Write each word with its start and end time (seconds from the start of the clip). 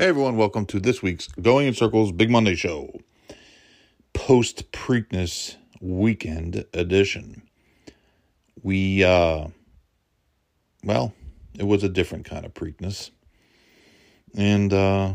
Hey 0.00 0.06
everyone, 0.06 0.36
welcome 0.36 0.64
to 0.66 0.78
this 0.78 1.02
week's 1.02 1.26
Going 1.26 1.66
in 1.66 1.74
Circles 1.74 2.12
Big 2.12 2.30
Monday 2.30 2.54
Show, 2.54 3.00
post 4.12 4.70
Preakness 4.70 5.56
weekend 5.80 6.64
edition. 6.72 7.42
We, 8.62 9.02
uh, 9.02 9.48
well, 10.84 11.14
it 11.58 11.64
was 11.64 11.82
a 11.82 11.88
different 11.88 12.26
kind 12.26 12.46
of 12.46 12.54
Preakness, 12.54 13.10
and 14.36 14.72
uh, 14.72 15.14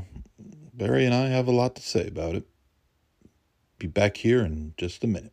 Barry 0.74 1.06
and 1.06 1.16
I 1.16 1.28
have 1.28 1.48
a 1.48 1.54
lot 1.54 1.76
to 1.76 1.82
say 1.82 2.06
about 2.06 2.36
it. 2.36 2.44
Be 3.80 3.88
back 3.88 4.18
here 4.18 4.42
in 4.42 4.74
just 4.76 5.02
a 5.06 5.08
minute. 5.08 5.32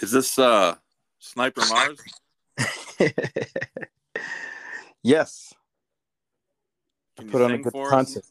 Is 0.00 0.12
this 0.12 0.38
uh 0.38 0.76
Sniper 1.18 1.60
Mars? 1.68 1.98
yes, 5.02 5.52
you 7.20 7.26
put 7.26 7.42
on 7.42 7.52
a 7.52 7.58
good 7.58 7.72
concert. 7.72 8.24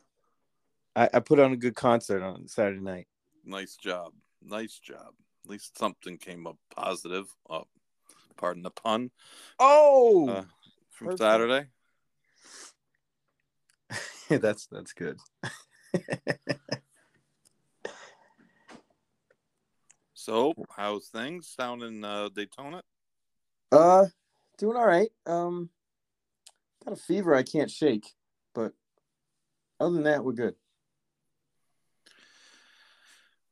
I, 0.95 1.09
I 1.13 1.19
put 1.19 1.39
on 1.39 1.53
a 1.53 1.57
good 1.57 1.75
concert 1.75 2.21
on 2.21 2.47
Saturday 2.47 2.81
night. 2.81 3.07
Nice 3.45 3.75
job. 3.75 4.13
Nice 4.41 4.79
job. 4.79 5.13
At 5.45 5.49
least 5.49 5.77
something 5.77 6.17
came 6.17 6.47
up 6.47 6.57
positive. 6.75 7.27
Oh, 7.49 7.65
pardon 8.37 8.63
the 8.63 8.71
pun. 8.71 9.11
Oh, 9.59 10.29
Uh, 10.29 10.43
from 10.89 11.07
perfect. 11.07 11.19
Saturday. 11.19 11.67
that's 14.41 14.67
that's 14.67 14.93
good. 14.93 15.17
So, 20.23 20.53
how's 20.77 21.07
things 21.07 21.55
down 21.57 21.81
in 21.81 22.03
uh, 22.03 22.29
Daytona? 22.29 22.83
Uh, 23.71 24.05
doing 24.61 24.77
all 24.77 24.85
right. 24.85 25.09
Um, 25.25 25.69
got 26.85 26.93
a 26.93 26.95
fever 26.95 27.33
I 27.33 27.41
can't 27.41 27.69
shake, 27.69 28.05
but 28.53 28.73
other 29.79 29.93
than 29.93 30.03
that, 30.03 30.23
we're 30.23 30.33
good. 30.33 30.53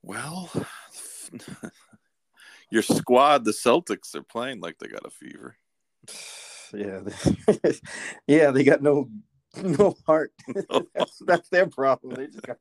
Well, 0.04 0.52
your 2.72 2.84
squad, 2.84 3.44
the 3.44 3.52
Celtics, 3.52 4.14
are 4.14 4.22
playing 4.22 4.62
like 4.62 4.78
they 4.78 4.88
got 4.88 5.06
a 5.06 5.10
fever. 5.10 5.58
Yeah, 6.72 7.00
they, 7.00 7.80
yeah, 8.28 8.52
they 8.52 8.64
got 8.64 8.84
no 8.84 9.10
no 9.64 9.98
heart. 10.06 10.32
that's, 10.94 11.18
that's 11.26 11.50
their 11.50 11.66
problem. 11.66 12.14
They 12.14 12.28
just 12.28 12.46
got 12.46 12.58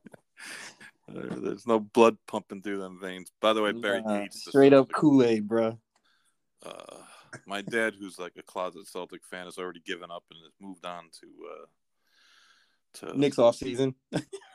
There's 1.07 1.67
no 1.67 1.79
blood 1.79 2.17
pumping 2.27 2.63
through 2.63 2.79
them 2.79 2.99
veins. 2.99 3.31
By 3.43 3.53
the 3.53 3.61
way, 3.61 3.73
Barry 3.73 4.03
straight 4.31 4.73
up 4.73 4.91
Kool 4.91 5.23
Aid, 5.23 5.47
bro. 5.47 5.79
uh, 6.65 7.03
my 7.47 7.63
dad, 7.63 7.95
who's 7.99 8.19
like 8.19 8.33
a 8.39 8.43
closet 8.43 8.87
Celtic 8.87 9.25
fan, 9.25 9.45
has 9.47 9.59
already 9.59 9.81
given 9.81 10.11
up 10.11 10.25
and 10.31 10.41
has 10.43 10.53
moved 10.61 10.85
on 10.85 11.05
to 11.21 11.27
uh, 11.53 11.67
to 13.11 13.19
Knicks 13.19 13.39
off 13.39 13.57
season. 13.57 13.95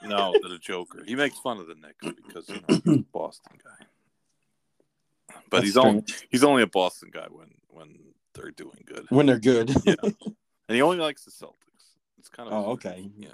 no 0.04 0.34
to 0.34 0.50
the 0.50 0.58
Joker. 0.60 1.04
He 1.06 1.16
makes 1.16 1.40
fun 1.40 1.58
of 1.60 1.68
the 1.68 1.76
Knicks 1.76 2.06
because 2.26 2.50
you 2.50 2.56
know 2.56 2.82
he's 2.86 2.98
a 2.98 3.00
Boston 3.14 3.58
guy, 3.64 3.86
but 5.50 5.58
That's 5.58 5.66
he's 5.66 5.78
only 5.78 6.04
he's 6.30 6.44
only 6.44 6.64
a 6.64 6.68
Boston 6.68 7.10
guy 7.14 7.28
when 7.30 7.50
when 7.70 8.00
they're 8.34 8.52
doing 8.52 8.84
good, 8.86 9.06
when 9.10 9.26
they're 9.26 9.40
good. 9.40 9.72
Yeah. 9.86 9.96
and 10.04 10.76
he 10.76 10.82
only 10.82 10.98
likes 10.98 11.24
the 11.26 11.32
Celtics. 11.32 11.98
It's 12.18 12.30
kind 12.30 12.50
of 12.50 12.54
Oh, 12.54 12.72
okay. 12.72 13.10
Yeah, 13.18 13.30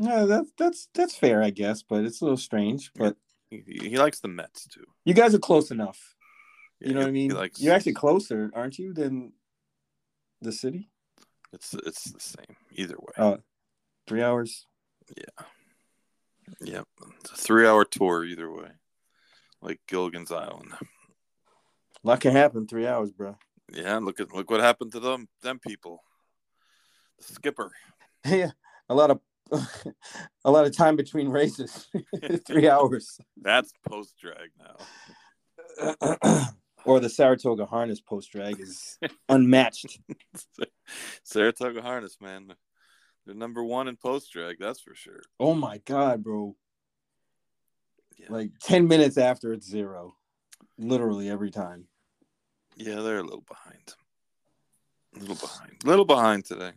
Yeah, 0.00 0.24
that's 0.24 0.50
that's 0.56 0.88
that's 0.94 1.16
fair, 1.16 1.42
I 1.42 1.50
guess, 1.50 1.82
but 1.82 2.04
it's 2.04 2.20
a 2.20 2.24
little 2.24 2.36
strange. 2.38 2.90
But 2.94 3.16
he, 3.50 3.62
he 3.66 3.98
likes 3.98 4.20
the 4.20 4.28
Mets 4.28 4.66
too. 4.66 4.84
you 5.04 5.12
guys 5.12 5.34
are 5.34 5.38
close 5.38 5.70
enough. 5.70 6.14
Yeah, 6.82 6.88
You 6.88 6.94
know 6.94 7.00
what 7.00 7.08
I 7.08 7.12
mean? 7.12 7.30
He 7.30 7.36
likes, 7.36 7.60
You're 7.60 7.74
actually 7.74 7.92
closer, 7.94 8.50
aren't 8.54 8.78
you, 8.78 8.92
than 8.92 9.32
the 10.40 10.52
city? 10.52 10.88
it's 11.52 11.74
it's 11.74 12.10
the 12.10 12.18
same 12.20 12.56
either 12.72 12.96
way. 12.98 13.12
Uh, 13.16 13.36
three 14.06 14.22
hours. 14.22 14.66
Yeah. 15.16 15.46
Yep, 16.60 16.88
it's 17.20 17.30
a 17.30 17.36
three-hour 17.36 17.84
tour 17.84 18.24
either 18.24 18.50
way, 18.50 18.70
like 19.60 19.80
Gilligan's 19.86 20.32
Island. 20.32 20.72
A 20.72 22.08
lot 22.08 22.20
can 22.20 22.32
happen. 22.32 22.66
Three 22.66 22.86
hours, 22.86 23.12
bro. 23.12 23.36
Yeah, 23.72 23.98
look 23.98 24.18
at 24.18 24.32
look 24.34 24.50
what 24.50 24.60
happened 24.60 24.92
to 24.92 25.00
them 25.00 25.28
them 25.42 25.58
people. 25.60 26.02
The 27.18 27.34
skipper. 27.34 27.72
Yeah, 28.24 28.52
a 28.88 28.94
lot 28.94 29.10
of 29.10 29.20
a 30.44 30.50
lot 30.50 30.64
of 30.64 30.76
time 30.76 30.94
between 30.96 31.28
races. 31.28 31.88
three 32.46 32.68
hours. 32.68 33.18
That's 33.36 33.72
post 33.88 34.14
drag 34.20 34.50
now. 34.58 34.76
or 36.84 37.00
the 37.00 37.08
Saratoga 37.08 37.66
harness 37.66 38.00
post 38.00 38.32
drag 38.32 38.60
is 38.60 38.98
unmatched. 39.28 39.98
Saratoga 41.22 41.82
Harness, 41.82 42.18
man. 42.20 42.52
They're 43.26 43.34
number 43.34 43.62
one 43.62 43.88
in 43.88 43.96
post 43.96 44.32
drag, 44.32 44.56
that's 44.58 44.80
for 44.80 44.94
sure. 44.94 45.22
Oh 45.38 45.54
my 45.54 45.78
god, 45.84 46.22
bro! 46.22 46.56
Yeah. 48.16 48.26
Like 48.30 48.50
ten 48.60 48.88
minutes 48.88 49.16
after 49.16 49.52
it's 49.52 49.66
zero, 49.66 50.16
literally 50.76 51.30
every 51.30 51.50
time. 51.50 51.86
Yeah, 52.76 53.00
they're 53.00 53.18
a 53.18 53.22
little 53.22 53.44
behind. 53.46 53.94
A 55.16 55.20
little 55.20 55.36
behind. 55.36 55.76
A 55.84 55.86
little 55.86 56.04
behind 56.04 56.44
today. 56.44 56.72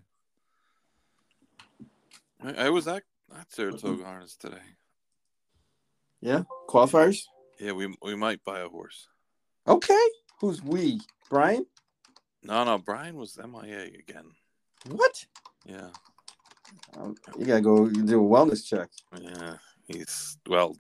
I, 2.44 2.66
I 2.66 2.70
was 2.70 2.88
at, 2.88 3.04
at 3.36 3.52
Saratoga 3.52 4.04
Harness 4.04 4.36
today. 4.36 4.58
Yeah, 6.22 6.44
qualifiers. 6.70 7.24
Yeah, 7.60 7.72
we 7.72 7.96
we 8.02 8.16
might 8.16 8.44
buy 8.44 8.60
a 8.60 8.70
horse. 8.70 9.08
Okay, 9.68 10.08
who's 10.40 10.62
we? 10.64 11.00
Brian? 11.30 11.66
No, 12.44 12.64
no, 12.64 12.78
Brian 12.78 13.16
was 13.16 13.38
MIA 13.38 13.86
again. 13.98 14.26
What? 14.88 15.26
Yeah, 15.66 15.90
Um, 16.96 17.16
you 17.40 17.46
gotta 17.46 17.62
go 17.62 17.88
do 17.90 18.24
a 18.24 18.30
wellness 18.30 18.64
check. 18.66 18.90
yeah. 19.20 19.56
He's 19.88 20.38
well, 20.48 20.76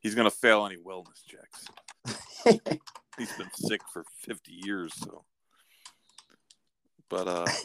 he's 0.00 0.14
gonna 0.14 0.30
fail 0.30 0.64
any 0.66 0.76
wellness 0.76 1.22
checks. 1.26 1.66
He's 3.18 3.32
been 3.36 3.50
sick 3.54 3.82
for 3.92 4.04
fifty 4.22 4.52
years, 4.64 4.94
so. 4.94 5.24
But 7.10 7.28
uh, 7.28 7.46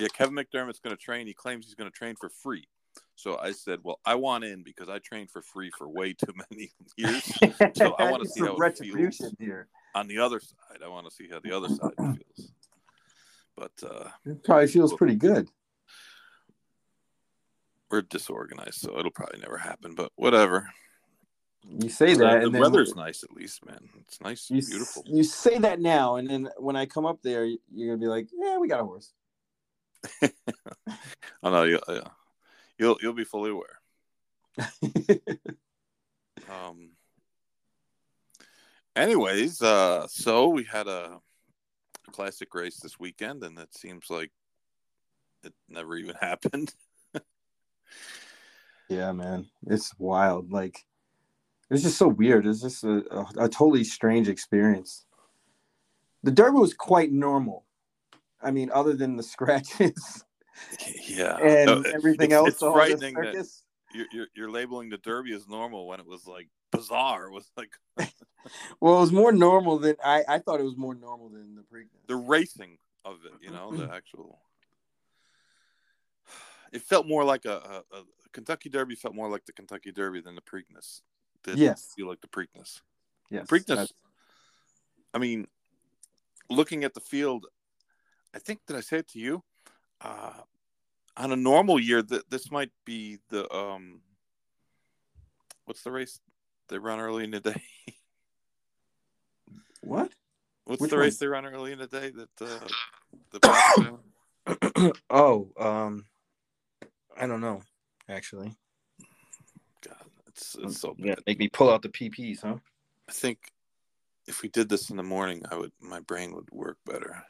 yeah, 0.00 0.08
Kevin 0.14 0.34
McDermott's 0.34 0.78
going 0.78 0.96
to 0.96 1.02
train. 1.02 1.26
He 1.26 1.34
claims 1.34 1.66
he's 1.66 1.74
going 1.74 1.90
to 1.90 1.94
train 1.96 2.14
for 2.18 2.30
free. 2.30 2.66
So 3.16 3.38
I 3.38 3.52
said, 3.52 3.78
well, 3.82 4.00
I 4.04 4.16
want 4.16 4.44
in 4.44 4.62
because 4.62 4.88
I 4.88 4.98
trained 4.98 5.30
for 5.30 5.40
free 5.42 5.70
for 5.76 5.88
way 5.88 6.12
too 6.14 6.32
many 6.50 6.72
years. 6.96 7.24
So 7.74 7.92
I 7.94 8.10
wanna 8.10 8.24
see 8.26 8.40
Some 8.40 8.48
how 8.48 8.54
it 8.56 8.60
retribution 8.60 9.26
feels. 9.26 9.34
here. 9.38 9.68
On 9.94 10.08
the 10.08 10.18
other 10.18 10.40
side, 10.40 10.80
I 10.84 10.88
want 10.88 11.06
to 11.06 11.14
see 11.14 11.28
how 11.30 11.38
the 11.38 11.56
other 11.56 11.68
side 11.68 11.94
feels. 11.96 12.50
But 13.56 13.70
uh, 13.88 14.08
It 14.26 14.42
probably 14.42 14.66
feels 14.66 14.92
pretty 14.94 15.14
good. 15.14 15.48
we're 17.90 18.02
disorganized, 18.02 18.80
so 18.80 18.98
it'll 18.98 19.12
probably 19.12 19.38
never 19.38 19.56
happen. 19.56 19.94
But 19.94 20.10
whatever. 20.16 20.68
You 21.68 21.88
say 21.88 22.14
Uh, 22.14 22.16
that, 22.16 22.40
the 22.40 22.46
and 22.46 22.54
then 22.54 22.60
weather's 22.60 22.96
nice, 22.96 23.22
at 23.22 23.30
least, 23.32 23.64
man. 23.64 23.88
It's 24.00 24.20
nice, 24.20 24.50
you, 24.50 24.60
beautiful. 24.60 25.04
You 25.06 25.22
say 25.22 25.58
that 25.58 25.80
now, 25.80 26.16
and 26.16 26.28
then 26.28 26.48
when 26.58 26.74
I 26.74 26.86
come 26.86 27.06
up 27.06 27.22
there, 27.22 27.44
you're 27.44 27.96
gonna 27.96 27.98
be 27.98 28.08
like, 28.08 28.28
"Yeah, 28.36 28.58
we 28.58 28.66
got 28.66 28.80
a 28.80 28.84
horse." 28.84 29.12
I 30.22 31.50
know 31.50 31.62
you. 31.62 31.78
Yeah. 31.88 32.00
You'll 32.78 32.96
you'll 33.00 33.12
be 33.12 33.24
fully 33.24 33.50
aware. 33.50 33.80
Um. 36.50 36.90
Anyways, 38.96 39.60
uh, 39.60 40.06
so 40.08 40.48
we 40.48 40.64
had 40.64 40.86
a 40.86 41.20
classic 42.12 42.54
race 42.54 42.78
this 42.78 42.98
weekend, 42.98 43.42
and 43.42 43.58
it 43.58 43.74
seems 43.74 44.08
like 44.08 44.30
it 45.42 45.52
never 45.68 45.96
even 45.96 46.14
happened. 46.20 46.72
yeah, 48.88 49.12
man, 49.12 49.46
it's 49.66 49.92
wild. 49.98 50.52
Like, 50.52 50.84
it's 51.70 51.82
just 51.82 51.98
so 51.98 52.08
weird. 52.08 52.46
It's 52.46 52.62
just 52.62 52.84
a, 52.84 53.02
a, 53.10 53.44
a 53.44 53.48
totally 53.48 53.84
strange 53.84 54.28
experience. 54.28 55.06
The 56.22 56.30
Derby 56.30 56.58
was 56.58 56.74
quite 56.74 57.12
normal. 57.12 57.64
I 58.40 58.50
mean, 58.50 58.70
other 58.72 58.92
than 58.92 59.16
the 59.16 59.22
scratches 59.34 60.24
yeah, 61.06 61.36
and 61.36 61.66
No, 61.66 61.82
everything 61.92 62.30
it's, 62.30 62.34
else, 62.34 62.48
It's 62.50 62.58
frightening 62.60 63.14
that 63.14 63.46
you're, 63.92 64.06
you're 64.12 64.26
you're 64.34 64.50
labeling 64.50 64.90
the 64.90 64.98
Derby 64.98 65.32
as 65.32 65.48
normal 65.48 65.86
when 65.86 66.00
it 66.00 66.06
was 66.06 66.26
like 66.26 66.48
bizarre. 66.72 67.26
It 67.26 67.32
was 67.32 67.50
like 67.56 67.70
Well, 68.80 68.98
it 68.98 69.00
was 69.00 69.12
more 69.12 69.32
normal 69.32 69.78
than 69.78 69.96
I. 70.04 70.22
I 70.28 70.38
thought 70.38 70.60
it 70.60 70.64
was 70.64 70.76
more 70.76 70.94
normal 70.94 71.28
than 71.28 71.54
the 71.54 71.62
Preakness. 71.62 72.06
the 72.06 72.16
racing 72.16 72.78
of 73.04 73.18
it. 73.24 73.32
You 73.42 73.50
know, 73.50 73.70
the 73.72 73.84
mm-hmm. 73.84 73.92
actual. 73.92 74.40
It 76.72 76.82
felt 76.82 77.06
more 77.06 77.22
like 77.22 77.44
a, 77.44 77.82
a, 77.92 77.96
a 77.98 78.02
Kentucky 78.32 78.68
Derby. 78.68 78.96
Felt 78.96 79.14
more 79.14 79.30
like 79.30 79.44
the 79.44 79.52
Kentucky 79.52 79.92
Derby 79.92 80.20
than 80.20 80.34
the 80.34 80.40
Preakness. 80.40 81.02
Did 81.44 81.56
Yes. 81.56 81.92
feel 81.96 82.08
like 82.08 82.20
the 82.20 82.26
Preakness. 82.26 82.80
yes, 83.30 83.46
Preakness. 83.46 83.66
that's- 83.66 83.92
I 85.12 85.18
mean, 85.18 85.46
looking 86.50 86.82
at 86.82 86.94
the 86.94 87.00
field, 87.00 87.46
I 88.34 88.40
think 88.40 88.58
did 88.66 88.76
I 88.76 88.80
say 88.80 88.98
it 88.98 89.08
to 89.10 89.20
you? 89.20 89.44
Uh, 90.04 90.32
on 91.16 91.32
a 91.32 91.36
normal 91.36 91.80
year, 91.80 92.02
that 92.02 92.28
this 92.28 92.50
might 92.50 92.70
be 92.84 93.18
the 93.30 93.50
um, 93.54 94.02
what's 95.64 95.82
the 95.82 95.90
race 95.90 96.20
they 96.68 96.78
run 96.78 97.00
early 97.00 97.24
in 97.24 97.30
the 97.30 97.40
day? 97.40 97.62
What? 99.80 100.12
What's 100.64 100.80
Which 100.80 100.90
the 100.90 100.96
race 100.96 101.18
they 101.18 101.26
run 101.26 101.44
early 101.44 101.72
in 101.72 101.78
the 101.78 101.86
day? 101.86 102.10
That 102.10 102.30
uh, 102.40 102.66
the 103.32 104.92
oh, 105.10 105.50
um, 105.60 106.06
I 107.20 107.26
don't 107.26 107.42
know, 107.42 107.60
actually. 108.08 108.56
God, 109.86 110.06
it's 110.26 110.56
it's 110.58 110.80
so 110.80 110.96
Yeah, 110.98 111.16
make 111.26 111.38
me 111.38 111.48
pull 111.48 111.68
out 111.68 111.82
the 111.82 111.90
PPs, 111.90 112.40
huh? 112.40 112.56
I 113.06 113.12
think 113.12 113.52
if 114.26 114.40
we 114.40 114.48
did 114.48 114.70
this 114.70 114.88
in 114.88 114.96
the 114.96 115.02
morning, 115.02 115.42
I 115.50 115.56
would 115.56 115.72
my 115.80 116.00
brain 116.00 116.34
would 116.34 116.48
work 116.50 116.78
better. 116.86 117.22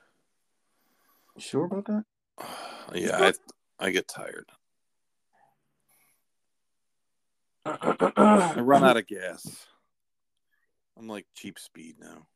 You 1.35 1.43
sure 1.43 1.65
about 1.65 1.87
that? 1.87 2.05
yeah, 2.95 3.33
I 3.79 3.87
I 3.87 3.91
get 3.91 4.09
tired. 4.09 4.49
I 7.67 8.61
run 8.61 8.85
out 8.85 8.97
of 8.97 9.07
gas. 9.07 9.67
I'm 10.99 11.09
like 11.09 11.27
cheap 11.35 11.59
speed 11.59 11.97
now. 11.99 12.27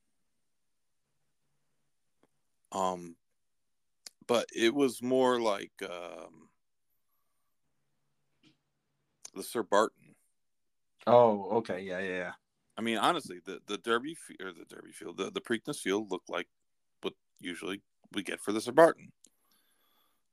Um, 2.73 3.17
but 4.27 4.47
it 4.55 4.75
was 4.75 5.03
more 5.03 5.41
like 5.41 5.73
um, 5.83 6.49
the 9.35 9.43
Sir 9.43 9.63
Barton. 9.63 10.15
Oh, 11.07 11.49
okay, 11.59 11.81
yeah, 11.81 12.01
yeah, 12.01 12.17
yeah. 12.17 12.33
I 12.77 12.81
mean, 12.81 12.99
honestly, 12.99 13.41
the 13.45 13.61
the 13.67 13.79
Derby 13.79 14.17
or 14.41 14.53
the 14.53 14.65
Derby 14.69 14.93
field, 14.93 15.17
the 15.17 15.31
the 15.31 15.41
Preakness 15.41 15.79
field 15.79 16.11
looked 16.11 16.31
like 16.31 16.47
what 17.01 17.15
usually 17.41 17.83
we 18.13 18.23
get 18.23 18.41
for 18.41 18.53
the 18.53 18.61
Sir 18.61 18.73
Barton. 18.73 19.13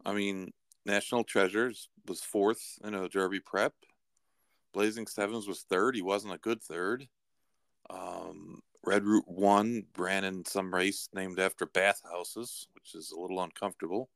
I 0.06 0.14
mean, 0.14 0.52
National 0.86 1.24
Treasures 1.24 1.90
was 2.08 2.22
fourth 2.22 2.78
in 2.84 2.94
a 2.94 3.10
Derby 3.10 3.40
prep. 3.40 3.74
Blazing 4.74 5.08
Sevens 5.08 5.48
was 5.48 5.62
third. 5.62 5.96
He 5.96 6.02
wasn't 6.02 6.34
a 6.34 6.40
good 6.40 6.62
third. 6.62 7.08
Um, 7.90 8.62
Red 8.84 9.04
Route 9.04 9.28
One 9.28 9.86
ran 9.98 10.24
in 10.24 10.46
some 10.46 10.74
race 10.74 11.10
named 11.14 11.40
after 11.40 11.66
bathhouses, 11.66 12.68
which 12.76 12.94
is 12.94 13.12
a 13.12 13.20
little 13.20 13.42
uncomfortable. 13.42 14.10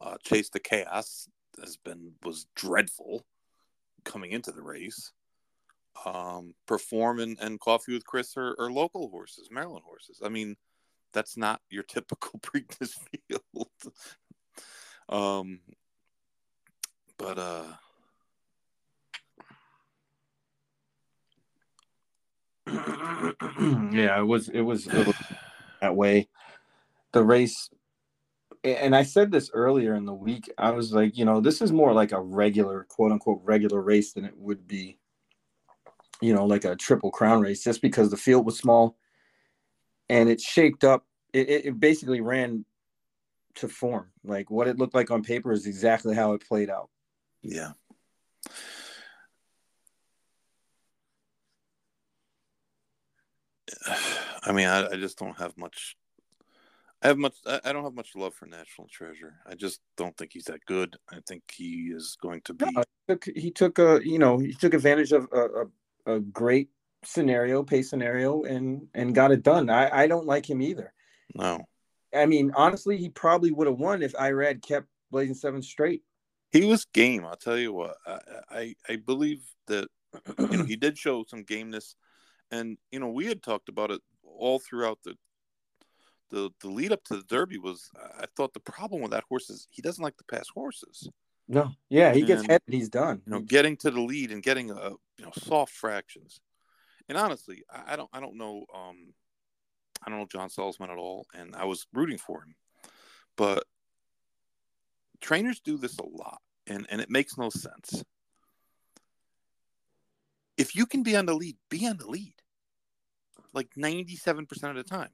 Uh, 0.00 0.16
Chase 0.24 0.50
the 0.50 0.58
Chaos 0.58 1.28
has 1.60 1.76
been 1.76 2.12
was 2.24 2.46
dreadful 2.56 3.24
coming 4.04 4.32
into 4.32 4.50
the 4.50 4.62
race. 4.62 5.12
Um, 6.04 6.54
Perform 6.66 7.20
and, 7.20 7.38
and 7.40 7.60
Coffee 7.60 7.92
with 7.92 8.04
Chris 8.04 8.36
are, 8.36 8.56
are 8.58 8.72
local 8.72 9.08
horses, 9.10 9.48
Maryland 9.50 9.84
horses. 9.86 10.20
I 10.24 10.28
mean, 10.28 10.56
that's 11.12 11.36
not 11.36 11.60
your 11.70 11.84
typical 11.84 12.38
Preakness 12.40 12.94
field. 13.28 13.68
Um, 15.08 15.60
but 17.18 17.38
uh, 17.38 17.64
yeah, 23.92 24.18
it 24.18 24.26
was 24.26 24.48
it 24.48 24.62
was 24.62 24.86
it 24.86 25.06
was 25.06 25.16
that 25.80 25.96
way. 25.96 26.28
The 27.12 27.22
race 27.22 27.70
and 28.64 28.96
I 28.96 29.02
said 29.02 29.30
this 29.30 29.50
earlier 29.52 29.94
in 29.94 30.06
the 30.06 30.14
week. 30.14 30.50
I 30.56 30.70
was 30.70 30.92
like, 30.92 31.18
you 31.18 31.24
know, 31.24 31.40
this 31.40 31.60
is 31.60 31.70
more 31.70 31.92
like 31.92 32.12
a 32.12 32.20
regular 32.20 32.86
quote 32.88 33.12
unquote 33.12 33.42
regular 33.44 33.80
race 33.82 34.14
than 34.14 34.24
it 34.24 34.34
would 34.36 34.66
be, 34.66 34.98
you 36.20 36.34
know, 36.34 36.46
like 36.46 36.64
a 36.64 36.74
triple 36.74 37.10
crown 37.10 37.42
race, 37.42 37.62
just 37.62 37.82
because 37.82 38.10
the 38.10 38.16
field 38.16 38.46
was 38.46 38.58
small 38.58 38.96
and 40.08 40.28
it 40.28 40.40
shaped 40.40 40.82
up. 40.82 41.04
It, 41.32 41.48
it, 41.48 41.66
it 41.66 41.80
basically 41.80 42.20
ran 42.20 42.64
to 43.56 43.68
form. 43.68 44.10
Like 44.24 44.50
what 44.50 44.68
it 44.68 44.78
looked 44.78 44.94
like 44.94 45.10
on 45.10 45.22
paper 45.22 45.52
is 45.52 45.66
exactly 45.66 46.14
how 46.14 46.32
it 46.34 46.46
played 46.46 46.70
out. 46.70 46.90
yeah. 47.42 47.72
I 54.46 54.52
mean, 54.52 54.66
I, 54.66 54.86
I 54.88 54.96
just 54.96 55.18
don't 55.18 55.38
have 55.38 55.56
much. 55.56 55.96
I 57.02 57.08
have 57.08 57.18
much. 57.18 57.34
I 57.46 57.60
I 57.64 57.72
don't 57.72 57.84
have 57.84 57.94
much 57.94 58.14
love 58.14 58.34
for 58.34 58.46
National 58.46 58.88
Treasure. 58.88 59.34
I 59.46 59.54
just 59.54 59.80
don't 59.96 60.16
think 60.16 60.32
he's 60.32 60.44
that 60.44 60.64
good. 60.66 60.96
I 61.10 61.18
think 61.26 61.42
he 61.52 61.92
is 61.94 62.16
going 62.20 62.40
to 62.42 62.54
be. 62.54 62.66
No, 62.66 62.82
he 63.06 63.14
took 63.14 63.24
he 63.36 63.50
took 63.50 63.78
a 63.78 64.00
you 64.02 64.18
know 64.18 64.38
he 64.38 64.52
took 64.52 64.74
advantage 64.74 65.12
of 65.12 65.28
a, 65.32 65.46
a, 66.06 66.16
a 66.16 66.20
great 66.20 66.70
scenario, 67.04 67.62
pay 67.62 67.82
scenario, 67.82 68.44
and 68.44 68.86
and 68.94 69.14
got 69.14 69.32
it 69.32 69.42
done. 69.42 69.70
I 69.70 70.04
I 70.04 70.06
don't 70.06 70.26
like 70.26 70.48
him 70.48 70.62
either. 70.62 70.92
No, 71.34 71.60
I 72.14 72.26
mean, 72.26 72.52
honestly, 72.56 72.96
he 72.96 73.08
probably 73.08 73.50
would 73.50 73.66
have 73.66 73.78
won 73.78 74.02
if 74.02 74.12
Irad 74.14 74.62
kept 74.62 74.86
Blazing 75.10 75.34
Seven 75.34 75.62
straight. 75.62 76.02
he 76.52 76.64
was 76.64 76.84
game. 76.86 77.24
I'll 77.24 77.36
tell 77.36 77.58
you 77.58 77.72
what. 77.72 77.96
I 78.06 78.18
I, 78.50 78.74
I 78.88 78.96
believe 78.96 79.42
that 79.66 79.88
you 80.38 80.56
know 80.56 80.64
he 80.64 80.76
did 80.76 80.96
show 80.98 81.24
some 81.28 81.44
gameness, 81.44 81.94
and 82.50 82.78
you 82.90 83.00
know 83.00 83.08
we 83.08 83.26
had 83.26 83.42
talked 83.42 83.68
about 83.68 83.90
it 83.90 84.00
all 84.22 84.58
throughout 84.58 84.98
the 85.04 85.14
the 86.30 86.50
the 86.60 86.68
lead 86.68 86.92
up 86.92 87.02
to 87.04 87.16
the 87.16 87.24
Derby. 87.24 87.58
Was 87.58 87.90
I 88.18 88.26
thought 88.36 88.54
the 88.54 88.60
problem 88.60 89.02
with 89.02 89.10
that 89.12 89.24
horse 89.28 89.50
is 89.50 89.66
he 89.70 89.82
doesn't 89.82 90.02
like 90.02 90.16
to 90.18 90.24
pass 90.24 90.48
horses. 90.48 91.08
No, 91.46 91.72
yeah, 91.90 92.14
he 92.14 92.22
gets 92.22 92.40
And, 92.42 92.50
headed. 92.50 92.62
He's 92.72 92.88
done. 92.88 93.20
You 93.26 93.32
know, 93.32 93.40
getting 93.40 93.76
to 93.78 93.90
the 93.90 94.00
lead 94.00 94.32
and 94.32 94.42
getting 94.42 94.70
a 94.70 94.90
you 95.18 95.24
know 95.24 95.32
soft 95.36 95.72
fractions. 95.72 96.40
And 97.08 97.18
honestly, 97.18 97.64
I, 97.70 97.92
I 97.92 97.96
don't 97.96 98.08
I 98.12 98.20
don't 98.20 98.36
know 98.38 98.64
um 98.74 99.12
I 100.06 100.10
don't 100.10 100.18
know 100.18 100.26
John 100.26 100.48
Salzman 100.48 100.90
at 100.90 100.98
all, 100.98 101.26
and 101.34 101.54
I 101.56 101.64
was 101.64 101.86
rooting 101.92 102.18
for 102.18 102.42
him, 102.42 102.54
but 103.36 103.64
trainers 105.20 105.60
do 105.60 105.76
this 105.78 105.98
a 105.98 106.04
lot, 106.04 106.40
and 106.66 106.86
and 106.90 107.00
it 107.00 107.10
makes 107.10 107.38
no 107.38 107.50
sense. 107.50 108.04
If 110.56 110.76
you 110.76 110.86
can 110.86 111.02
be 111.02 111.16
on 111.16 111.26
the 111.26 111.34
lead, 111.34 111.56
be 111.70 111.86
on 111.86 111.96
the 111.96 112.06
lead, 112.08 112.34
like 113.52 113.76
ninety 113.76 114.16
seven 114.16 114.46
percent 114.46 114.76
of 114.76 114.84
the 114.84 114.88
time. 114.88 115.10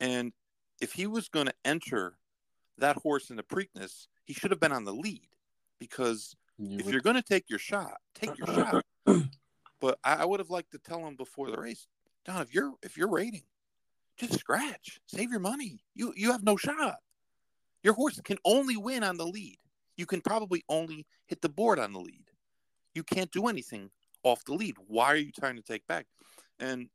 And 0.00 0.32
if 0.80 0.92
he 0.92 1.06
was 1.06 1.28
going 1.28 1.46
to 1.46 1.54
enter 1.64 2.18
that 2.78 2.96
horse 2.96 3.30
in 3.30 3.36
the 3.36 3.42
Preakness, 3.44 4.08
he 4.24 4.34
should 4.34 4.50
have 4.50 4.60
been 4.60 4.72
on 4.72 4.84
the 4.84 4.92
lead 4.92 5.28
because 5.78 6.34
You 6.58 6.78
if 6.80 6.86
would- 6.86 6.92
you're 6.92 7.00
going 7.00 7.16
to 7.16 7.22
take 7.22 7.48
your 7.48 7.60
shot, 7.60 8.00
take 8.14 8.36
your 8.36 8.48
shot. 8.48 8.84
But 9.80 9.98
I, 10.02 10.14
I 10.14 10.24
would 10.24 10.40
have 10.40 10.48
liked 10.50 10.70
to 10.72 10.78
tell 10.78 11.06
him 11.06 11.14
before 11.14 11.50
the 11.50 11.58
race, 11.60 11.86
Don, 12.24 12.40
if 12.40 12.54
you're 12.54 12.72
if 12.82 12.96
you're 12.96 13.10
rating, 13.10 13.42
just 14.16 14.38
scratch, 14.38 15.00
save 15.06 15.30
your 15.30 15.40
money. 15.40 15.80
You 15.94 16.12
you 16.16 16.32
have 16.32 16.42
no 16.42 16.56
shot. 16.56 16.96
Your 17.82 17.94
horse 17.94 18.20
can 18.24 18.38
only 18.44 18.76
win 18.76 19.04
on 19.04 19.16
the 19.16 19.26
lead. 19.26 19.58
You 19.96 20.06
can 20.06 20.20
probably 20.20 20.64
only 20.68 21.06
hit 21.26 21.40
the 21.42 21.48
board 21.48 21.78
on 21.78 21.92
the 21.92 22.00
lead. 22.00 22.24
You 22.94 23.02
can't 23.02 23.30
do 23.30 23.46
anything 23.46 23.90
off 24.22 24.44
the 24.44 24.54
lead. 24.54 24.76
Why 24.86 25.06
are 25.06 25.16
you 25.16 25.32
trying 25.32 25.56
to 25.56 25.62
take 25.62 25.86
back? 25.86 26.06
And 26.58 26.88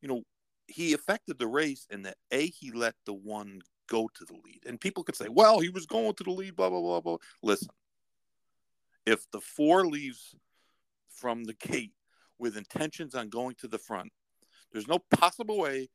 you 0.00 0.08
know, 0.08 0.22
he 0.66 0.92
affected 0.94 1.38
the 1.38 1.46
race 1.46 1.86
in 1.90 2.02
that 2.02 2.16
a 2.30 2.46
he 2.46 2.72
let 2.72 2.94
the 3.06 3.14
one 3.14 3.60
go 3.88 4.08
to 4.14 4.24
the 4.24 4.34
lead, 4.44 4.60
and 4.66 4.80
people 4.80 5.04
could 5.04 5.16
say, 5.16 5.28
well, 5.28 5.60
he 5.60 5.68
was 5.68 5.86
going 5.86 6.14
to 6.14 6.24
the 6.24 6.30
lead, 6.30 6.56
blah 6.56 6.70
blah 6.70 6.80
blah 6.80 7.00
blah. 7.00 7.16
Listen, 7.42 7.68
if 9.06 9.30
the 9.30 9.40
four 9.40 9.86
leaves 9.86 10.34
from 11.08 11.44
the 11.44 11.54
gate 11.54 11.92
with 12.38 12.56
intentions 12.56 13.14
on 13.14 13.28
going 13.28 13.54
to 13.56 13.68
the 13.68 13.78
front, 13.78 14.12
there's 14.72 14.88
no 14.88 14.98
possible 15.10 15.58
way 15.58 15.88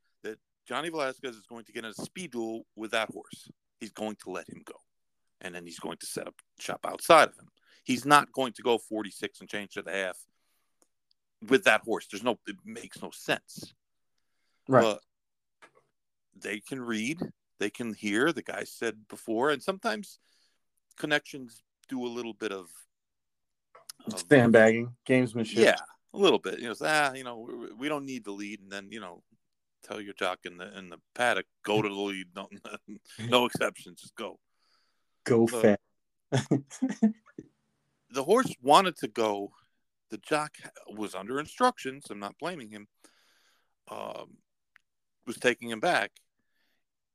Johnny 0.67 0.89
Velazquez 0.89 1.35
is 1.35 1.45
going 1.47 1.63
to 1.65 1.71
get 1.71 1.85
in 1.85 1.91
a 1.91 1.93
speed 1.93 2.31
duel 2.31 2.65
with 2.75 2.91
that 2.91 3.09
horse. 3.09 3.49
He's 3.79 3.91
going 3.91 4.17
to 4.23 4.31
let 4.31 4.49
him 4.49 4.61
go. 4.65 4.75
And 5.41 5.55
then 5.55 5.65
he's 5.65 5.79
going 5.79 5.97
to 5.97 6.05
set 6.05 6.27
up 6.27 6.35
shop 6.59 6.85
outside 6.85 7.29
of 7.29 7.37
him. 7.37 7.47
He's 7.83 8.05
not 8.05 8.31
going 8.33 8.53
to 8.53 8.61
go 8.61 8.77
46 8.77 9.39
and 9.39 9.49
change 9.49 9.71
to 9.71 9.81
the 9.81 9.91
half 9.91 10.17
with 11.47 11.63
that 11.65 11.81
horse. 11.81 12.07
There's 12.11 12.23
no, 12.23 12.37
it 12.47 12.57
makes 12.65 13.01
no 13.01 13.11
sense. 13.11 13.73
Right. 14.67 14.81
But 14.81 14.99
they 16.41 16.59
can 16.59 16.81
read, 16.81 17.21
they 17.59 17.69
can 17.69 17.93
hear. 17.93 18.33
The 18.33 18.41
guy 18.41 18.63
said 18.65 19.07
before, 19.07 19.51
and 19.51 19.63
sometimes 19.63 20.19
connections 20.97 21.61
do 21.87 22.05
a 22.05 22.09
little 22.09 22.33
bit 22.33 22.51
of, 22.51 22.67
of 24.11 24.25
sandbagging, 24.29 24.95
gamesmanship. 25.07 25.55
yeah, 25.55 25.77
a 26.13 26.17
little 26.17 26.39
bit. 26.39 26.59
You 26.59 26.69
know, 26.69 26.75
ah, 26.81 27.13
you 27.13 27.23
know, 27.23 27.47
we, 27.49 27.73
we 27.73 27.89
don't 27.89 28.05
need 28.05 28.25
the 28.25 28.31
lead, 28.31 28.59
and 28.61 28.71
then 28.71 28.89
you 28.91 28.99
know, 28.99 29.23
tell 29.83 29.99
your 30.01 30.13
jock 30.13 30.39
in 30.45 30.57
the 30.57 30.77
in 30.77 30.89
the 30.89 30.97
paddock, 31.15 31.45
go 31.63 31.81
to 31.81 31.89
the 31.89 31.95
lead. 31.95 32.27
No, 32.35 32.47
no 33.29 33.45
exceptions, 33.45 34.01
just 34.01 34.15
go. 34.15 34.39
go 35.23 35.45
Uh, 35.45 35.75
fast. 36.31 36.53
The 38.09 38.23
horse 38.23 38.53
wanted 38.61 38.95
to 38.99 39.09
go. 39.09 39.51
The 40.11 40.17
jock 40.19 40.51
was 40.87 41.13
under 41.13 41.41
instructions. 41.41 42.05
I'm 42.09 42.19
not 42.19 42.37
blaming 42.39 42.69
him. 42.69 42.87
Um, 43.91 44.37
was 45.25 45.35
taking 45.37 45.69
him 45.69 45.81
back. 45.81 46.11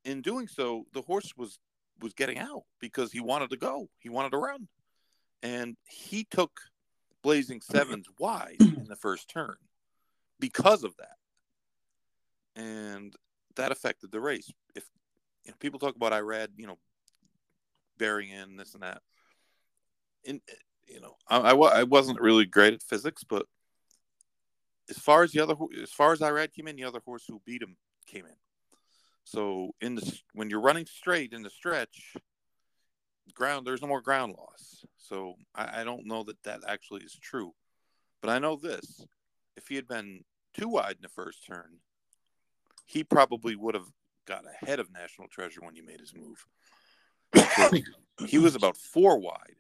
In 0.05 0.21
doing 0.21 0.49
so, 0.49 0.85
the 0.93 1.01
horse 1.01 1.33
was 1.35 1.59
was 2.01 2.13
getting 2.13 2.39
out 2.39 2.65
because 2.79 3.11
he 3.11 3.21
wanted 3.21 3.49
to 3.51 3.57
go. 3.57 3.89
He 4.01 4.11
wanted 4.11 4.33
to 4.33 4.39
run, 4.39 4.69
and 5.43 5.77
he 5.89 6.25
took 6.31 6.53
Blazing 7.23 7.63
Sevens 7.63 8.07
wide 8.19 8.57
in 8.61 8.85
the 8.87 8.97
first 8.97 9.31
turn 9.31 9.57
because 10.39 10.85
of 10.85 10.95
that, 10.99 11.17
and 12.57 13.15
that 13.57 13.73
affected 13.73 14.11
the 14.11 14.21
race. 14.21 14.51
If 14.75 14.85
you 15.45 15.51
know, 15.51 15.57
people 15.61 15.79
talk 15.79 15.97
about 15.97 16.13
Irad, 16.13 16.49
you 16.57 16.67
know, 16.67 16.79
bearing 17.99 18.31
in 18.31 18.57
this 18.57 18.75
and 18.75 18.83
that, 18.83 19.03
in 20.25 20.41
you 20.87 21.01
know, 21.01 21.17
I, 21.29 21.39
I, 21.39 21.81
I 21.81 21.83
wasn't 21.85 22.21
really 22.21 22.45
great 22.45 22.75
at 22.75 22.83
physics, 22.83 23.25
but 23.25 23.47
as 24.91 24.99
far 24.99 25.23
as 25.23 25.33
the 25.33 25.41
other, 25.41 25.55
as 25.83 25.91
far 25.91 26.13
as 26.13 26.21
Irad 26.21 26.53
came 26.53 26.69
in, 26.69 26.77
the 26.77 26.85
other 26.85 27.01
horse 27.05 27.25
who 27.27 27.41
beat 27.45 27.63
him 27.63 27.77
came 28.07 28.27
in. 28.27 28.37
So 29.25 29.71
in 29.81 29.95
the 29.95 30.21
when 30.35 30.51
you're 30.51 30.61
running 30.61 30.87
straight 30.87 31.33
in 31.33 31.43
the 31.43 31.51
stretch, 31.51 32.17
ground 33.35 33.67
there's 33.67 33.83
no 33.83 33.89
more 33.89 34.03
ground 34.03 34.35
loss. 34.37 34.85
So 34.99 35.35
I, 35.55 35.81
I 35.81 35.85
don't 35.85 36.07
know 36.07 36.25
that 36.25 36.43
that 36.45 36.61
actually 36.67 37.03
is 37.03 37.17
true, 37.21 37.53
but 38.21 38.31
I 38.31 38.39
know 38.39 38.57
this: 38.57 39.05
if 39.57 39.69
he 39.69 39.77
had 39.77 39.87
been 39.87 40.25
too 40.55 40.69
wide 40.69 40.97
in 40.97 41.03
the 41.03 41.09
first 41.09 41.47
turn, 41.47 41.79
he 42.85 43.05
probably 43.05 43.57
would 43.57 43.75
have 43.75 43.87
got 44.27 44.45
ahead 44.63 44.81
of 44.81 44.93
National 44.93 45.29
Treasure 45.29 45.61
when 45.63 45.75
he 45.75 45.83
made 45.83 46.01
his 46.01 46.15
move. 46.15 46.47
he 48.27 48.39
was 48.39 48.55
about 48.55 48.77
four 48.77 49.19
wide. 49.19 49.57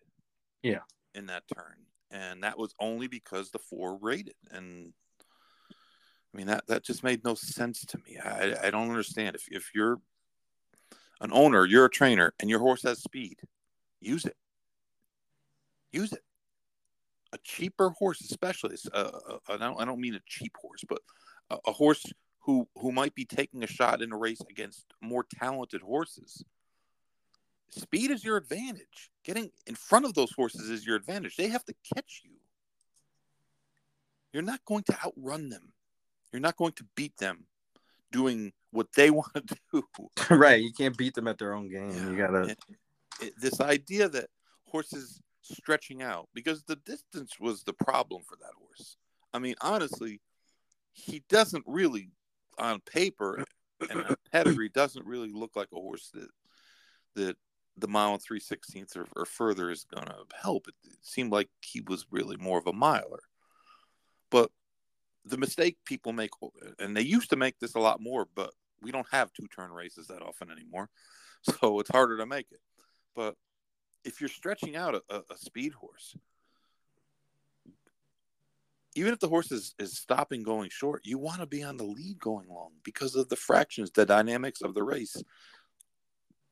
Yeah. 0.62 0.80
In 1.14 1.26
that 1.26 1.44
turn. 1.54 1.76
And 2.10 2.42
that 2.42 2.58
was 2.58 2.74
only 2.78 3.08
because 3.08 3.50
the 3.50 3.58
four 3.58 3.96
rated. 3.96 4.34
And 4.50 4.92
I 6.32 6.36
mean 6.36 6.46
that 6.46 6.66
that 6.68 6.84
just 6.84 7.02
made 7.02 7.24
no 7.24 7.34
sense 7.34 7.84
to 7.86 7.98
me. 8.06 8.18
I 8.18 8.54
I 8.64 8.70
don't 8.70 8.88
understand. 8.88 9.36
If 9.36 9.48
if 9.50 9.70
you're 9.74 9.98
an 11.20 11.30
owner, 11.32 11.64
you're 11.66 11.86
a 11.86 11.90
trainer, 11.90 12.34
and 12.40 12.48
your 12.50 12.58
horse 12.58 12.82
has 12.82 13.02
speed, 13.02 13.38
use 14.00 14.24
it. 14.24 14.36
Use 15.92 16.12
it. 16.12 16.22
A 17.32 17.38
cheaper 17.44 17.90
horse, 17.90 18.20
especially. 18.20 18.76
Uh, 18.92 19.10
uh, 19.28 19.38
I 19.48 19.56
don't. 19.56 19.80
I 19.80 19.84
don't 19.84 20.00
mean 20.00 20.14
a 20.14 20.20
cheap 20.26 20.56
horse, 20.60 20.84
but 20.88 21.00
a, 21.50 21.58
a 21.66 21.72
horse 21.72 22.04
who 22.42 22.68
who 22.76 22.92
might 22.92 23.14
be 23.14 23.24
taking 23.24 23.62
a 23.62 23.66
shot 23.66 24.02
in 24.02 24.12
a 24.12 24.16
race 24.16 24.42
against 24.50 24.84
more 25.00 25.24
talented 25.38 25.80
horses. 25.80 26.44
Speed 27.70 28.10
is 28.10 28.24
your 28.24 28.36
advantage. 28.36 29.10
Getting 29.24 29.50
in 29.66 29.74
front 29.74 30.04
of 30.04 30.14
those 30.14 30.32
horses 30.32 30.68
is 30.68 30.84
your 30.84 30.96
advantage. 30.96 31.36
They 31.36 31.48
have 31.48 31.64
to 31.64 31.74
catch 31.94 32.22
you. 32.24 32.32
You're 34.32 34.42
not 34.42 34.64
going 34.66 34.84
to 34.84 34.98
outrun 35.04 35.48
them. 35.48 35.72
You're 36.32 36.40
not 36.40 36.56
going 36.56 36.72
to 36.72 36.84
beat 36.96 37.16
them 37.16 37.44
doing 38.10 38.52
what 38.72 38.88
they 38.94 39.10
want 39.10 39.32
to 39.34 39.56
do. 39.72 39.84
right. 40.30 40.62
You 40.62 40.72
can't 40.72 40.96
beat 40.96 41.14
them 41.14 41.28
at 41.28 41.38
their 41.38 41.54
own 41.54 41.70
game. 41.70 41.90
Yeah. 41.90 42.10
You 42.10 42.16
got 42.16 42.30
to. 42.30 42.56
This 43.40 43.60
idea 43.60 44.08
that 44.08 44.28
horses 44.66 45.20
stretching 45.42 46.02
out, 46.02 46.28
because 46.34 46.62
the 46.64 46.76
distance 46.76 47.38
was 47.38 47.62
the 47.62 47.72
problem 47.72 48.22
for 48.26 48.36
that 48.36 48.52
horse. 48.58 48.96
I 49.32 49.38
mean, 49.38 49.54
honestly, 49.60 50.20
he 50.92 51.22
doesn't 51.28 51.64
really 51.66 52.10
on 52.58 52.80
paper 52.80 53.44
and 53.90 54.04
pedigree 54.32 54.68
doesn't 54.68 55.06
really 55.06 55.32
look 55.32 55.56
like 55.56 55.68
a 55.72 55.76
horse 55.76 56.10
that 56.14 56.28
that 57.14 57.36
the 57.76 57.88
mile 57.88 58.12
and 58.12 58.22
three 58.22 58.40
sixteenths 58.40 58.96
or, 58.96 59.06
or, 59.16 59.24
further 59.24 59.70
is 59.70 59.84
going 59.84 60.06
to 60.06 60.24
help. 60.40 60.68
It, 60.68 60.74
it, 60.84 60.98
seemed 61.00 61.32
like 61.32 61.48
he 61.62 61.80
was 61.80 62.06
really 62.10 62.36
more 62.36 62.58
of 62.58 62.66
a 62.66 62.72
miler. 62.72 63.22
But 64.30 64.50
the 65.24 65.38
mistake 65.38 65.78
people 65.84 66.12
make, 66.12 66.30
and 66.78 66.96
they 66.96 67.02
used 67.02 67.30
to 67.30 67.36
make 67.36 67.58
this 67.58 67.74
a 67.74 67.80
lot 67.80 68.00
more, 68.00 68.26
but 68.34 68.50
we 68.82 68.92
don't 68.92 69.06
have 69.10 69.32
two 69.32 69.46
turn 69.54 69.70
races 69.70 70.08
that 70.08 70.22
often 70.22 70.50
anymore, 70.50 70.90
so 71.42 71.80
it's 71.80 71.90
harder 71.90 72.18
to 72.18 72.26
make 72.26 72.46
it. 72.50 72.60
But 73.14 73.36
if 74.04 74.20
you're 74.20 74.28
stretching 74.28 74.76
out 74.76 74.94
a, 74.94 75.22
a 75.30 75.36
speed 75.36 75.72
horse, 75.72 76.16
even 78.94 79.12
if 79.12 79.20
the 79.20 79.28
horse 79.28 79.50
is, 79.50 79.74
is 79.78 79.98
stopping 79.98 80.42
going 80.42 80.70
short, 80.70 81.02
you 81.04 81.18
want 81.18 81.40
to 81.40 81.46
be 81.46 81.62
on 81.62 81.76
the 81.76 81.84
lead 81.84 82.18
going 82.18 82.48
long 82.48 82.72
because 82.84 83.14
of 83.14 83.28
the 83.28 83.36
fractions, 83.36 83.90
the 83.90 84.04
dynamics 84.04 84.60
of 84.60 84.74
the 84.74 84.82
race 84.82 85.16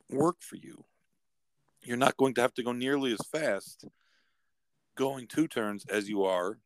work 0.09 0.37
for 0.41 0.57
you. 0.57 0.85
You're 1.83 1.97
not 1.97 2.17
going 2.17 2.35
to 2.35 2.41
have 2.41 2.55
to 2.55 2.63
go 2.63 2.73
nearly 2.73 3.13
as 3.13 3.21
fast 3.31 3.85
going 4.97 5.27
two 5.27 5.49
turns 5.49 5.85
as 5.87 6.09
you 6.09 6.25
are 6.25 6.59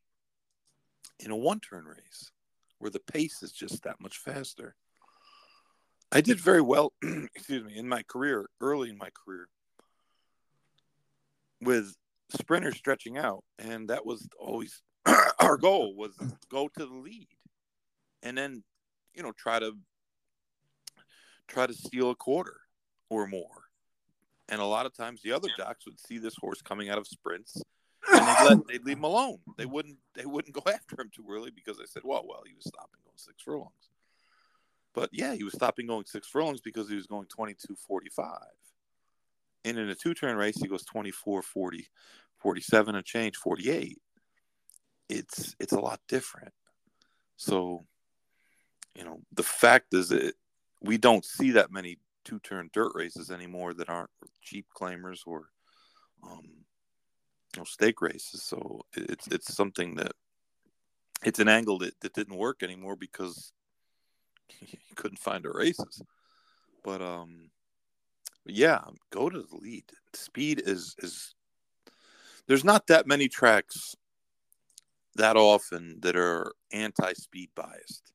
in 1.21 1.31
a 1.31 1.37
one 1.37 1.61
turn 1.61 1.85
race 1.85 2.31
where 2.79 2.91
the 2.91 3.01
pace 3.01 3.43
is 3.43 3.53
just 3.53 3.83
that 3.85 4.01
much 4.01 4.19
faster. 4.19 4.75
I 6.13 6.21
did 6.21 6.39
very 6.39 6.61
well, 6.61 6.93
excuse 7.35 7.65
me, 7.65 7.77
in 7.77 7.89
my 7.89 8.03
career, 8.03 8.49
early 8.61 8.91
in 8.91 8.99
my 8.99 9.11
career, 9.25 9.49
with 11.61 11.95
sprinters 12.31 12.77
stretching 12.77 13.19
out. 13.19 13.43
And 13.59 13.89
that 13.89 14.07
was 14.07 14.29
always 14.39 14.83
our 15.41 15.57
goal 15.57 15.95
was 15.97 16.13
go 16.51 16.69
to 16.69 16.87
the 16.87 16.95
lead 16.95 17.29
and 18.23 18.37
then 18.37 18.63
you 19.15 19.23
know 19.23 19.33
try 19.33 19.59
to 19.59 19.73
try 21.47 21.67
to 21.67 21.75
steal 21.75 22.11
a 22.11 22.17
quarter 22.17 22.57
or 23.11 23.27
more. 23.27 23.65
And 24.49 24.61
a 24.61 24.65
lot 24.65 24.87
of 24.87 24.95
times 24.95 25.23
the 25.23 25.33
other 25.33 25.49
jocks 25.57 25.87
would 25.87 25.99
see 25.99 26.19
this 26.19 26.37
horse 26.37 26.61
coming 26.61 26.91
out 26.91 26.99
of 26.99 27.07
sprints 27.07 27.63
and 28.13 28.27
they'd, 28.27 28.49
let, 28.49 28.67
they'd 28.69 28.85
leave 28.85 28.99
him 28.99 29.05
alone. 29.05 29.39
They 29.57 29.67
wouldn't 29.67 29.99
they 30.15 30.27
wouldn't 30.27 30.55
go 30.55 30.63
after 30.73 31.01
him 31.01 31.11
too 31.15 31.25
early 31.31 31.51
because 31.51 31.79
they 31.79 31.87
said 31.87 32.03
well 32.05 32.25
well 32.27 32.43
he 32.47 32.55
was 32.55 32.65
stopping 32.65 33.01
going 33.05 33.17
six 33.17 33.43
furlongs. 33.43 33.91
But 34.95 35.11
yeah 35.13 35.35
he 35.35 35.45
was 35.45 35.55
stopping 35.55 35.87
going 35.87 36.05
six 36.07 36.27
furlongs 36.27 36.61
because 36.61 36.89
he 36.89 36.97
was 36.97 37.07
going 37.07 37.27
22 37.27 37.77
45 37.87 38.37
and 39.65 39.79
in 39.79 39.89
a 39.89 39.95
two-turn 39.95 40.37
race 40.37 40.57
he 40.61 40.69
goes 40.69 40.85
24 40.85 41.43
40 41.43 41.89
47 42.39 42.95
and 42.95 43.05
change 43.05 43.37
48 43.37 43.99
it's 45.09 45.55
it's 45.59 45.73
a 45.73 45.81
lot 45.81 46.01
different. 46.09 46.53
So, 47.37 47.85
you 48.95 49.05
know, 49.05 49.21
the 49.33 49.43
fact 49.43 49.95
is 49.95 50.09
that 50.11 50.35
we 50.81 50.99
don't 50.99 51.25
see 51.25 51.53
that 51.53 51.73
many 51.73 51.99
two 52.25 52.39
turn 52.41 52.71
dirt 52.73 52.93
races 52.95 53.31
anymore 53.31 53.75
that 53.75 53.89
aren't 53.91 54.11
cheap 54.43 54.67
claimers 54.79 55.21
or 55.27 55.49
um, 56.23 56.43
you 57.55 57.61
know, 57.61 57.65
stake 57.65 58.01
races. 58.01 58.43
So 58.43 58.83
it's 58.95 59.27
it's 59.29 59.55
something 59.55 59.97
that 59.97 60.13
it's 61.25 61.39
an 61.39 61.49
angle 61.49 61.79
that, 61.79 61.99
that 62.01 62.15
didn't 62.15 62.37
work 62.37 62.63
anymore 62.63 62.97
because 62.97 63.53
you 64.61 64.95
couldn't 64.95 65.19
find 65.19 65.45
the 65.45 65.51
races. 65.51 66.03
But 66.83 67.03
um 67.03 67.51
yeah, 68.47 68.81
go 69.11 69.31
to 69.31 69.43
the 69.43 69.57
lead. 69.57 69.85
Speed 70.13 70.63
is 70.65 70.95
is 70.99 71.35
there's 72.47 72.65
not 72.65 72.87
that 72.89 73.07
many 73.07 73.29
tracks 73.29 73.97
that 75.17 75.37
often 75.37 75.99
that 76.01 76.17
are 76.17 76.53
anti-speed 76.73 77.51
biased. 77.55 78.13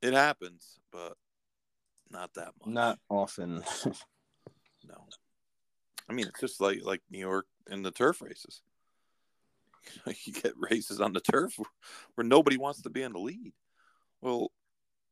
It 0.00 0.14
happens, 0.14 0.78
but 0.92 1.14
not 2.10 2.32
that 2.34 2.52
much. 2.60 2.72
Not 2.72 2.98
often. 3.08 3.62
no. 4.86 5.06
I 6.08 6.12
mean, 6.12 6.26
it's 6.26 6.40
just 6.40 6.60
like 6.60 6.80
like 6.82 7.02
New 7.10 7.18
York 7.18 7.46
in 7.70 7.82
the 7.82 7.90
turf 7.90 8.22
races. 8.22 8.62
You 10.24 10.32
get 10.34 10.52
races 10.56 11.00
on 11.00 11.14
the 11.14 11.20
turf 11.20 11.58
where 12.14 12.26
nobody 12.26 12.58
wants 12.58 12.82
to 12.82 12.90
be 12.90 13.02
in 13.02 13.12
the 13.12 13.18
lead. 13.18 13.52
Well, 14.20 14.52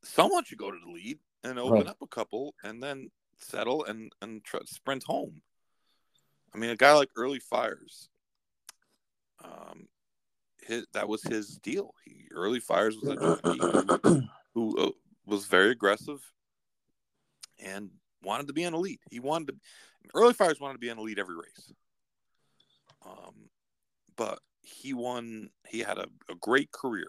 someone 0.02 0.44
should 0.44 0.58
go 0.58 0.70
to 0.70 0.78
the 0.78 0.90
lead 0.90 1.18
and 1.44 1.58
open 1.58 1.72
right. 1.72 1.86
up 1.86 1.98
a 2.02 2.06
couple, 2.06 2.54
and 2.62 2.82
then 2.82 3.10
settle 3.38 3.84
and 3.84 4.12
and 4.20 4.44
try, 4.44 4.60
sprint 4.66 5.04
home. 5.04 5.40
I 6.54 6.58
mean, 6.58 6.70
a 6.70 6.76
guy 6.76 6.92
like 6.92 7.08
Earlie 7.16 7.42
Fires, 7.42 8.08
um, 9.44 9.88
his, 10.62 10.86
that 10.92 11.08
was 11.08 11.22
his 11.22 11.58
deal. 11.58 11.94
He 12.04 12.26
Earlie 12.34 12.62
Fires 12.62 12.96
was 13.00 13.12
a 13.12 13.16
jockey 13.16 14.28
who 14.54 14.78
uh, 14.78 14.90
was 15.26 15.46
very 15.46 15.70
aggressive 15.70 16.20
and 17.58 17.90
wanted 18.22 18.48
to 18.48 18.52
be 18.52 18.64
an 18.64 18.74
elite. 18.74 19.00
He 19.10 19.20
wanted 19.20 19.48
to. 19.48 19.54
Earlie 20.14 20.34
Fires 20.34 20.60
wanted 20.60 20.74
to 20.74 20.78
be 20.78 20.88
an 20.88 20.98
elite 20.98 21.18
every 21.18 21.36
race. 21.36 21.72
Um, 23.04 23.50
but 24.16 24.40
he 24.62 24.94
won. 24.94 25.50
He 25.68 25.80
had 25.80 25.98
a, 25.98 26.06
a 26.30 26.34
great 26.40 26.72
career, 26.72 27.08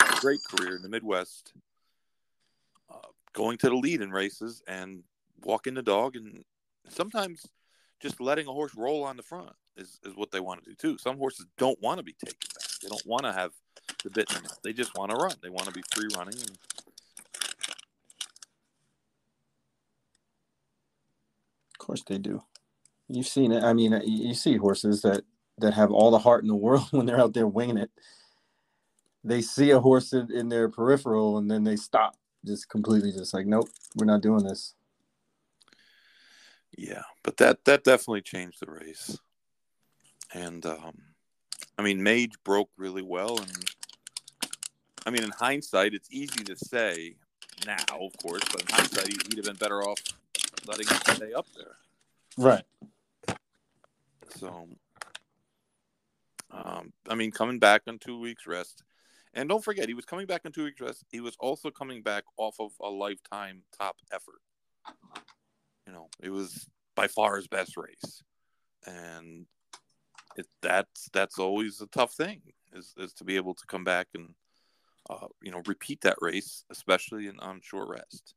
a 0.00 0.20
great 0.20 0.40
career 0.48 0.76
in 0.76 0.82
the 0.82 0.88
Midwest, 0.88 1.52
uh, 2.90 3.08
going 3.32 3.58
to 3.58 3.68
the 3.68 3.76
lead 3.76 4.00
in 4.00 4.10
races 4.10 4.62
and 4.66 5.02
walking 5.42 5.74
the 5.74 5.82
dog, 5.82 6.16
and 6.16 6.44
sometimes 6.88 7.46
just 8.00 8.20
letting 8.20 8.46
a 8.46 8.52
horse 8.52 8.74
roll 8.74 9.04
on 9.04 9.16
the 9.16 9.22
front 9.22 9.52
is, 9.76 9.98
is 10.04 10.14
what 10.16 10.30
they 10.30 10.40
want 10.40 10.62
to 10.62 10.70
do 10.70 10.76
too. 10.76 10.98
Some 10.98 11.18
horses 11.18 11.46
don't 11.58 11.80
want 11.80 11.98
to 11.98 12.04
be 12.04 12.14
taken 12.24 12.38
back. 12.54 12.68
They 12.82 12.88
don't 12.88 13.06
want 13.06 13.24
to 13.24 13.32
have 13.32 13.52
the 14.02 14.10
bit 14.10 14.30
in 14.32 14.42
They 14.62 14.72
just 14.72 14.96
want 14.96 15.10
to 15.10 15.16
run. 15.16 15.34
They 15.42 15.50
want 15.50 15.66
to 15.66 15.72
be 15.72 15.82
free 15.92 16.08
running. 16.16 16.38
And... 16.38 16.58
Of 21.72 21.78
course 21.78 22.02
they 22.06 22.18
do. 22.18 22.42
You've 23.08 23.26
seen 23.26 23.52
it. 23.52 23.62
I 23.62 23.72
mean, 23.72 23.92
uh, 23.92 24.00
you 24.04 24.34
see 24.34 24.56
horses 24.56 25.02
that 25.02 25.24
that 25.58 25.74
have 25.74 25.92
all 25.92 26.10
the 26.10 26.18
heart 26.18 26.42
in 26.42 26.48
the 26.48 26.54
world 26.66 26.88
when 26.90 27.06
they're 27.06 27.20
out 27.20 27.34
there 27.34 27.46
winging 27.46 27.78
it. 27.78 27.90
They 29.22 29.40
see 29.40 29.70
a 29.70 29.80
horse 29.80 30.12
in, 30.12 30.30
in 30.32 30.48
their 30.48 30.68
peripheral 30.68 31.38
and 31.38 31.50
then 31.50 31.64
they 31.64 31.76
stop, 31.76 32.16
just 32.44 32.68
completely, 32.68 33.10
just 33.10 33.32
like, 33.32 33.46
nope, 33.46 33.70
we're 33.94 34.04
not 34.04 34.20
doing 34.20 34.44
this. 34.44 34.74
Yeah, 36.76 37.02
but 37.22 37.36
that 37.38 37.64
that 37.66 37.84
definitely 37.84 38.22
changed 38.22 38.60
the 38.60 38.70
race. 38.70 39.18
And 40.32 40.64
um, 40.66 40.96
I 41.78 41.82
mean, 41.82 42.02
Mage 42.02 42.32
broke 42.44 42.70
really 42.76 43.02
well, 43.02 43.38
and 43.38 43.64
I 45.06 45.10
mean, 45.10 45.22
in 45.22 45.30
hindsight, 45.30 45.94
it's 45.94 46.08
easy 46.10 46.42
to 46.44 46.56
say 46.56 47.16
now, 47.66 47.76
of 48.00 48.16
course, 48.22 48.42
but 48.50 48.62
in 48.62 48.68
hindsight, 48.70 49.08
he'd 49.08 49.36
have 49.36 49.44
been 49.44 49.56
better 49.56 49.82
off 49.82 49.98
letting 50.66 50.88
him 50.88 50.98
stay 51.14 51.32
up 51.32 51.46
there. 51.56 51.76
Right. 52.36 52.64
So, 54.36 54.66
um, 56.50 56.92
I 57.08 57.14
mean, 57.14 57.30
coming 57.30 57.58
back 57.58 57.82
on 57.86 57.98
two 57.98 58.18
weeks 58.18 58.46
rest, 58.46 58.82
And 59.34 59.48
don't 59.48 59.64
forget, 59.64 59.88
he 59.88 59.94
was 59.94 60.04
coming 60.04 60.26
back 60.26 60.42
on 60.46 60.52
two 60.52 60.64
weeks 60.64 60.80
rest. 60.80 61.04
He 61.10 61.20
was 61.20 61.36
also 61.40 61.70
coming 61.70 62.02
back 62.02 62.24
off 62.36 62.60
of 62.60 62.72
a 62.80 62.88
lifetime 62.88 63.62
top 63.76 63.96
effort. 64.12 64.40
You 65.86 65.92
know, 65.92 66.08
it 66.22 66.30
was 66.30 66.68
by 66.94 67.08
far 67.08 67.36
his 67.36 67.48
best 67.48 67.76
race, 67.76 68.22
and 68.86 69.46
it, 70.36 70.46
that's 70.62 71.08
that's 71.12 71.38
always 71.38 71.80
a 71.80 71.86
tough 71.86 72.12
thing 72.12 72.42
is 72.72 72.94
is 72.98 73.12
to 73.14 73.24
be 73.24 73.36
able 73.36 73.54
to 73.54 73.66
come 73.66 73.84
back 73.84 74.08
and 74.14 74.34
uh, 75.10 75.28
you 75.42 75.50
know 75.50 75.62
repeat 75.66 76.00
that 76.02 76.16
race, 76.20 76.64
especially 76.70 77.26
in 77.26 77.38
on 77.40 77.60
short 77.62 77.88
rest. 77.88 78.34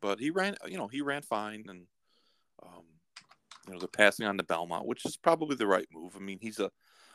But 0.00 0.20
he 0.20 0.30
ran, 0.30 0.56
you 0.66 0.78
know, 0.78 0.88
he 0.88 1.00
ran 1.00 1.22
fine, 1.22 1.64
and 1.68 1.82
um, 2.62 2.84
you 3.66 3.72
know, 3.72 3.78
they're 3.78 3.88
passing 3.88 4.26
on 4.26 4.36
to 4.38 4.44
Belmont, 4.44 4.86
which 4.86 5.04
is 5.04 5.16
probably 5.16 5.56
the 5.56 5.66
right 5.66 5.86
move. 5.92 6.14
I 6.16 6.20
mean, 6.20 6.38
he's 6.40 6.58
a 6.60 6.70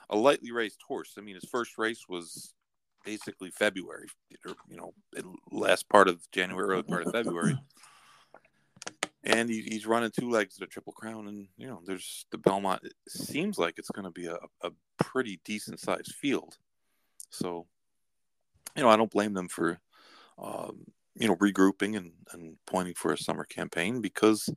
a 0.10 0.16
lightly 0.16 0.51
raced 0.51 0.82
horse. 0.86 1.13
I 1.18 1.22
mean, 1.22 1.36
his 1.36 1.50
first 1.50 1.78
race 1.78 2.06
was 2.10 2.54
basically 3.06 3.50
February, 3.51 4.08
or, 4.46 4.56
you 4.70 4.78
know, 4.78 4.94
last 5.51 5.90
part 5.90 6.08
of 6.08 6.20
January, 6.32 6.68
early 6.68 6.84
part 6.84 7.06
of 7.06 7.13
February. 7.13 7.58
And 9.24 9.50
he, 9.50 9.62
he's 9.62 9.86
running 9.86 10.10
two 10.10 10.30
legs 10.30 10.58
at 10.58 10.63
a 10.63 10.68
triple 10.68 10.94
crown, 10.94 11.28
and 11.28 11.48
you 11.56 11.68
know, 11.68 11.82
there's 11.86 12.25
the 12.32 12.40
Belmont. 12.40 12.82
It 12.84 12.94
seems 13.08 13.60
like 13.60 13.75
it's 13.78 13.92
going 13.92 14.06
to 14.06 14.12
be 14.12 14.25
a, 14.25 14.38
a 14.63 14.72
pretty 14.98 15.40
decent 15.46 15.80
sized 15.80 16.16
field. 16.16 16.58
So, 17.30 17.68
you 18.75 18.82
know, 18.82 18.90
I 18.90 18.98
don't 18.98 19.12
blame 19.12 19.34
them 19.34 19.48
for, 19.48 19.80
um, 20.40 20.86
you 21.16 21.28
know, 21.28 21.36
regrouping 21.36 21.96
and, 21.98 22.13
and 22.34 22.58
pointing 22.66 22.96
for 22.96 23.13
a 23.13 23.18
summer 23.18 23.46
campaign 23.46 24.01
because 24.01 24.50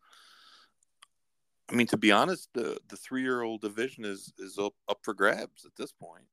I 1.71 1.75
mean, 1.75 1.87
to 1.89 1.97
be 1.97 2.13
honest, 2.13 2.49
the 2.53 2.79
the 2.89 2.97
three 2.97 3.23
year 3.23 3.43
old 3.43 3.63
division 3.63 4.05
is 4.05 4.33
is 4.39 4.59
up, 4.59 4.75
up 4.89 4.99
for 5.03 5.15
grabs 5.15 5.65
at 5.65 5.75
this 5.77 5.93
point. 5.93 6.25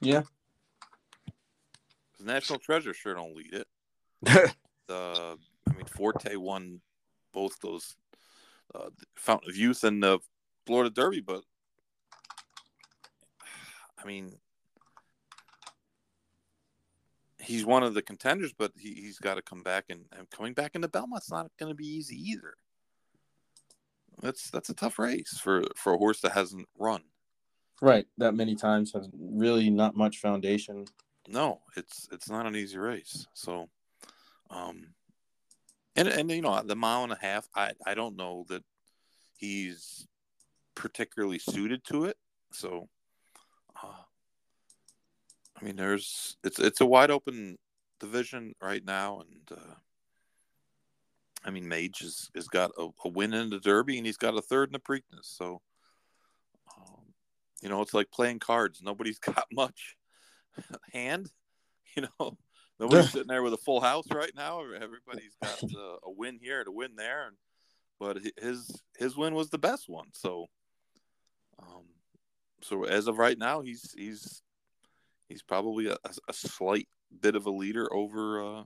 Yeah. 0.00 0.22
The 2.18 2.24
National 2.24 2.58
Treasure 2.58 2.94
sure 2.94 3.14
don't 3.14 3.36
lead 3.36 3.54
it. 3.54 3.66
the 4.88 5.36
I 5.68 5.72
mean, 5.74 5.86
Forte 5.86 6.34
won 6.36 6.80
both 7.32 7.58
those 7.60 7.96
uh, 8.74 8.90
Fountain 9.16 9.50
of 9.50 9.56
Youth 9.56 9.84
and 9.84 10.02
the 10.02 10.18
Florida 10.66 10.90
Derby, 10.90 11.20
but 11.20 11.42
I 14.02 14.06
mean, 14.06 14.36
he's 17.40 17.64
one 17.64 17.82
of 17.82 17.94
the 17.94 18.02
contenders, 18.02 18.52
but 18.52 18.72
he, 18.76 18.94
he's 18.94 19.18
got 19.18 19.34
to 19.34 19.42
come 19.42 19.62
back 19.62 19.86
and, 19.88 20.04
and 20.16 20.30
coming 20.30 20.52
back 20.52 20.74
into 20.74 20.88
Belmont's 20.88 21.30
not 21.30 21.50
going 21.58 21.70
to 21.70 21.76
be 21.76 21.86
easy 21.86 22.16
either 22.16 22.54
that's 24.20 24.50
that's 24.50 24.68
a 24.68 24.74
tough 24.74 24.98
race 24.98 25.38
for 25.38 25.62
for 25.76 25.94
a 25.94 25.98
horse 25.98 26.20
that 26.20 26.32
hasn't 26.32 26.68
run. 26.78 27.02
Right, 27.80 28.06
that 28.18 28.34
many 28.34 28.56
times 28.56 28.92
has 28.92 29.08
really 29.12 29.70
not 29.70 29.96
much 29.96 30.18
foundation. 30.18 30.86
No, 31.28 31.60
it's 31.76 32.08
it's 32.10 32.28
not 32.28 32.46
an 32.46 32.56
easy 32.56 32.78
race. 32.78 33.26
So, 33.34 33.68
um, 34.50 34.88
and 35.98 36.08
and 36.08 36.30
you 36.30 36.42
know 36.42 36.62
the 36.62 36.76
mile 36.76 37.04
and 37.04 37.12
a 37.12 37.18
half, 37.20 37.46
I 37.54 37.72
I 37.86 37.94
don't 37.94 38.16
know 38.16 38.44
that 38.48 38.62
he's 39.36 40.06
particularly 40.74 41.38
suited 41.38 41.84
to 41.84 42.04
it. 42.04 42.16
So, 42.52 42.88
uh, 43.82 44.02
I 45.60 45.64
mean, 45.64 45.76
there's 45.76 46.36
it's 46.44 46.58
it's 46.58 46.80
a 46.80 46.86
wide 46.86 47.10
open 47.10 47.58
division 48.00 48.54
right 48.62 48.84
now, 48.84 49.20
and 49.20 49.58
uh, 49.58 49.74
I 51.44 51.50
mean, 51.50 51.68
Mage 51.68 52.00
has, 52.00 52.30
has 52.34 52.48
got 52.48 52.70
a, 52.78 52.88
a, 53.04 53.08
win 53.08 53.32
in 53.32 53.50
the 53.50 53.60
Derby 53.60 53.96
and 53.96 54.06
he's 54.06 54.16
got 54.16 54.36
a 54.36 54.42
third 54.42 54.68
in 54.68 54.72
the 54.72 54.80
Preakness. 54.80 55.24
So, 55.24 55.60
um, 56.76 57.14
you 57.62 57.68
know, 57.68 57.80
it's 57.80 57.94
like 57.94 58.10
playing 58.10 58.40
cards. 58.40 58.82
Nobody's 58.82 59.18
got 59.20 59.44
much 59.52 59.96
hand. 60.92 61.30
You 61.96 62.06
know, 62.20 62.36
nobody's 62.78 63.10
sitting 63.10 63.28
there 63.28 63.42
with 63.42 63.54
a 63.54 63.58
full 63.58 63.80
house 63.80 64.06
right 64.12 64.32
now. 64.36 64.60
Everybody's 64.60 65.34
got 65.42 65.62
uh, 65.62 65.96
a 66.04 66.10
win 66.10 66.38
here, 66.40 66.64
a 66.66 66.70
win 66.70 66.96
there, 66.96 67.26
and 67.26 67.36
but 67.98 68.18
his 68.40 68.82
his 68.96 69.16
win 69.16 69.34
was 69.34 69.50
the 69.50 69.58
best 69.58 69.88
one. 69.88 70.08
So, 70.12 70.46
um, 71.58 71.84
so 72.62 72.84
as 72.84 73.08
of 73.08 73.18
right 73.18 73.38
now, 73.38 73.60
he's 73.60 73.92
he's 73.96 74.42
he's 75.28 75.42
probably 75.42 75.88
a, 75.88 75.96
a 76.28 76.32
slight 76.32 76.88
bit 77.20 77.36
of 77.36 77.46
a 77.46 77.50
leader 77.50 77.92
over. 77.92 78.42
Uh, 78.42 78.62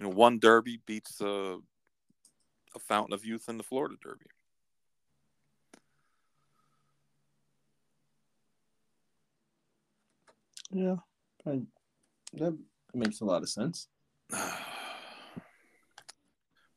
you 0.00 0.06
know, 0.06 0.10
one 0.10 0.38
Derby 0.38 0.80
beats 0.86 1.20
uh, 1.20 1.56
a 2.74 2.78
fountain 2.78 3.14
of 3.14 3.24
youth 3.24 3.48
in 3.48 3.58
the 3.58 3.62
Florida 3.62 3.94
Derby. 4.02 4.26
Yeah, 10.72 10.96
I, 11.46 11.60
that 12.32 12.58
makes 12.94 13.20
a 13.20 13.24
lot 13.24 13.42
of 13.42 13.48
sense. 13.48 13.88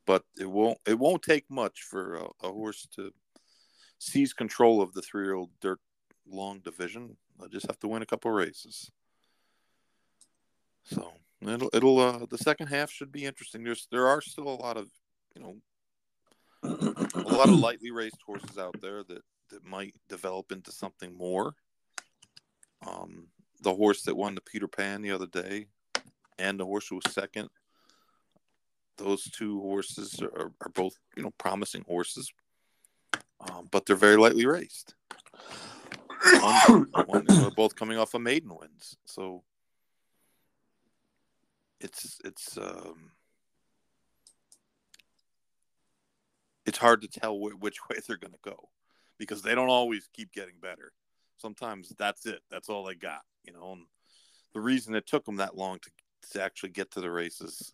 but 0.06 0.24
it 0.40 0.50
won't 0.50 0.80
it 0.88 0.98
won't 0.98 1.22
take 1.22 1.46
much 1.50 1.82
for 1.82 2.16
a, 2.16 2.26
a 2.44 2.52
horse 2.52 2.88
to 2.96 3.12
seize 4.00 4.34
control 4.34 4.82
of 4.82 4.94
the 4.94 5.02
three 5.02 5.26
year 5.26 5.36
old 5.36 5.52
dirt 5.62 5.80
long 6.28 6.60
division. 6.60 7.18
I 7.44 7.48
just 7.48 7.68
have 7.68 7.80
to 7.80 7.88
win 7.88 8.02
a 8.02 8.08
couple 8.08 8.32
races. 8.32 8.92
So 10.84 11.14
it'll 11.42 11.70
it'll 11.74 12.00
uh, 12.00 12.26
the 12.30 12.38
second 12.38 12.68
half 12.68 12.90
should 12.90 13.12
be 13.12 13.26
interesting. 13.26 13.64
There's 13.64 13.88
there 13.92 14.08
are 14.08 14.22
still 14.22 14.48
a 14.48 14.62
lot 14.62 14.78
of 14.78 14.90
you 15.36 15.42
know 15.42 15.56
a 16.64 17.34
lot 17.34 17.50
of 17.50 17.60
lightly 17.60 17.92
raced 17.92 18.22
horses 18.26 18.58
out 18.58 18.76
there 18.82 19.04
that 19.04 19.22
that 19.50 19.66
might 19.66 19.94
develop 20.10 20.52
into 20.52 20.72
something 20.72 21.16
more. 21.16 21.54
Um, 22.86 23.28
the 23.62 23.74
horse 23.74 24.04
that 24.04 24.16
won 24.16 24.36
the 24.36 24.42
Peter 24.42 24.68
Pan 24.68 25.02
the 25.02 25.12
other 25.12 25.28
day, 25.28 25.68
and 26.40 26.60
the 26.60 26.66
horse 26.66 26.88
who 26.88 26.96
was 26.96 27.14
second. 27.14 27.50
Those 28.98 29.24
two 29.24 29.62
horses 29.62 30.20
are, 30.22 30.52
are 30.62 30.70
both, 30.74 30.98
you 31.16 31.24
know, 31.24 31.32
promising 31.38 31.84
horses, 31.88 32.32
um, 33.42 33.68
but 33.70 33.86
they're 33.86 33.96
very 33.96 34.18
lightly 34.18 34.46
raced. 34.46 34.96
One, 36.42 36.88
one, 37.06 37.26
they're 37.28 37.52
both 37.52 37.76
coming 37.76 37.98
off 37.98 38.16
of 38.16 38.22
maiden 38.22 38.50
wins, 38.50 38.98
so 39.06 39.44
it's 41.80 42.20
it's 42.26 42.58
um, 42.58 43.12
it's 46.66 46.78
hard 46.78 47.02
to 47.02 47.08
tell 47.08 47.38
wh- 47.38 47.62
which 47.62 47.78
way 47.90 47.98
they're 48.08 48.18
going 48.18 48.34
to 48.34 48.40
go 48.44 48.70
because 49.18 49.42
they 49.42 49.56
don't 49.56 49.70
always 49.70 50.10
keep 50.14 50.32
getting 50.32 50.56
better. 50.62 50.92
Sometimes 51.38 51.94
that's 51.98 52.26
it. 52.26 52.42
That's 52.50 52.70
all 52.70 52.84
they 52.84 52.96
got, 52.96 53.22
you 53.44 53.54
know. 53.54 53.74
And 53.74 53.84
the 54.54 54.60
reason 54.60 54.96
it 54.96 55.08
took 55.08 55.26
them 55.26 55.38
that 55.38 55.56
long 55.56 55.80
to, 55.80 55.92
to 56.32 56.44
actually 56.44 56.70
get 56.70 56.92
to 56.92 57.02
the 57.02 57.12
races 57.12 57.74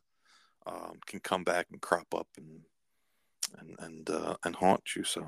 um, 0.65 0.93
can 1.05 1.19
come 1.19 1.43
back 1.43 1.67
and 1.71 1.81
crop 1.81 2.13
up 2.15 2.27
and 2.37 2.61
and 3.59 3.75
and 3.79 4.09
uh, 4.09 4.35
and 4.45 4.55
haunt 4.55 4.95
you. 4.95 5.03
So, 5.03 5.25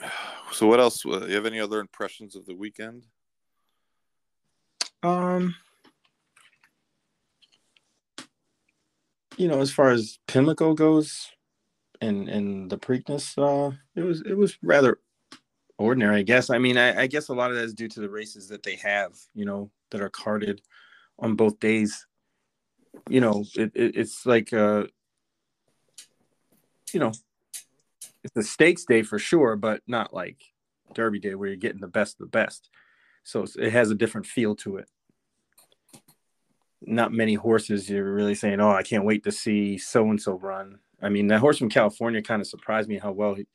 so 0.52 0.66
what 0.66 0.80
else? 0.80 1.04
Uh, 1.04 1.26
you 1.26 1.34
have 1.34 1.46
any 1.46 1.60
other 1.60 1.80
impressions 1.80 2.36
of 2.36 2.46
the 2.46 2.54
weekend? 2.54 3.06
Um, 5.02 5.54
you 9.36 9.48
know, 9.48 9.60
as 9.60 9.70
far 9.70 9.90
as 9.90 10.18
Pimlico 10.26 10.74
goes, 10.74 11.30
and 12.00 12.28
and 12.28 12.70
the 12.70 12.78
Preakness, 12.78 13.36
uh, 13.38 13.76
it 13.94 14.02
was 14.02 14.22
it 14.22 14.36
was 14.36 14.58
rather 14.62 14.98
ordinary, 15.78 16.18
I 16.18 16.22
guess. 16.22 16.50
I 16.50 16.58
mean, 16.58 16.76
I, 16.76 17.02
I, 17.02 17.06
guess 17.06 17.28
a 17.28 17.34
lot 17.34 17.50
of 17.50 17.56
that 17.56 17.64
is 17.64 17.74
due 17.74 17.88
to 17.88 18.00
the 18.00 18.10
races 18.10 18.48
that 18.48 18.62
they 18.62 18.76
have, 18.76 19.12
you 19.34 19.44
know, 19.44 19.70
that 19.90 20.00
are 20.00 20.10
carded 20.10 20.60
on 21.18 21.36
both 21.36 21.60
days. 21.60 22.06
You 23.08 23.20
know, 23.20 23.44
it, 23.54 23.72
it 23.74 23.96
it's 23.96 24.26
like 24.26 24.52
uh, 24.52 24.84
you 26.92 27.00
know, 27.00 27.12
it's 28.24 28.36
a 28.36 28.42
stakes 28.42 28.84
day 28.84 29.02
for 29.02 29.18
sure, 29.18 29.56
but 29.56 29.82
not 29.86 30.12
like 30.12 30.42
Derby 30.94 31.20
Day 31.20 31.34
where 31.34 31.48
you're 31.48 31.56
getting 31.56 31.80
the 31.80 31.86
best 31.86 32.14
of 32.14 32.26
the 32.26 32.30
best. 32.30 32.70
So 33.22 33.46
it 33.58 33.72
has 33.72 33.90
a 33.90 33.94
different 33.94 34.26
feel 34.26 34.56
to 34.56 34.78
it 34.78 34.88
not 36.82 37.12
many 37.12 37.34
horses 37.34 37.88
you're 37.88 38.12
really 38.12 38.34
saying, 38.34 38.60
"Oh, 38.60 38.70
I 38.70 38.82
can't 38.82 39.04
wait 39.04 39.24
to 39.24 39.32
see 39.32 39.78
so 39.78 40.10
and 40.10 40.20
so 40.20 40.32
run." 40.34 40.78
I 41.02 41.08
mean, 41.08 41.28
that 41.28 41.40
horse 41.40 41.58
from 41.58 41.68
California 41.68 42.22
kind 42.22 42.40
of 42.40 42.46
surprised 42.48 42.88
me 42.88 42.98
how 42.98 43.12
well 43.12 43.34
he, 43.34 43.46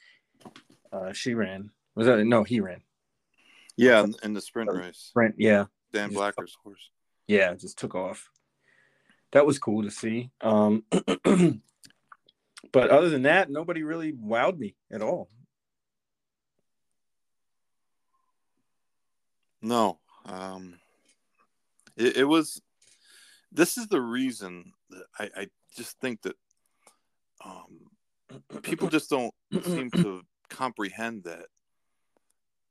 uh, 0.92 1.14
she 1.14 1.34
ran. 1.34 1.72
Was 1.96 2.08
that 2.08 2.24
no? 2.26 2.44
He 2.44 2.60
ran. 2.60 2.82
Yeah, 3.76 4.06
in 4.24 4.34
the 4.34 4.42
sprint 4.42 4.72
race. 4.72 4.98
Sprint, 5.10 5.36
yeah. 5.38 5.66
Dan 5.92 6.12
Blacker's 6.12 6.56
horse. 6.64 6.90
Yeah, 7.28 7.54
just 7.54 7.78
took 7.78 7.96
off. 7.96 8.30
That 9.32 9.46
was 9.46 9.60
cool 9.60 9.84
to 9.84 9.92
see. 9.92 10.30
Um, 10.42 10.84
but 12.72 12.90
other 12.90 13.10
than 13.10 13.24
that, 13.24 13.50
nobody 13.50 13.84
really 13.84 14.14
wowed 14.14 14.58
me 14.58 14.76
at 14.92 15.02
all. 15.02 15.30
No, 19.62 20.00
um, 20.26 20.76
it, 21.96 22.18
it 22.18 22.26
was 22.26 22.62
this 23.52 23.78
is 23.78 23.88
the 23.88 24.02
reason 24.02 24.74
that 24.90 25.06
I, 25.18 25.30
I 25.42 25.48
just 25.76 26.00
think 26.00 26.22
that 26.24 26.36
um, 27.46 28.62
people 28.62 28.90
just 28.90 29.10
don't 29.10 29.34
seem 29.64 29.90
to 29.92 30.22
comprehend 30.50 31.24
that 31.24 31.46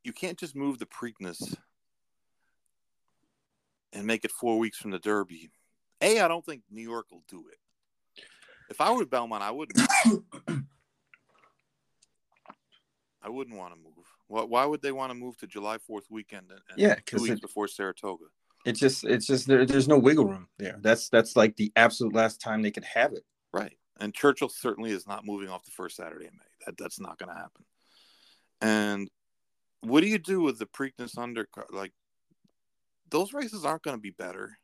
you 0.04 0.12
can't 0.12 0.38
just 0.38 0.54
move 0.56 0.78
the 0.78 0.86
Preakness 0.86 1.56
and 3.92 4.06
make 4.06 4.24
it 4.24 4.30
four 4.32 4.58
weeks 4.58 4.78
from 4.78 4.90
the 4.90 4.98
Derby. 4.98 5.50
A, 6.00 6.20
I 6.20 6.28
don't 6.28 6.44
think 6.44 6.62
New 6.70 6.82
York 6.82 7.06
will 7.10 7.22
do 7.28 7.44
it. 7.52 7.58
If 8.70 8.80
I 8.80 8.90
were 8.92 9.04
Belmont, 9.04 9.42
I 9.42 9.50
wouldn't. 9.50 9.78
I 13.24 13.28
wouldn't 13.28 13.56
want 13.56 13.72
to 13.74 13.80
move. 13.80 13.92
Why, 14.26 14.42
why 14.42 14.64
would 14.64 14.82
they 14.82 14.90
want 14.92 15.10
to 15.10 15.14
move 15.14 15.36
to 15.38 15.46
July 15.46 15.78
Fourth 15.78 16.06
weekend 16.10 16.46
and, 16.50 16.60
and 16.70 16.78
Yeah, 16.78 16.96
two 17.06 17.18
weeks 17.22 17.34
it- 17.36 17.42
before 17.42 17.68
Saratoga? 17.68 18.24
It's 18.64 18.78
just 18.78 19.02
it's 19.04 19.26
just 19.26 19.48
there, 19.48 19.66
there's 19.66 19.88
no 19.88 19.98
wiggle 19.98 20.24
room 20.24 20.46
there. 20.56 20.78
That's 20.80 21.08
that's 21.08 21.34
like 21.34 21.56
the 21.56 21.72
absolute 21.74 22.14
last 22.14 22.40
time 22.40 22.62
they 22.62 22.70
could 22.70 22.84
have 22.84 23.12
it. 23.12 23.24
Right. 23.52 23.76
And 23.98 24.14
Churchill 24.14 24.48
certainly 24.48 24.92
is 24.92 25.04
not 25.04 25.26
moving 25.26 25.48
off 25.48 25.64
the 25.64 25.72
first 25.72 25.96
Saturday 25.96 26.26
in 26.26 26.32
May. 26.34 26.46
That 26.66 26.76
that's 26.78 27.00
not 27.00 27.18
going 27.18 27.30
to 27.30 27.34
happen. 27.34 27.64
And 28.60 29.10
what 29.82 30.00
do 30.00 30.08
you 30.08 30.18
do 30.18 30.40
with 30.40 30.58
the 30.58 30.66
Preakness 30.66 31.16
undercard? 31.16 31.70
Like 31.70 31.92
those 33.10 33.32
races 33.32 33.64
aren't 33.64 33.82
going 33.82 33.96
to 33.96 34.00
be 34.00 34.10
better 34.10 34.58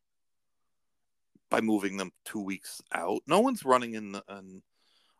by 1.51 1.61
moving 1.61 1.97
them 1.97 2.13
two 2.25 2.41
weeks 2.41 2.81
out. 2.95 3.23
No 3.27 3.41
one's 3.41 3.65
running 3.65 3.95
in 3.95 4.13
the 4.13 4.23
in, 4.31 4.63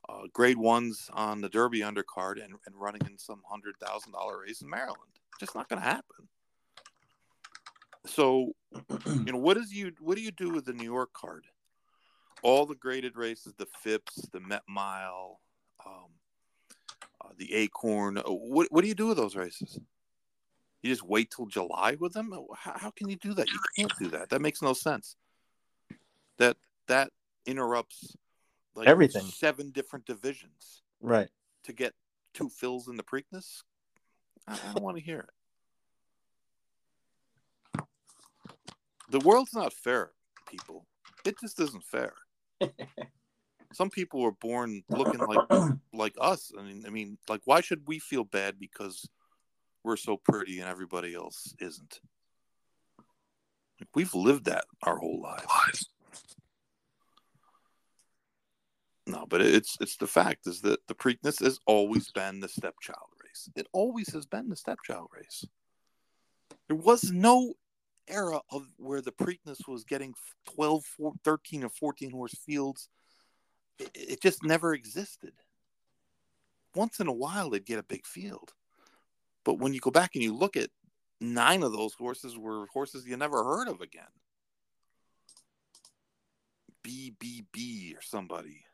uh, 0.09 0.23
grade 0.33 0.57
ones 0.57 1.11
on 1.13 1.41
the 1.41 1.49
Derby 1.49 1.81
undercard 1.81 2.43
and, 2.43 2.55
and 2.67 2.75
running 2.75 3.03
in 3.07 3.19
some 3.19 3.43
hundred 3.49 3.75
thousand 3.79 4.13
dollar 4.13 4.41
race 4.41 4.63
in 4.63 4.71
Maryland. 4.71 5.19
Just 5.39 5.55
not 5.55 5.69
going 5.69 5.83
to 5.83 5.89
happen. 5.89 6.29
So 8.07 8.53
you 9.07 9.33
know 9.33 9.39
what 9.39 9.57
is 9.57 9.73
you 9.73 9.93
what 10.01 10.17
do 10.17 10.23
you 10.23 10.33
do 10.33 10.51
with 10.51 10.65
the 10.65 10.73
New 10.73 10.85
York 10.85 11.13
card? 11.13 11.47
All 12.43 12.67
the 12.67 12.77
graded 12.77 13.17
races, 13.17 13.53
the 13.59 13.67
Phipps, 13.83 14.29
the 14.33 14.41
Met 14.41 14.63
Mile, 14.69 15.41
um, 15.85 16.07
uh, 17.25 17.29
the 17.37 17.55
Acorn. 17.55 18.19
uh, 18.19 18.23
What 18.23 18.69
what 18.71 18.83
do 18.83 18.89
you 18.89 18.95
do 18.95 19.09
with 19.09 19.17
those 19.17 19.37
races? 19.37 19.79
You 20.83 20.91
just 20.91 21.03
wait 21.05 21.31
till 21.35 21.47
July 21.47 21.97
with 21.99 22.13
them? 22.13 22.33
How, 22.57 22.73
how 22.77 22.91
can 22.91 23.09
you 23.09 23.17
do 23.17 23.35
that? 23.35 23.49
You 23.49 23.59
can't 23.77 23.93
do 23.99 24.09
that. 24.11 24.29
That 24.31 24.41
makes 24.41 24.63
no 24.63 24.73
sense. 24.75 25.17
That 26.39 26.57
that 26.87 27.11
interrupts 27.47 28.15
like 28.75 28.87
Everything. 28.87 29.23
seven 29.23 29.71
different 29.71 30.07
divisions 30.07 30.83
Right. 31.01 31.29
to 31.65 31.73
get 31.73 31.95
two 32.35 32.49
fills 32.49 32.87
in 32.89 32.97
the 32.97 33.03
Preakness. 33.03 33.63
I, 34.47 34.55
I 34.55 34.73
don't 34.73 34.83
want 34.83 34.97
to 34.97 35.03
hear 35.03 35.21
it. 35.21 35.31
The 39.11 39.21
world's 39.21 39.55
not 39.55 39.73
fair, 39.73 40.13
people. 40.49 40.87
It 41.25 41.39
just 41.41 41.59
isn't 41.61 41.83
fair. 41.85 42.13
Some 43.73 43.91
people 43.91 44.21
were 44.21 44.33
born 44.33 44.83
looking 44.89 45.21
like 45.21 45.41
like 45.93 46.15
us. 46.21 46.53
I 46.59 46.63
mean, 46.63 46.85
I 46.87 46.91
mean, 46.91 47.19
like, 47.29 47.43
why 47.45 47.61
should 47.61 47.83
we 47.87 47.99
feel 47.99 48.25
bad 48.25 48.59
because 48.59 49.09
we're 49.85 49.97
so 49.97 50.17
pretty 50.17 50.59
and 50.61 50.69
everybody 50.69 51.15
else 51.15 51.55
isn't? 51.61 52.01
Like, 53.81 53.89
we've 53.95 54.15
lived 54.15 54.47
that 54.47 54.65
our 54.83 54.99
whole 54.99 55.21
lives. 55.21 55.89
No, 59.07 59.25
but 59.27 59.41
it's 59.41 59.79
it's 59.81 59.97
the 59.97 60.07
fact 60.07 60.47
is 60.47 60.61
that 60.63 60.87
the 60.87 60.95
Preakness 60.95 61.43
has 61.43 61.59
always 61.67 62.11
been 62.11 62.41
the 62.41 62.49
stepchild 62.49 63.09
race. 63.25 63.49
It 63.57 63.67
always 63.73 64.13
has 64.13 64.27
been 64.27 64.51
the 64.51 64.57
stepchild 64.57 65.09
race. 65.17 65.47
There 66.69 66.77
was 66.77 67.11
no 67.11 67.55
era 68.07 68.41
of 68.51 68.67
where 68.77 69.01
the 69.01 69.13
Preakness 69.13 69.67
was 69.67 69.85
getting 69.85 70.15
12, 70.55 70.85
14, 70.85 71.21
13, 71.25 71.65
or 71.65 71.71
14 71.71 72.11
horse 72.11 72.35
fields. 72.35 72.91
It, 73.79 73.91
it 73.95 74.23
just 74.23 74.45
never 74.45 74.75
existed. 74.75 75.33
Once 76.75 77.01
in 77.01 77.09
a 77.09 77.13
while, 77.13 77.51
they'd 77.51 77.65
get 77.65 77.79
a 77.79 77.85
big 77.85 78.07
field. 78.07 78.53
But 79.45 79.59
when 79.59 79.73
you 79.73 79.81
go 79.81 79.91
back 79.91 80.11
and 80.15 80.23
you 80.23 80.35
look 80.35 80.57
at 80.57 80.71
nine 81.21 81.63
of 81.63 81.73
those 81.73 81.95
horses 81.95 82.37
were 82.37 82.67
horses 82.73 83.07
you 83.07 83.17
never 83.17 83.43
heard 83.43 83.69
of 83.69 83.81
again. 83.81 84.05
BBB 86.87 87.97
or 87.97 88.03
somebody. 88.03 88.65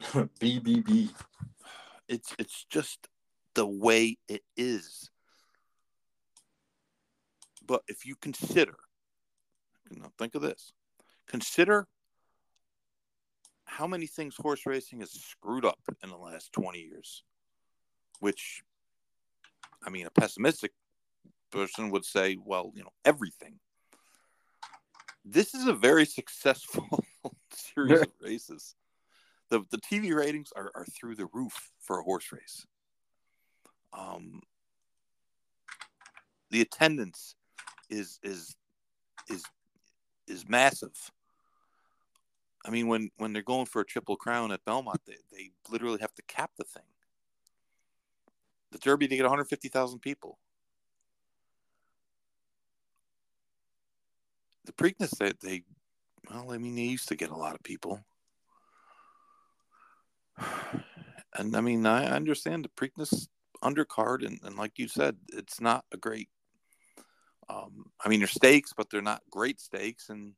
BBB. 0.02 1.10
It's 2.08 2.34
it's 2.38 2.64
just 2.68 3.08
the 3.54 3.66
way 3.66 4.18
it 4.28 4.42
is. 4.56 5.10
But 7.64 7.82
if 7.86 8.04
you 8.04 8.16
consider, 8.16 8.74
think 10.18 10.34
of 10.34 10.42
this, 10.42 10.72
consider 11.28 11.86
how 13.72 13.86
many 13.86 14.06
things 14.06 14.36
horse 14.36 14.66
racing 14.66 15.00
has 15.00 15.10
screwed 15.10 15.64
up 15.64 15.80
in 16.02 16.10
the 16.10 16.16
last 16.16 16.52
20 16.52 16.78
years, 16.78 17.22
which, 18.20 18.62
I 19.84 19.88
mean, 19.88 20.06
a 20.06 20.10
pessimistic 20.10 20.72
person 21.50 21.90
would 21.90 22.04
say, 22.04 22.36
well, 22.44 22.70
you 22.74 22.82
know, 22.82 22.92
everything. 23.04 23.58
This 25.24 25.54
is 25.54 25.66
a 25.66 25.72
very 25.72 26.04
successful 26.04 27.02
series 27.50 28.02
of 28.02 28.12
races. 28.20 28.74
The, 29.48 29.62
the 29.70 29.78
TV 29.78 30.14
ratings 30.14 30.52
are, 30.54 30.70
are 30.74 30.84
through 30.84 31.14
the 31.14 31.28
roof 31.32 31.70
for 31.80 31.98
a 31.98 32.02
horse 32.02 32.30
race. 32.30 32.66
Um, 33.94 34.42
the 36.50 36.60
attendance 36.60 37.34
is 37.88 38.18
is 38.22 38.54
is 39.30 39.44
is 40.26 40.48
massive. 40.48 40.94
I 42.64 42.70
mean, 42.70 42.86
when 42.86 43.10
when 43.16 43.32
they're 43.32 43.42
going 43.42 43.66
for 43.66 43.80
a 43.80 43.86
triple 43.86 44.16
crown 44.16 44.52
at 44.52 44.64
Belmont, 44.64 45.00
they, 45.06 45.16
they 45.32 45.50
literally 45.70 45.98
have 46.00 46.14
to 46.14 46.22
cap 46.22 46.52
the 46.56 46.64
thing. 46.64 46.82
The 48.70 48.78
Derby 48.78 49.06
they 49.06 49.16
get 49.16 49.24
150,000 49.24 49.98
people. 49.98 50.38
The 54.64 54.72
Preakness 54.72 55.10
they, 55.18 55.32
they 55.42 55.62
well, 56.30 56.52
I 56.52 56.58
mean, 56.58 56.76
they 56.76 56.82
used 56.82 57.08
to 57.08 57.16
get 57.16 57.30
a 57.30 57.36
lot 57.36 57.54
of 57.54 57.62
people. 57.62 58.00
And 61.34 61.56
I 61.56 61.62
mean, 61.62 61.86
I 61.86 62.04
understand 62.14 62.62
the 62.62 62.68
Preakness 62.68 63.26
undercard, 63.64 64.26
and, 64.26 64.38
and 64.44 64.54
like 64.54 64.72
you 64.78 64.86
said, 64.86 65.16
it's 65.32 65.62
not 65.62 65.86
a 65.90 65.96
great. 65.96 66.28
Um, 67.48 67.86
I 68.04 68.10
mean, 68.10 68.20
they're 68.20 68.28
stakes, 68.28 68.74
but 68.76 68.90
they're 68.90 69.00
not 69.00 69.22
great 69.30 69.58
stakes, 69.58 70.10
and 70.10 70.34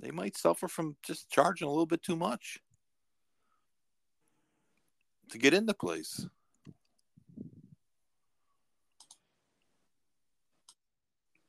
they 0.00 0.10
might 0.10 0.36
suffer 0.36 0.68
from 0.68 0.96
just 1.02 1.30
charging 1.30 1.66
a 1.66 1.70
little 1.70 1.86
bit 1.86 2.02
too 2.02 2.16
much 2.16 2.60
to 5.30 5.38
get 5.38 5.54
into 5.54 5.74
place. 5.74 6.26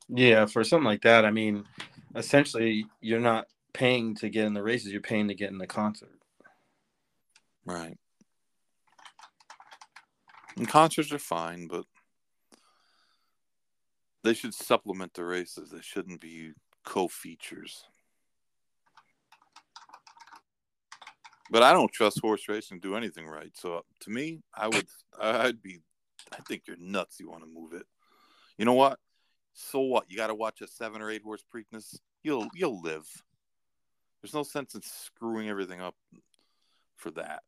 Yeah, 0.08 0.48
for 0.48 0.64
something 0.64 0.86
like 0.86 1.04
that, 1.04 1.24
I 1.24 1.32
mean, 1.32 1.66
essentially, 2.16 2.86
you're 3.00 3.20
not 3.20 3.48
paying 3.74 4.16
to 4.16 4.30
get 4.30 4.46
in 4.46 4.54
the 4.54 4.64
races; 4.64 4.92
you're 4.92 5.02
paying 5.02 5.28
to 5.28 5.36
get 5.36 5.52
in 5.52 5.60
the 5.60 5.68
concert. 5.68 6.20
Right. 7.66 7.98
And 10.58 10.68
concerts 10.68 11.12
are 11.12 11.20
fine, 11.20 11.68
but 11.68 11.86
they 14.24 14.34
should 14.34 14.54
supplement 14.54 15.14
the 15.14 15.24
races. 15.24 15.70
They 15.70 15.82
shouldn't 15.82 16.20
be 16.20 16.54
co-features. 16.84 17.84
But 21.52 21.64
I 21.64 21.74
don't 21.74 21.92
trust 21.92 22.20
horse 22.20 22.48
racing 22.48 22.80
to 22.80 22.88
do 22.88 22.96
anything 22.96 23.28
right. 23.28 23.52
So 23.56 23.84
to 24.02 24.10
me, 24.10 24.42
I 24.54 24.68
would, 24.68 24.86
I'd 25.20 25.62
be, 25.62 25.80
I 26.32 26.42
think 26.48 26.64
you're 26.68 26.78
nuts. 26.80 27.20
You 27.20 27.30
want 27.30 27.44
to 27.44 27.50
move 27.50 27.74
it. 27.74 27.86
You 28.58 28.66
know 28.66 28.74
what? 28.74 29.00
So 29.54 29.80
what? 29.80 30.06
You 30.10 30.18
got 30.18 30.28
to 30.28 30.36
watch 30.36 30.62
a 30.62 30.68
seven 30.68 31.02
or 31.02 31.10
eight 31.10 31.24
horse 31.24 31.44
Preakness. 31.54 31.98
You'll, 32.24 32.48
you'll 32.54 32.82
live. 32.82 33.08
There's 34.22 34.34
no 34.34 34.44
sense 34.44 34.76
in 34.76 34.82
screwing 34.82 35.50
everything 35.50 35.82
up 35.82 35.96
for 36.98 37.12
that. 37.12 37.42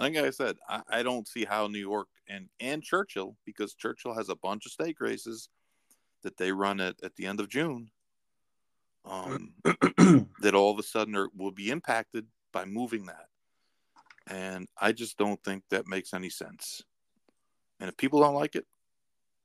Like 0.00 0.16
I 0.16 0.30
said, 0.30 0.56
I, 0.68 0.82
I 0.88 1.02
don't 1.02 1.28
see 1.28 1.44
how 1.44 1.68
New 1.68 1.78
York 1.78 2.08
and 2.28 2.48
and 2.60 2.82
Churchill, 2.82 3.36
because 3.46 3.74
Churchill 3.74 4.14
has 4.14 4.28
a 4.28 4.36
bunch 4.36 4.66
of 4.66 4.72
stake 4.72 5.00
races 5.00 5.48
that 6.22 6.36
they 6.36 6.52
run 6.52 6.80
at, 6.80 6.96
at 7.02 7.16
the 7.16 7.26
end 7.26 7.40
of 7.40 7.48
June, 7.48 7.90
um, 9.04 9.54
that 10.40 10.54
all 10.54 10.70
of 10.70 10.78
a 10.78 10.82
sudden 10.82 11.16
are, 11.16 11.28
will 11.34 11.50
be 11.52 11.70
impacted 11.70 12.26
by 12.52 12.64
moving 12.64 13.06
that. 13.06 13.28
And 14.26 14.66
I 14.80 14.92
just 14.92 15.16
don't 15.16 15.42
think 15.44 15.62
that 15.70 15.86
makes 15.86 16.12
any 16.12 16.30
sense. 16.30 16.82
And 17.78 17.88
if 17.88 17.96
people 17.96 18.20
don't 18.20 18.34
like 18.34 18.56
it, 18.56 18.66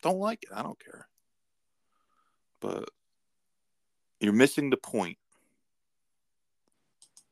don't 0.01 0.19
like 0.19 0.43
it. 0.43 0.49
I 0.53 0.63
don't 0.63 0.79
care. 0.83 1.07
But 2.59 2.89
you're 4.19 4.33
missing 4.33 4.69
the 4.69 4.77
point 4.77 5.17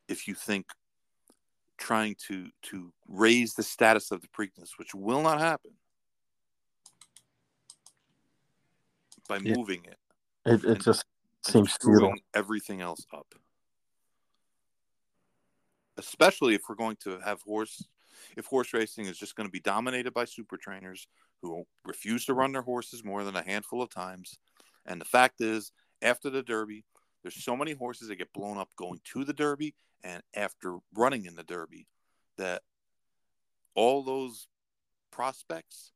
if 0.08 0.28
you 0.28 0.34
think 0.34 0.66
trying 1.78 2.16
to 2.28 2.50
to 2.62 2.92
raise 3.08 3.54
the 3.54 3.64
status 3.64 4.12
of 4.12 4.22
the 4.22 4.28
Preakness, 4.28 4.72
which 4.78 4.94
will 4.94 5.22
not 5.22 5.40
happen 5.40 5.72
by 9.28 9.38
Yeah. 9.38 9.56
moving 9.56 9.86
it. 9.86 9.98
It, 10.46 10.66
it 10.66 10.82
just 10.82 11.06
seems 11.46 11.72
screwing 11.72 12.20
everything 12.34 12.82
else 12.82 13.06
up. 13.14 13.28
Especially 16.00 16.56
if 16.56 16.62
we're 16.68 16.76
going 16.76 16.98
to 17.04 17.20
have 17.20 17.42
horse, 17.42 17.86
if 18.38 18.46
horse 18.46 18.74
racing 18.74 19.06
is 19.06 19.18
just 19.18 19.36
going 19.36 19.48
to 19.48 19.52
be 19.52 19.60
dominated 19.60 20.14
by 20.14 20.26
super 20.26 20.58
trainers 20.58 21.08
who 21.42 21.64
refuse 21.86 22.26
to 22.26 22.34
run 22.34 22.52
their 22.52 22.62
horses 22.62 23.04
more 23.04 23.24
than 23.24 23.36
a 23.36 23.44
handful 23.44 23.82
of 23.82 23.90
times, 23.90 24.38
And 24.86 25.00
the 25.00 25.06
fact 25.06 25.42
is, 25.42 25.72
after 26.02 26.30
the 26.30 26.42
Derby, 26.42 26.84
there's 27.22 27.44
so 27.44 27.56
many 27.56 27.74
horses 27.74 28.08
that 28.08 28.16
get 28.16 28.34
blown 28.34 28.58
up 28.58 28.70
going 28.76 29.00
to 29.14 29.24
the 29.24 29.34
Derby 29.34 29.76
and 30.04 30.24
after 30.34 30.78
running 30.96 31.26
in 31.26 31.36
the 31.36 31.44
Derby 31.44 31.88
that 32.38 32.62
all 33.76 34.04
those 34.04 34.48
prospects, 35.12 35.92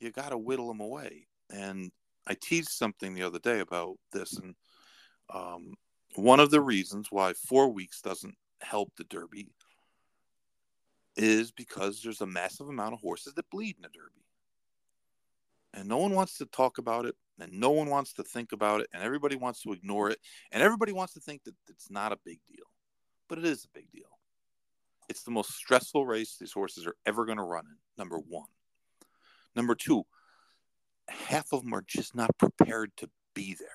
you 0.00 0.10
got 0.10 0.30
to 0.30 0.38
whittle 0.38 0.68
them 0.68 0.80
away. 0.80 1.26
And 1.50 1.92
I 2.26 2.34
teased 2.40 2.70
something 2.70 3.14
the 3.14 3.22
other 3.22 3.38
day 3.38 3.60
about 3.60 3.96
this, 4.12 4.38
and 4.38 4.54
um, 5.32 5.74
one 6.14 6.40
of 6.40 6.50
the 6.50 6.60
reasons 6.60 7.08
why 7.10 7.32
four 7.32 7.68
weeks 7.68 8.00
doesn't 8.00 8.34
help 8.62 8.92
the 8.96 9.04
Derby 9.04 9.48
is 11.16 11.50
because 11.50 12.02
there's 12.02 12.20
a 12.20 12.26
massive 12.26 12.68
amount 12.68 12.94
of 12.94 13.00
horses 13.00 13.34
that 13.34 13.50
bleed 13.50 13.76
in 13.76 13.82
the 13.82 13.88
Derby. 13.88 14.24
And 15.74 15.88
no 15.88 15.98
one 15.98 16.14
wants 16.14 16.38
to 16.38 16.46
talk 16.46 16.78
about 16.78 17.06
it, 17.06 17.14
and 17.38 17.52
no 17.52 17.70
one 17.70 17.88
wants 17.88 18.12
to 18.14 18.22
think 18.22 18.52
about 18.52 18.80
it, 18.80 18.88
and 18.92 19.02
everybody 19.02 19.36
wants 19.36 19.62
to 19.62 19.72
ignore 19.72 20.10
it, 20.10 20.18
and 20.50 20.62
everybody 20.62 20.92
wants 20.92 21.14
to 21.14 21.20
think 21.20 21.44
that 21.44 21.54
it's 21.68 21.90
not 21.90 22.12
a 22.12 22.18
big 22.24 22.38
deal. 22.46 22.66
But 23.28 23.38
it 23.38 23.44
is 23.44 23.64
a 23.64 23.78
big 23.78 23.90
deal. 23.90 24.04
It's 25.08 25.22
the 25.22 25.30
most 25.30 25.54
stressful 25.54 26.06
race 26.06 26.36
these 26.38 26.52
horses 26.52 26.86
are 26.86 26.96
ever 27.06 27.24
going 27.24 27.38
to 27.38 27.44
run 27.44 27.64
in, 27.66 27.76
number 27.96 28.18
one. 28.18 28.48
Number 29.54 29.74
two, 29.74 30.04
half 31.08 31.52
of 31.52 31.62
them 31.62 31.74
are 31.74 31.84
just 31.86 32.14
not 32.14 32.36
prepared 32.38 32.92
to 32.98 33.10
be 33.34 33.54
there. 33.58 33.68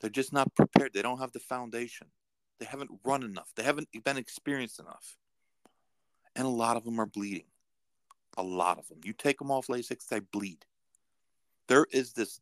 They're 0.00 0.10
just 0.10 0.32
not 0.32 0.54
prepared. 0.54 0.92
They 0.92 1.02
don't 1.02 1.20
have 1.20 1.32
the 1.32 1.40
foundation. 1.40 2.08
They 2.58 2.66
haven't 2.66 2.90
run 3.04 3.22
enough. 3.22 3.50
They 3.56 3.62
haven't 3.62 3.88
been 4.04 4.16
experienced 4.16 4.80
enough. 4.80 5.16
And 6.36 6.46
a 6.46 6.50
lot 6.50 6.76
of 6.76 6.84
them 6.84 7.00
are 7.00 7.06
bleeding. 7.06 7.46
A 8.36 8.42
lot 8.42 8.78
of 8.78 8.88
them. 8.88 9.00
You 9.04 9.12
take 9.12 9.38
them 9.38 9.50
off 9.50 9.68
Lasix, 9.68 10.06
they 10.06 10.20
bleed. 10.20 10.64
There 11.68 11.86
is 11.92 12.12
this 12.12 12.40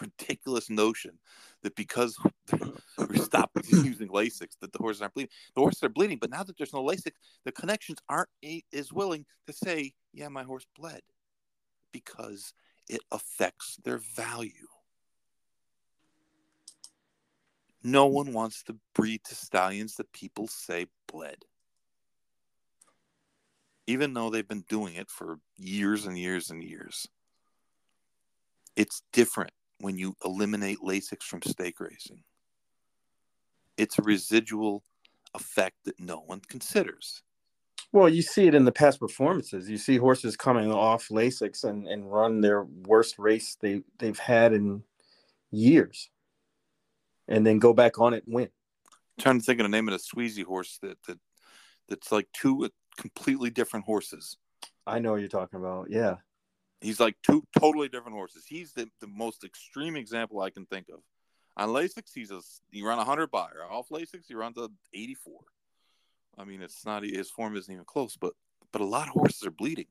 ridiculous 0.00 0.70
notion 0.70 1.18
that 1.62 1.76
because 1.76 2.18
we 3.08 3.18
stopped 3.18 3.56
using 3.68 4.08
Lasix, 4.08 4.58
that 4.60 4.72
the 4.72 4.78
horses 4.78 5.02
aren't 5.02 5.14
bleeding. 5.14 5.32
The 5.54 5.60
horses 5.60 5.82
are 5.82 5.88
bleeding, 5.88 6.18
but 6.18 6.30
now 6.30 6.42
that 6.42 6.56
there's 6.56 6.72
no 6.72 6.82
Lasix, 6.82 7.12
the 7.44 7.52
connections 7.52 7.98
aren't 8.08 8.28
as 8.72 8.92
willing 8.92 9.26
to 9.46 9.52
say, 9.52 9.92
"Yeah, 10.12 10.28
my 10.28 10.42
horse 10.42 10.66
bled," 10.78 11.02
because 11.92 12.52
it 12.88 13.00
affects 13.10 13.76
their 13.84 13.98
value. 13.98 14.68
No 17.86 18.06
one 18.06 18.32
wants 18.32 18.64
to 18.64 18.76
breed 18.96 19.22
to 19.26 19.36
stallions 19.36 19.94
that 19.94 20.12
people 20.12 20.48
say 20.48 20.86
bled. 21.06 21.44
Even 23.86 24.12
though 24.12 24.28
they've 24.28 24.48
been 24.48 24.64
doing 24.68 24.96
it 24.96 25.08
for 25.08 25.38
years 25.56 26.04
and 26.04 26.18
years 26.18 26.50
and 26.50 26.64
years. 26.64 27.06
It's 28.74 29.04
different 29.12 29.52
when 29.78 29.96
you 29.96 30.16
eliminate 30.24 30.78
Lasix 30.80 31.22
from 31.22 31.42
stake 31.42 31.78
racing. 31.78 32.24
It's 33.76 34.00
a 34.00 34.02
residual 34.02 34.82
effect 35.32 35.76
that 35.84 36.00
no 36.00 36.16
one 36.16 36.40
considers. 36.40 37.22
Well, 37.92 38.08
you 38.08 38.22
see 38.22 38.48
it 38.48 38.56
in 38.56 38.64
the 38.64 38.72
past 38.72 38.98
performances. 38.98 39.70
You 39.70 39.78
see 39.78 39.96
horses 39.96 40.36
coming 40.36 40.72
off 40.72 41.06
Lasix 41.10 41.62
and, 41.62 41.86
and 41.86 42.12
run 42.12 42.40
their 42.40 42.64
worst 42.64 43.16
race 43.16 43.56
they, 43.60 43.82
they've 44.00 44.18
had 44.18 44.54
in 44.54 44.82
years 45.52 46.10
and 47.28 47.46
then 47.46 47.58
go 47.58 47.72
back 47.72 47.98
on 47.98 48.14
it 48.14 48.24
and 48.26 48.34
win. 48.34 48.48
I'm 48.88 49.22
trying 49.22 49.38
to 49.38 49.44
think 49.44 49.60
of 49.60 49.64
the 49.64 49.68
name 49.70 49.88
of 49.88 49.94
a 49.94 49.98
Sweezy 49.98 50.44
horse 50.44 50.78
that, 50.82 50.98
that 51.06 51.18
that's 51.88 52.12
like 52.12 52.28
two 52.32 52.68
completely 52.96 53.50
different 53.50 53.86
horses. 53.86 54.36
I 54.86 54.98
know 54.98 55.12
what 55.12 55.20
you're 55.20 55.28
talking 55.28 55.58
about. 55.58 55.90
Yeah. 55.90 56.16
He's 56.80 57.00
like 57.00 57.16
two 57.22 57.42
totally 57.58 57.88
different 57.88 58.16
horses. 58.16 58.44
He's 58.46 58.72
the, 58.72 58.88
the 59.00 59.06
most 59.06 59.44
extreme 59.44 59.96
example 59.96 60.40
I 60.40 60.50
can 60.50 60.66
think 60.66 60.86
of. 60.92 61.00
On 61.56 61.70
Lasix, 61.70 62.10
he's 62.14 62.30
a 62.30 62.40
he 62.70 62.82
run 62.82 62.98
a 62.98 62.98
100 62.98 63.30
Beyer. 63.30 63.64
Off 63.70 63.88
Lasix, 63.88 64.24
he 64.28 64.34
runs 64.34 64.58
a 64.58 64.68
84. 64.92 65.40
I 66.38 66.44
mean, 66.44 66.60
it's 66.60 66.84
not 66.84 67.02
his 67.02 67.30
form 67.30 67.56
isn't 67.56 67.72
even 67.72 67.86
close, 67.86 68.16
but 68.16 68.34
but 68.72 68.82
a 68.82 68.84
lot 68.84 69.08
of 69.08 69.14
horses 69.14 69.46
are 69.46 69.50
bleeding. 69.50 69.86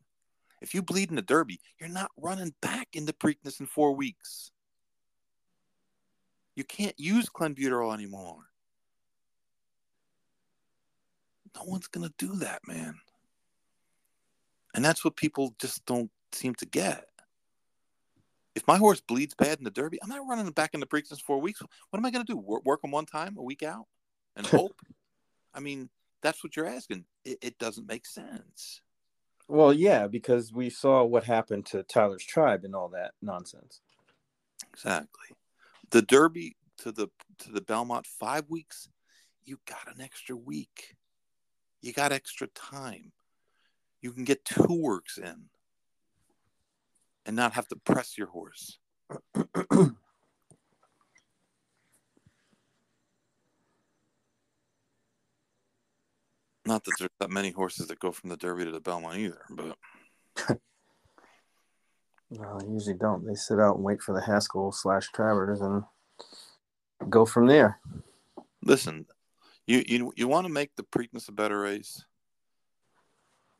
If 0.62 0.74
you 0.74 0.84
bleed 0.84 1.10
in 1.10 1.16
the 1.16 1.22
Derby, 1.22 1.60
you're 1.80 1.90
not 1.90 2.12
running 2.18 2.54
back 2.62 2.90
into 2.94 3.14
Preakness 3.14 3.60
in 3.60 3.66
four 3.66 3.96
weeks. 3.96 4.52
You 6.56 6.64
can't 6.64 6.98
use 6.98 7.30
clenbuterol 7.30 7.94
anymore. 7.94 8.38
No 11.56 11.64
one's 11.66 11.88
gonna 11.88 12.14
do 12.18 12.36
that, 12.38 12.62
man. 12.68 12.96
And 14.74 14.84
that's 14.84 15.06
what 15.06 15.16
people 15.16 15.56
just 15.60 15.86
don't 15.86 16.12
seem 16.32 16.56
to 16.56 16.66
get. 16.66 17.06
If 18.56 18.66
my 18.68 18.78
horse 18.78 19.02
bleeds 19.02 19.34
bad 19.34 19.58
in 19.58 19.66
the 19.66 19.72
Derby, 19.72 20.00
I'm 20.02 20.10
not 20.10 20.26
running 20.28 20.50
back 20.52 20.74
into 20.74 20.86
Preakness 20.86 21.22
four 21.22 21.42
weeks. 21.42 21.62
What 21.90 22.00
am 22.00 22.06
I 22.06 22.12
gonna 22.12 22.24
do? 22.24 22.38
Work, 22.38 22.66
work 22.66 22.84
him 22.84 22.92
one 22.92 23.06
time, 23.06 23.36
a 23.38 23.44
week 23.44 23.64
out, 23.64 23.86
and 24.36 24.46
hope? 24.48 24.82
I 25.54 25.60
mean, 25.60 25.90
that's 26.22 26.44
what 26.44 26.56
you're 26.56 26.68
asking. 26.68 27.06
It, 27.24 27.38
it 27.42 27.58
doesn't 27.58 27.88
make 27.88 28.06
sense. 28.06 28.82
Well, 29.48 29.74
yeah, 29.74 30.08
because 30.08 30.52
we 30.52 30.70
saw 30.70 31.04
what 31.04 31.24
happened 31.24 31.66
to 31.68 31.84
Tyler's 31.84 32.26
tribe 32.26 32.64
and 32.64 32.76
all 32.76 32.90
that 32.90 33.12
nonsense. 33.22 33.82
Exactly. 34.74 35.36
The 35.92 36.02
Derby 36.02 36.56
to 36.80 36.92
the 36.92 37.08
to 37.40 37.52
the 37.52 37.62
Belmont 37.62 38.06
five 38.06 38.50
weeks, 38.50 38.90
you 39.44 39.60
got 39.66 39.94
an 39.94 40.02
extra 40.02 40.36
week. 40.36 40.96
You 41.82 41.94
got 41.94 42.12
extra 42.12 42.48
time. 42.48 43.12
You 44.02 44.12
can 44.12 44.24
get 44.24 44.46
two 44.46 44.68
works 44.70 45.18
in 45.18 45.46
and 47.26 47.36
not 47.36 47.54
have 47.54 47.68
to 47.70 47.76
press 47.76 48.18
your 48.18 48.28
horse. 48.28 48.80
Not 56.68 56.84
that 56.84 56.94
there's 56.98 57.12
that 57.20 57.30
many 57.30 57.52
horses 57.52 57.88
that 57.88 58.00
go 58.00 58.12
from 58.12 58.30
the 58.30 58.38
Derby 58.38 58.66
to 58.66 58.72
the 58.72 58.80
Belmont 58.80 59.18
either, 59.18 59.46
but 59.52 59.78
no, 62.30 62.60
they 62.60 62.68
usually 62.68 62.96
don't. 62.96 63.26
They 63.26 63.36
sit 63.36 63.60
out 63.60 63.76
and 63.76 63.84
wait 63.84 64.02
for 64.02 64.14
the 64.14 64.22
Haskell 64.22 64.72
slash 64.72 65.08
Travers 65.14 65.62
and 65.62 65.84
go 67.10 67.26
from 67.26 67.48
there. 67.48 67.80
Listen, 68.64 69.06
you 69.68 69.84
you 69.88 70.14
you 70.16 70.28
want 70.28 70.48
to 70.48 70.54
make 70.54 70.76
the 70.76 70.84
Preakness 70.84 71.30
a 71.30 71.32
better 71.32 71.60
race. 71.60 72.04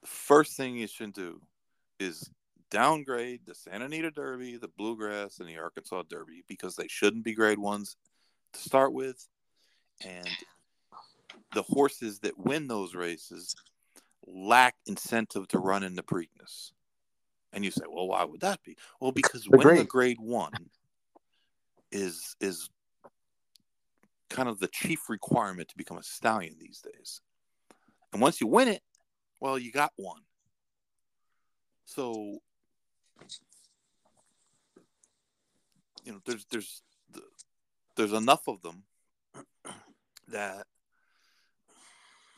The 0.02 0.08
first 0.08 0.58
thing 0.58 0.76
you 0.76 0.88
should 0.88 1.14
do 1.14 1.42
is 2.00 2.30
downgrade 2.72 3.42
the 3.46 3.56
Santa 3.56 3.86
Anita 3.86 4.12
Derby, 4.12 4.58
the 4.58 4.68
Bluegrass, 4.68 5.40
and 5.40 5.48
the 5.48 5.58
Arkansas 5.58 6.04
Derby 6.10 6.44
because 6.48 6.76
they 6.76 6.88
shouldn't 6.88 7.24
be 7.24 7.34
grade 7.34 7.60
ones 7.60 7.96
to 8.54 8.60
start 8.60 8.94
with, 8.94 9.28
and 10.04 10.28
the 11.54 11.64
horses 11.64 12.20
that 12.20 12.38
win 12.38 12.68
those 12.68 12.96
races 12.96 13.56
lack 14.28 14.76
incentive 14.88 15.48
to 15.50 15.60
run 15.60 15.84
in 15.84 15.96
the 15.96 16.04
Preakness. 16.04 16.72
And 17.56 17.64
you 17.64 17.72
say, 17.72 17.86
well, 17.90 18.10
why 18.10 18.24
would 18.26 18.42
that 18.42 18.62
be? 18.64 18.78
Well, 19.00 19.14
because 19.14 19.46
the 19.46 19.52
winning 19.52 19.66
grade. 19.66 19.80
a 19.80 19.86
grade 19.86 20.18
one 20.20 20.52
is 21.92 22.36
is 22.42 22.70
kind 24.30 24.50
of 24.50 24.60
the 24.60 24.68
chief 24.68 25.10
requirement 25.10 25.70
to 25.70 25.78
become 25.78 25.98
a 25.98 26.04
stallion 26.04 26.58
these 26.60 26.82
days. 26.82 27.22
And 28.12 28.22
once 28.22 28.42
you 28.42 28.48
win 28.48 28.68
it, 28.68 28.82
well, 29.40 29.58
you 29.58 29.72
got 29.72 29.94
one. 29.96 30.22
So 31.86 32.40
you 36.04 36.12
know, 36.12 36.20
there's 36.26 36.46
there's 36.52 36.84
there's 37.96 38.14
enough 38.14 38.48
of 38.50 38.62
them 38.62 38.84
that 40.28 40.68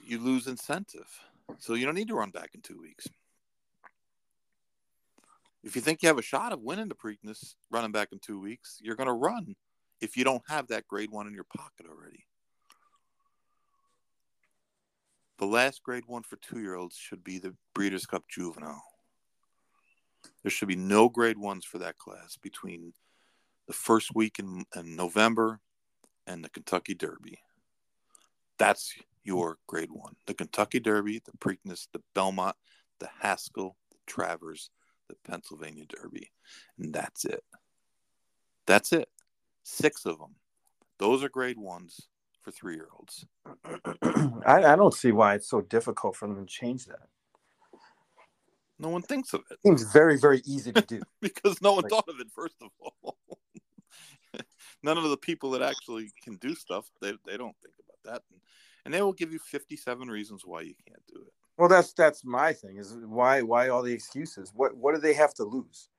you 0.06 0.20
lose 0.20 0.46
incentive. 0.46 1.10
So 1.58 1.74
you 1.74 1.86
don't 1.86 1.96
need 1.96 2.10
to 2.10 2.16
run 2.16 2.30
back 2.30 2.52
in 2.54 2.62
two 2.62 2.80
weeks. 2.80 3.08
If 5.64 5.76
you 5.76 5.82
think 5.82 6.02
you 6.02 6.08
have 6.08 6.18
a 6.18 6.24
shot 6.24 6.54
of 6.54 6.62
winning 6.62 6.88
the 6.88 6.96
Preakness 6.96 7.56
running 7.72 7.92
back 7.92 8.10
in 8.12 8.20
two 8.20 8.40
weeks, 8.40 8.80
you're 8.82 8.96
going 8.96 9.08
to 9.08 9.14
run 9.14 9.56
if 10.02 10.16
you 10.16 10.24
don't 10.24 10.44
have 10.48 10.68
that 10.68 10.88
grade 10.88 11.12
one 11.12 11.28
in 11.28 11.34
your 11.34 11.46
pocket 11.56 11.88
already. 11.90 12.26
The 15.40 15.46
last 15.46 15.84
grade 15.84 16.06
one 16.08 16.24
for 16.24 16.38
two 16.38 16.60
year 16.60 16.76
olds 16.76 16.96
should 16.96 17.24
be 17.24 17.38
the 17.38 17.56
Breeders' 17.74 18.06
Cup 18.06 18.24
Juvenile. 18.30 18.84
There 20.44 20.50
should 20.50 20.68
be 20.68 20.76
no 20.76 21.10
grade 21.10 21.38
ones 21.38 21.66
for 21.66 21.78
that 21.80 21.98
class 21.98 22.38
between 22.42 22.94
the 23.68 23.74
first 23.74 24.16
week 24.16 24.40
in, 24.40 24.66
in 24.76 24.96
November 24.96 25.60
and 26.26 26.44
the 26.44 26.50
Kentucky 26.50 26.96
Derby. 26.96 27.40
That's 28.58 28.94
your 29.24 29.58
grade 29.68 29.92
one. 29.92 30.16
The 30.26 30.34
Kentucky 30.34 30.80
Derby, 30.80 31.22
the 31.24 31.38
Preakness, 31.38 31.88
the 31.92 32.02
Belmont, 32.16 32.56
the 33.00 33.10
Haskell, 33.20 33.76
the 33.92 33.98
Travers, 34.08 34.72
the 35.08 35.16
Pennsylvania 35.28 35.86
Derby. 35.86 36.32
And 36.78 36.94
that's 36.94 37.26
it. 37.26 37.44
That's 38.66 38.92
it. 38.94 39.10
Six 39.64 40.06
of 40.06 40.20
them. 40.20 40.36
Those 41.00 41.24
are 41.24 41.30
grade 41.30 41.58
ones 41.58 42.08
for 42.42 42.52
three 42.52 42.76
year 42.76 42.88
olds. 42.98 43.26
I, 44.46 44.74
I 44.74 44.76
don't 44.76 44.94
see 44.94 45.12
why 45.12 45.36
it's 45.36 45.50
so 45.50 45.62
difficult 45.62 46.16
for 46.16 46.28
them 46.28 46.46
to 46.46 46.52
change 46.52 46.86
that. 46.86 47.08
No 48.80 48.90
one 48.90 49.02
thinks 49.02 49.34
of 49.34 49.42
it. 49.50 49.58
Seems 49.66 49.84
very, 49.92 50.18
very 50.18 50.42
easy 50.46 50.72
to 50.72 50.82
do. 50.82 51.02
because 51.22 51.62
no 51.62 51.74
one 51.74 51.84
like, 51.84 51.92
thought 51.92 52.08
of 52.08 52.20
it, 52.20 52.28
first 52.34 52.56
of 52.62 52.70
all. 52.80 53.18
none 54.84 54.98
of 54.98 55.10
the 55.10 55.18
people 55.18 55.52
that 55.52 55.62
actually 55.62 56.12
can 56.22 56.36
do 56.36 56.56
stuff 56.56 56.90
they, 57.02 57.12
they 57.26 57.38
don't 57.38 57.56
think 57.62 57.74
about 57.84 58.14
that 58.14 58.22
and, 58.32 58.40
and 58.86 58.94
they 58.94 59.02
will 59.02 59.14
give 59.14 59.32
you 59.32 59.40
57 59.40 60.08
reasons 60.08 60.44
why 60.46 60.62
you 60.62 60.76
can't 60.88 61.02
do 61.08 61.22
it 61.22 61.34
Well, 61.58 61.70
that's 61.70 61.94
that's 61.94 62.24
my 62.24 62.54
thing. 62.54 62.78
Is 62.78 62.96
why 63.06 63.42
why 63.42 63.70
all 63.70 63.82
the 63.82 63.94
excuses? 63.94 64.52
What 64.54 64.78
what 64.78 64.94
do 64.94 65.02
they 65.02 65.14
have 65.14 65.34
to 65.36 65.44
lose? 65.44 65.90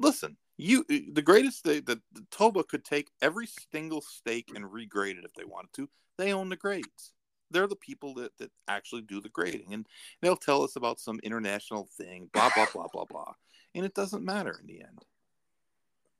listen 0.00 0.36
you 0.56 0.84
uh, 0.90 0.96
the 1.12 1.22
greatest 1.22 1.64
they 1.64 1.80
that 1.80 2.00
the 2.12 2.24
toba 2.30 2.64
could 2.64 2.84
take 2.84 3.10
every 3.22 3.48
single 3.72 4.00
stake 4.00 4.50
and 4.54 4.64
regrade 4.64 5.18
it 5.18 5.24
if 5.24 5.34
they 5.34 5.44
wanted 5.44 5.72
to 5.72 5.88
they 6.18 6.32
own 6.32 6.48
the 6.48 6.56
grades 6.56 7.12
they're 7.52 7.66
the 7.66 7.76
people 7.76 8.14
that, 8.14 8.36
that 8.38 8.50
actually 8.68 9.02
do 9.02 9.20
the 9.20 9.28
grading 9.28 9.72
and 9.72 9.86
they'll 10.20 10.36
tell 10.36 10.62
us 10.62 10.76
about 10.76 10.98
some 10.98 11.20
international 11.22 11.88
thing 11.96 12.28
blah 12.32 12.50
blah 12.54 12.66
blah 12.72 12.86
blah 12.92 13.04
blah 13.04 13.32
and 13.74 13.84
it 13.84 13.94
doesn't 13.94 14.24
matter 14.24 14.58
in 14.60 14.66
the 14.66 14.80
end 14.80 15.04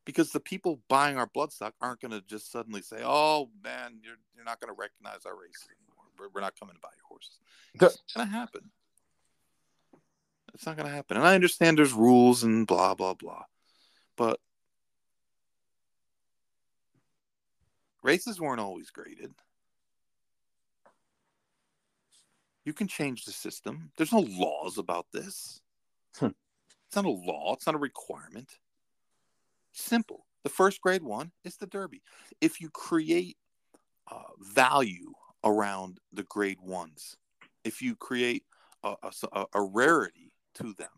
because 0.05 0.31
the 0.31 0.41
people 0.41 0.81
buying 0.89 1.17
our 1.17 1.29
bloodstock 1.29 1.73
aren't 1.81 2.01
going 2.01 2.11
to 2.11 2.23
just 2.23 2.51
suddenly 2.51 2.83
say 2.83 2.99
oh 3.03 3.49
man 3.65 3.99
you're, 4.03 4.17
you're 4.35 4.45
not 4.45 4.61
going 4.61 4.73
to 4.73 4.79
recognize 4.79 5.25
our 5.27 5.39
race 5.39 5.67
we're, 6.33 6.41
not 6.41 6.59
coming 6.59 6.75
to 6.75 6.81
buy 6.81 6.89
your 6.97 7.07
horses 7.09 7.39
it's 7.75 7.83
not 8.17 8.17
going 8.17 8.29
to 8.29 8.33
happen 8.33 8.71
it's 10.55 10.67
not 10.67 10.77
going 10.77 10.89
to 10.89 10.95
happen 10.95 11.17
and 11.17 11.27
i 11.27 11.35
understand 11.35 11.79
there's 11.79 11.93
rules 11.93 12.43
and 12.43 12.67
blah 12.67 12.95
blah 12.95 13.15
blah 13.15 13.45
but 14.17 14.39
races 18.03 18.41
weren't 18.41 18.61
always 18.61 18.91
graded. 18.91 19.33
You 22.65 22.73
can 22.73 22.87
change 22.87 23.25
the 23.25 23.33
system. 23.33 23.91
There's 23.97 24.13
no 24.13 24.21
laws 24.29 24.79
about 24.79 25.07
this. 25.13 25.61
Hmm. 26.19 26.29
It's 26.87 26.97
not 26.97 27.05
a 27.05 27.11
law, 27.11 27.55
it's 27.55 27.67
not 27.67 27.75
a 27.75 27.79
requirement. 27.79 28.59
Simple. 29.73 30.27
The 30.43 30.51
first 30.51 30.81
grade 30.81 31.03
one 31.03 31.33
is 31.45 31.57
the 31.57 31.67
Derby. 31.67 32.03
If 32.41 32.61
you 32.61 32.71
create 32.71 33.37
uh, 34.11 34.33
value 34.41 35.13
around 35.45 35.99
the 36.13 36.25
grade 36.25 36.61
ones, 36.61 37.17
if 37.65 37.81
you 37.83 37.97
create 37.97 38.45
a, 38.83 38.95
a, 39.33 39.45
a 39.55 39.63
rarity 39.63 40.33
to 40.55 40.75
them, 40.75 40.89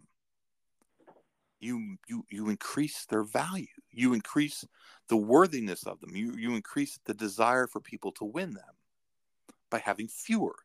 you 1.61 1.97
you 2.09 2.25
you 2.29 2.49
increase 2.49 3.07
their 3.07 3.23
value. 3.23 3.67
You 3.93 4.15
increase 4.15 4.65
the 5.09 5.17
worthiness 5.17 5.87
of 5.87 6.01
them. 6.01 6.17
You 6.17 6.35
you 6.37 6.57
increase 6.57 6.99
the 7.05 7.15
desire 7.15 7.69
for 7.69 7.81
people 7.81 8.11
to 8.13 8.25
win 8.25 8.55
them 8.55 8.75
by 9.71 9.79
having 9.79 10.09
fewer. 10.09 10.57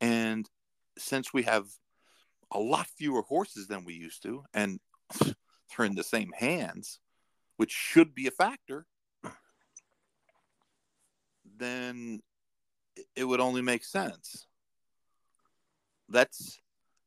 And 0.00 0.48
since 0.96 1.32
we 1.32 1.42
have 1.42 1.66
a 2.52 2.58
lot 2.58 2.86
fewer 2.86 3.22
horses 3.22 3.66
than 3.66 3.84
we 3.84 3.94
used 3.94 4.22
to 4.22 4.44
and 4.54 4.78
they're 5.20 5.86
in 5.86 5.94
the 5.94 6.04
same 6.04 6.32
hands 6.36 7.00
which 7.56 7.70
should 7.70 8.14
be 8.14 8.26
a 8.26 8.30
factor 8.30 8.86
then 11.56 12.20
it 13.16 13.24
would 13.24 13.40
only 13.40 13.62
make 13.62 13.84
sense 13.84 14.46
let's 16.12 16.60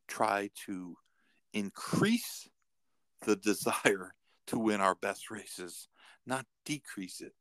try 0.07 0.49
to 0.65 0.97
increase 1.53 2.49
the 3.25 3.35
desire 3.35 4.13
to 4.47 4.59
win 4.59 4.81
our 4.81 4.95
best 4.95 5.31
races, 5.31 5.87
not 6.25 6.45
decrease 6.65 7.21
it 7.21 7.33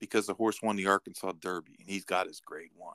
because 0.00 0.26
the 0.26 0.34
horse 0.34 0.62
won 0.62 0.76
the 0.76 0.86
Arkansas 0.86 1.32
Derby 1.40 1.76
and 1.80 1.88
he's 1.88 2.04
got 2.04 2.26
his 2.26 2.40
grade 2.40 2.70
one. 2.76 2.94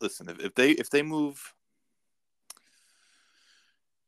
Listen, 0.00 0.30
if, 0.30 0.40
if 0.40 0.54
they 0.54 0.70
if 0.72 0.88
they 0.88 1.02
move 1.02 1.54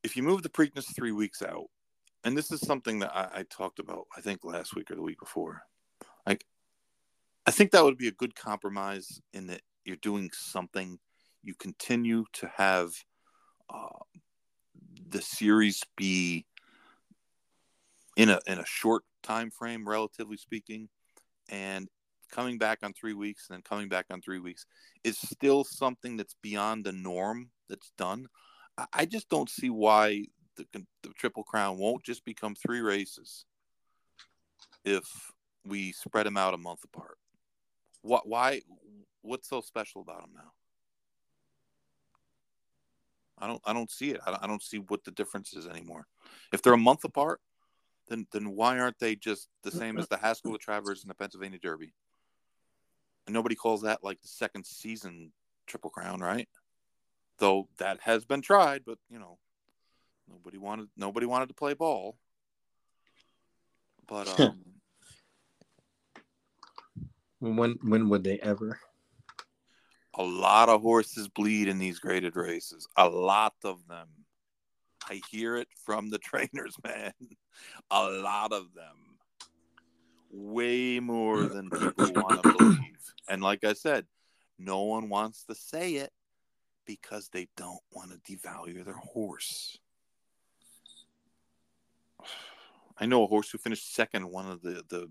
if 0.02 0.16
you 0.16 0.22
move 0.22 0.42
the 0.42 0.48
Preakness 0.48 0.94
three 0.96 1.12
weeks 1.12 1.42
out, 1.42 1.66
and 2.24 2.36
this 2.36 2.50
is 2.50 2.60
something 2.60 2.98
that 3.00 3.14
I, 3.14 3.40
I 3.40 3.42
talked 3.44 3.78
about, 3.78 4.06
I 4.16 4.22
think 4.22 4.42
last 4.42 4.74
week 4.74 4.90
or 4.90 4.94
the 4.96 5.02
week 5.02 5.20
before, 5.20 5.62
I 7.46 7.50
think 7.50 7.72
that 7.72 7.84
would 7.84 7.98
be 7.98 8.08
a 8.08 8.12
good 8.12 8.34
compromise 8.34 9.20
in 9.32 9.48
that 9.48 9.62
you're 9.84 9.96
doing 9.96 10.30
something. 10.32 10.98
You 11.42 11.54
continue 11.54 12.24
to 12.34 12.50
have 12.56 12.92
uh, 13.68 13.88
the 15.08 15.20
series 15.20 15.82
be 15.96 16.46
in 18.16 18.28
a 18.28 18.40
in 18.46 18.58
a 18.58 18.66
short 18.66 19.02
time 19.22 19.50
frame, 19.50 19.88
relatively 19.88 20.36
speaking, 20.36 20.88
and 21.48 21.88
coming 22.30 22.58
back 22.58 22.78
on 22.82 22.92
three 22.92 23.12
weeks 23.12 23.48
and 23.48 23.56
then 23.56 23.62
coming 23.62 23.88
back 23.88 24.06
on 24.10 24.20
three 24.20 24.38
weeks 24.38 24.64
is 25.04 25.18
still 25.18 25.64
something 25.64 26.16
that's 26.16 26.34
beyond 26.42 26.84
the 26.84 26.92
norm 26.92 27.50
that's 27.68 27.92
done. 27.98 28.26
I 28.92 29.04
just 29.04 29.28
don't 29.28 29.50
see 29.50 29.68
why 29.68 30.24
the, 30.56 30.66
the 30.72 31.10
Triple 31.18 31.44
Crown 31.44 31.76
won't 31.78 32.04
just 32.04 32.24
become 32.24 32.54
three 32.54 32.80
races 32.80 33.44
if 34.84 35.04
we 35.64 35.92
spread 35.92 36.26
them 36.26 36.38
out 36.38 36.54
a 36.54 36.58
month 36.58 36.80
apart. 36.84 37.18
What? 38.02 38.28
Why? 38.28 38.62
What's 39.22 39.48
so 39.48 39.60
special 39.60 40.02
about 40.02 40.22
them 40.22 40.30
now? 40.34 40.52
I 43.38 43.46
don't 43.46 43.62
I 43.64 43.72
don't 43.72 43.90
see 43.90 44.10
it. 44.10 44.20
I 44.24 44.30
don't, 44.30 44.44
I 44.44 44.46
don't 44.46 44.62
see 44.62 44.78
what 44.78 45.04
the 45.04 45.10
difference 45.10 45.54
is 45.54 45.66
anymore. 45.66 46.06
If 46.52 46.62
they're 46.62 46.72
a 46.72 46.78
month 46.78 47.04
apart, 47.04 47.40
then 48.08 48.26
then 48.32 48.54
why 48.54 48.78
aren't 48.78 48.98
they 48.98 49.16
just 49.16 49.48
the 49.62 49.70
same 49.70 49.98
as 49.98 50.08
the 50.08 50.16
Haskell, 50.16 50.52
the 50.52 50.58
Travers, 50.58 51.02
and 51.02 51.10
the 51.10 51.14
Pennsylvania 51.14 51.58
Derby? 51.58 51.92
And 53.26 53.34
nobody 53.34 53.54
calls 53.54 53.82
that 53.82 54.04
like 54.04 54.20
the 54.20 54.28
second 54.28 54.66
season 54.66 55.32
Triple 55.66 55.90
Crown, 55.90 56.20
right? 56.20 56.48
Though 57.38 57.68
that 57.78 58.00
has 58.02 58.24
been 58.24 58.42
tried, 58.42 58.82
but 58.84 58.98
you 59.10 59.18
know, 59.18 59.38
nobody 60.30 60.58
wanted 60.58 60.88
nobody 60.96 61.26
wanted 61.26 61.48
to 61.48 61.54
play 61.54 61.74
ball. 61.74 62.16
But 64.06 64.28
um, 64.40 64.71
when 67.42 67.78
when 67.82 68.08
would 68.08 68.24
they 68.24 68.38
ever? 68.38 68.80
a 70.14 70.22
lot 70.22 70.68
of 70.68 70.82
horses 70.82 71.28
bleed 71.28 71.68
in 71.68 71.78
these 71.78 71.98
graded 71.98 72.36
races. 72.36 72.86
A 72.96 73.08
lot 73.08 73.54
of 73.64 73.86
them. 73.88 74.08
I 75.08 75.20
hear 75.30 75.56
it 75.56 75.68
from 75.84 76.10
the 76.10 76.18
trainers, 76.18 76.76
man. 76.84 77.12
A 77.90 78.10
lot 78.10 78.52
of 78.52 78.72
them. 78.74 78.96
Way 80.30 81.00
more 81.00 81.42
than 81.42 81.70
people 81.70 82.12
want 82.14 82.42
to 82.42 82.52
believe. 82.52 83.14
And 83.28 83.42
like 83.42 83.64
I 83.64 83.72
said, 83.72 84.06
no 84.58 84.82
one 84.82 85.08
wants 85.08 85.44
to 85.44 85.54
say 85.54 85.94
it 85.94 86.12
because 86.86 87.28
they 87.28 87.48
don't 87.56 87.80
want 87.90 88.10
to 88.10 88.18
devalue 88.32 88.84
their 88.84 88.94
horse. 88.94 89.78
I 92.98 93.06
know 93.06 93.24
a 93.24 93.26
horse 93.26 93.50
who 93.50 93.58
finished 93.58 93.94
second 93.94 94.30
one 94.30 94.48
of 94.48 94.62
the, 94.62 94.84
the 94.88 95.10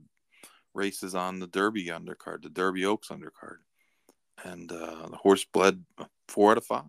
races 0.73 1.15
on 1.15 1.39
the 1.39 1.47
Derby 1.47 1.85
undercard, 1.85 2.43
the 2.43 2.49
Derby 2.49 2.85
Oaks 2.85 3.09
undercard 3.09 3.57
and 4.43 4.71
uh, 4.71 5.07
the 5.09 5.17
horse 5.17 5.45
bled 5.45 5.83
four 6.27 6.51
out 6.51 6.57
of 6.57 6.65
five. 6.65 6.85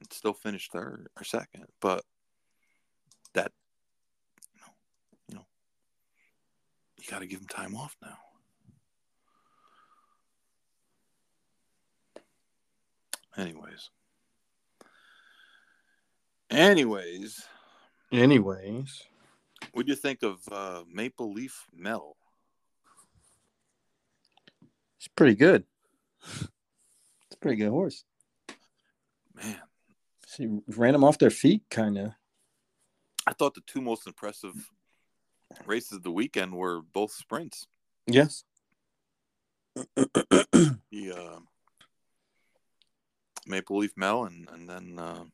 It 0.00 0.12
still 0.12 0.32
finished 0.32 0.72
third 0.72 1.08
or 1.16 1.24
second, 1.24 1.66
but 1.80 2.04
that 3.34 3.52
you 4.52 4.60
know, 4.60 4.72
you 5.28 5.34
know, 5.36 5.46
you 6.98 7.04
got 7.10 7.20
to 7.20 7.26
give 7.26 7.40
him 7.40 7.46
time 7.46 7.74
off 7.74 7.96
now. 8.02 8.18
Anyways, 13.36 13.90
anyways, 16.50 17.42
anyways, 18.12 19.02
what 19.74 19.86
do 19.86 19.92
you 19.92 19.96
think 19.96 20.22
of 20.22 20.38
uh, 20.50 20.84
Maple 20.90 21.32
Leaf 21.32 21.66
Mel? 21.76 22.16
It's 24.98 25.08
pretty 25.08 25.34
good. 25.34 25.64
It's 26.22 27.34
a 27.34 27.38
pretty 27.38 27.56
good 27.56 27.70
horse. 27.70 28.04
Man. 29.34 29.58
She 30.34 30.48
ran 30.68 30.92
them 30.92 31.04
off 31.04 31.18
their 31.18 31.30
feet, 31.30 31.62
kind 31.70 31.98
of. 31.98 32.12
I 33.26 33.32
thought 33.32 33.54
the 33.54 33.62
two 33.66 33.80
most 33.80 34.06
impressive 34.06 34.54
races 35.66 35.92
of 35.92 36.02
the 36.02 36.10
weekend 36.10 36.54
were 36.54 36.80
both 36.80 37.12
sprints. 37.12 37.66
Yes. 38.06 38.44
the 39.74 40.78
uh, 40.92 41.38
Maple 43.46 43.78
Leaf 43.78 43.92
Mel 43.96 44.24
and, 44.24 44.48
and 44.52 44.68
then 44.68 44.98
uh, 44.98 45.24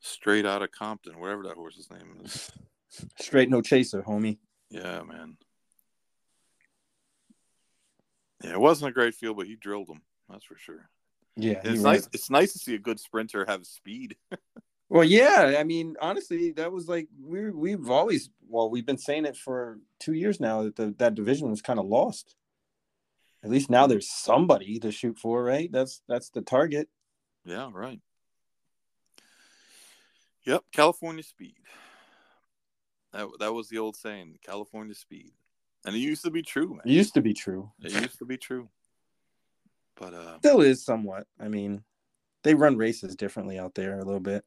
straight 0.00 0.46
out 0.46 0.62
of 0.62 0.72
Compton, 0.72 1.18
whatever 1.20 1.44
that 1.44 1.56
horse's 1.56 1.90
name 1.90 2.16
is. 2.24 2.50
Straight 3.20 3.48
no 3.48 3.60
chaser, 3.60 4.02
homie. 4.02 4.38
Yeah, 4.68 5.02
man. 5.02 5.36
Yeah, 8.42 8.52
it 8.52 8.60
wasn't 8.60 8.90
a 8.90 8.92
great 8.92 9.14
field, 9.14 9.36
but 9.36 9.46
he 9.46 9.54
drilled 9.54 9.86
them. 9.86 10.02
That's 10.28 10.44
for 10.44 10.56
sure. 10.56 10.88
Yeah, 11.36 11.60
it's 11.62 11.82
nice. 11.82 12.08
It's 12.12 12.30
nice 12.30 12.52
to 12.52 12.58
see 12.58 12.74
a 12.74 12.78
good 12.78 12.98
sprinter 12.98 13.44
have 13.46 13.64
speed. 13.66 14.16
well, 14.88 15.04
yeah. 15.04 15.56
I 15.58 15.64
mean, 15.64 15.96
honestly, 16.00 16.50
that 16.52 16.72
was 16.72 16.88
like 16.88 17.08
we 17.22 17.50
we've 17.50 17.90
always 17.90 18.30
well, 18.48 18.70
we've 18.70 18.86
been 18.86 18.98
saying 18.98 19.26
it 19.26 19.36
for 19.36 19.78
two 20.00 20.14
years 20.14 20.40
now 20.40 20.64
that 20.64 20.76
the, 20.76 20.94
that 20.98 21.14
division 21.14 21.50
was 21.50 21.62
kind 21.62 21.78
of 21.78 21.86
lost. 21.86 22.34
At 23.42 23.50
least 23.50 23.70
now 23.70 23.86
there's 23.86 24.10
somebody 24.10 24.78
to 24.80 24.90
shoot 24.90 25.18
for, 25.18 25.42
right? 25.42 25.70
That's 25.70 26.02
that's 26.08 26.30
the 26.30 26.42
target. 26.42 26.88
Yeah, 27.44 27.70
right. 27.72 28.00
Yep, 30.44 30.64
California 30.72 31.22
speed. 31.22 31.56
That 33.12 33.28
that 33.40 33.52
was 33.52 33.68
the 33.68 33.78
old 33.78 33.96
saying, 33.96 34.38
California 34.44 34.94
speed, 34.94 35.32
and 35.84 35.94
it 35.94 35.98
used 35.98 36.24
to 36.24 36.30
be 36.30 36.42
true, 36.42 36.68
man. 36.70 36.82
It 36.84 36.92
used 36.92 37.14
to 37.14 37.20
be 37.22 37.34
true. 37.34 37.70
It 37.82 37.92
used 37.92 38.18
to 38.18 38.24
be 38.24 38.36
true, 38.36 38.68
but 39.96 40.14
uh, 40.14 40.38
Still 40.38 40.60
is 40.60 40.84
somewhat. 40.84 41.26
I 41.40 41.48
mean, 41.48 41.82
they 42.44 42.54
run 42.54 42.76
races 42.76 43.16
differently 43.16 43.58
out 43.58 43.74
there 43.74 43.98
a 43.98 44.04
little 44.04 44.20
bit. 44.20 44.44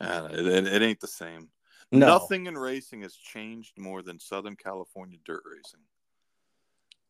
uh, 0.00 0.28
it, 0.32 0.46
it, 0.46 0.66
it 0.66 0.82
ain't 0.82 1.00
the 1.00 1.06
same. 1.06 1.48
No, 1.92 2.06
Nothing 2.06 2.46
in 2.46 2.56
racing 2.56 3.02
has 3.02 3.14
changed 3.14 3.78
more 3.78 4.02
than 4.02 4.18
Southern 4.18 4.56
California 4.56 5.18
dirt 5.24 5.42
racing. 5.48 5.80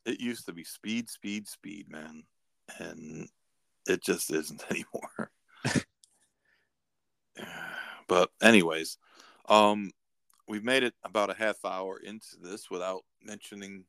It 0.05 0.21
used 0.21 0.47
to 0.47 0.53
be 0.53 0.65
speed, 0.65 1.09
speed, 1.09 1.47
speed, 1.49 1.89
man, 1.89 2.25
and 2.79 3.29
it 3.89 4.03
just 4.03 4.31
isn't 4.33 4.63
anymore. 4.71 5.31
but 8.09 8.31
anyways, 8.43 8.99
um, 9.49 9.93
we've 10.49 10.65
made 10.65 10.83
it 10.83 10.95
about 11.05 11.31
a 11.31 11.35
half 11.35 11.65
hour 11.65 11.99
into 11.99 12.37
this 12.41 12.71
without 12.71 13.05
mentioning 13.23 13.85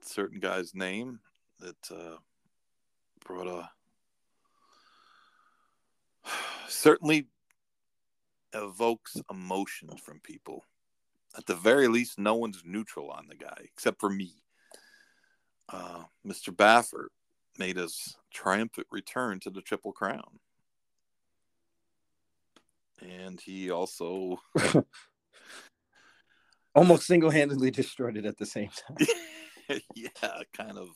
certain 0.00 0.40
guy's 0.40 0.74
name 0.74 1.20
that 1.60 1.90
uh, 1.90 2.16
brought 3.24 3.46
a 3.46 3.70
certainly 6.68 7.26
evokes 8.52 9.16
emotion 9.30 9.88
from 9.96 10.20
people. 10.20 10.64
At 11.36 11.46
the 11.46 11.54
very 11.54 11.88
least, 11.88 12.18
no 12.18 12.34
one's 12.34 12.62
neutral 12.64 13.10
on 13.10 13.26
the 13.26 13.34
guy 13.34 13.56
except 13.64 14.00
for 14.00 14.10
me. 14.10 14.34
Uh, 15.68 16.04
Mr. 16.26 16.54
Baffert 16.54 17.08
made 17.58 17.76
his 17.76 18.16
triumphant 18.32 18.86
return 18.90 19.40
to 19.40 19.50
the 19.50 19.62
Triple 19.62 19.92
Crown. 19.92 20.40
And 23.02 23.40
he 23.40 23.70
also 23.70 24.40
almost 26.74 27.06
single-handedly 27.06 27.70
destroyed 27.70 28.16
it 28.16 28.24
at 28.26 28.38
the 28.38 28.46
same 28.46 28.70
time. 28.70 29.06
yeah, 29.94 30.42
kind 30.56 30.78
of. 30.78 30.88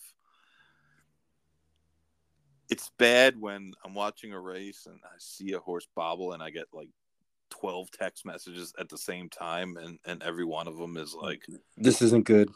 It's 2.69 2.91
bad 2.99 3.41
when 3.41 3.73
I'm 3.85 3.95
watching 3.95 4.33
a 4.33 4.41
race 4.41 4.87
and 4.87 4.99
I 5.05 5.15
see 5.19 5.53
a 5.53 5.61
horse 5.61 5.87
bobble 5.95 6.33
and 6.33 6.43
I 6.43 6.51
get 6.51 6.67
like 6.73 6.89
12 7.51 7.91
text 7.93 8.27
messages 8.27 8.73
at 8.79 8.89
the 8.89 8.99
same 8.99 9.29
time 9.29 9.77
and 9.77 9.99
and 10.05 10.21
every 10.23 10.45
one 10.45 10.67
of 10.67 10.77
them 10.77 10.97
is 10.97 11.15
like 11.15 11.43
This 11.77 12.03
isn't 12.03 12.25
good. 12.27 12.51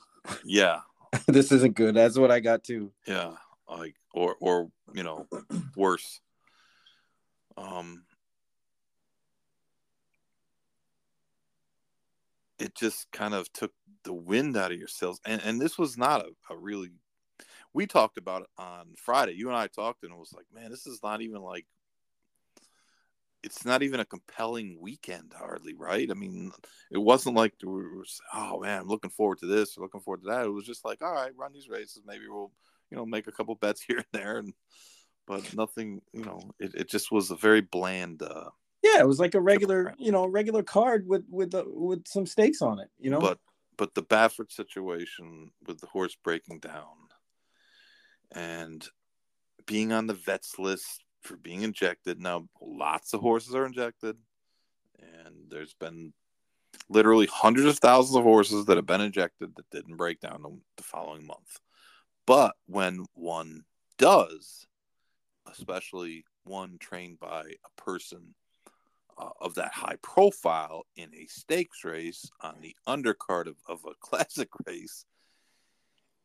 yeah 0.44 0.80
this 1.28 1.52
isn't 1.52 1.76
good. 1.76 1.94
That's 1.94 2.18
what 2.18 2.30
I 2.32 2.40
got 2.40 2.64
too. 2.64 2.92
yeah 3.06 3.34
like 3.68 3.94
or 4.12 4.34
or 4.40 4.68
you 4.92 5.04
know 5.04 5.28
worse 5.76 6.20
um 7.56 8.02
it 12.60 12.74
just 12.74 13.10
kind 13.12 13.34
of 13.34 13.52
took 13.52 13.72
the 14.04 14.12
wind 14.12 14.56
out 14.56 14.72
of 14.72 14.78
your 14.78 14.88
sails 14.88 15.20
and 15.26 15.42
and 15.44 15.60
this 15.60 15.78
was 15.78 15.96
not 15.96 16.22
a, 16.22 16.52
a 16.52 16.56
really 16.56 16.90
we 17.72 17.86
talked 17.86 18.18
about 18.18 18.42
it 18.42 18.48
on 18.58 18.86
friday 18.96 19.32
you 19.32 19.48
and 19.48 19.56
i 19.56 19.66
talked 19.66 20.02
and 20.02 20.12
it 20.12 20.18
was 20.18 20.32
like 20.32 20.46
man 20.54 20.70
this 20.70 20.86
is 20.86 21.00
not 21.02 21.20
even 21.20 21.40
like 21.40 21.66
it's 23.42 23.64
not 23.64 23.82
even 23.82 24.00
a 24.00 24.04
compelling 24.04 24.76
weekend 24.80 25.32
hardly 25.36 25.74
right? 25.74 26.10
I 26.10 26.14
mean 26.14 26.52
it 26.90 26.98
wasn't 26.98 27.36
like 27.36 27.54
we 27.62 27.68
were 27.68 28.04
oh 28.34 28.60
man 28.60 28.82
i'm 28.82 28.88
looking 28.88 29.10
forward 29.10 29.38
to 29.38 29.46
this 29.46 29.78
looking 29.78 30.00
forward 30.00 30.22
to 30.22 30.28
that. 30.28 30.44
It 30.44 30.50
was 30.50 30.66
just 30.66 30.84
like 30.84 31.02
all 31.02 31.12
right 31.12 31.32
run 31.36 31.52
these 31.52 31.68
races 31.68 32.02
maybe 32.06 32.24
we'll 32.28 32.52
you 32.90 32.96
know 32.96 33.06
make 33.06 33.26
a 33.26 33.32
couple 33.32 33.54
bets 33.54 33.82
here 33.86 33.98
and 33.98 34.06
there 34.12 34.38
and 34.38 34.52
but 35.26 35.54
nothing 35.54 36.00
you 36.12 36.24
know 36.24 36.40
it, 36.58 36.74
it 36.74 36.90
just 36.90 37.12
was 37.12 37.30
a 37.30 37.36
very 37.36 37.60
bland 37.60 38.22
uh 38.22 38.50
Yeah, 38.82 39.00
it 39.00 39.06
was 39.06 39.20
like 39.20 39.34
a 39.34 39.40
regular, 39.40 39.94
you 39.98 40.10
know, 40.10 40.26
regular 40.26 40.62
card 40.62 41.06
with 41.06 41.24
with 41.30 41.50
the, 41.50 41.64
with 41.66 42.06
some 42.06 42.26
stakes 42.26 42.62
on 42.62 42.78
it. 42.78 42.88
You 42.98 43.10
know, 43.10 43.20
but 43.20 43.38
but 43.76 43.94
the 43.94 44.02
Baffert 44.02 44.52
situation 44.52 45.50
with 45.66 45.80
the 45.80 45.86
horse 45.86 46.16
breaking 46.22 46.60
down 46.60 46.84
and 48.32 48.86
being 49.66 49.92
on 49.92 50.06
the 50.06 50.14
vets 50.14 50.58
list 50.58 51.02
for 51.22 51.36
being 51.36 51.62
injected 51.62 52.20
now 52.20 52.46
lots 52.60 53.12
of 53.12 53.20
horses 53.20 53.54
are 53.54 53.66
injected 53.66 54.16
and 54.98 55.34
there's 55.48 55.74
been 55.74 56.12
literally 56.88 57.26
hundreds 57.26 57.66
of 57.66 57.78
thousands 57.78 58.16
of 58.16 58.22
horses 58.22 58.66
that 58.66 58.76
have 58.76 58.86
been 58.86 59.00
injected 59.00 59.54
that 59.56 59.70
didn't 59.70 59.96
break 59.96 60.20
down 60.20 60.42
the, 60.42 60.50
the 60.76 60.82
following 60.82 61.26
month 61.26 61.58
but 62.26 62.54
when 62.66 63.04
one 63.14 63.62
does 63.98 64.66
especially 65.50 66.24
one 66.44 66.76
trained 66.78 67.18
by 67.18 67.40
a 67.42 67.82
person 67.82 68.34
uh, 69.20 69.30
of 69.40 69.54
that 69.54 69.72
high 69.72 69.96
profile 70.02 70.86
in 70.96 71.10
a 71.14 71.26
stakes 71.26 71.84
race 71.84 72.30
on 72.40 72.56
the 72.60 72.74
undercard 72.88 73.46
of, 73.46 73.56
of 73.68 73.84
a 73.84 73.94
classic 74.00 74.48
race, 74.66 75.04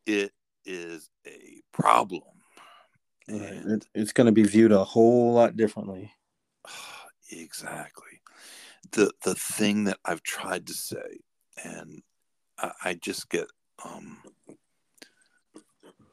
it 0.05 0.31
is 0.65 1.09
a 1.27 1.61
problem. 1.71 2.23
Right. 3.27 3.83
It's 3.93 4.13
going 4.13 4.27
to 4.27 4.31
be 4.31 4.43
viewed 4.43 4.71
a 4.71 4.83
whole 4.83 5.33
lot 5.33 5.57
differently. 5.57 6.11
exactly. 7.31 8.21
The 8.91 9.11
the 9.23 9.33
thing 9.35 9.85
that 9.85 9.97
I've 10.05 10.21
tried 10.21 10.67
to 10.67 10.73
say, 10.73 11.21
and 11.63 12.03
I, 12.59 12.71
I 12.83 12.93
just 12.93 13.29
get 13.29 13.47
um 13.83 14.19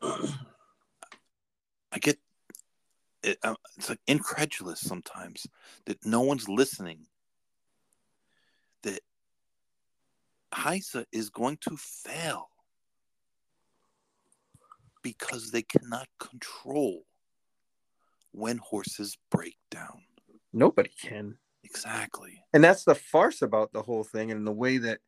I 0.03 1.99
get 2.01 2.19
it, 3.23 3.39
uh, 3.43 3.55
it's 3.77 3.89
like 3.89 4.01
incredulous 4.07 4.81
sometimes 4.81 5.47
that 5.87 6.05
no 6.05 6.21
one's 6.21 6.49
listening. 6.49 7.07
That 8.83 9.01
HISA 10.55 11.07
is 11.13 11.31
going 11.31 11.59
to 11.63 11.77
fail 11.77 12.49
because 15.03 15.51
they 15.51 15.63
cannot 15.63 16.09
control 16.19 17.03
when 18.33 18.59
horses 18.59 19.19
break 19.31 19.57
down. 19.71 20.03
Nobody 20.53 20.91
can. 21.01 21.39
Exactly. 21.65 22.43
and 22.53 22.63
that's 22.63 22.85
the 22.85 22.95
farce 22.95 23.41
about 23.41 23.73
the 23.73 23.83
whole 23.83 24.05
thing 24.05 24.31
and 24.31 24.47
the 24.47 24.53
way 24.53 24.79
that 24.79 24.99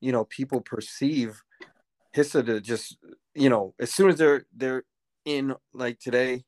you 0.00 0.12
know 0.12 0.24
people 0.24 0.60
perceive 0.60 1.42
HISA 2.16 2.46
to 2.46 2.60
just 2.60 2.96
you 3.34 3.50
know 3.50 3.74
as 3.78 3.92
soon 3.92 4.08
as 4.08 4.16
they're 4.16 4.46
they're 4.56 4.84
in 5.24 5.54
like 5.74 5.98
today 5.98 6.44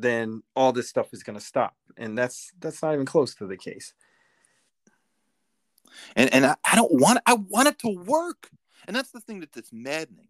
then 0.00 0.42
all 0.54 0.72
this 0.72 0.88
stuff 0.88 1.08
is 1.12 1.22
going 1.22 1.38
to 1.38 1.44
stop 1.44 1.74
and 1.96 2.16
that's 2.16 2.52
that's 2.60 2.82
not 2.82 2.94
even 2.94 3.06
close 3.06 3.34
to 3.34 3.46
the 3.46 3.56
case 3.56 3.92
And 6.16 6.32
and 6.32 6.46
I, 6.46 6.56
I 6.70 6.76
don't 6.76 6.92
want 6.92 7.20
I 7.26 7.34
want 7.34 7.68
it 7.68 7.78
to 7.80 7.88
work. 7.88 8.48
And 8.86 8.96
that's 8.96 9.10
the 9.10 9.20
thing 9.20 9.40
that, 9.40 9.52
that's 9.52 9.72
maddening. 9.72 10.28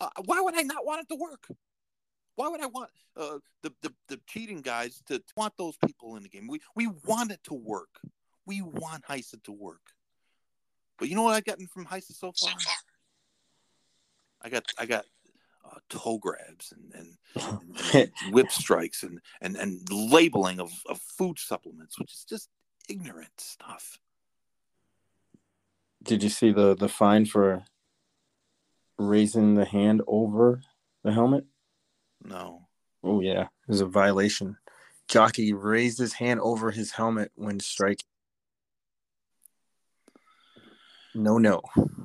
Uh, 0.00 0.10
why 0.24 0.40
would 0.40 0.56
I 0.56 0.62
not 0.62 0.86
want 0.86 1.02
it 1.02 1.08
to 1.08 1.16
work? 1.16 1.48
Why 2.36 2.48
would 2.48 2.60
I 2.60 2.66
want 2.66 2.90
uh, 3.16 3.38
the, 3.62 3.72
the 3.82 3.92
the 4.08 4.20
cheating 4.26 4.60
guys 4.60 5.02
to, 5.06 5.18
to 5.18 5.34
want 5.36 5.54
those 5.58 5.76
people 5.84 6.16
in 6.16 6.22
the 6.22 6.28
game? 6.28 6.46
We 6.48 6.60
we 6.76 6.88
want 7.06 7.32
it 7.32 7.40
to 7.44 7.54
work. 7.54 8.00
We 8.46 8.62
want 8.62 9.04
HISA 9.04 9.42
to 9.44 9.52
work. 9.52 9.82
But 10.98 11.08
you 11.08 11.16
know 11.16 11.22
what 11.22 11.34
I've 11.34 11.44
gotten 11.44 11.66
from 11.66 11.86
HISA 11.86 12.12
so 12.14 12.32
far? 12.32 12.52
I 14.42 14.48
got 14.48 14.64
I 14.78 14.86
got 14.86 15.04
uh, 15.70 15.78
toe 15.88 16.18
grabs 16.18 16.72
and, 16.94 16.94
and, 16.94 17.58
and 17.94 18.32
whip 18.32 18.50
strikes 18.50 19.02
and, 19.02 19.20
and, 19.40 19.56
and 19.56 19.80
labeling 19.90 20.60
of, 20.60 20.70
of 20.88 21.00
food 21.00 21.38
supplements, 21.38 21.98
which 21.98 22.12
is 22.12 22.24
just 22.28 22.48
ignorant 22.88 23.30
stuff. 23.38 23.98
did 26.02 26.22
you 26.22 26.28
see 26.30 26.52
the 26.52 26.74
the 26.74 26.88
fine 26.88 27.26
for 27.26 27.62
raising 28.98 29.54
the 29.54 29.64
hand 29.64 30.00
over 30.06 30.62
the 31.04 31.12
helmet 31.12 31.44
No. 32.24 32.66
oh 33.04 33.20
yeah 33.20 33.42
it 33.42 33.68
was 33.68 33.80
a 33.82 33.86
violation 33.86 34.56
jockey 35.06 35.52
raised 35.52 35.98
his 35.98 36.14
hand 36.14 36.40
over 36.40 36.70
his 36.70 36.92
helmet 36.92 37.30
when 37.34 37.60
striking 37.60 38.06
no 41.14 41.36
no 41.38 41.60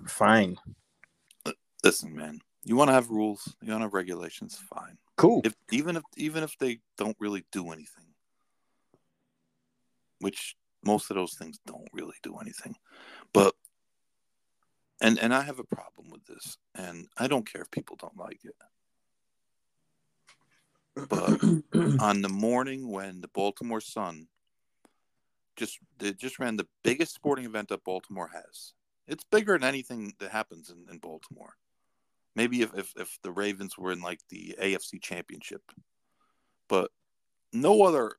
fine 0.07 0.57
Listen, 1.83 2.15
man. 2.15 2.39
You 2.65 2.75
want 2.75 2.89
to 2.89 2.93
have 2.93 3.09
rules. 3.09 3.55
You 3.61 3.71
want 3.71 3.81
to 3.81 3.85
have 3.85 3.93
regulations. 3.93 4.57
Fine. 4.69 4.97
cool 5.17 5.41
If 5.43 5.55
even 5.71 5.97
if 5.97 6.03
even 6.17 6.43
if 6.43 6.57
they 6.57 6.79
don't 6.97 7.17
really 7.19 7.45
do 7.51 7.71
anything, 7.71 8.05
which 10.19 10.55
most 10.83 11.09
of 11.09 11.15
those 11.15 11.33
things 11.33 11.59
don't 11.65 11.89
really 11.93 12.15
do 12.23 12.37
anything, 12.37 12.75
but 13.33 13.53
and 15.01 15.19
and 15.19 15.33
I 15.33 15.41
have 15.41 15.59
a 15.59 15.63
problem 15.63 16.09
with 16.09 16.25
this, 16.25 16.57
and 16.75 17.07
I 17.17 17.27
don't 17.27 17.49
care 17.51 17.61
if 17.61 17.71
people 17.71 17.97
don't 17.97 18.17
like 18.17 18.39
it. 18.43 18.55
But 21.09 21.41
on 21.99 22.21
the 22.21 22.29
morning 22.29 22.89
when 22.91 23.21
the 23.21 23.27
Baltimore 23.27 23.81
Sun 23.81 24.27
just 25.55 25.79
they 25.97 26.13
just 26.13 26.39
ran 26.39 26.57
the 26.57 26.67
biggest 26.83 27.13
sporting 27.13 27.45
event 27.45 27.69
that 27.69 27.83
Baltimore 27.83 28.31
has. 28.33 28.73
It's 29.07 29.23
bigger 29.25 29.57
than 29.57 29.67
anything 29.67 30.13
that 30.19 30.31
happens 30.31 30.69
in, 30.69 30.85
in 30.89 30.99
Baltimore. 30.99 31.55
Maybe 32.35 32.61
if, 32.61 32.73
if 32.75 32.93
if 32.97 33.19
the 33.21 33.31
Ravens 33.31 33.77
were 33.77 33.91
in 33.91 34.01
like 34.01 34.19
the 34.29 34.55
AFC 34.59 35.01
championship. 35.01 35.61
But 36.67 36.91
no 37.51 37.83
other 37.83 38.13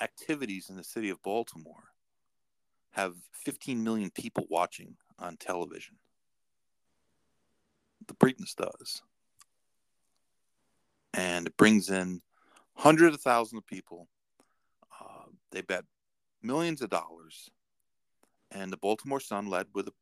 activities 0.00 0.68
in 0.70 0.76
the 0.76 0.84
city 0.84 1.10
of 1.10 1.22
Baltimore 1.22 1.84
have 2.92 3.14
15 3.44 3.82
million 3.82 4.10
people 4.10 4.46
watching 4.48 4.96
on 5.18 5.36
television. 5.36 5.96
The 8.06 8.14
Preakness 8.14 8.54
does. 8.56 9.02
And 11.12 11.46
it 11.46 11.56
brings 11.56 11.90
in 11.90 12.20
hundreds 12.74 13.14
of 13.14 13.22
thousands 13.22 13.58
of 13.58 13.66
people. 13.66 14.08
Uh, 15.00 15.26
they 15.52 15.62
bet 15.62 15.84
millions 16.42 16.82
of 16.82 16.90
dollars. 16.90 17.48
And 18.50 18.72
the 18.72 18.76
Baltimore 18.76 19.20
Sun 19.20 19.46
led 19.48 19.66
with 19.74 19.88
a, 19.88 19.92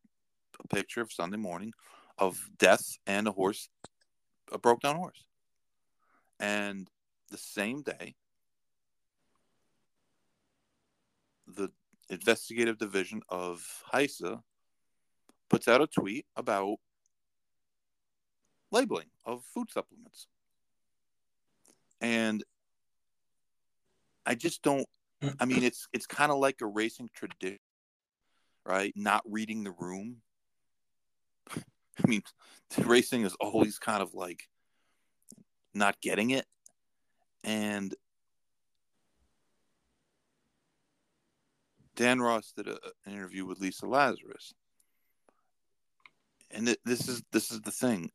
a 0.63 0.69
picture 0.69 1.01
of 1.01 1.13
Sunday 1.13 1.37
morning 1.37 1.73
of 2.19 2.39
death 2.59 2.99
and 3.07 3.27
a 3.27 3.33
horse, 3.33 3.69
a 4.53 4.59
broke 4.59 4.81
down 4.81 4.97
horse. 4.97 5.25
And 6.39 6.89
the 7.31 7.39
same 7.39 7.83
day, 7.83 8.15
the 11.47 11.71
investigative 12.11 12.79
division 12.79 13.23
of 13.29 13.65
HISA 13.93 14.41
puts 15.49 15.69
out 15.69 15.81
a 15.81 15.87
tweet 15.87 16.27
about 16.37 16.77
labeling 18.71 19.09
of 19.25 19.43
food 19.55 19.71
supplements. 19.71 20.27
And 22.01 22.43
I 24.27 24.35
just 24.35 24.63
don't 24.63 24.87
I 25.39 25.45
mean 25.45 25.63
it's 25.63 25.89
it's 25.93 26.07
kind 26.07 26.33
of 26.33 26.39
like 26.39 26.61
a 26.63 26.67
racing 26.67 27.11
tradition, 27.15 27.59
right? 28.67 28.93
Not 28.97 29.23
reading 29.27 29.65
the 29.65 29.73
room. 29.73 30.17
I 32.05 32.09
mean, 32.09 32.23
racing 32.85 33.25
is 33.25 33.35
always 33.41 33.79
kind 33.79 34.03
of 34.03 34.15
like 34.15 34.49
not 35.75 36.01
getting 36.01 36.31
it. 36.31 36.47
And 37.45 37.95
Dan 41.97 42.21
Ross 42.21 42.53
did 42.57 42.69
a, 42.69 42.79
an 43.07 43.13
interview 43.13 43.45
with 43.45 43.61
Lisa 43.61 43.87
Lazarus, 43.87 44.55
and 46.51 46.77
this 46.85 47.09
is 47.09 47.23
this 47.33 47.51
is 47.51 47.61
the 47.61 47.71
thing. 47.71 48.11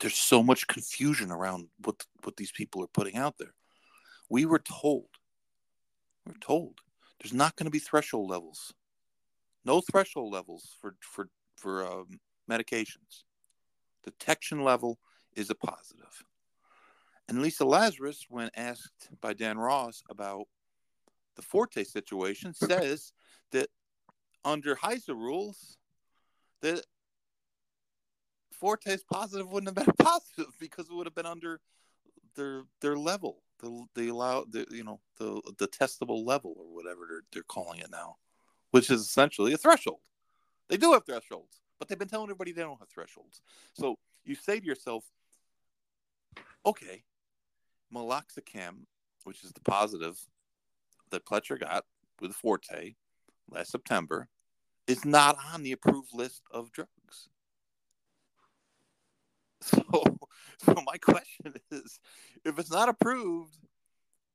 There's 0.00 0.16
so 0.16 0.42
much 0.42 0.66
confusion 0.66 1.30
around 1.30 1.68
what 1.84 2.04
what 2.22 2.36
these 2.36 2.52
people 2.52 2.82
are 2.82 2.88
putting 2.88 3.16
out 3.16 3.36
there. 3.38 3.54
We 4.30 4.46
were 4.46 4.60
told, 4.60 5.08
we 6.24 6.32
we're 6.32 6.38
told, 6.38 6.78
there's 7.20 7.34
not 7.34 7.56
going 7.56 7.66
to 7.66 7.70
be 7.70 7.78
threshold 7.78 8.30
levels, 8.30 8.72
no 9.64 9.80
threshold 9.80 10.32
levels 10.32 10.76
for 10.80 10.94
for 11.00 11.28
for 11.56 11.86
um, 11.86 12.20
medications. 12.50 13.24
Detection 14.04 14.62
level 14.62 14.98
is 15.34 15.50
a 15.50 15.54
positive. 15.54 16.24
And 17.28 17.40
Lisa 17.40 17.64
Lazarus, 17.64 18.26
when 18.28 18.50
asked 18.56 19.08
by 19.20 19.32
Dan 19.32 19.58
Ross 19.58 20.02
about 20.10 20.46
the 21.36 21.42
Forte 21.42 21.84
situation 21.84 22.52
says 22.54 23.12
that 23.52 23.68
under 24.44 24.74
HISA 24.74 25.14
rules, 25.14 25.78
that 26.60 26.84
Forte's 28.52 29.02
positive 29.02 29.50
wouldn't 29.50 29.76
have 29.76 29.86
been 29.86 29.94
positive 30.06 30.52
because 30.60 30.88
it 30.88 30.94
would 30.94 31.06
have 31.06 31.14
been 31.14 31.26
under 31.26 31.60
their 32.36 32.64
their 32.80 32.96
level, 32.96 33.42
the 33.60 33.86
the 33.94 34.08
allow 34.08 34.44
the 34.44 34.66
you 34.70 34.84
know 34.84 35.00
the 35.18 35.40
the 35.58 35.68
testable 35.68 36.26
level 36.26 36.54
or 36.58 36.74
whatever 36.74 37.00
they're 37.08 37.22
they're 37.32 37.42
calling 37.42 37.80
it 37.80 37.90
now, 37.90 38.16
which 38.72 38.90
is 38.90 39.00
essentially 39.00 39.52
a 39.52 39.58
threshold. 39.58 40.00
They 40.68 40.76
do 40.76 40.92
have 40.92 41.04
thresholds, 41.04 41.61
but 41.82 41.88
they've 41.88 41.98
been 41.98 42.06
telling 42.06 42.26
everybody 42.26 42.52
they 42.52 42.62
don't 42.62 42.78
have 42.78 42.88
thresholds. 42.88 43.42
So 43.72 43.96
you 44.24 44.36
say 44.36 44.60
to 44.60 44.64
yourself, 44.64 45.02
okay, 46.64 47.02
meloxicam, 47.92 48.84
which 49.24 49.42
is 49.42 49.50
the 49.50 49.62
positive 49.62 50.16
that 51.10 51.26
Pletcher 51.26 51.58
got 51.58 51.84
with 52.20 52.34
Forte 52.34 52.94
last 53.50 53.72
September 53.72 54.28
is 54.86 55.04
not 55.04 55.36
on 55.52 55.64
the 55.64 55.72
approved 55.72 56.14
list 56.14 56.42
of 56.52 56.70
drugs. 56.70 56.88
So, 59.60 59.82
so 60.58 60.74
my 60.86 60.98
question 60.98 61.54
is, 61.72 61.98
if 62.44 62.60
it's 62.60 62.70
not 62.70 62.88
approved 62.88 63.58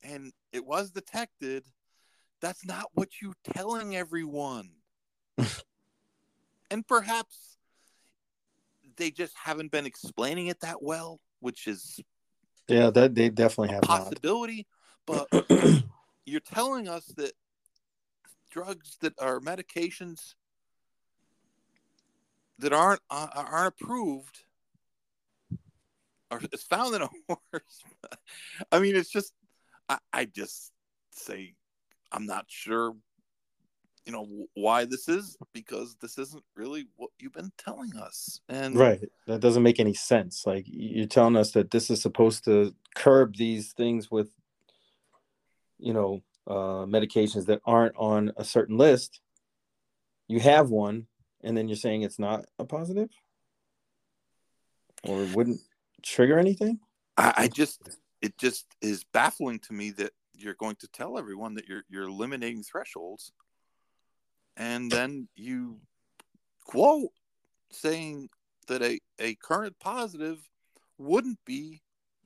and 0.03 0.33
it 0.51 0.65
was 0.65 0.91
detected, 0.91 1.63
that's 2.41 2.65
not 2.65 2.87
what 2.93 3.09
you're 3.21 3.33
telling 3.53 3.95
everyone. 3.95 4.69
and 6.71 6.87
perhaps 6.87 7.57
they 8.97 9.11
just 9.11 9.33
haven't 9.35 9.71
been 9.71 9.85
explaining 9.85 10.47
it 10.47 10.59
that 10.61 10.81
well, 10.81 11.19
which 11.39 11.67
is 11.67 11.99
yeah, 12.67 12.89
that 12.89 13.15
they 13.15 13.29
definitely 13.29 13.73
have 13.73 13.83
possibility. 13.83 14.67
Not. 15.07 15.27
But 15.31 15.49
you're 16.25 16.41
telling 16.41 16.87
us 16.87 17.05
that 17.17 17.31
drugs 18.51 18.97
that 19.01 19.13
are 19.19 19.39
medications 19.39 20.33
that 22.59 22.73
aren't 22.73 23.01
uh, 23.09 23.27
aren't 23.35 23.73
approved 23.79 24.43
are 26.31 26.41
is 26.51 26.63
found 26.63 26.95
in 26.95 27.01
a 27.03 27.09
horse. 27.27 27.83
I 28.71 28.79
mean, 28.79 28.95
it's 28.95 29.09
just 29.09 29.33
I, 29.87 29.99
I 30.11 30.25
just 30.25 30.71
say 31.11 31.55
I'm 32.11 32.25
not 32.25 32.45
sure, 32.47 32.95
you 34.07 34.13
know, 34.13 34.25
why 34.53 34.85
this 34.85 35.07
is 35.09 35.37
because 35.53 35.97
this 36.01 36.17
isn't 36.17 36.43
really 36.55 36.87
what 36.95 37.11
you've 37.19 37.33
been 37.33 37.51
telling 37.57 37.93
us. 37.97 38.39
And 38.47 38.75
right, 38.75 39.01
that 39.27 39.41
doesn't 39.41 39.63
make 39.63 39.79
any 39.79 39.93
sense. 39.93 40.47
Like 40.47 40.63
you're 40.65 41.05
telling 41.05 41.35
us 41.35 41.51
that 41.51 41.69
this 41.71 41.89
is 41.89 42.01
supposed 42.01 42.45
to 42.45 42.73
curb 42.95 43.35
these 43.35 43.73
things 43.73 44.09
with 44.09 44.29
you 45.77 45.93
know 45.93 46.23
uh, 46.47 46.85
medications 46.85 47.45
that 47.47 47.61
aren't 47.65 47.95
on 47.97 48.31
a 48.37 48.43
certain 48.43 48.77
list 48.77 49.19
you 50.27 50.39
have 50.39 50.69
one 50.69 51.07
and 51.43 51.57
then 51.57 51.67
you're 51.67 51.75
saying 51.75 52.01
it's 52.01 52.19
not 52.19 52.45
a 52.57 52.65
positive 52.65 53.09
or 55.03 55.25
wouldn't 55.33 55.59
trigger 56.01 56.39
anything 56.39 56.79
I, 57.17 57.33
I 57.37 57.47
just 57.47 57.99
it 58.21 58.37
just 58.37 58.65
is 58.81 59.03
baffling 59.13 59.59
to 59.59 59.73
me 59.73 59.91
that 59.91 60.13
you're 60.33 60.55
going 60.55 60.77
to 60.77 60.87
tell 60.87 61.17
everyone 61.17 61.53
that 61.55 61.67
you're 61.67 61.83
you're 61.89 62.07
eliminating 62.07 62.63
thresholds 62.63 63.31
and 64.57 64.91
then 64.91 65.29
you 65.35 65.77
quote 66.65 67.11
saying 67.71 68.29
that 68.67 68.81
a, 68.81 68.99
a 69.19 69.35
current 69.35 69.75
positive 69.79 70.49
wouldn't 70.97 71.39
be 71.45 71.83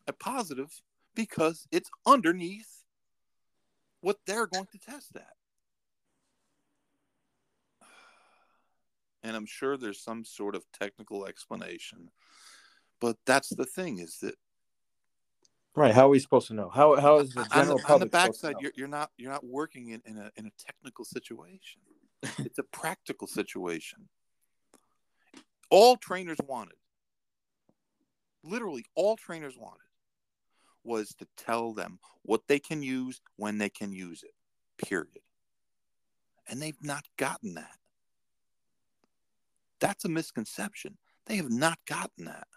a 0.07 0.13
positive 0.13 0.81
because 1.13 1.67
it's 1.71 1.89
underneath 2.05 2.83
what 3.99 4.17
they're 4.25 4.47
going 4.47 4.67
to 4.71 4.79
test 4.79 5.15
at. 5.15 5.27
And 9.23 9.35
I'm 9.35 9.45
sure 9.45 9.77
there's 9.77 10.01
some 10.01 10.25
sort 10.25 10.55
of 10.55 10.63
technical 10.71 11.27
explanation. 11.27 12.09
But 12.99 13.17
that's 13.27 13.49
the 13.49 13.65
thing 13.65 13.99
is 13.99 14.17
that 14.23 14.33
Right. 15.75 15.93
How 15.93 16.07
are 16.07 16.09
we 16.09 16.19
supposed 16.19 16.47
to 16.47 16.53
know? 16.53 16.69
How 16.69 16.99
how 16.99 17.19
is 17.19 17.29
the 17.29 17.45
general 17.45 17.71
on 17.71 17.77
the, 17.77 17.83
public 17.83 17.91
on 17.91 17.99
the 17.99 18.05
backside? 18.07 18.55
You're, 18.59 18.73
you're 18.75 18.87
not 18.89 19.09
you're 19.17 19.31
not 19.31 19.45
working 19.45 19.89
in, 19.91 20.01
in 20.05 20.17
a 20.17 20.29
in 20.35 20.45
a 20.45 20.51
technical 20.59 21.05
situation. 21.05 21.81
it's 22.39 22.59
a 22.59 22.63
practical 22.63 23.27
situation. 23.27 24.07
All 25.69 25.95
trainers 25.95 26.37
wanted, 26.45 26.75
literally, 28.43 28.85
all 28.95 29.15
trainers 29.15 29.57
wanted 29.57 29.79
was 30.83 31.09
to 31.19 31.27
tell 31.37 31.73
them 31.73 31.99
what 32.23 32.41
they 32.47 32.59
can 32.59 32.83
use 32.83 33.21
when 33.37 33.57
they 33.57 33.69
can 33.69 33.93
use 33.93 34.23
it, 34.23 34.33
period. 34.85 35.21
And 36.47 36.61
they've 36.61 36.83
not 36.83 37.05
gotten 37.17 37.53
that. 37.53 37.77
That's 39.79 40.05
a 40.05 40.09
misconception. 40.09 40.97
They 41.25 41.37
have 41.37 41.49
not 41.49 41.79
gotten 41.87 42.25
that. 42.25 42.47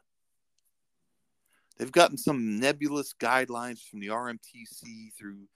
They've 1.77 1.93
gotten 1.93 2.17
some 2.17 2.61
nebulous 2.61 3.15
guidelines 3.19 3.81
from 3.81 4.01
the 4.01 4.09
RMTC 4.09 5.13
through 5.19 5.49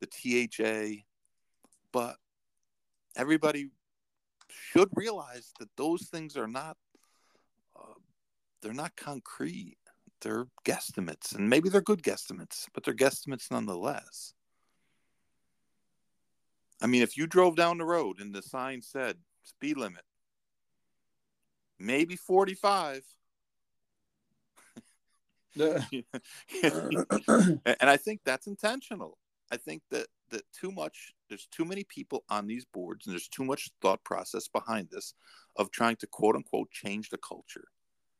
the 0.00 0.48
THA, 0.48 1.02
but 1.92 2.16
everybody 3.16 3.70
should 4.48 4.88
realize 4.94 5.52
that 5.58 5.68
those 5.76 6.06
things 6.08 6.36
are 6.36 6.46
not 6.46 6.76
uh, 7.76 7.94
they're 8.62 8.72
not 8.72 8.94
concrete 8.96 9.76
they're 10.20 10.46
guesstimates, 10.64 11.34
and 11.34 11.48
maybe 11.48 11.68
they're 11.68 11.80
good 11.80 12.02
guesstimates, 12.02 12.66
but 12.72 12.84
they're 12.84 12.94
guesstimates 12.94 13.50
nonetheless. 13.50 14.32
I 16.80 16.86
mean, 16.86 17.02
if 17.02 17.16
you 17.16 17.26
drove 17.26 17.56
down 17.56 17.78
the 17.78 17.84
road 17.84 18.20
and 18.20 18.34
the 18.34 18.42
sign 18.42 18.82
said 18.82 19.16
speed 19.44 19.76
limit, 19.76 20.02
maybe 21.78 22.16
45. 22.16 23.02
and 25.56 25.90
I 27.80 27.96
think 27.96 28.20
that's 28.24 28.46
intentional. 28.46 29.18
I 29.50 29.56
think 29.56 29.82
that 29.90 30.06
that 30.30 30.42
too 30.52 30.70
much 30.70 31.14
there's 31.28 31.46
too 31.46 31.64
many 31.64 31.84
people 31.84 32.24
on 32.28 32.46
these 32.46 32.64
boards 32.64 33.06
and 33.06 33.12
there's 33.12 33.28
too 33.28 33.44
much 33.44 33.70
thought 33.80 34.02
process 34.04 34.48
behind 34.48 34.88
this 34.90 35.14
of 35.56 35.70
trying 35.70 35.96
to 35.96 36.06
quote 36.06 36.36
unquote 36.36 36.70
change 36.70 37.10
the 37.10 37.18
culture 37.18 37.68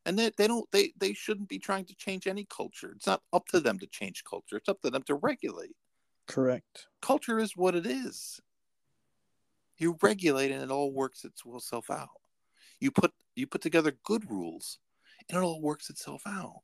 and 0.04 0.18
they, 0.18 0.30
they 0.36 0.46
don't 0.46 0.70
they 0.72 0.92
they 0.98 1.12
shouldn't 1.12 1.48
be 1.48 1.58
trying 1.58 1.84
to 1.84 1.94
change 1.96 2.26
any 2.26 2.46
culture 2.48 2.92
it's 2.94 3.06
not 3.06 3.22
up 3.32 3.46
to 3.46 3.60
them 3.60 3.78
to 3.78 3.86
change 3.86 4.24
culture 4.24 4.56
it's 4.56 4.68
up 4.68 4.80
to 4.82 4.90
them 4.90 5.02
to 5.02 5.14
regulate 5.14 5.76
Correct. 6.26 6.88
Culture 7.00 7.38
is 7.38 7.56
what 7.56 7.74
it 7.74 7.86
is. 7.86 8.40
You 9.78 9.96
regulate 10.02 10.50
and 10.50 10.62
it 10.62 10.70
all 10.70 10.92
works 10.92 11.24
itself 11.24 11.90
out. 11.90 12.08
You 12.80 12.90
put 12.90 13.12
you 13.34 13.46
put 13.46 13.60
together 13.60 13.96
good 14.04 14.30
rules 14.30 14.78
and 15.28 15.38
it 15.38 15.42
all 15.42 15.60
works 15.60 15.90
itself 15.90 16.22
out. 16.26 16.62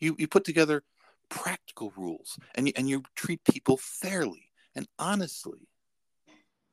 You 0.00 0.16
you 0.18 0.28
put 0.28 0.44
together 0.44 0.82
practical 1.28 1.92
rules 1.96 2.38
and 2.54 2.68
you, 2.68 2.72
and 2.76 2.88
you 2.88 3.02
treat 3.14 3.42
people 3.44 3.78
fairly 3.78 4.50
and 4.74 4.86
honestly. 4.98 5.68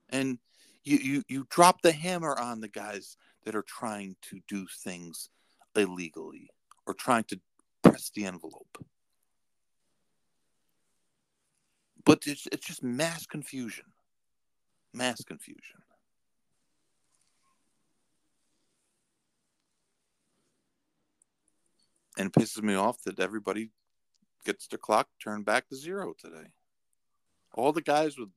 And 0.10 0.40
you, 0.84 0.98
you 0.98 1.24
you 1.28 1.48
drop 1.50 1.82
the 1.82 1.92
hammer 1.92 2.38
on 2.38 2.60
the 2.60 2.68
guys 2.68 3.16
that 3.46 3.56
are 3.56 3.64
trying 3.64 4.16
to 4.24 4.40
do 4.48 4.68
things 4.84 5.30
illegally 5.76 6.50
or 6.86 6.94
trying 6.94 7.24
to 7.26 7.40
press 7.84 8.12
the 8.14 8.26
envelope. 8.26 8.78
But 12.04 12.24
it's, 12.26 12.48
it's 12.52 12.66
just 12.66 12.84
mass 12.84 13.26
confusion. 13.26 13.86
Mass 14.94 15.24
confusion. 15.24 15.78
And 22.18 22.34
pisses 22.34 22.62
me 22.62 22.76
off 22.76 23.02
that 23.04 23.20
everybody 23.20 23.70
gets 24.46 24.68
their 24.68 24.80
clock 24.80 25.08
turned 25.24 25.46
back 25.46 25.70
to 25.70 25.76
zero 25.76 26.14
today. 26.20 26.52
All 27.54 27.72
the 27.72 27.82
guys 27.82 28.18
with 28.18 28.30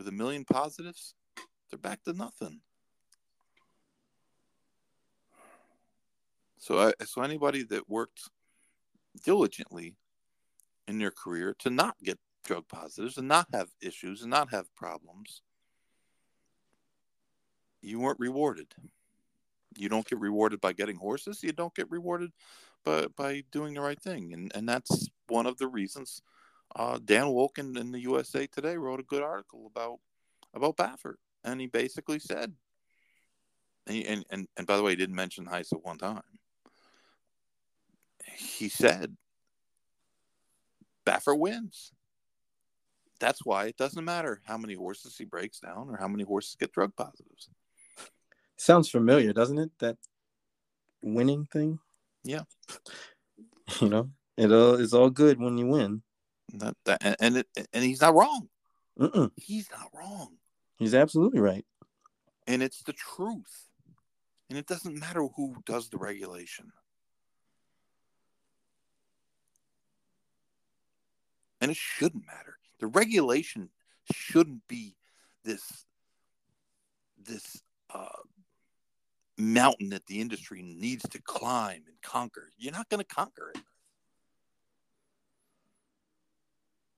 with 0.00 0.08
a 0.08 0.12
million 0.12 0.46
positives, 0.46 1.14
they're 1.68 1.78
back 1.78 2.02
to 2.04 2.14
nothing. 2.14 2.60
So, 6.58 6.78
I, 6.78 7.04
so 7.04 7.20
anybody 7.20 7.64
that 7.64 7.88
worked 7.88 8.30
diligently 9.24 9.96
in 10.88 10.98
their 10.98 11.10
career 11.10 11.54
to 11.58 11.68
not 11.68 11.96
get 12.02 12.18
drug 12.44 12.66
positives 12.66 13.18
and 13.18 13.28
not 13.28 13.48
have 13.52 13.68
issues 13.82 14.22
and 14.22 14.30
not 14.30 14.50
have 14.52 14.74
problems, 14.74 15.42
you 17.82 18.00
weren't 18.00 18.20
rewarded. 18.20 18.74
You 19.76 19.90
don't 19.90 20.08
get 20.08 20.18
rewarded 20.18 20.62
by 20.62 20.72
getting 20.72 20.96
horses. 20.96 21.42
You 21.42 21.52
don't 21.52 21.74
get 21.74 21.90
rewarded 21.90 22.30
by, 22.84 23.06
by 23.16 23.44
doing 23.52 23.74
the 23.74 23.82
right 23.82 24.00
thing. 24.00 24.32
And, 24.32 24.50
and 24.54 24.66
that's 24.66 25.10
one 25.28 25.46
of 25.46 25.58
the 25.58 25.68
reasons 25.68 26.22
uh, 26.76 26.98
Dan 27.04 27.26
Wolken 27.26 27.78
in 27.78 27.92
the 27.92 28.00
USA 28.00 28.46
Today 28.46 28.76
wrote 28.76 29.00
a 29.00 29.04
good 29.04 29.22
article 29.22 29.66
about 29.66 29.98
about 30.54 30.76
Baffert. 30.76 31.16
And 31.44 31.60
he 31.60 31.66
basically 31.66 32.18
said, 32.18 32.52
and, 33.86 33.96
he, 33.96 34.06
and, 34.06 34.24
and, 34.30 34.46
and 34.56 34.66
by 34.66 34.76
the 34.76 34.82
way, 34.82 34.90
he 34.90 34.96
didn't 34.96 35.14
mention 35.14 35.46
HISA 35.46 35.74
at 35.74 35.84
one 35.84 35.98
time. 35.98 36.22
He 38.36 38.68
said, 38.68 39.16
Baffert 41.06 41.38
wins. 41.38 41.92
That's 43.20 43.44
why 43.44 43.66
it 43.66 43.76
doesn't 43.76 44.04
matter 44.04 44.40
how 44.44 44.58
many 44.58 44.74
horses 44.74 45.16
he 45.16 45.24
breaks 45.24 45.60
down 45.60 45.88
or 45.90 45.96
how 45.98 46.08
many 46.08 46.24
horses 46.24 46.56
get 46.58 46.72
drug 46.72 46.94
positives. 46.96 47.50
Sounds 48.56 48.88
familiar, 48.88 49.32
doesn't 49.32 49.58
it? 49.58 49.70
That 49.78 49.96
winning 51.02 51.46
thing. 51.46 51.78
Yeah. 52.24 52.42
You 53.80 53.88
know, 53.88 54.10
it 54.36 54.50
all 54.50 54.74
is 54.74 54.92
all 54.92 55.10
good 55.10 55.38
when 55.38 55.56
you 55.56 55.66
win. 55.66 56.02
That, 56.54 56.76
that 56.84 56.98
and 57.02 57.16
and, 57.20 57.36
it, 57.38 57.68
and 57.72 57.84
he's 57.84 58.00
not 58.00 58.14
wrong. 58.14 58.48
Mm-mm. 58.98 59.30
He's 59.36 59.70
not 59.70 59.88
wrong. 59.94 60.36
He's 60.78 60.94
absolutely 60.94 61.40
right. 61.40 61.64
And 62.46 62.62
it's 62.62 62.82
the 62.82 62.92
truth. 62.92 63.68
And 64.48 64.58
it 64.58 64.66
doesn't 64.66 64.98
matter 64.98 65.22
who 65.36 65.56
does 65.64 65.88
the 65.88 65.98
regulation. 65.98 66.72
And 71.60 71.70
it 71.70 71.76
shouldn't 71.76 72.26
matter. 72.26 72.58
The 72.80 72.86
regulation 72.86 73.68
shouldn't 74.12 74.66
be 74.66 74.96
this 75.44 75.84
this 77.22 77.62
uh, 77.92 78.06
mountain 79.38 79.90
that 79.90 80.06
the 80.06 80.20
industry 80.20 80.62
needs 80.62 81.06
to 81.10 81.20
climb 81.22 81.82
and 81.86 82.00
conquer. 82.02 82.48
You're 82.56 82.72
not 82.72 82.88
going 82.88 83.04
to 83.04 83.14
conquer 83.14 83.52
it. 83.54 83.62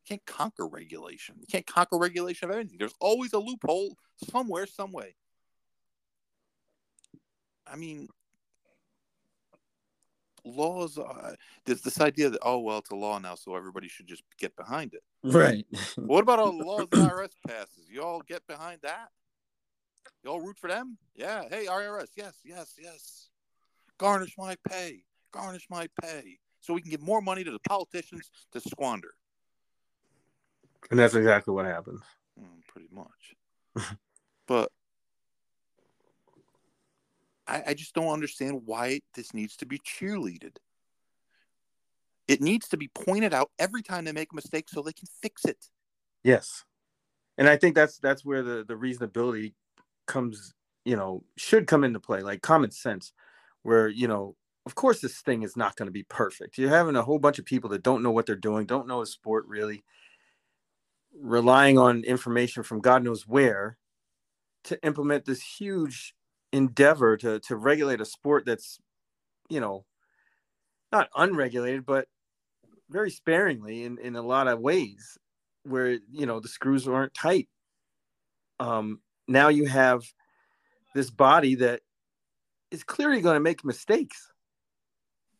You 0.04 0.16
can't 0.16 0.26
conquer 0.26 0.66
regulation. 0.66 1.36
You 1.38 1.46
can't 1.46 1.66
conquer 1.66 1.96
regulation 1.96 2.50
of 2.50 2.56
anything. 2.56 2.78
There's 2.78 2.94
always 3.00 3.32
a 3.32 3.38
loophole 3.38 3.96
somewhere, 4.30 4.66
some 4.66 4.92
way. 4.92 5.14
I 7.66 7.76
mean, 7.76 8.08
laws. 10.44 10.98
Uh, 10.98 11.34
there's 11.64 11.82
this 11.82 12.00
idea 12.00 12.30
that 12.30 12.40
oh 12.42 12.58
well, 12.58 12.78
it's 12.78 12.90
a 12.90 12.96
law 12.96 13.18
now, 13.18 13.34
so 13.34 13.54
everybody 13.54 13.88
should 13.88 14.06
just 14.06 14.24
get 14.38 14.56
behind 14.56 14.94
it. 14.94 15.02
Right. 15.22 15.64
what 15.96 16.22
about 16.22 16.40
all 16.40 16.56
the 16.56 16.64
laws 16.64 16.88
the 16.90 16.96
IRS 16.96 17.30
passes? 17.46 17.88
You 17.88 18.02
all 18.02 18.20
get 18.20 18.46
behind 18.46 18.80
that? 18.82 19.08
You 20.24 20.30
all 20.30 20.40
root 20.40 20.58
for 20.58 20.68
them? 20.68 20.98
Yeah. 21.14 21.44
Hey, 21.48 21.66
IRS. 21.66 22.08
Yes, 22.16 22.34
yes, 22.44 22.74
yes. 22.80 23.28
Garnish 23.98 24.34
my 24.36 24.56
pay. 24.68 25.04
Garnish 25.32 25.66
my 25.70 25.88
pay. 26.00 26.38
So 26.60 26.74
we 26.74 26.80
can 26.80 26.90
give 26.90 27.02
more 27.02 27.20
money 27.20 27.44
to 27.44 27.50
the 27.50 27.58
politicians 27.60 28.30
to 28.52 28.60
squander. 28.60 29.14
And 30.90 30.98
that's 30.98 31.14
exactly 31.14 31.54
what 31.54 31.64
happens. 31.64 32.00
Mm, 32.38 32.66
pretty 32.68 32.88
much. 32.92 33.96
but 34.46 34.70
I, 37.46 37.62
I 37.68 37.74
just 37.74 37.94
don't 37.94 38.12
understand 38.12 38.62
why 38.64 39.00
this 39.14 39.34
needs 39.34 39.56
to 39.56 39.66
be 39.66 39.78
cheerleaded. 39.78 40.56
It 42.28 42.40
needs 42.40 42.68
to 42.68 42.76
be 42.76 42.88
pointed 42.88 43.34
out 43.34 43.50
every 43.58 43.82
time 43.82 44.04
they 44.04 44.12
make 44.12 44.32
a 44.32 44.36
mistake 44.36 44.68
so 44.68 44.80
they 44.80 44.92
can 44.92 45.08
fix 45.20 45.44
it. 45.44 45.68
Yes. 46.22 46.64
And 47.36 47.48
I 47.48 47.56
think 47.56 47.74
that's 47.74 47.98
that's 47.98 48.24
where 48.24 48.42
the, 48.42 48.64
the 48.66 48.74
reasonability 48.74 49.54
comes, 50.06 50.54
you 50.84 50.96
know, 50.96 51.24
should 51.36 51.66
come 51.66 51.84
into 51.84 52.00
play, 52.00 52.20
like 52.20 52.42
common 52.42 52.70
sense, 52.70 53.12
where, 53.62 53.88
you 53.88 54.06
know, 54.06 54.36
of 54.64 54.74
course 54.74 55.00
this 55.00 55.20
thing 55.20 55.42
is 55.42 55.56
not 55.56 55.76
going 55.76 55.86
to 55.86 55.92
be 55.92 56.04
perfect. 56.04 56.58
You're 56.58 56.70
having 56.70 56.96
a 56.96 57.02
whole 57.02 57.18
bunch 57.18 57.38
of 57.38 57.44
people 57.44 57.70
that 57.70 57.82
don't 57.82 58.02
know 58.02 58.12
what 58.12 58.26
they're 58.26 58.36
doing, 58.36 58.66
don't 58.66 58.86
know 58.86 59.02
a 59.02 59.06
sport 59.06 59.44
really, 59.48 59.82
relying 61.20 61.78
on 61.78 62.04
information 62.04 62.62
from 62.62 62.80
God 62.80 63.02
knows 63.02 63.26
where 63.26 63.78
to 64.64 64.82
implement 64.84 65.24
this 65.24 65.42
huge 65.42 66.14
endeavor 66.52 67.16
to 67.16 67.40
to 67.40 67.56
regulate 67.56 68.00
a 68.00 68.04
sport 68.04 68.44
that's, 68.46 68.78
you 69.48 69.60
know, 69.60 69.84
not 70.92 71.08
unregulated, 71.16 71.86
but 71.86 72.06
very 72.90 73.10
sparingly 73.10 73.84
in, 73.84 73.98
in 73.98 74.16
a 74.16 74.22
lot 74.22 74.46
of 74.46 74.60
ways 74.60 75.18
where 75.64 75.98
you 76.10 76.26
know 76.26 76.40
the 76.40 76.48
screws 76.48 76.86
aren't 76.86 77.14
tight. 77.14 77.48
Um, 78.60 79.00
now 79.26 79.48
you 79.48 79.66
have 79.66 80.02
this 80.94 81.10
body 81.10 81.54
that 81.56 81.80
is 82.70 82.84
clearly 82.84 83.20
going 83.20 83.34
to 83.34 83.40
make 83.40 83.64
mistakes 83.64 84.30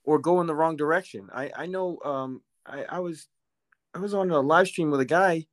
or 0.04 0.18
go 0.18 0.40
in 0.40 0.46
the 0.46 0.54
wrong 0.54 0.76
direction. 0.76 1.28
I 1.32 1.50
I 1.56 1.66
know 1.66 1.98
um, 2.04 2.42
I, 2.66 2.84
I 2.88 2.98
was 3.00 3.28
I 3.94 3.98
was 3.98 4.14
on 4.14 4.30
a 4.30 4.40
live 4.40 4.68
stream 4.68 4.90
with 4.90 5.00
a 5.00 5.06
guy. 5.06 5.46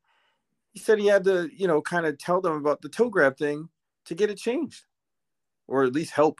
He 0.73 0.79
said 0.79 0.99
he 0.99 1.07
had 1.07 1.23
to 1.25 1.49
you 1.53 1.67
know 1.67 1.81
kind 1.81 2.05
of 2.05 2.17
tell 2.17 2.41
them 2.41 2.53
about 2.53 2.81
the 2.81 2.89
toe 2.89 3.09
grab 3.09 3.37
thing 3.37 3.69
to 4.05 4.15
get 4.15 4.29
it 4.29 4.37
changed, 4.37 4.85
or 5.67 5.83
at 5.83 5.93
least 5.93 6.11
help. 6.11 6.39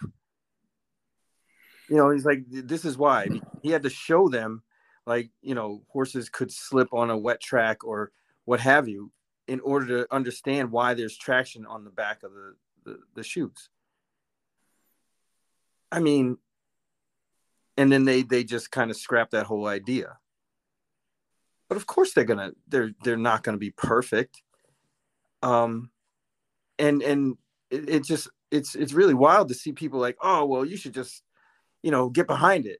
You 1.89 1.97
know, 1.97 2.11
he's 2.11 2.25
like, 2.25 2.43
this 2.47 2.85
is 2.85 2.97
why 2.97 3.27
he 3.63 3.71
had 3.71 3.83
to 3.83 3.89
show 3.89 4.29
them, 4.29 4.61
like 5.07 5.31
you 5.41 5.55
know, 5.55 5.83
horses 5.89 6.29
could 6.29 6.51
slip 6.51 6.93
on 6.93 7.09
a 7.09 7.17
wet 7.17 7.41
track 7.41 7.83
or 7.83 8.11
what 8.45 8.59
have 8.59 8.87
you, 8.87 9.11
in 9.47 9.59
order 9.61 9.87
to 9.87 10.13
understand 10.13 10.71
why 10.71 10.93
there's 10.93 11.17
traction 11.17 11.65
on 11.65 11.83
the 11.83 11.89
back 11.89 12.21
of 12.23 12.31
the, 12.33 12.55
the, 12.85 12.99
the 13.15 13.23
shoes. 13.23 13.69
I 15.91 15.99
mean, 15.99 16.37
and 17.77 17.91
then 17.91 18.05
they 18.05 18.21
they 18.21 18.43
just 18.43 18.69
kind 18.69 18.91
of 18.91 18.97
scrap 18.97 19.31
that 19.31 19.47
whole 19.47 19.65
idea. 19.65 20.19
But 21.69 21.77
of 21.77 21.85
course 21.85 22.13
they're 22.13 22.25
gonna 22.25 22.51
they're 22.67 22.91
they're 23.03 23.17
not 23.17 23.43
gonna 23.43 23.57
be 23.57 23.71
perfect. 23.71 24.41
Um, 25.41 25.91
and 26.77 27.01
and 27.01 27.37
it, 27.69 27.89
it 27.89 28.03
just 28.03 28.27
it's 28.51 28.75
it's 28.75 28.93
really 28.93 29.13
wild 29.13 29.47
to 29.49 29.53
see 29.53 29.71
people 29.71 29.99
like 29.99 30.17
oh 30.21 30.45
well 30.45 30.65
you 30.65 30.75
should 30.75 30.93
just 30.93 31.23
you 31.83 31.91
know 31.91 32.09
get 32.09 32.27
behind 32.27 32.65
it. 32.65 32.79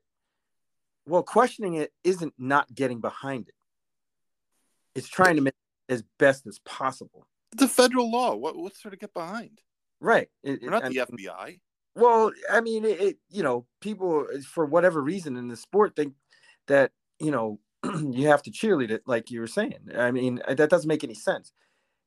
Well, 1.06 1.24
questioning 1.24 1.76
it 1.76 1.94
isn't 2.04 2.34
not 2.38 2.74
getting 2.74 3.00
behind 3.00 3.48
it. 3.48 3.56
It's 4.96 5.08
trying 5.08 5.38
to 5.38 5.42
make 5.42 5.54
as 5.88 6.04
best 6.18 6.46
as 6.48 6.60
possible. 6.60 7.26
It's 7.54 7.64
a 7.64 7.68
federal 7.68 8.12
law. 8.12 8.36
What 8.36 8.58
what's 8.58 8.82
there 8.82 8.92
to 8.92 8.98
get 8.98 9.14
behind? 9.14 9.60
Right. 10.00 10.30
It, 10.44 10.60
We're 10.62 10.70
not 10.70 10.86
the 10.86 10.98
FBI. 10.98 11.60
Well, 11.96 12.32
I 12.50 12.62
mean, 12.62 12.86
it, 12.86 13.02
it, 13.02 13.18
you 13.30 13.44
know, 13.44 13.66
people 13.82 14.26
for 14.48 14.66
whatever 14.66 15.02
reason 15.02 15.36
in 15.36 15.48
the 15.48 15.58
sport 15.58 15.96
think 15.96 16.14
that 16.68 16.92
you 17.20 17.32
know 17.32 17.60
you 18.12 18.28
have 18.28 18.42
to 18.44 18.52
cheerlead 18.52 18.92
it, 18.92 19.04
like 19.06 19.32
you 19.32 19.40
were 19.40 19.48
saying. 19.48 19.90
I 19.98 20.12
mean, 20.12 20.42
uh, 20.48 20.54
that 20.56 20.70
doesn't 20.70 20.88
make 20.88 21.04
any 21.04 21.14
sense. 21.14 21.52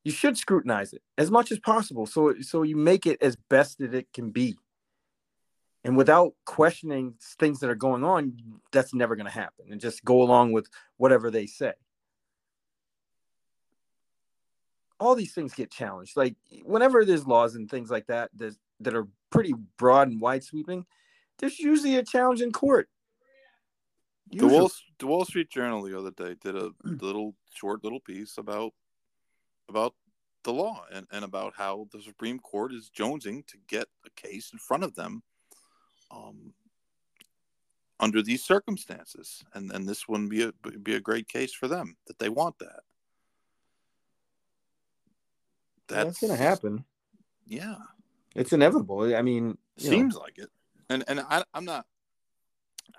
You 0.04 0.12
should 0.12 0.36
scrutinize 0.36 0.92
it 0.92 1.02
as 1.16 1.30
much 1.30 1.52
as 1.52 1.60
possible, 1.60 2.06
so 2.06 2.34
so 2.40 2.62
you 2.62 2.76
make 2.76 3.06
it 3.06 3.22
as 3.22 3.36
best 3.36 3.78
that 3.78 3.94
it 3.94 4.12
can 4.12 4.30
be. 4.30 4.56
And 5.84 5.96
without 5.96 6.34
questioning 6.44 7.14
things 7.38 7.60
that 7.60 7.70
are 7.70 7.74
going 7.74 8.04
on, 8.04 8.36
that's 8.72 8.94
never 8.94 9.16
going 9.16 9.26
to 9.26 9.32
happen. 9.32 9.66
And 9.70 9.80
just 9.80 10.04
go 10.04 10.22
along 10.22 10.52
with 10.52 10.68
whatever 10.96 11.30
they 11.30 11.46
say. 11.46 11.72
all 15.02 15.16
these 15.16 15.34
things 15.34 15.52
get 15.52 15.70
challenged. 15.70 16.16
Like 16.16 16.36
whenever 16.64 17.04
there's 17.04 17.26
laws 17.26 17.56
and 17.56 17.68
things 17.68 17.90
like 17.90 18.06
that 18.06 18.30
that 18.36 18.54
that 18.80 18.94
are 18.94 19.08
pretty 19.30 19.52
broad 19.76 20.08
and 20.08 20.20
wide 20.20 20.44
sweeping, 20.44 20.86
there's 21.38 21.58
usually 21.58 21.96
a 21.96 22.04
challenge 22.04 22.40
in 22.40 22.52
court. 22.52 22.88
The 24.32 24.46
Wall, 24.46 24.70
the 24.98 25.06
Wall 25.06 25.24
Street 25.24 25.50
Journal 25.50 25.82
the 25.82 25.98
other 25.98 26.10
day 26.10 26.36
did 26.40 26.56
a 26.56 26.70
little 26.84 27.34
short 27.52 27.84
little 27.84 28.00
piece 28.00 28.38
about 28.38 28.72
about 29.68 29.94
the 30.44 30.52
law 30.52 30.84
and, 30.92 31.06
and 31.12 31.24
about 31.24 31.54
how 31.56 31.86
the 31.92 32.00
Supreme 32.00 32.38
Court 32.38 32.72
is 32.72 32.90
jonesing 32.96 33.46
to 33.46 33.56
get 33.68 33.86
a 34.06 34.10
case 34.20 34.50
in 34.52 34.58
front 34.58 34.84
of 34.84 34.94
them 34.94 35.22
um, 36.10 36.52
under 38.00 38.22
these 38.22 38.42
circumstances. 38.42 39.44
And 39.54 39.70
and 39.70 39.88
this 39.88 40.08
wouldn't 40.08 40.30
be 40.30 40.42
a 40.44 40.52
be 40.78 40.94
a 40.94 41.00
great 41.00 41.28
case 41.28 41.52
for 41.52 41.68
them 41.68 41.96
that 42.06 42.18
they 42.18 42.28
want 42.28 42.58
that. 42.58 42.80
That's, 45.88 46.04
That's 46.04 46.20
gonna 46.20 46.36
happen. 46.36 46.84
Yeah. 47.46 47.76
It's 48.34 48.52
inevitable. 48.52 49.14
I 49.14 49.22
mean 49.22 49.58
seems 49.76 50.14
know. 50.14 50.20
like 50.20 50.38
it. 50.38 50.50
And 50.88 51.04
and 51.06 51.20
I 51.20 51.44
I'm 51.52 51.64
not 51.64 51.86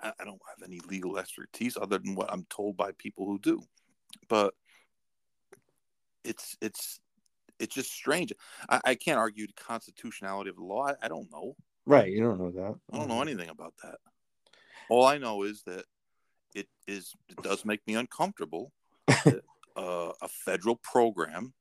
I, 0.04 0.24
don't 0.24 0.40
have 0.48 0.66
any 0.66 0.80
legal 0.88 1.18
expertise 1.18 1.76
other 1.80 1.98
than 1.98 2.14
what 2.14 2.32
I'm 2.32 2.46
told 2.50 2.76
by 2.76 2.92
people 2.98 3.26
who 3.26 3.38
do. 3.38 3.62
But 4.28 4.54
it's 6.24 6.56
it's 6.60 7.00
it's 7.58 7.74
just 7.74 7.92
strange. 7.92 8.32
I, 8.68 8.80
I 8.84 8.94
can't 8.94 9.18
argue 9.18 9.46
the 9.46 9.52
constitutionality 9.54 10.50
of 10.50 10.56
the 10.56 10.64
law. 10.64 10.88
I, 10.88 10.94
I, 11.02 11.08
don't 11.08 11.30
know. 11.30 11.56
Right, 11.86 12.10
you 12.10 12.22
don't 12.22 12.38
know 12.38 12.50
that. 12.50 12.74
I 12.92 12.98
don't 12.98 13.08
know 13.08 13.22
anything 13.22 13.48
about 13.48 13.74
that. 13.82 13.96
All 14.88 15.04
I 15.06 15.18
know 15.18 15.42
is 15.42 15.62
that 15.64 15.84
it 16.54 16.68
is 16.86 17.12
it 17.28 17.42
does 17.42 17.64
make 17.64 17.80
me 17.86 17.94
uncomfortable 17.94 18.72
that 19.06 19.42
uh, 19.76 20.12
a 20.20 20.28
federal 20.28 20.76
program 20.76 21.52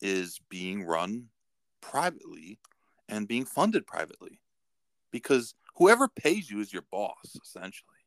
is 0.00 0.40
being 0.48 0.84
run 0.84 1.26
privately 1.80 2.58
and 3.08 3.28
being 3.28 3.44
funded 3.44 3.86
privately 3.86 4.40
because 5.14 5.54
whoever 5.76 6.08
pays 6.08 6.50
you 6.50 6.58
is 6.58 6.72
your 6.72 6.82
boss 6.90 7.38
essentially. 7.40 8.02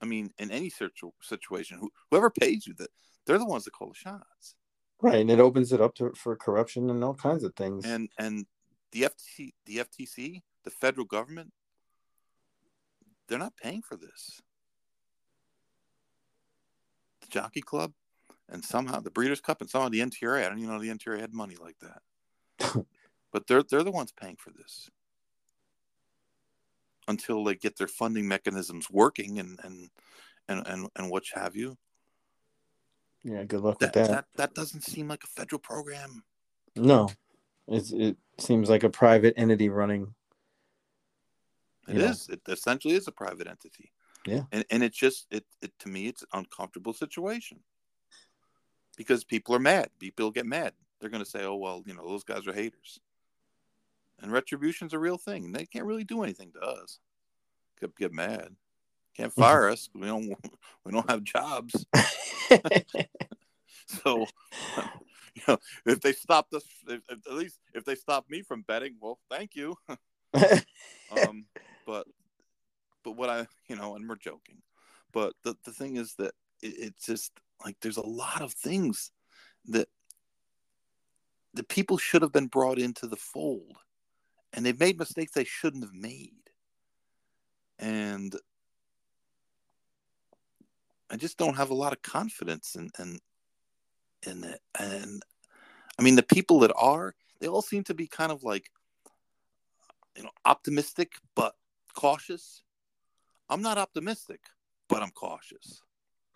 I 0.00 0.06
mean 0.06 0.30
in 0.38 0.50
any 0.50 0.70
situation 0.70 1.90
whoever 2.10 2.30
pays 2.30 2.66
you 2.66 2.72
that 2.78 2.88
they're 3.26 3.38
the 3.38 3.44
ones 3.44 3.64
that 3.64 3.72
call 3.72 3.88
the 3.88 3.94
shots. 3.94 4.54
Right 5.02 5.20
and 5.20 5.30
it 5.30 5.38
opens 5.38 5.74
it 5.74 5.82
up 5.82 5.94
to 5.96 6.12
for 6.16 6.34
corruption 6.34 6.88
and 6.88 7.04
all 7.04 7.12
kinds 7.12 7.44
of 7.44 7.54
things. 7.54 7.84
And 7.84 8.08
and 8.18 8.46
the 8.92 9.02
FTC, 9.02 9.52
the 9.66 9.76
ftc 9.78 10.40
the 10.64 10.70
federal 10.70 11.04
government 11.04 11.52
they're 13.28 13.38
not 13.38 13.56
paying 13.62 13.82
for 13.82 13.96
this. 13.96 14.40
The 17.20 17.26
jockey 17.28 17.60
club 17.60 17.92
and 18.48 18.64
somehow 18.64 19.00
the 19.00 19.10
breeders 19.10 19.42
cup 19.42 19.60
and 19.60 19.68
somehow 19.68 19.90
the 19.90 20.00
ntra 20.00 20.42
i 20.42 20.48
don't 20.48 20.58
even 20.58 20.70
know 20.70 20.80
the 20.80 20.88
ntra 20.88 21.20
had 21.20 21.34
money 21.34 21.56
like 21.60 21.76
that. 21.80 22.86
But 23.32 23.48
they're 23.48 23.62
they're 23.62 23.84
the 23.84 23.90
ones 23.90 24.12
paying 24.18 24.36
for 24.36 24.50
this 24.50 24.88
until 27.08 27.44
they 27.44 27.54
get 27.54 27.76
their 27.76 27.88
funding 27.88 28.26
mechanisms 28.28 28.88
working 28.90 29.38
and 29.38 29.58
and 29.62 29.90
and 30.48 30.66
and, 30.66 30.88
and 30.96 31.10
what 31.10 31.24
have 31.34 31.56
you. 31.56 31.76
Yeah, 33.22 33.42
good 33.44 33.60
luck 33.60 33.78
that, 33.80 33.94
with 33.94 34.06
that. 34.06 34.10
that. 34.10 34.24
That 34.36 34.54
doesn't 34.54 34.82
seem 34.82 35.08
like 35.08 35.24
a 35.24 35.26
federal 35.26 35.58
program. 35.58 36.22
No, 36.76 37.08
it's, 37.66 37.90
it 37.92 38.16
seems 38.38 38.70
like 38.70 38.84
a 38.84 38.90
private 38.90 39.34
entity 39.36 39.68
running. 39.68 40.14
It 41.88 41.98
is. 41.98 42.28
It 42.28 42.40
essentially 42.48 42.94
is 42.94 43.08
a 43.08 43.12
private 43.12 43.46
entity. 43.46 43.92
Yeah, 44.26 44.42
and 44.52 44.64
and 44.70 44.82
it's 44.82 44.98
just 44.98 45.26
it, 45.30 45.44
it 45.62 45.72
to 45.80 45.88
me 45.88 46.08
it's 46.08 46.22
an 46.22 46.28
uncomfortable 46.32 46.92
situation 46.92 47.60
because 48.96 49.24
people 49.24 49.54
are 49.54 49.60
mad. 49.60 49.90
People 50.00 50.30
get 50.30 50.46
mad. 50.46 50.72
They're 51.00 51.10
going 51.10 51.24
to 51.24 51.30
say, 51.30 51.44
"Oh 51.44 51.56
well, 51.56 51.82
you 51.86 51.94
know, 51.94 52.06
those 52.06 52.24
guys 52.24 52.46
are 52.46 52.52
haters." 52.52 53.00
And 54.20 54.32
retribution's 54.32 54.92
a 54.92 54.98
real 54.98 55.18
thing. 55.18 55.52
They 55.52 55.66
can't 55.66 55.84
really 55.84 56.04
do 56.04 56.22
anything 56.22 56.52
to 56.52 56.60
us. 56.60 56.98
Get 57.80 57.96
get 57.96 58.12
mad. 58.12 58.56
Can't 59.16 59.32
fire 59.32 59.68
us. 59.68 59.88
We 59.94 60.06
don't 60.06 60.34
we 60.84 60.92
don't 60.92 61.08
have 61.10 61.24
jobs. 61.24 61.86
so 63.86 64.26
you 65.34 65.42
know, 65.48 65.58
if 65.84 66.00
they 66.00 66.12
stopped 66.12 66.54
us, 66.54 66.64
if, 66.88 67.00
at 67.10 67.34
least 67.34 67.58
if 67.74 67.84
they 67.84 67.94
stopped 67.94 68.30
me 68.30 68.42
from 68.42 68.62
betting, 68.62 68.96
well, 69.00 69.18
thank 69.30 69.54
you. 69.54 69.76
um, 70.34 71.46
but 71.86 72.06
but 73.04 73.12
what 73.12 73.30
I 73.30 73.46
you 73.68 73.76
know, 73.76 73.96
and 73.96 74.08
we're 74.08 74.16
joking, 74.16 74.62
but 75.12 75.34
the 75.44 75.56
the 75.64 75.72
thing 75.72 75.96
is 75.96 76.14
that 76.14 76.34
it, 76.62 76.74
it's 76.78 77.06
just 77.06 77.32
like 77.64 77.76
there's 77.80 77.96
a 77.96 78.06
lot 78.06 78.42
of 78.42 78.52
things 78.52 79.12
that 79.66 79.88
the 81.54 81.64
people 81.64 81.96
should 81.96 82.22
have 82.22 82.32
been 82.32 82.48
brought 82.48 82.78
into 82.78 83.06
the 83.06 83.16
fold 83.16 83.78
and 84.56 84.64
they've 84.64 84.80
made 84.80 84.98
mistakes 84.98 85.32
they 85.32 85.44
shouldn't 85.44 85.84
have 85.84 85.94
made. 85.94 86.32
And 87.78 88.34
I 91.10 91.16
just 91.16 91.36
don't 91.36 91.56
have 91.56 91.70
a 91.70 91.74
lot 91.74 91.92
of 91.92 92.02
confidence 92.02 92.74
in 92.74 92.90
in 92.98 93.20
in 94.26 94.44
it. 94.44 94.60
And 94.80 95.22
I 95.98 96.02
mean, 96.02 96.16
the 96.16 96.22
people 96.22 96.60
that 96.60 96.72
are, 96.74 97.14
they 97.38 97.46
all 97.46 97.62
seem 97.62 97.84
to 97.84 97.94
be 97.94 98.06
kind 98.06 98.32
of 98.32 98.42
like, 98.42 98.70
you 100.16 100.22
know, 100.22 100.30
optimistic 100.44 101.12
but 101.34 101.54
cautious. 101.94 102.62
I'm 103.48 103.62
not 103.62 103.78
optimistic, 103.78 104.40
but 104.88 105.02
I'm 105.02 105.10
cautious 105.10 105.82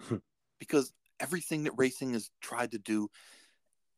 hmm. 0.03 0.17
because 0.59 0.93
everything 1.19 1.65
that 1.65 1.73
racing 1.77 2.13
has 2.13 2.31
tried 2.41 2.73
to 2.73 2.79
do 2.79 3.11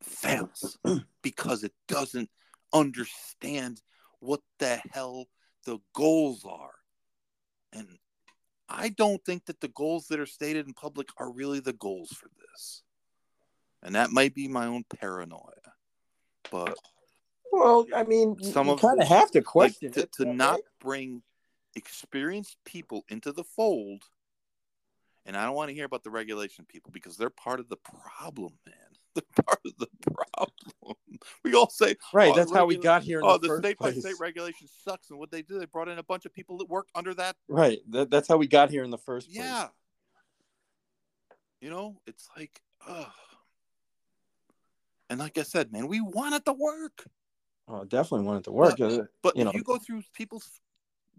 fails 0.01 0.79
because 1.23 1.65
it 1.65 1.73
doesn't 1.89 2.31
understand 2.73 3.83
what 4.23 4.41
the 4.59 4.81
hell 4.93 5.27
the 5.67 5.79
goals 5.95 6.45
are. 6.49 6.75
And 7.73 7.89
I 8.69 8.89
don't 8.89 9.23
think 9.25 9.47
that 9.47 9.61
the 9.61 9.69
goals 9.69 10.07
that 10.09 10.21
are 10.21 10.27
stated 10.27 10.67
in 10.67 10.75
public 10.75 11.09
are 11.19 11.31
really 11.31 11.61
the 11.61 11.73
goals 11.73 12.11
for 12.11 12.29
this. 12.29 12.83
And 13.83 13.97
that 13.97 14.11
might 14.11 14.35
be 14.35 14.47
my 14.49 14.67
own 14.67 14.85
paranoia. 15.01 15.53
But 16.51 16.77
well, 17.51 17.87
I 17.95 18.05
mean, 18.05 18.41
some 18.43 18.69
you 18.69 18.77
kind 18.77 19.03
of 19.03 19.09
have 19.09 19.31
to 19.33 19.43
question 19.43 19.93
like, 19.95 20.11
to, 20.13 20.25
to 20.25 20.33
not 20.33 20.61
bring 20.81 21.23
experienced 21.75 22.57
people 22.65 23.05
into 23.09 23.33
the 23.33 23.45
fold. 23.45 24.03
And 25.27 25.37
I 25.37 25.45
don't 25.45 25.55
want 25.55 25.69
to 25.69 25.75
hear 25.75 25.85
about 25.85 26.05
the 26.05 26.11
regulation 26.11 26.65
people 26.67 26.93
because 26.93 27.17
they're 27.17 27.31
part 27.31 27.61
of 27.61 27.69
the 27.69 27.77
problem, 27.77 28.53
man. 28.67 28.75
They're 29.15 29.45
part 29.45 29.61
of 29.67 29.73
the 29.79 29.89
problem. 30.11 30.97
We 31.45 31.55
all 31.55 31.71
say, 31.71 31.97
right. 32.13 32.33
Oh, 32.33 32.37
that's 32.37 32.53
how 32.53 32.67
we 32.67 32.77
got 32.77 33.03
here. 33.03 33.21
oh, 33.23 33.39
the, 33.39 33.49
the 33.49 33.59
state 33.59 33.79
place. 33.79 33.95
by 33.95 34.01
state 34.01 34.21
regulation 34.21 34.69
sucks. 34.85 35.11
And 35.11 35.19
what 35.19 35.31
they 35.31 35.43
do, 35.43 35.59
they 35.59 35.67
brought 35.67 35.89
in 35.89 35.99
a 35.99 36.03
bunch 36.03 36.25
of 36.25 36.33
people 36.33 36.59
that 36.59 36.69
work 36.69 36.89
under 36.95 37.15
that. 37.15 37.37
Right. 37.49 37.79
That, 37.91 38.11
that's 38.11 38.29
how 38.29 38.37
we 38.37 38.47
got 38.47 38.71
here 38.71 38.85
in 38.85 38.91
the 38.91 38.99
first 38.99 39.29
place. 39.29 39.39
Yeah. 39.39 39.69
You 41.61 41.71
know, 41.71 41.97
it's 42.07 42.29
like, 42.37 42.61
oh. 42.89 43.13
And 45.09 45.21
like 45.21 45.39
I 45.39 45.43
said, 45.43 45.73
man, 45.73 45.89
we 45.89 46.01
want 46.01 46.35
it 46.35 46.45
to 46.47 46.53
work. 46.53 47.05
Oh, 47.69 47.85
definitely 47.85 48.27
want 48.27 48.41
it 48.41 48.45
to 48.45 48.53
work. 48.53 48.77
But, 48.79 49.07
but 49.23 49.37
you 49.37 49.45
know, 49.45 49.53
you 49.55 49.63
go 49.63 49.79
through 49.79 50.03
people's 50.15 50.49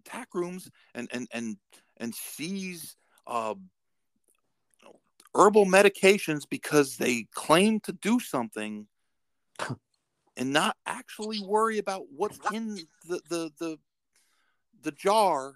tack 0.04 0.30
rooms 0.34 0.70
and 0.94 1.08
and 1.14 1.28
and 1.32 1.58
and 1.98 2.14
seize 2.14 2.98
uh, 3.28 3.56
herbal 5.36 5.66
medications 5.66 6.44
because 6.50 6.98
they 6.98 7.28
claim 7.34 7.80
to 7.82 7.94
do 7.94 8.20
something 8.20 8.88
and 10.38 10.52
not 10.52 10.76
actually 10.86 11.40
worry 11.42 11.78
about 11.78 12.04
what's 12.16 12.40
in 12.52 12.76
the 13.08 13.22
the 13.30 13.52
the, 13.60 13.78
the 14.82 14.92
jar 14.92 15.56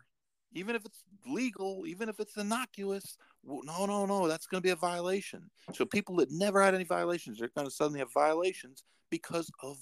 even 0.53 0.75
if 0.75 0.85
it's 0.85 1.03
legal 1.25 1.85
even 1.85 2.09
if 2.09 2.19
it's 2.19 2.37
innocuous 2.37 3.17
no 3.47 3.85
no 3.85 4.05
no 4.05 4.27
that's 4.27 4.47
going 4.47 4.61
to 4.61 4.65
be 4.65 4.71
a 4.71 4.75
violation. 4.75 5.49
So 5.73 5.85
people 5.85 6.17
that 6.17 6.31
never 6.31 6.61
had 6.61 6.75
any 6.75 6.83
violations 6.83 7.39
they're 7.39 7.49
going 7.55 7.67
to 7.67 7.73
suddenly 7.73 7.99
have 7.99 8.11
violations 8.13 8.83
because 9.09 9.49
of 9.63 9.77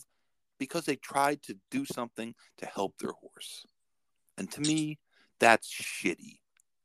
because 0.59 0.85
they 0.85 0.95
tried 0.95 1.41
to 1.43 1.57
do 1.71 1.85
something 1.85 2.33
to 2.57 2.65
help 2.65 2.97
their 2.97 3.11
horse. 3.11 3.65
And 4.37 4.51
to 4.51 4.61
me 4.61 4.99
that's 5.39 5.71
shitty. 5.71 6.39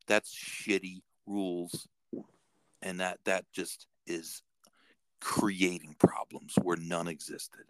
That's 0.06 0.34
shitty 0.34 1.02
rules. 1.26 1.88
And 2.82 3.00
that 3.00 3.18
that 3.24 3.44
just 3.52 3.86
is 4.06 4.42
creating 5.20 5.96
problems 5.98 6.54
where 6.62 6.78
none 6.78 7.08
existed. 7.08 7.64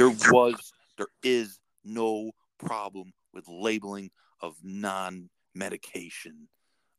There 0.00 0.08
was, 0.32 0.72
there 0.96 1.08
is 1.22 1.58
no 1.84 2.30
problem 2.58 3.12
with 3.34 3.46
labeling 3.48 4.10
of 4.40 4.54
non-medication 4.62 6.48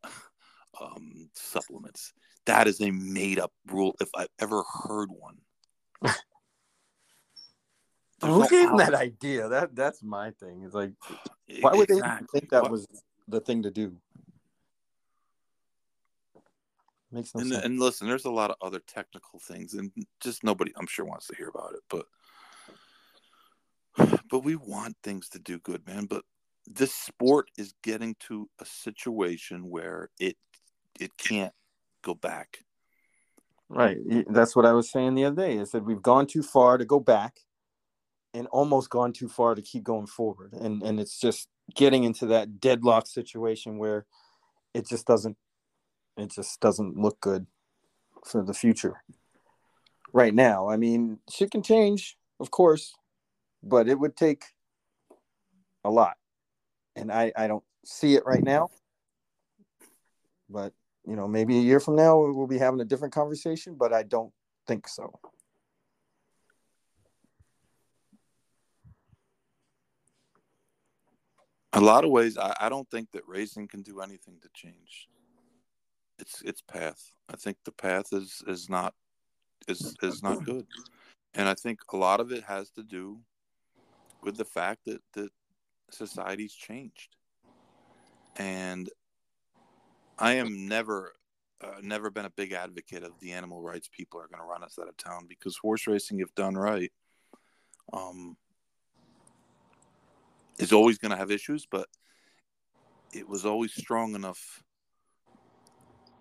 um, 0.79 1.31
supplements. 1.33 2.13
That 2.45 2.67
is 2.67 2.79
a 2.79 2.91
made-up 2.91 3.51
rule. 3.65 3.95
If 3.99 4.09
I've 4.15 4.29
ever 4.39 4.61
heard 4.83 5.09
one. 5.09 5.37
Who 8.21 8.39
no 8.41 8.47
gave 8.47 8.77
that 8.77 8.93
idea? 8.93 9.49
That 9.49 9.75
that's 9.75 10.03
my 10.03 10.29
thing. 10.29 10.61
It's 10.63 10.75
like, 10.75 10.91
why 11.61 11.73
would 11.73 11.89
exactly. 11.89 12.27
they 12.31 12.39
think 12.39 12.51
that 12.51 12.69
was 12.69 12.85
the 13.27 13.39
thing 13.39 13.63
to 13.63 13.71
do? 13.71 13.97
Makes 17.11 17.33
no 17.33 17.41
and, 17.41 17.51
sense. 17.51 17.65
and 17.65 17.79
listen, 17.79 18.07
there's 18.07 18.25
a 18.25 18.31
lot 18.31 18.51
of 18.51 18.57
other 18.61 18.79
technical 18.85 19.39
things, 19.39 19.73
and 19.73 19.91
just 20.19 20.43
nobody, 20.43 20.71
I'm 20.77 20.85
sure, 20.85 21.03
wants 21.03 21.25
to 21.27 21.35
hear 21.35 21.47
about 21.49 21.73
it. 21.73 21.81
But 21.89 22.05
but 24.29 24.43
we 24.43 24.55
want 24.55 24.95
things 25.03 25.29
to 25.29 25.39
do 25.39 25.59
good, 25.59 25.85
man. 25.87 26.05
But 26.05 26.23
this 26.65 26.93
sport 26.93 27.49
is 27.57 27.73
getting 27.83 28.15
to 28.27 28.49
a 28.59 28.65
situation 28.65 29.69
where 29.69 30.09
it 30.19 30.37
it 30.99 31.17
can't 31.17 31.53
go 32.03 32.13
back. 32.13 32.59
Right. 33.69 33.97
That's 34.29 34.55
what 34.55 34.65
I 34.65 34.73
was 34.73 34.91
saying 34.91 35.15
the 35.15 35.25
other 35.25 35.41
day. 35.41 35.57
Is 35.57 35.71
that 35.71 35.85
we've 35.85 36.01
gone 36.01 36.27
too 36.27 36.43
far 36.43 36.77
to 36.77 36.85
go 36.85 36.99
back, 36.99 37.39
and 38.33 38.47
almost 38.47 38.89
gone 38.89 39.13
too 39.13 39.29
far 39.29 39.55
to 39.55 39.61
keep 39.61 39.83
going 39.83 40.07
forward. 40.07 40.53
And 40.53 40.83
and 40.83 40.99
it's 40.99 41.19
just 41.19 41.47
getting 41.75 42.03
into 42.03 42.25
that 42.27 42.59
deadlock 42.59 43.07
situation 43.07 43.77
where 43.77 44.05
it 44.73 44.87
just 44.87 45.05
doesn't 45.05 45.37
it 46.17 46.31
just 46.31 46.59
doesn't 46.59 46.97
look 46.97 47.19
good 47.21 47.47
for 48.25 48.43
the 48.43 48.53
future. 48.53 49.03
Right 50.13 50.33
now, 50.33 50.69
I 50.69 50.75
mean, 50.75 51.19
shit 51.29 51.51
can 51.51 51.63
change, 51.63 52.17
of 52.39 52.51
course, 52.51 52.93
but 53.63 53.87
it 53.87 53.99
would 53.99 54.15
take 54.15 54.43
a 55.83 55.89
lot, 55.89 56.17
and 56.95 57.11
I 57.11 57.31
I 57.35 57.47
don't 57.47 57.63
see 57.85 58.15
it 58.15 58.25
right 58.25 58.43
now. 58.43 58.69
But 60.49 60.73
you 61.05 61.15
know, 61.15 61.27
maybe 61.27 61.57
a 61.57 61.61
year 61.61 61.79
from 61.79 61.95
now 61.95 62.19
we'll 62.19 62.47
be 62.47 62.57
having 62.57 62.81
a 62.81 62.85
different 62.85 63.13
conversation, 63.13 63.75
but 63.75 63.93
I 63.93 64.03
don't 64.03 64.33
think 64.67 64.87
so. 64.87 65.19
A 71.73 71.79
lot 71.79 72.03
of 72.03 72.11
ways, 72.11 72.37
I, 72.37 72.53
I 72.59 72.69
don't 72.69 72.89
think 72.89 73.11
that 73.13 73.25
racing 73.27 73.69
can 73.69 73.81
do 73.81 74.01
anything 74.01 74.39
to 74.41 74.49
change 74.53 75.07
its 76.19 76.41
its 76.43 76.61
path. 76.61 77.11
I 77.29 77.35
think 77.35 77.57
the 77.65 77.71
path 77.71 78.13
is 78.13 78.43
is 78.47 78.69
not 78.69 78.93
is 79.67 79.95
is 80.03 80.21
not 80.21 80.43
good, 80.43 80.67
and 81.33 81.47
I 81.47 81.53
think 81.55 81.79
a 81.91 81.97
lot 81.97 82.19
of 82.19 82.31
it 82.31 82.43
has 82.43 82.69
to 82.71 82.83
do 82.83 83.19
with 84.23 84.37
the 84.37 84.45
fact 84.45 84.85
that 84.85 85.01
that 85.13 85.29
society's 85.89 86.53
changed, 86.53 87.15
and 88.37 88.89
I 90.17 90.33
am 90.33 90.67
never 90.67 91.13
uh, 91.63 91.79
never 91.81 92.09
been 92.09 92.25
a 92.25 92.31
big 92.31 92.53
advocate 92.53 93.03
of 93.03 93.19
the 93.19 93.31
animal 93.31 93.61
rights 93.61 93.89
people 93.91 94.19
are 94.19 94.27
going 94.27 94.41
to 94.41 94.47
run 94.47 94.63
us 94.63 94.77
out 94.79 94.87
of 94.87 94.97
town 94.97 95.25
because 95.27 95.57
horse 95.57 95.87
racing, 95.87 96.19
if 96.19 96.33
done 96.35 96.55
right, 96.55 96.91
um, 97.93 98.35
is 100.57 100.73
always 100.73 100.97
going 100.97 101.11
to 101.11 101.17
have 101.17 101.31
issues, 101.31 101.67
but 101.69 101.87
it 103.13 103.27
was 103.27 103.45
always 103.45 103.73
strong 103.73 104.15
enough 104.15 104.63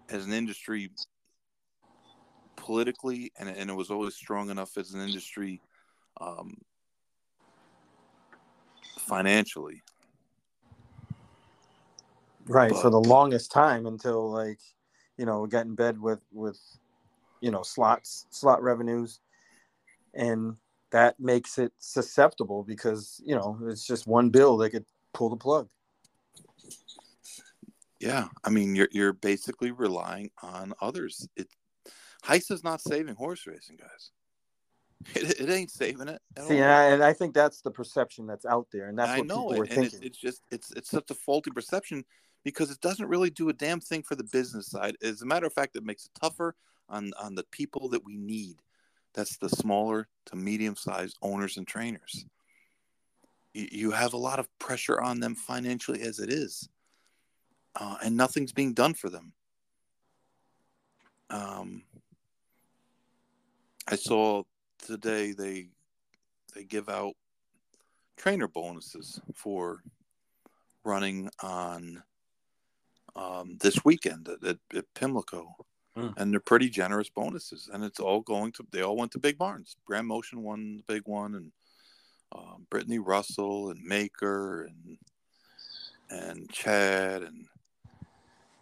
as 0.09 0.27
an 0.27 0.33
industry 0.33 0.91
politically, 2.57 3.33
and, 3.39 3.49
and 3.49 3.71
it 3.71 3.75
was 3.75 3.91
always 3.91 4.15
strong 4.15 4.51
enough 4.51 4.77
as 4.77 4.93
an 4.93 5.01
industry 5.01 5.61
um, 6.21 6.55
financially. 9.11 9.83
Right. 12.47 12.75
for 12.75 12.91
the 12.91 13.01
longest 13.01 13.53
time 13.53 13.87
until 13.87 14.31
like, 14.31 14.59
you 15.17 15.27
know, 15.27 15.43
we 15.43 15.49
got 15.49 15.67
in 15.67 15.75
bed 15.75 16.01
with 16.01 16.23
with, 16.33 16.59
you 17.41 17.51
know, 17.51 17.63
slots, 17.63 18.27
slot 18.31 18.63
revenues, 18.63 19.21
and 20.15 20.57
that 20.91 21.21
makes 21.21 21.59
it 21.59 21.73
susceptible 21.79 22.65
because 22.65 23.21
you 23.25 23.35
know 23.35 23.59
it's 23.67 23.87
just 23.87 24.07
one 24.07 24.31
bill 24.31 24.57
that 24.57 24.71
could 24.71 24.87
pull 25.13 25.29
the 25.29 25.37
plug. 25.37 25.69
Yeah, 28.01 28.29
I 28.43 28.51
mean, 28.51 28.75
you're 28.75 28.89
you're 28.91 29.13
basically 29.13 29.71
relying 29.71 30.31
on 30.43 30.73
others. 30.81 31.29
It 31.37 31.49
HISA 32.25 32.53
is 32.53 32.65
not 32.65 32.81
saving 32.81 33.15
horse 33.15 33.47
racing, 33.47 33.77
guys. 33.77 34.11
It, 35.15 35.41
it 35.41 35.51
ain't 35.51 35.71
saving 35.71 36.09
it. 36.09 36.21
See, 36.47 36.59
and 36.59 36.71
I, 36.71 36.85
and 36.89 37.03
I 37.03 37.13
think 37.13 37.35
that's 37.35 37.63
the 37.63 37.71
perception 37.71 38.27
that's 38.27 38.45
out 38.45 38.67
there, 38.73 38.89
and 38.89 38.99
that's 38.99 39.11
I 39.11 39.19
what 39.19 39.27
know 39.27 39.49
people 39.49 39.53
it, 39.53 39.59
were 39.59 39.65
and 39.65 39.73
thinking. 39.73 39.99
it's, 40.03 40.07
it's 40.07 40.19
just 40.19 40.43
it's 40.51 40.73
it's 40.73 40.91
such 40.91 41.11
a 41.11 41.15
faulty 41.15 41.51
perception 41.51 42.05
because 42.45 42.71
it 42.71 42.81
doesn't 42.81 43.09
really 43.09 43.31
do 43.31 43.49
a 43.49 43.53
damn 43.53 43.81
thing 43.81 44.03
for 44.03 44.15
the 44.15 44.25
business 44.25 44.69
side. 44.69 44.97
As 45.03 45.23
a 45.23 45.27
matter 45.27 45.47
of 45.47 45.53
fact, 45.53 45.77
it 45.77 45.85
makes 45.85 46.05
it 46.05 46.13
tougher 46.21 46.55
on 46.89 47.13
on 47.21 47.35
the 47.35 47.45
people 47.51 47.89
that 47.91 48.05
we 48.05 48.17
need. 48.17 48.57
That's 49.15 49.37
the 49.39 49.49
smaller 49.49 50.07
to 50.27 50.37
medium 50.37 50.77
sized 50.77 51.17
owners 51.23 51.57
and 51.57 51.67
trainers. 51.67 52.27
You, 53.55 53.69
you 53.73 53.91
have 53.91 54.13
a 54.13 54.19
lot 54.19 54.39
of 54.39 54.49
pressure 54.59 55.01
on 55.01 55.19
them 55.21 55.35
financially 55.35 56.03
as 56.03 56.19
it 56.21 56.33
is, 56.33 56.69
uh, 57.75 57.97
and 58.05 58.17
nothing's 58.17 58.53
being 58.53 58.75
done 58.75 58.95
for 58.95 59.09
them. 59.09 59.33
Um, 61.31 61.83
I 63.89 63.97
saw 63.97 64.43
today 64.83 65.33
they 65.33 65.69
they 66.55 66.65
give 66.65 66.89
out 66.89 67.15
trainer 68.17 68.49
bonuses 68.49 69.21
for 69.35 69.83
running 70.85 71.31
on 71.43 72.03
um, 73.17 73.57
this 73.61 73.85
weekend 73.85 74.29
at, 74.29 74.45
at, 74.45 74.59
at 74.75 74.95
Pimlico. 74.95 75.55
Mm. 75.97 76.15
And 76.17 76.33
they're 76.33 76.41
pretty 76.41 76.69
generous 76.69 77.09
bonuses, 77.09 77.69
and 77.73 77.83
it's 77.83 77.99
all 77.99 78.21
going 78.21 78.53
to. 78.53 78.67
They 78.71 78.83
all 78.83 78.97
went 78.97 79.11
to 79.13 79.19
big 79.19 79.37
barns. 79.37 79.77
Graham 79.85 80.07
Motion 80.07 80.43
won 80.43 80.77
the 80.77 80.95
big 80.95 81.03
one, 81.07 81.35
and 81.35 81.53
um, 82.33 82.67
Brittany 82.71 83.01
Russell 83.01 83.71
and 83.71 83.83
Maker 83.85 84.63
and 84.63 84.99
and 86.11 86.51
Chad 86.51 87.23
and 87.23 87.47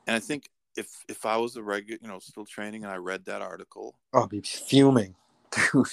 and 0.07 0.16
I 0.16 0.21
think 0.21 0.49
if 0.77 1.05
if 1.07 1.27
I 1.27 1.37
was 1.37 1.57
a 1.57 1.62
regular, 1.62 1.99
you 2.01 2.09
know, 2.09 2.19
still 2.19 2.47
training, 2.47 2.85
and 2.85 2.93
I 2.93 2.97
read 2.97 3.27
that 3.27 3.43
article, 3.43 3.95
oh, 4.14 4.23
I'd 4.25 4.31
be 4.31 4.41
fuming, 4.41 5.14
dude. 5.73 5.87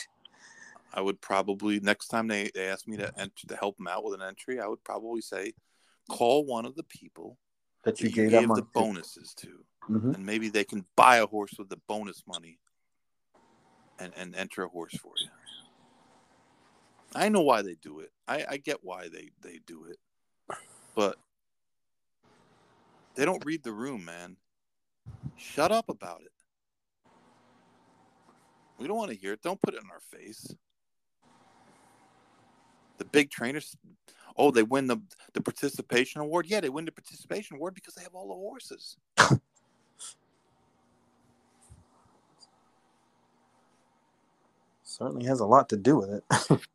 I 0.96 1.02
would 1.02 1.20
probably 1.20 1.80
next 1.82 2.08
time 2.08 2.28
they, 2.28 2.50
they 2.56 2.68
ask 2.70 2.88
me 2.88 2.96
to 2.98 3.12
ent- 3.20 3.36
to 3.48 3.56
help 3.56 3.78
them 3.78 3.88
out 3.88 4.04
with 4.06 4.14
an 4.14 4.26
entry, 4.26 4.60
I 4.60 4.68
would 4.68 4.84
probably 4.84 5.22
say, 5.22 5.54
call 6.10 6.46
one 6.46 6.66
of 6.66 6.76
the 6.76 6.84
people 6.84 7.38
That 7.84 8.00
you 8.00 8.10
that 8.10 8.16
you 8.16 8.30
gave 8.30 8.32
gave 8.48 8.56
the 8.56 8.62
bonuses 8.74 9.34
to, 9.36 9.66
Mhm. 9.90 10.16
and 10.16 10.26
maybe 10.26 10.50
they 10.50 10.64
can 10.64 10.86
buy 10.96 11.18
a 11.18 11.28
horse 11.28 11.54
with 11.60 11.70
the 11.70 11.78
bonus 11.88 12.24
money, 12.26 12.60
and 14.00 14.14
and 14.16 14.36
enter 14.36 14.64
a 14.64 14.70
horse 14.70 14.98
for 14.98 15.14
you. 15.18 15.30
I 17.14 17.30
know 17.30 17.42
why 17.42 17.62
they 17.62 17.76
do 17.76 18.00
it. 18.00 18.12
I, 18.28 18.46
I 18.52 18.58
get 18.58 18.84
why 18.84 19.10
they 19.10 19.32
they 19.42 19.60
do 19.66 19.86
it, 19.86 19.98
but 20.96 21.18
they 23.16 23.26
don't 23.26 23.46
read 23.46 23.64
the 23.64 23.74
room, 23.74 24.06
man. 24.06 24.38
Shut 25.38 25.72
up 25.72 25.90
about 25.90 26.22
it. 26.22 26.32
We 28.78 28.88
don't 28.88 28.98
want 28.98 29.12
to 29.12 29.18
hear 29.18 29.34
it. 29.34 29.42
Don't 29.42 29.62
put 29.62 29.74
it 29.74 29.82
in 29.84 29.90
our 29.90 30.00
face. 30.02 30.54
The 32.98 33.06
big 33.06 33.30
trainers, 33.32 33.76
oh, 34.38 34.52
they 34.52 34.64
win 34.64 34.88
the 34.88 34.98
the 35.34 35.42
participation 35.42 36.22
award. 36.22 36.48
Yeah, 36.48 36.62
they 36.62 36.70
win 36.70 36.86
the 36.86 36.92
participation 36.92 37.58
award 37.58 37.76
because 37.76 37.96
they 37.96 38.04
have 38.04 38.16
all 38.16 38.28
the 38.30 38.34
horses. 38.36 38.98
Certainly 44.84 45.26
has 45.26 45.40
a 45.42 45.46
lot 45.46 45.70
to 45.70 45.78
do 45.78 45.98
with 45.98 46.10
it. 46.12 46.24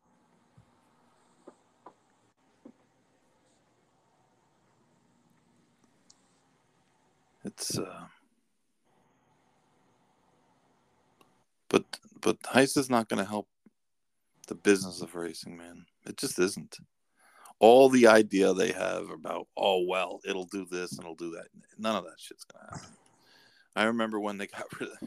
It's 7.45 7.77
uh 7.77 8.05
but 11.69 11.85
but 12.21 12.41
HISA 12.43 12.77
is 12.79 12.89
not 12.89 13.09
going 13.09 13.23
to 13.23 13.29
help 13.29 13.47
the 14.47 14.55
business 14.55 15.01
of 15.01 15.15
racing, 15.15 15.57
man. 15.57 15.85
It 16.05 16.17
just 16.17 16.39
isn't. 16.39 16.77
All 17.59 17.89
the 17.89 18.07
idea 18.07 18.53
they 18.53 18.71
have 18.71 19.09
about 19.09 19.47
oh 19.55 19.85
well, 19.87 20.19
it'll 20.25 20.45
do 20.45 20.65
this 20.65 20.93
and 20.93 21.01
it'll 21.01 21.15
do 21.15 21.31
that. 21.31 21.47
None 21.77 21.95
of 21.95 22.05
that 22.05 22.19
shit's 22.19 22.43
going 22.43 22.65
to 22.65 22.73
happen. 22.73 22.97
I 23.75 23.83
remember 23.83 24.19
when 24.19 24.37
they 24.37 24.47
got 24.47 24.65
rid 24.79 24.89
of 24.89 24.97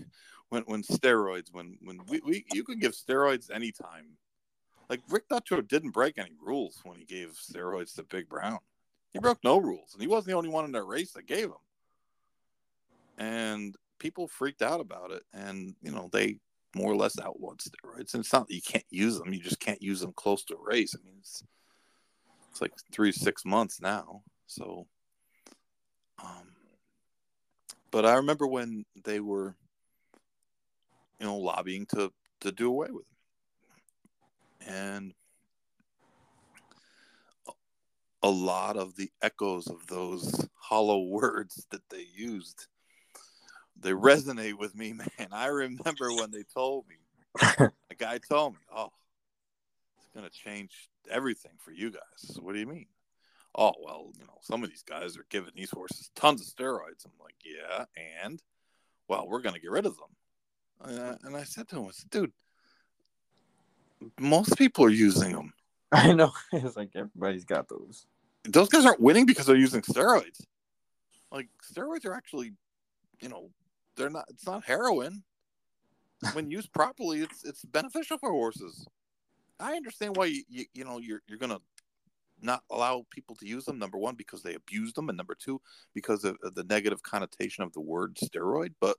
when 0.51 0.63
when 0.63 0.83
steroids 0.83 1.53
when 1.53 1.79
when 1.83 2.01
we, 2.09 2.21
we 2.25 2.45
you 2.53 2.65
could 2.65 2.81
give 2.81 2.93
steroids 2.93 3.51
anytime. 3.51 4.17
Like 4.89 5.01
Rick 5.09 5.29
Dutrow 5.29 5.67
didn't 5.67 5.91
break 5.91 6.19
any 6.19 6.37
rules 6.41 6.81
when 6.85 6.99
he 6.99 7.05
gave 7.05 7.39
steroids 7.41 7.95
to 7.97 8.03
Big 8.03 8.29
Brown. 8.29 8.59
He 9.13 9.19
broke 9.19 9.43
no 9.43 9.59
rules, 9.59 9.95
and 9.95 10.03
he 10.03 10.09
wasn't 10.09 10.27
the 10.29 10.37
only 10.37 10.51
one 10.51 10.65
in 10.65 10.73
that 10.73 10.85
race 10.85 11.13
that 11.13 11.27
gave 11.27 11.49
them 11.49 11.59
and 13.19 13.77
people 13.99 14.27
freaked 14.27 14.63
out 14.63 14.81
about 14.81 15.11
it 15.11 15.23
and 15.33 15.75
you 15.83 15.91
know 15.91 16.09
they 16.13 16.37
more 16.75 16.93
or 16.93 16.97
less 16.97 17.19
outlawed 17.19 17.59
steroids 17.59 18.15
and 18.15 18.21
it's 18.21 18.33
not 18.33 18.49
that 18.49 18.55
you 18.55 18.63
can't 18.63 18.85
use 18.91 19.19
them 19.19 19.33
you 19.33 19.41
just 19.41 19.61
can't 19.61 19.83
use 19.83 20.01
them 20.01 20.13
close 20.17 20.45
to 20.45 20.55
a 20.55 20.65
race. 20.65 20.95
I 20.95 21.05
mean 21.05 21.17
it's 21.19 21.43
it's 22.51 22.61
like 22.61 22.73
three 22.93 23.13
six 23.13 23.45
months 23.45 23.81
now 23.81 24.23
so 24.47 24.87
um 26.23 26.55
but 27.91 28.05
i 28.07 28.15
remember 28.15 28.47
when 28.47 28.85
they 29.05 29.19
were 29.19 29.57
you 31.19 31.27
know 31.27 31.37
lobbying 31.39 31.87
to 31.87 32.13
to 32.41 32.53
do 32.53 32.69
away 32.69 32.89
with 32.91 33.07
them. 33.07 33.15
And 34.67 35.15
a 38.23 38.31
lot 38.31 38.77
of 38.77 38.97
the 38.97 39.11
echoes 39.23 39.67
of 39.67 39.87
those 39.87 40.47
hollow 40.55 41.03
words 41.05 41.67
that 41.71 41.89
they 41.91 42.07
used 42.15 42.67
they 43.85 43.93
resonate 43.93 44.55
with 44.55 44.75
me, 44.75 44.93
man. 45.19 45.29
I 45.31 45.47
remember 45.47 46.13
when 46.13 46.33
they 46.33 46.43
told 46.43 46.87
me. 46.89 46.97
a 47.91 47.95
guy 47.97 48.19
told 48.19 48.55
me, 48.55 48.61
"Oh, 48.75 48.93
it's 49.99 50.09
gonna 50.15 50.31
change 50.31 50.89
everything 51.11 51.53
for 51.59 51.73
you 51.73 51.91
guys." 51.91 52.39
What 52.41 52.55
do 52.55 52.61
you 52.61 52.67
mean? 52.67 52.87
Oh 53.57 53.75
well, 53.85 54.11
you 54.19 54.25
know, 54.25 54.39
some 54.41 54.65
of 54.65 54.71
these 54.71 54.83
guys 54.83 55.17
are 55.17 55.27
giving 55.31 55.53
these 55.55 55.71
horses 55.71 56.11
tons 56.15 56.41
of 56.41 56.47
steroids. 56.47 57.05
I'm 57.05 57.13
like, 57.21 57.35
yeah, 57.45 57.85
and 58.23 58.43
well, 59.09 59.29
we're 59.29 59.43
gonna 59.43 59.59
get 59.59 59.71
rid 59.71 59.87
of 59.87 59.97
them. 59.97 60.09
And 60.91 61.01
I, 61.01 61.17
and 61.25 61.37
I 61.37 61.45
said 61.45 61.69
to 61.69 61.77
him, 61.77 61.87
I 61.87 61.91
said, 61.93 62.11
dude, 62.11 62.33
most 64.19 64.57
people 64.57 64.85
are 64.85 64.91
using 64.91 65.33
them. 65.33 65.53
I 65.93 66.13
know. 66.13 66.33
It's 66.53 66.77
like 66.77 66.91
everybody's 66.95 67.45
got 67.45 67.69
those. 67.69 68.07
Those 68.45 68.69
guys 68.69 68.85
aren't 68.85 69.01
winning 69.01 69.27
because 69.27 69.47
they're 69.47 69.57
using 69.57 69.83
steroids. 69.83 70.45
Like 71.31 71.49
steroids 71.63 72.07
are 72.07 72.15
actually, 72.15 72.53
you 73.21 73.29
know, 73.29 73.51
they're 73.97 74.11
not. 74.11 74.27
It's 74.29 74.47
not 74.47 74.65
heroin. 74.65 75.23
When 76.33 76.51
used 76.51 76.73
properly, 76.73 77.21
it's 77.21 77.45
it's 77.45 77.65
beneficial 77.65 78.19
for 78.19 78.31
horses. 78.31 78.87
I 79.61 79.75
understand 79.75 80.17
why 80.17 80.27
you 80.27 80.43
you, 80.49 80.65
you 80.75 80.85
know 80.85 80.99
you're 80.99 81.23
you're 81.27 81.39
gonna 81.39 81.61
not 82.41 82.63
allow 82.71 83.05
people 83.11 83.37
to 83.37 83.47
use 83.47 83.65
them. 83.65 83.79
Number 83.79 83.99
one, 83.99 84.15
because 84.15 84.43
they 84.43 84.55
abuse 84.55 84.93
them, 84.93 85.09
and 85.09 85.17
number 85.17 85.35
two, 85.35 85.61
because 85.95 86.25
of, 86.25 86.37
of 86.43 86.55
the 86.55 86.65
negative 86.65 87.03
connotation 87.03 87.65
of 87.65 87.73
the 87.73 87.81
word 87.81 88.17
steroid. 88.17 88.75
But 88.81 88.97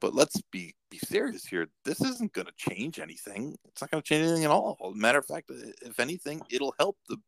but 0.00 0.14
let's 0.14 0.40
be 0.50 0.74
be 0.90 0.98
serious 0.98 1.44
here. 1.44 1.68
This 1.84 2.00
isn't 2.00 2.32
going 2.32 2.46
to 2.46 2.52
change 2.56 2.98
anything. 2.98 3.56
It's 3.66 3.80
not 3.80 3.90
going 3.90 4.02
to 4.02 4.06
change 4.06 4.26
anything 4.26 4.44
at 4.44 4.50
all. 4.50 4.92
Matter 4.94 5.18
of 5.18 5.26
fact, 5.26 5.50
if 5.50 6.00
anything, 6.00 6.40
it'll 6.50 6.74
help 6.78 6.96
the 7.08 7.18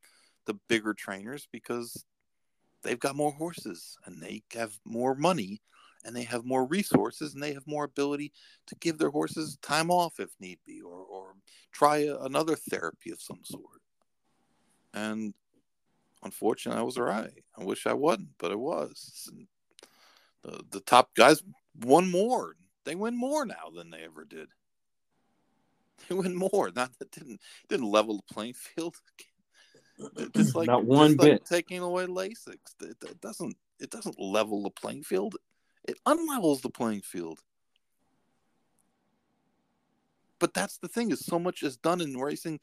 the 0.46 0.54
bigger 0.68 0.94
trainers 0.94 1.46
because 1.52 2.04
they've 2.82 2.98
got 2.98 3.16
more 3.16 3.32
horses 3.32 3.96
and 4.06 4.22
they 4.22 4.42
have 4.54 4.72
more 4.84 5.14
money 5.14 5.60
and 6.04 6.14
they 6.14 6.24
have 6.24 6.44
more 6.44 6.64
resources 6.66 7.34
and 7.34 7.42
they 7.42 7.52
have 7.52 7.66
more 7.66 7.84
ability 7.84 8.32
to 8.66 8.74
give 8.76 8.98
their 8.98 9.10
horses 9.10 9.58
time 9.62 9.90
off 9.90 10.18
if 10.18 10.30
need 10.40 10.58
be 10.66 10.80
or, 10.80 10.98
or 10.98 11.34
try 11.72 11.98
a, 11.98 12.16
another 12.20 12.56
therapy 12.56 13.10
of 13.10 13.20
some 13.20 13.40
sort. 13.44 13.82
And 14.94 15.34
unfortunately, 16.22 16.80
I 16.80 16.84
was 16.84 16.98
right. 16.98 17.44
I 17.58 17.64
wish 17.64 17.86
I 17.86 17.92
wasn't, 17.92 18.30
but 18.38 18.52
I 18.52 18.56
was. 18.56 19.30
The, 20.42 20.64
the 20.70 20.80
top 20.80 21.14
guys 21.14 21.42
won 21.80 22.10
more. 22.10 22.56
They 22.84 22.94
win 22.94 23.16
more 23.16 23.44
now 23.44 23.70
than 23.74 23.90
they 23.90 24.02
ever 24.02 24.24
did. 24.24 24.48
They 26.08 26.14
win 26.14 26.34
more. 26.34 26.70
Not 26.74 26.98
that 26.98 27.10
didn't 27.12 27.42
didn't 27.68 27.90
level 27.90 28.16
the 28.16 28.34
playing 28.34 28.54
field. 28.54 28.96
Just 30.34 30.54
like 30.56 30.66
not 30.66 30.86
one 30.86 31.10
just 31.10 31.18
bit. 31.18 31.32
like 31.32 31.44
taking 31.44 31.80
away 31.80 32.06
Lasix, 32.06 32.56
it, 32.80 32.96
it 33.02 33.20
doesn't 33.20 33.54
it 33.80 33.90
doesn't 33.90 34.18
level 34.18 34.62
the 34.62 34.70
playing 34.70 35.02
field. 35.02 35.36
It 35.84 35.98
unlevels 36.06 36.60
the 36.60 36.70
playing 36.70 37.02
field. 37.02 37.40
But 40.38 40.54
that's 40.54 40.78
the 40.78 40.88
thing 40.88 41.10
is 41.10 41.24
so 41.24 41.38
much 41.38 41.62
is 41.62 41.76
done 41.76 42.00
in 42.00 42.16
racing, 42.16 42.60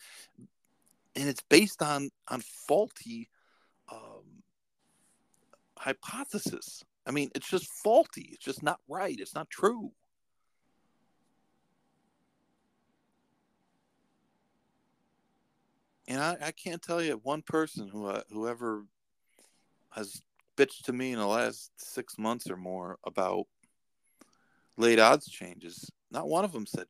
and 1.16 1.30
it's 1.30 1.44
based 1.48 1.82
on 1.84 2.10
on 2.28 2.42
faulty 2.42 3.30
um, 3.92 4.44
hypothesis. 5.78 6.84
I 7.06 7.12
mean, 7.12 7.30
it's 7.36 7.50
just 7.50 7.68
faulty. 7.84 8.30
It's 8.34 8.44
just 8.44 8.64
not 8.64 8.80
right. 8.90 9.16
It's 9.20 9.36
not 9.36 9.50
true. 9.50 9.92
And 16.08 16.20
I, 16.20 16.38
I 16.42 16.52
can't 16.52 16.82
tell 16.82 17.02
you 17.02 17.20
one 17.24 17.42
person 17.42 17.88
who 17.88 18.08
uh, 18.08 18.22
whoever 18.32 18.86
has 19.92 20.22
bitched 20.58 20.84
to 20.84 20.94
me 20.94 21.14
in 21.14 21.20
the 21.20 21.28
last 21.28 21.72
six 21.78 22.18
months 22.18 22.50
or 22.50 22.58
more 22.58 22.98
about 23.06 23.46
late 24.76 25.00
odds 25.00 25.28
changes. 25.28 25.90
Not 26.12 26.28
one 26.28 26.44
of 26.44 26.52
them 26.52 26.66
said, 26.66 26.88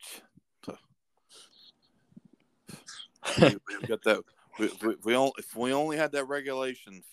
we, 3.40 3.58
we 3.82 3.88
got 3.88 4.04
that. 4.04 4.24
We, 4.60 4.72
we, 4.82 4.96
we 5.04 5.16
only, 5.16 5.34
if 5.38 5.56
we 5.56 5.74
only 5.74 5.98
had 5.98 6.12
that 6.14 6.28
regulation, 6.28 7.04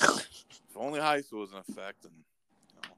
if 0.00 0.76
only 0.76 1.00
HISA 1.00 1.32
was 1.32 1.52
in 1.52 1.58
effect, 1.58 2.04
and 2.04 2.14
you 2.74 2.80
know, 2.82 2.94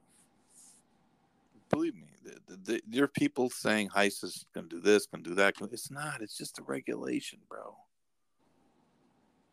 believe 1.71 1.95
me, 1.95 2.09
the, 2.23 2.39
the, 2.47 2.57
the, 2.65 2.83
your 2.91 3.09
people 3.09 3.51
saying 3.51 3.89
HISA 3.89 4.25
is 4.25 4.47
going 4.55 4.69
to 4.69 4.77
do 4.77 4.83
this, 4.83 5.07
going 5.07 5.25
to 5.25 5.31
do 5.31 5.37
that. 5.37 5.55
It's 5.73 5.91
not. 5.91 6.21
It's 6.21 6.37
just 6.37 6.59
a 6.59 6.63
regulation, 6.63 7.41
bro. 7.49 7.77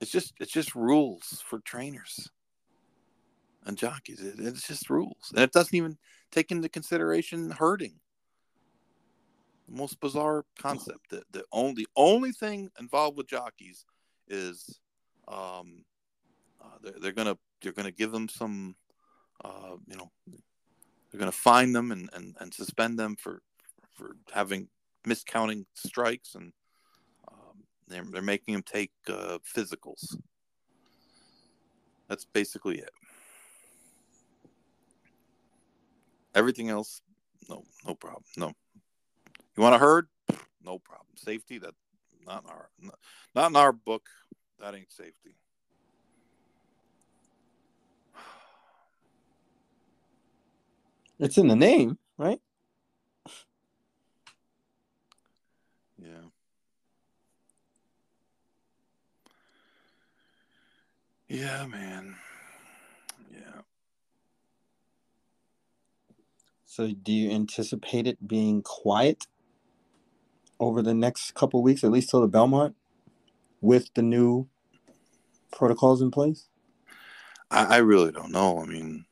It's 0.02 0.12
just 0.12 0.34
it's 0.40 0.52
just 0.52 0.76
rules 0.76 1.42
for 1.48 1.60
trainers 1.60 2.30
and 3.66 3.78
jockeys. 3.78 4.22
It, 4.22 4.36
it's 4.38 4.68
just 4.68 4.90
rules, 4.90 5.32
and 5.34 5.44
it 5.44 5.52
doesn't 5.52 5.76
even 5.76 5.98
take 6.32 6.52
into 6.52 6.70
consideration 6.70 7.52
herding. 7.52 8.00
The 9.68 9.76
most 9.76 10.00
bizarre 10.00 10.46
concept. 10.60 11.10
The 11.10 11.24
the 11.32 11.44
only 11.52 11.84
the 11.84 11.88
only 11.96 12.32
thing 12.32 12.70
involved 12.80 13.18
with 13.18 13.28
jockeys 13.28 13.86
is, 14.28 14.80
um, 15.28 15.84
uh, 16.62 16.78
they're, 16.82 17.00
they're 17.02 17.12
gonna 17.12 17.38
they're 17.62 17.74
gonna 17.74 17.92
give 17.92 18.12
them 18.12 18.30
some, 18.30 18.76
uh, 19.44 19.76
you 19.88 19.98
know, 19.98 20.12
they're 21.12 21.20
gonna 21.20 21.32
fine 21.32 21.74
them 21.74 21.92
and, 21.92 22.10
and, 22.14 22.36
and 22.40 22.54
suspend 22.54 23.00
them 23.00 23.16
for 23.16 23.42
for 23.94 24.16
having 24.34 24.68
miscounting 25.08 25.66
strikes 25.76 26.36
and 26.36 26.52
they're, 27.88 28.04
they're 28.12 28.22
making 28.22 28.54
them 28.54 28.64
take 28.64 28.92
uh, 29.10 29.38
physicals. 29.56 30.16
That's 32.08 32.26
basically 32.26 32.80
it. 32.80 32.90
Everything 36.36 36.70
else, 36.70 37.02
no, 37.50 37.64
no 37.88 37.96
problem. 37.96 38.24
No. 38.38 38.52
You 39.56 39.64
want 39.64 39.76
a 39.76 39.80
herd? 39.80 40.08
No 40.64 40.80
problem. 40.80 41.08
Safety, 41.16 41.58
that 41.60 41.74
not 42.26 42.44
in 42.44 42.50
our 42.50 42.70
not 43.34 43.52
in 43.52 43.56
our 43.56 43.72
book. 43.72 44.04
That 44.60 44.76
ain't 44.76 44.92
safety. 44.92 45.36
It's 51.20 51.38
in 51.38 51.48
the 51.48 51.56
name, 51.56 51.98
right? 52.18 52.40
Yeah. 55.98 56.30
Yeah, 61.30 61.66
man. 61.68 62.16
Yeah. 63.32 63.62
So, 66.76 66.92
do 66.92 67.14
you 67.14 67.32
anticipate 67.32 68.06
it 68.06 68.28
being 68.28 68.62
quiet 68.62 69.28
over 70.60 70.82
the 70.82 70.94
next 70.94 71.34
couple 71.34 71.64
weeks, 71.64 71.86
at 71.86 71.92
least 71.92 72.10
till 72.10 72.20
the 72.20 72.28
Belmont, 72.28 72.76
with 73.62 73.94
the 73.94 74.02
new 74.02 74.50
protocols 75.54 76.02
in 76.02 76.12
place? 76.12 76.50
I, 77.50 77.76
I 77.76 77.78
really 77.78 78.12
don't 78.12 78.34
know. 78.34 78.60
I 78.60 78.66
mean, 78.66 79.06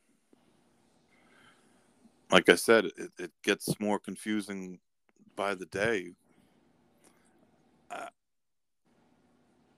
like 2.30 2.50
I 2.50 2.56
said, 2.56 2.84
it, 2.84 3.12
it 3.18 3.32
gets 3.42 3.80
more 3.80 3.98
confusing 3.98 4.78
by 5.34 5.54
the 5.54 5.64
day. 5.64 6.12
Uh, 7.90 8.08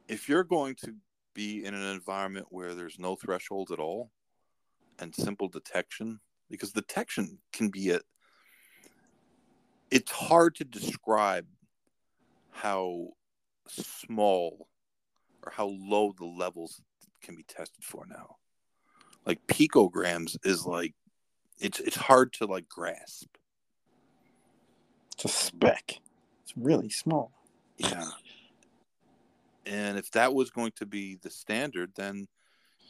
if 0.09 0.28
you're 0.28 0.43
going 0.43 0.74
to 0.82 0.93
be 1.34 1.64
in 1.64 1.72
an 1.72 1.95
environment 1.95 2.47
where 2.51 2.74
there's 2.74 2.99
no 2.99 3.14
threshold 3.14 3.70
at 3.70 3.78
all 3.78 4.11
and 4.99 5.14
simple 5.14 5.47
detection, 5.47 6.18
because 6.51 6.72
detection 6.72 7.38
can 7.53 7.68
be 7.68 7.90
a 7.90 8.01
it's 9.90 10.11
hard 10.11 10.55
to 10.57 10.64
describe 10.64 11.47
how 12.51 13.09
small 13.68 14.68
or 15.44 15.53
how 15.53 15.66
low 15.66 16.12
the 16.18 16.24
levels 16.24 16.80
can 17.22 17.36
be 17.36 17.44
tested 17.44 17.84
for 17.84 18.05
now. 18.09 18.36
Like 19.24 19.47
picograms 19.47 20.36
is 20.44 20.64
like 20.64 20.94
it's 21.59 21.80
it's 21.80 21.97
hard 21.97 22.32
to 22.34 22.47
like 22.47 22.68
grasp. 22.68 23.28
It's 25.14 25.24
a 25.24 25.28
speck. 25.28 25.99
It's 26.42 26.57
really 26.57 26.90
small. 26.90 27.32
Yeah. 27.78 28.11
And 29.64 29.99
if 29.99 30.11
that 30.12 30.32
was 30.32 30.51
going 30.51 30.72
to 30.76 30.86
be 30.86 31.18
the 31.22 31.30
standard, 31.30 31.92
then 31.97 32.28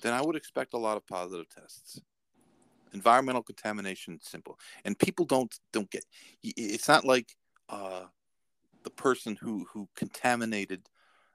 then 0.02 0.12
I 0.12 0.20
would 0.20 0.36
expect 0.36 0.74
a 0.74 0.78
lot 0.78 0.96
of 0.96 1.06
positive 1.06 1.48
tests. 1.48 2.00
Environmental 2.92 3.42
contamination, 3.42 4.18
simple, 4.22 4.58
and 4.84 4.98
people 4.98 5.24
don't 5.24 5.54
don't 5.72 5.90
get. 5.90 6.04
It's 6.42 6.88
not 6.88 7.04
like 7.04 7.36
uh, 7.68 8.04
the 8.84 8.90
person 8.90 9.36
who 9.40 9.66
who 9.72 9.88
contaminated 9.94 10.88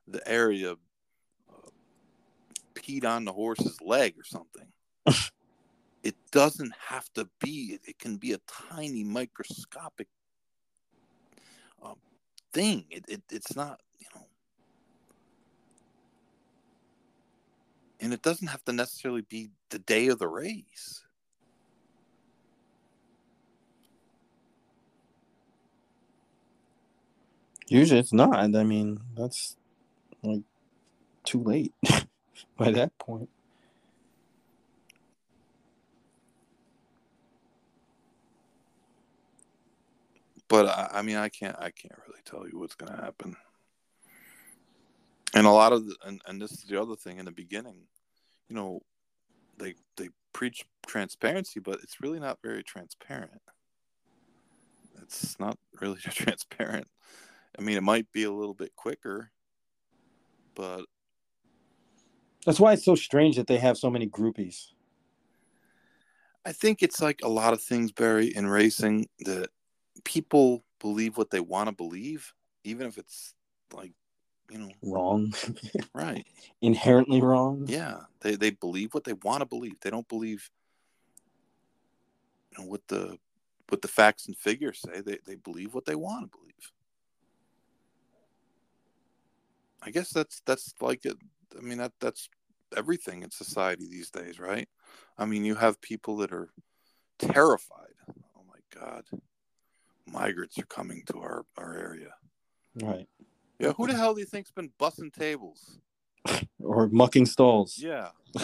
the 0.08 0.28
area 0.28 0.72
uh, 0.72 1.70
peed 2.74 3.06
on 3.06 3.26
the 3.26 3.34
horse's 3.34 3.80
leg 3.82 4.16
or 4.18 4.24
something. 4.24 4.68
it 6.04 6.16
doesn't 6.32 6.74
have 6.88 7.12
to 7.14 7.30
be. 7.40 7.80
It 7.86 8.00
can 8.00 8.18
be 8.18 8.34
a 8.34 8.40
tiny 8.48 9.04
microscopic 9.04 10.08
um, 11.84 11.98
thing. 12.54 12.86
It, 12.90 13.06
it 13.08 13.22
it's 13.30 13.56
not 13.56 13.82
you 14.00 14.08
know 14.16 14.26
and 18.02 18.14
it 18.14 18.22
doesn't 18.22 18.48
have 18.48 18.64
to 18.66 18.74
necessarily 18.74 19.22
be 19.22 19.50
the 19.70 19.80
day 19.80 20.08
of 20.08 20.20
the 20.20 20.28
race. 20.28 21.04
Usually 27.72 28.02
it's 28.02 28.12
not. 28.12 28.36
I 28.36 28.64
mean, 28.66 29.00
that's 29.16 29.56
like 30.24 30.42
too 31.24 31.42
late 31.42 31.74
by 32.58 32.70
that 32.70 32.98
point. 32.98 33.30
But 40.50 40.66
I, 40.66 40.90
I 40.96 41.02
mean, 41.02 41.16
I 41.16 41.30
can't. 41.30 41.56
I 41.60 41.72
can't 41.72 41.98
really 42.06 42.20
tell 42.26 42.46
you 42.46 42.60
what's 42.60 42.76
going 42.76 42.92
to 42.92 43.02
happen. 43.02 43.38
And 45.34 45.48
a 45.48 45.52
lot 45.52 45.72
of 45.72 45.88
the, 45.88 45.96
and, 46.06 46.22
and 46.28 46.42
this 46.42 46.52
is 46.52 46.66
the 46.66 46.82
other 46.82 46.98
thing 46.98 47.20
in 47.20 47.26
the 47.26 47.32
beginning, 47.32 47.84
you 48.50 48.56
know, 48.58 48.82
they 49.58 49.76
they 49.96 50.10
preach 50.34 50.66
transparency, 50.86 51.62
but 51.62 51.80
it's 51.84 52.02
really 52.02 52.20
not 52.20 52.40
very 52.44 52.64
transparent. 52.64 53.42
It's 55.02 55.40
not 55.40 55.58
really 55.80 56.00
transparent. 56.02 56.88
I 57.62 57.64
mean, 57.64 57.78
it 57.78 57.84
might 57.84 58.12
be 58.12 58.24
a 58.24 58.32
little 58.32 58.56
bit 58.56 58.76
quicker, 58.76 59.30
but 60.56 60.86
that's 62.44 62.60
why 62.60 62.74
it's 62.74 62.84
so 62.84 62.96
strange 62.96 63.36
that 63.36 63.46
they 63.46 63.60
have 63.60 63.78
so 63.78 63.92
many 63.92 64.08
groupies. 64.08 64.70
I 66.44 66.54
think 66.54 66.82
it's 66.82 67.00
like 67.00 67.20
a 67.22 67.30
lot 67.30 67.54
of 67.54 67.62
things, 67.62 67.92
Barry, 67.92 68.36
in 68.36 68.48
racing 68.48 69.10
that 69.20 69.50
people 70.04 70.64
believe 70.80 71.18
what 71.18 71.30
they 71.30 71.40
want 71.40 71.70
to 71.70 71.76
believe, 71.76 72.34
even 72.64 72.88
if 72.88 72.98
it's 72.98 73.36
like, 73.72 73.92
you 74.50 74.58
know, 74.58 74.72
wrong. 74.82 75.32
right. 75.94 76.26
Inherently 76.64 77.22
wrong. 77.22 77.66
Yeah. 77.68 78.00
They 78.22 78.38
they 78.38 78.50
believe 78.50 78.96
what 78.96 79.04
they 79.04 79.14
want 79.14 79.42
to 79.42 79.46
believe. 79.46 79.80
They 79.82 79.92
don't 79.92 80.10
believe 80.10 80.50
you 82.52 82.64
know 82.64 82.70
what 82.72 82.82
the 82.88 83.20
what 83.70 83.84
the 83.84 83.88
facts 83.88 84.26
and 84.26 84.36
figures 84.36 84.82
say. 84.84 85.02
They 85.02 85.20
they 85.28 85.36
believe 85.36 85.76
what 85.76 85.86
they 85.86 85.96
want 85.96 86.24
to 86.24 86.38
believe. 86.38 86.72
I 89.82 89.92
guess 89.92 90.10
that's 90.10 90.42
that's 90.46 90.74
like 90.82 91.06
it. 91.06 91.18
I 91.58 91.62
mean 91.62 91.80
that 91.80 91.94
that's 92.00 92.30
everything 92.76 93.24
in 93.24 93.32
society 93.32 93.88
these 93.90 94.10
days, 94.10 94.40
right? 94.40 94.68
I 95.18 95.26
mean, 95.26 95.44
you 95.44 95.56
have 95.56 95.82
people 95.82 96.18
that 96.18 96.32
are 96.32 96.50
terrified. 97.20 97.96
Oh 98.10 98.44
my 98.48 98.80
God, 98.80 99.04
migrants 100.06 100.58
are 100.60 100.66
coming 100.66 101.04
to 101.08 101.20
our 101.20 101.46
our 101.58 101.78
area. 101.78 102.14
Right. 102.82 103.08
Yeah. 103.60 103.74
Who 103.74 103.88
the 103.88 103.94
hell 103.94 104.14
do 104.14 104.22
you 104.22 104.26
think's 104.26 104.52
been 104.52 104.72
bussing 104.80 105.14
tables? 105.14 105.80
or 106.64 106.88
mucking 106.88 107.26
stalls? 107.26 107.78
Yeah. 107.78 108.10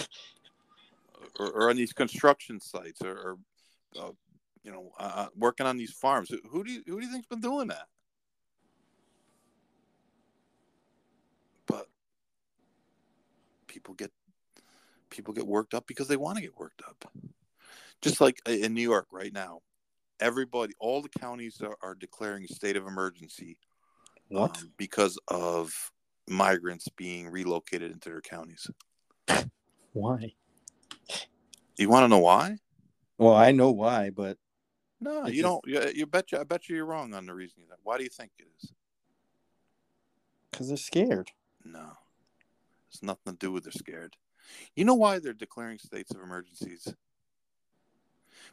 or, 1.39 1.49
or, 1.49 1.69
on 1.69 1.75
these 1.75 1.93
construction 1.93 2.59
sites, 2.59 3.01
or, 3.01 3.11
or 3.11 3.37
uh, 3.99 4.11
you 4.63 4.71
know, 4.71 4.91
uh, 4.99 5.11
uh 5.15 5.27
working 5.35 5.65
on 5.65 5.77
these 5.77 5.93
farms. 5.93 6.31
Who 6.49 6.63
do 6.63 6.71
you 6.71 6.83
who 6.85 6.99
do 6.99 7.05
you 7.05 7.11
think's 7.11 7.27
been 7.27 7.41
doing 7.41 7.67
that? 7.69 7.87
People 13.77 13.93
get 13.93 14.11
people 15.11 15.35
get 15.35 15.45
worked 15.45 15.75
up 15.75 15.85
because 15.85 16.07
they 16.07 16.17
want 16.17 16.35
to 16.35 16.41
get 16.41 16.57
worked 16.57 16.81
up. 16.87 17.05
Just 18.01 18.19
like 18.19 18.41
in 18.47 18.73
New 18.73 18.81
York 18.81 19.07
right 19.11 19.31
now, 19.31 19.59
everybody, 20.19 20.73
all 20.79 21.01
the 21.03 21.09
counties 21.09 21.61
are, 21.61 21.77
are 21.83 21.93
declaring 21.93 22.43
a 22.43 22.47
state 22.47 22.75
of 22.75 22.87
emergency. 22.87 23.57
What? 24.29 24.57
Um, 24.57 24.71
because 24.77 25.19
of 25.27 25.91
migrants 26.27 26.87
being 26.89 27.29
relocated 27.29 27.91
into 27.91 28.09
their 28.09 28.21
counties. 28.21 28.67
Why? 29.93 30.33
You 31.77 31.89
want 31.89 32.03
to 32.05 32.07
know 32.07 32.19
why? 32.19 32.57
Well, 33.19 33.35
I 33.35 33.51
know 33.51 33.71
why, 33.71 34.09
but 34.09 34.37
no, 34.99 35.27
you 35.27 35.41
just... 35.41 35.43
don't. 35.43 35.61
You, 35.67 35.91
you 35.93 36.05
bet 36.07 36.31
you. 36.31 36.39
I 36.39 36.43
bet 36.43 36.67
you 36.67 36.75
you're 36.75 36.85
wrong 36.85 37.13
on 37.13 37.27
the 37.27 37.33
reason. 37.33 37.63
Why 37.83 37.97
do 37.99 38.03
you 38.03 38.09
think 38.09 38.31
it 38.39 38.47
is? 38.57 38.71
Because 40.51 40.67
they're 40.67 40.77
scared. 40.77 41.31
No, 41.63 41.93
it's 42.89 43.03
nothing 43.03 43.33
to 43.33 43.37
do 43.37 43.51
with 43.51 43.63
they're 43.63 43.71
scared. 43.71 44.15
You 44.75 44.85
know 44.85 44.95
why 44.95 45.19
they're 45.19 45.33
declaring 45.33 45.77
states 45.77 46.11
of 46.11 46.21
emergencies? 46.21 46.93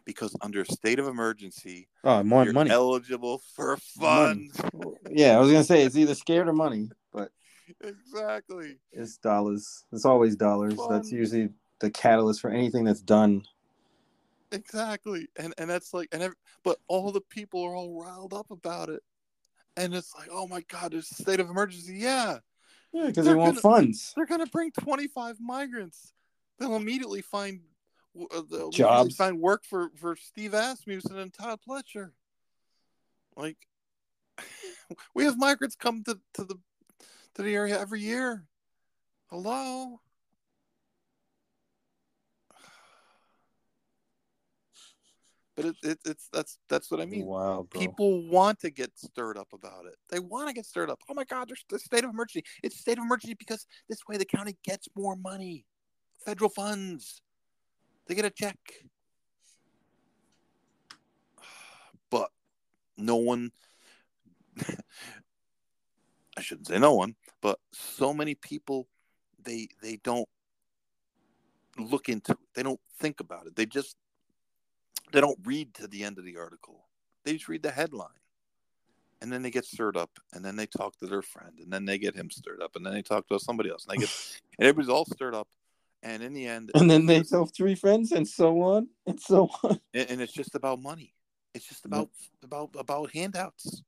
Because 0.05 0.35
under 0.41 0.63
a 0.63 0.67
state 0.67 0.99
of 0.99 1.07
emergency, 1.07 1.89
oh, 2.03 2.23
more 2.23 2.45
money 2.47 2.71
eligible 2.71 3.41
for 3.55 3.77
funds. 3.77 4.59
Money. 4.73 4.97
Yeah, 5.11 5.37
I 5.37 5.41
was 5.41 5.51
gonna 5.51 5.65
say 5.65 5.83
it's 5.83 5.97
either 5.97 6.15
scared 6.15 6.49
or 6.49 6.53
money, 6.53 6.91
but 7.13 7.31
exactly, 7.83 8.79
it's 8.93 9.19
dollars. 9.19 9.85
It's 9.93 10.05
always 10.05 10.37
dollars. 10.37 10.75
Fun. 10.75 10.89
That's 10.91 11.13
usually 11.13 11.51
the 11.81 11.91
catalyst 11.91 12.41
for 12.41 12.51
anything 12.51 12.85
that's 12.85 13.03
done. 13.03 13.45
Exactly, 14.53 15.29
and 15.37 15.55
and 15.59 15.69
that's 15.69 15.95
like, 15.95 16.09
and 16.13 16.23
every, 16.23 16.37
but 16.65 16.79
all 16.89 17.11
the 17.13 17.21
people 17.21 17.63
are 17.63 17.75
all 17.75 18.03
riled 18.03 18.35
up 18.35 18.51
about 18.51 18.89
it, 18.89 19.03
and 19.77 19.95
it's 19.95 20.15
like, 20.15 20.29
oh 20.31 20.47
my 20.47 20.63
god, 20.69 20.93
there's 20.93 21.11
a 21.11 21.23
state 21.23 21.41
of 21.41 21.51
emergency. 21.51 21.97
Yeah, 21.99 22.39
yeah, 22.95 23.07
because 23.07 23.27
they 23.27 23.35
want 23.35 23.59
funds. 23.59 24.13
They're 24.15 24.25
going 24.25 24.45
to 24.45 24.51
bring 24.51 24.71
25 24.71 25.39
migrants. 25.41 26.13
They'll 26.59 26.77
immediately 26.77 27.23
find 27.23 27.61
uh, 28.31 28.43
they'll 28.49 28.71
jobs, 28.71 29.17
find 29.17 29.41
work 29.41 29.65
for 29.65 29.91
for 29.97 30.15
Steve 30.15 30.55
Asmussen 30.55 31.19
and 31.19 31.35
Todd 31.35 31.59
Pletcher. 31.69 32.13
Like, 33.37 33.57
we 35.15 35.25
have 35.25 35.37
migrants 35.37 35.75
come 35.75 36.05
to 36.05 36.21
to 36.35 36.45
the 36.45 36.55
to 37.35 37.43
the 37.43 37.55
area 37.55 37.79
every 37.79 38.01
year. 38.01 38.45
Hello. 39.27 40.01
But 45.57 45.67
it, 45.67 45.77
it, 45.85 45.99
it's 46.05 46.29
that's 46.33 46.59
that's 46.69 46.91
what 46.91 47.01
I 47.01 47.07
mean. 47.07 47.27
Wow, 47.27 47.67
bro. 47.71 47.81
People 47.81 48.29
want 48.29 48.59
to 48.61 48.71
get 48.71 48.91
stirred 48.99 49.39
up 49.39 49.49
about 49.53 49.87
it. 49.87 49.95
They 50.11 50.19
want 50.19 50.49
to 50.49 50.55
get 50.55 50.67
stirred 50.67 50.91
up. 50.91 50.99
Oh 51.09 51.15
my 51.15 51.25
God, 51.25 51.49
there's 51.49 51.65
the 51.69 51.79
state 51.79 52.03
of 52.03 52.11
emergency. 52.11 52.45
It's 52.63 52.81
state 52.81 52.99
of 52.99 53.05
emergency 53.05 53.37
because 53.39 53.67
this 53.89 54.01
way 54.09 54.17
the 54.17 54.25
county 54.25 54.57
gets 54.65 54.89
more 54.97 55.15
money, 55.15 55.65
federal 56.25 56.51
funds. 56.51 57.23
They 58.07 58.15
get 58.15 58.25
a 58.25 58.31
check. 58.31 58.59
But 62.11 62.31
no 62.97 63.17
one. 63.17 63.51
I 66.37 66.41
shouldn't 66.41 66.69
say 66.69 66.79
no 66.79 66.95
one, 66.95 67.17
but 67.41 67.59
so 67.73 68.13
many 68.13 68.35
people, 68.35 68.89
they 69.43 69.69
they 69.83 69.97
don't 70.05 70.29
look 71.79 72.09
into 72.09 72.33
it. 72.33 72.39
They 72.55 72.63
don't 72.63 72.81
think 73.01 73.21
about 73.21 73.47
it. 73.47 73.57
They 73.57 73.67
just 73.67 73.97
they 75.15 75.21
don't 75.21 75.39
read 75.45 75.73
to 75.75 75.87
the 75.87 76.03
end 76.03 76.19
of 76.19 76.25
the 76.25 76.37
article. 76.37 76.85
They 77.25 77.33
just 77.33 77.49
read 77.49 77.63
the 77.63 77.71
headline. 77.71 78.09
And 79.23 79.33
then 79.33 79.43
they 79.43 79.51
get 79.51 79.65
stirred 79.65 79.97
up, 79.97 80.11
and 80.35 80.45
then 80.45 80.57
they 80.57 80.67
talk 80.67 80.99
to 80.99 81.07
their 81.07 81.23
friend, 81.23 81.59
and 81.59 81.73
then 81.73 81.87
they 81.87 81.97
get 81.97 82.15
him 82.15 82.31
stirred 82.31 82.61
up, 82.61 82.77
and 82.77 82.85
then 82.85 82.93
they 82.93 83.01
talk 83.01 83.27
to 83.29 83.39
somebody 83.39 83.71
else, 83.71 83.87
and 83.87 83.97
they 83.97 84.01
get, 84.03 84.11
and 84.59 84.69
everybody's 84.69 84.91
all 84.91 85.07
stirred 85.07 85.35
up, 85.35 85.49
and 86.03 86.23
in 86.23 86.35
the 86.35 86.47
end, 86.47 86.73
and 86.75 86.91
then 86.91 87.07
they 87.07 87.23
tell 87.23 87.47
three 87.47 87.75
friends, 87.75 88.13
and 88.13 88.29
so 88.29 88.61
on, 88.61 88.89
and 89.07 89.19
so 89.19 89.49
on, 89.63 89.81
and, 89.95 90.11
and 90.11 90.21
it's 90.21 90.33
just 90.33 90.55
about 90.55 90.83
money. 90.83 91.15
It's 91.55 91.65
just 91.65 91.87
about 91.87 92.11
about 92.43 92.71
about 92.77 93.15
handouts. 93.15 93.83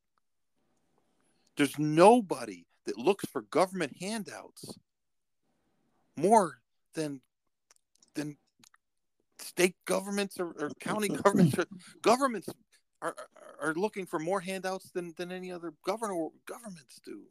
There's 1.59 1.79
nobody 1.79 2.65
that 2.87 2.97
looks 2.97 3.27
for 3.27 3.43
government 3.43 3.97
handouts 4.01 4.79
more 6.17 6.61
than 6.95 7.21
than 8.15 8.39
state 9.39 9.75
governments 9.85 10.39
or, 10.39 10.55
or 10.59 10.71
county 10.81 11.09
governments 11.25 11.57
governments 12.03 12.49
are, 13.03 13.15
are 13.61 13.75
looking 13.75 14.07
for 14.07 14.19
more 14.19 14.41
handouts 14.41 14.91
than, 14.91 15.13
than 15.17 15.31
any 15.31 15.53
other 15.53 15.73
governor 15.85 16.29
governments 16.47 17.01
do. 17.05 17.23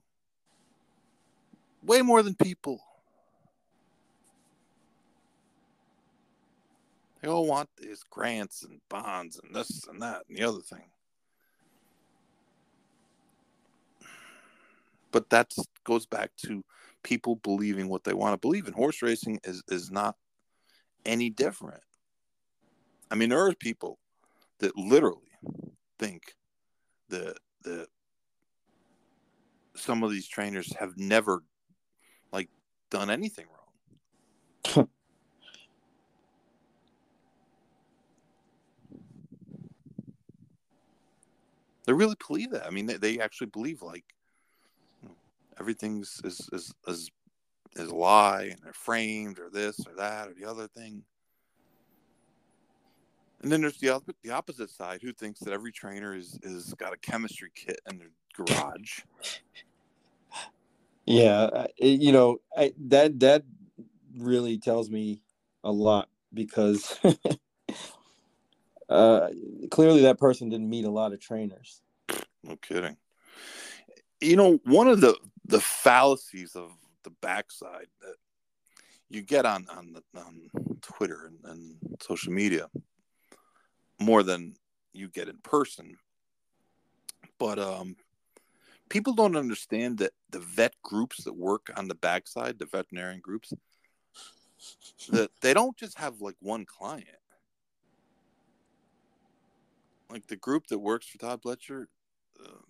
Way 1.84 2.02
more 2.02 2.24
than 2.24 2.36
people. 2.36 2.80
They 7.22 7.28
all 7.28 7.48
want 7.48 7.70
these 7.78 8.04
grants 8.04 8.64
and 8.64 8.80
bonds 8.90 9.40
and 9.44 9.56
this 9.56 9.88
and 9.88 10.02
that 10.02 10.24
and 10.30 10.38
the 10.38 10.44
other 10.44 10.62
thing. 10.62 10.84
But 15.12 15.30
that 15.30 15.54
goes 15.86 16.06
back 16.06 16.32
to 16.46 16.64
people 17.04 17.38
believing 17.38 17.88
what 17.88 18.04
they 18.04 18.14
want 18.14 18.34
to 18.34 18.38
believe. 18.38 18.66
And 18.66 18.76
horse 18.76 19.02
racing 19.02 19.40
is, 19.44 19.64
is 19.70 19.90
not 19.90 20.16
any 21.06 21.30
different. 21.30 21.82
I 23.16 23.18
mean, 23.18 23.30
there 23.30 23.46
are 23.46 23.54
people 23.54 23.98
that 24.60 24.76
literally 24.76 25.32
think 25.98 26.36
that 27.08 27.38
that 27.64 27.88
some 29.74 30.04
of 30.04 30.12
these 30.12 30.28
trainers 30.28 30.76
have 30.82 30.98
never 30.98 31.42
like 32.34 32.50
done 32.92 33.10
anything 33.10 33.46
wrong. 34.76 34.90
they 41.86 41.94
really 41.94 42.18
believe 42.28 42.52
that. 42.52 42.66
I 42.68 42.70
mean, 42.70 42.86
they, 42.86 42.98
they 42.98 43.20
actually 43.20 43.48
believe 43.48 43.82
like 43.82 44.04
everything's 45.58 46.20
is 46.26 46.50
is 46.52 46.74
is 46.86 47.10
is 47.78 47.88
a 47.88 47.96
lie 47.96 48.50
and 48.52 48.60
they're 48.62 48.74
framed 48.74 49.40
or 49.40 49.50
this 49.50 49.80
or 49.88 49.96
that 49.96 50.28
or 50.28 50.34
the 50.34 50.44
other 50.44 50.68
thing. 50.68 51.06
And 53.46 53.52
then 53.52 53.62
there's 53.62 53.78
the 53.78 54.02
the 54.24 54.32
opposite 54.32 54.72
side 54.72 55.04
who 55.04 55.14
thinks 55.14 55.40
that 55.42 55.54
every 55.54 55.72
trainer 55.72 56.16
is 56.16 56.40
is 56.42 56.74
got 56.80 56.94
a 56.94 56.98
chemistry 56.98 57.52
kit 57.54 57.80
in 57.88 58.00
they're 58.00 58.10
garage. 58.36 59.02
Yeah, 61.08 61.68
you 61.78 62.12
know 62.12 62.40
I, 62.58 62.74
that 62.88 63.20
that 63.20 63.44
really 64.18 64.58
tells 64.58 64.90
me 64.90 65.22
a 65.64 65.72
lot 65.72 66.10
because 66.34 67.00
uh, 68.90 69.28
clearly 69.70 70.02
that 70.02 70.18
person 70.18 70.50
didn't 70.50 70.68
meet 70.68 70.86
a 70.86 70.90
lot 70.90 71.14
of 71.14 71.20
trainers. 71.20 71.84
No 72.44 72.56
kidding. 72.56 72.98
You 74.20 74.36
know, 74.36 74.60
one 74.64 74.88
of 74.88 75.00
the 75.00 75.16
the 75.46 75.62
fallacies 75.62 76.56
of 76.56 76.72
the 77.04 77.12
backside 77.22 77.90
that 78.02 78.16
you 79.08 79.22
get 79.22 79.46
on 79.46 79.68
on, 79.70 79.94
the, 79.94 80.20
on 80.20 80.50
Twitter 80.82 81.28
and, 81.28 81.38
and 81.52 81.78
social 82.02 82.34
media 82.34 82.68
more 84.06 84.24
than 84.24 84.56
you 84.94 85.10
get 85.10 85.28
in 85.28 85.38
person, 85.38 85.98
but 87.40 87.60
um, 87.60 87.96
people 88.90 89.14
don't 89.14 89.36
understand 89.36 89.98
that 89.98 90.12
the 90.30 90.40
vet 90.40 90.74
groups 90.84 91.24
that 91.24 91.36
work 91.36 91.72
on 91.76 91.88
the 91.88 91.96
backside, 91.96 92.60
the 92.60 92.66
veterinarian 92.66 93.20
groups, 93.20 93.52
that 95.10 95.32
they 95.42 95.54
don't 95.54 95.76
just 95.76 95.98
have 95.98 96.22
like 96.22 96.36
one 96.40 96.66
client. 96.66 97.08
Like 100.10 100.28
the 100.28 100.36
group 100.36 100.68
that 100.68 100.80
works 100.80 101.08
for 101.08 101.18
Todd 101.18 101.42
Pletcher, 101.42 101.86
uh, 102.44 102.62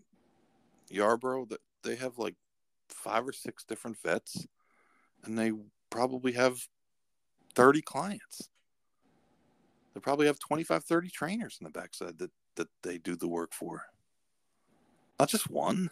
Yarborough, 0.90 1.46
that 1.50 1.60
they 1.84 1.96
have 1.98 2.18
like 2.18 2.36
five 2.90 3.28
or 3.28 3.34
six 3.34 3.66
different 3.66 3.98
vets, 4.02 4.48
and 5.26 5.38
they 5.38 5.52
probably 5.90 6.32
have 6.32 6.58
30 7.56 7.82
clients. 7.82 8.50
They 9.96 10.02
probably 10.02 10.28
have 10.28 10.38
25, 10.40 10.84
30 10.84 11.10
trainers 11.10 11.58
in 11.60 11.64
the 11.64 11.72
backside 11.72 12.20
that, 12.20 12.32
that 12.58 12.68
they 12.84 12.98
do 12.98 13.16
the 13.16 13.30
work 13.30 13.54
for. 13.54 13.86
Not 15.18 15.30
just 15.30 15.50
one. 15.50 15.90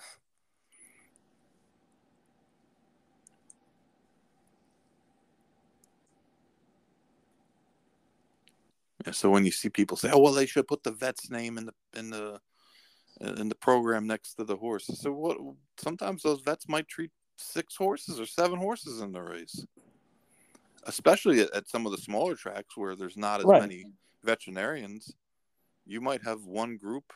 So 9.11 9.30
when 9.30 9.45
you 9.45 9.51
see 9.51 9.69
people 9.69 9.97
say, 9.97 10.09
"Oh, 10.11 10.19
well, 10.19 10.34
they 10.34 10.45
should 10.45 10.67
put 10.67 10.84
the 10.84 10.91
vet's 10.91 11.30
name 11.30 11.57
in 11.57 11.65
the 11.65 11.73
in 11.93 12.09
the 12.09 12.39
in 13.19 13.49
the 13.49 13.55
program 13.55 14.07
next 14.07 14.35
to 14.35 14.45
the 14.45 14.55
horse," 14.55 14.85
so 14.85 15.11
what? 15.11 15.38
Sometimes 15.77 16.23
those 16.23 16.41
vets 16.41 16.69
might 16.69 16.88
treat 16.88 17.11
six 17.38 17.75
horses 17.75 18.17
or 18.19 18.25
seven 18.25 18.59
horses 18.59 19.01
in 19.01 19.11
the 19.11 19.21
race, 19.21 19.65
especially 20.85 21.41
at, 21.41 21.53
at 21.53 21.68
some 21.68 21.85
of 21.85 21.91
the 21.91 21.97
smaller 21.97 22.35
tracks 22.35 22.76
where 22.77 22.95
there's 22.95 23.18
not 23.18 23.39
as 23.39 23.45
Right. 23.45 23.61
many 23.61 23.85
veterinarians. 24.23 25.15
You 25.85 26.01
might 26.01 26.23
have 26.23 26.45
one 26.45 26.77
group 26.77 27.14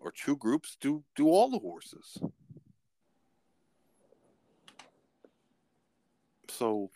or 0.00 0.10
two 0.12 0.36
groups 0.36 0.76
do 0.80 1.04
do 1.14 1.28
all 1.28 1.50
the 1.50 1.58
horses. 1.58 2.18
So, 6.48 6.90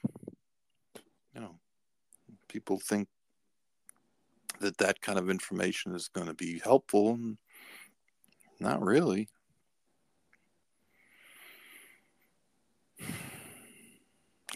you 1.34 1.40
know, 1.40 1.58
people 2.48 2.78
think 2.78 3.08
that 4.60 4.78
that 4.78 5.00
kind 5.00 5.18
of 5.18 5.30
information 5.30 5.94
is 5.94 6.08
going 6.08 6.26
to 6.26 6.34
be 6.34 6.58
helpful, 6.58 7.14
and 7.14 7.38
not 8.60 8.82
really. 8.82 9.28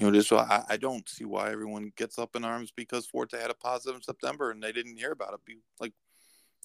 You 0.01 0.07
know, 0.07 0.13
just 0.13 0.33
I, 0.33 0.65
I 0.67 0.77
don't 0.79 1.07
see 1.07 1.27
why 1.27 1.53
everyone 1.53 1.93
gets 1.95 2.19
up 2.19 2.35
in 2.35 2.43
arms 2.43 2.73
because 2.75 3.07
Forte 3.07 3.39
had 3.39 3.51
a 3.51 3.55
positive 3.55 3.97
in 3.97 4.03
September 4.03 4.51
and 4.51 4.63
they 4.63 4.73
didn't 4.73 4.97
hear 4.97 5.13
about 5.13 5.35
it. 5.35 5.45
Be 5.45 5.59
like, 5.79 5.93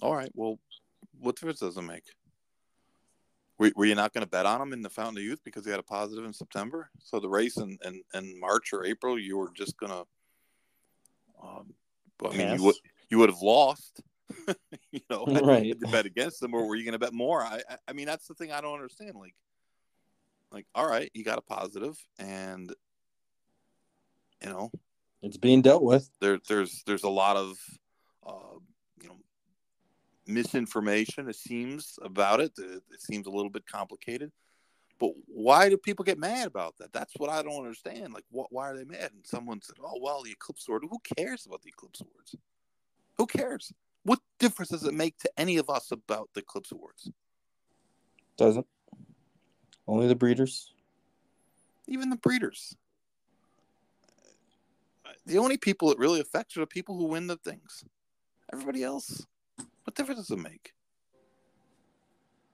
all 0.01 0.15
right, 0.15 0.31
well, 0.33 0.57
what 1.19 1.35
difference 1.35 1.59
does 1.59 1.75
it 1.75 1.81
make? 1.81 2.05
Were, 3.57 3.71
were 3.75 3.85
you 3.85 3.95
not 3.95 4.13
going 4.13 4.23
to 4.23 4.29
bet 4.29 4.45
on 4.45 4.61
him 4.61 4.71
in 4.71 4.81
the 4.81 4.89
Fountain 4.89 5.17
of 5.17 5.23
Youth 5.23 5.41
because 5.43 5.65
he 5.65 5.71
had 5.71 5.81
a 5.81 5.83
positive 5.83 6.23
in 6.23 6.31
September? 6.31 6.89
So 6.99 7.19
the 7.19 7.27
race 7.27 7.57
in, 7.57 7.77
in, 7.83 8.01
in 8.13 8.39
March 8.39 8.71
or 8.71 8.85
April, 8.85 9.19
you 9.19 9.37
were 9.37 9.51
just 9.53 9.77
going 9.77 9.91
to, 9.91 10.05
um, 11.43 11.73
I 12.23 12.29
mean, 12.29 12.47
Pass. 12.47 12.59
you 12.59 12.65
would 12.65 12.75
you 13.09 13.17
would 13.17 13.29
have 13.29 13.41
lost, 13.41 14.01
you 14.91 15.01
know, 15.09 15.25
Right. 15.25 15.67
had 15.67 15.81
to 15.81 15.87
bet 15.89 16.05
against 16.05 16.39
them, 16.39 16.53
or 16.53 16.65
were 16.65 16.75
you 16.75 16.85
going 16.85 16.93
to 16.93 16.99
bet 16.99 17.13
more? 17.13 17.41
I, 17.41 17.61
I 17.69 17.77
I 17.89 17.93
mean, 17.93 18.05
that's 18.05 18.27
the 18.27 18.33
thing 18.33 18.53
I 18.53 18.61
don't 18.61 18.73
understand. 18.73 19.15
Like, 19.15 19.35
like, 20.51 20.65
all 20.73 20.87
right, 20.87 21.11
you 21.13 21.25
got 21.25 21.37
a 21.37 21.41
positive, 21.41 21.97
and 22.17 22.73
you 24.45 24.51
know, 24.51 24.71
It's 25.23 25.37
being 25.37 25.61
dealt 25.63 25.83
with. 25.83 26.09
there 26.21 26.39
there's 26.47 26.83
there's 26.85 27.03
a 27.03 27.09
lot 27.09 27.35
of 27.35 27.57
uh, 28.25 28.59
you 29.01 29.09
know 29.09 29.17
misinformation 30.27 31.27
it 31.27 31.35
seems 31.35 31.97
about 32.03 32.39
it. 32.39 32.51
it 32.57 33.01
seems 33.01 33.25
a 33.25 33.31
little 33.31 33.49
bit 33.49 33.65
complicated. 33.65 34.31
But 34.99 35.11
why 35.27 35.67
do 35.69 35.77
people 35.77 36.05
get 36.05 36.17
mad 36.19 36.47
about 36.47 36.77
that? 36.77 36.93
That's 36.93 37.13
what 37.17 37.29
i 37.29 37.41
don't 37.41 37.57
understand. 37.57 38.13
Like 38.13 38.23
what 38.29 38.47
why 38.51 38.69
are 38.69 38.77
they 38.77 38.85
mad? 38.85 39.11
And 39.13 39.25
someone 39.25 39.61
said 39.61 39.77
oh 39.83 39.99
well 39.99 40.21
the 40.23 40.31
eclipse 40.31 40.67
award 40.67 40.83
who 40.89 40.99
cares 41.17 41.45
about 41.47 41.63
the 41.63 41.69
eclipse 41.69 42.01
awards 42.01 42.35
who 43.17 43.25
cares? 43.25 43.73
What 44.03 44.19
difference 44.39 44.69
does 44.69 44.83
it 44.83 44.93
make 44.93 45.17
to 45.19 45.29
any 45.37 45.57
of 45.57 45.69
us 45.69 45.91
about 45.91 46.29
the 46.35 46.41
eclipse 46.41 46.71
awards? 46.71 47.09
Doesn't. 48.37 48.67
Only 49.87 50.07
the 50.07 50.15
breeders. 50.15 50.73
even 51.87 52.09
the 52.09 52.17
breeders 52.17 52.75
the 55.25 55.37
only 55.37 55.57
people 55.57 55.91
it 55.91 55.97
really 55.97 56.19
affects 56.19 56.55
are 56.55 56.61
the 56.61 56.67
people 56.67 56.97
who 56.97 57.05
win 57.05 57.27
the 57.27 57.37
things. 57.37 57.83
Everybody 58.51 58.83
else 58.83 59.25
what 59.83 59.95
difference 59.95 60.27
does 60.27 60.37
it 60.37 60.41
make? 60.41 60.73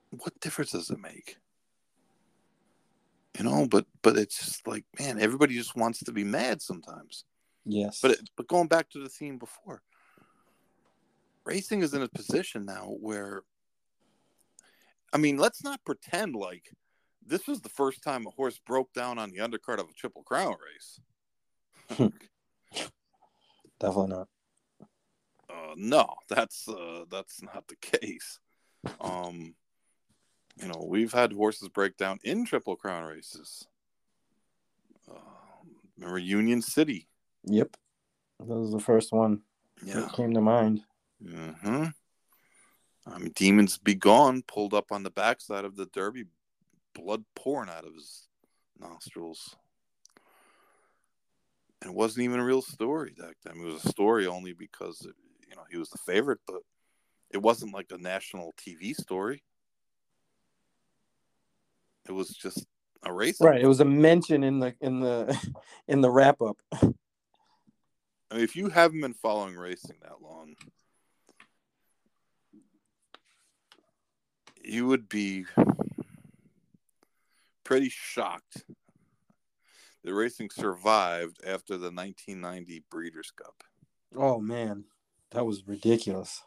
What 0.10 0.38
difference 0.42 0.72
does 0.72 0.90
it 0.90 1.00
make? 1.00 1.38
You 3.38 3.46
know 3.46 3.68
but 3.70 3.86
but 4.02 4.18
it's 4.18 4.38
just 4.38 4.68
like 4.68 4.86
man 5.00 5.20
everybody 5.20 5.56
just 5.56 5.76
wants 5.76 6.00
to 6.04 6.12
be 6.12 6.24
mad 6.24 6.62
sometimes. 6.62 7.26
Yes. 7.64 8.00
but 8.02 8.12
it, 8.12 8.30
but 8.36 8.48
going 8.48 8.68
back 8.68 8.90
to 8.90 9.00
the 9.00 9.10
theme 9.10 9.38
before 9.38 9.84
racing 11.46 11.82
is 11.82 11.94
in 11.94 12.02
a 12.02 12.08
position 12.08 12.66
now 12.66 12.96
where 13.00 13.44
i 15.14 15.18
mean 15.18 15.38
let's 15.38 15.64
not 15.64 15.84
pretend 15.86 16.36
like 16.36 16.72
this 17.26 17.48
was 17.48 17.62
the 17.62 17.70
first 17.70 18.04
time 18.04 18.26
a 18.26 18.32
horse 18.32 18.60
broke 18.66 18.92
down 18.94 19.20
on 19.20 19.30
the 19.30 19.38
undercard 19.38 19.80
of 19.80 19.90
a 19.90 19.94
triple 19.94 20.24
crown 20.24 20.56
race 20.74 21.00
hmm. 21.92 22.08
definitely 23.82 24.16
not. 24.16 24.28
Uh, 25.50 25.74
no, 25.76 26.08
that's 26.30 26.68
uh, 26.68 27.04
that's 27.10 27.42
not 27.42 27.68
the 27.68 27.76
case. 27.76 28.40
Um, 29.00 29.56
you 30.62 30.68
know, 30.68 30.86
we've 30.88 31.12
had 31.14 31.34
horses 31.34 31.70
break 31.70 31.98
down 31.98 32.20
in 32.24 32.46
Triple 32.46 32.76
Crown 32.76 33.04
races. 33.04 33.68
Uh, 35.10 35.20
remember 35.98 36.20
Union 36.20 36.62
City? 36.62 37.08
Yep. 37.46 37.76
That 38.40 38.48
was 38.48 38.72
the 38.72 38.80
first 38.80 39.12
one 39.12 39.42
Yeah. 39.84 40.02
that 40.02 40.14
came 40.14 40.34
to 40.34 40.42
mind. 40.42 40.82
hmm 41.24 41.86
I 43.08 43.18
mean, 43.18 43.32
Demons 43.36 43.80
Begone 43.80 44.44
pulled 44.44 44.76
up 44.76 44.92
on 44.92 45.04
the 45.04 45.10
backside 45.10 45.66
of 45.66 45.76
the 45.76 45.88
Derby, 45.88 46.26
blood 46.94 47.24
pouring 47.36 47.70
out 47.70 47.86
of 47.86 47.96
his 47.96 48.28
nostrils. 48.80 49.56
And 51.82 51.92
it 51.92 51.96
wasn't 51.96 52.26
even 52.26 52.40
a 52.40 52.46
real 52.46 52.62
story 52.62 53.14
that 53.18 53.34
time. 53.46 53.60
It 53.60 53.66
was 53.66 53.84
a 53.84 53.90
story 53.90 54.28
only 54.28 54.54
because, 54.54 55.02
uh, 55.06 55.12
you 55.50 55.56
know, 55.56 55.64
he 55.70 55.78
was 55.78 55.90
the 55.90 55.98
favorite, 55.98 56.40
but 56.46 56.62
it 57.32 57.42
wasn't 57.42 57.74
like 57.74 57.92
a 57.92 57.98
national 57.98 58.54
TV 58.54 58.96
story. 58.96 59.44
It 62.08 62.12
was 62.12 62.30
just 62.30 62.66
a 63.04 63.12
race. 63.12 63.42
Right. 63.42 63.62
It 63.62 63.68
was 63.68 63.80
a 63.80 63.86
mention 63.86 64.44
in 64.44 64.60
the 64.60 64.76
in 64.82 65.00
the 65.00 65.38
in 65.88 66.02
the 66.02 66.12
wrap 66.12 66.42
up. 66.42 66.58
I 66.72 68.36
mean, 68.36 68.44
if 68.44 68.56
you 68.56 68.70
haven't 68.70 69.02
been 69.02 69.14
following 69.14 69.56
racing 69.56 69.98
that 70.04 70.22
long, 70.22 70.56
you 74.64 74.88
would 74.88 75.10
be 75.10 75.46
pretty 77.64 77.90
shocked 77.90 78.64
that 80.04 80.14
racing 80.14 80.50
survived 80.50 81.40
after 81.46 81.78
the 81.78 81.92
1990 81.92 82.84
Breeders' 82.90 83.32
Cup. 83.32 83.64
Oh 84.16 84.40
man, 84.40 84.86
that 85.32 85.46
was 85.46 85.68
ridiculous. 85.68 86.44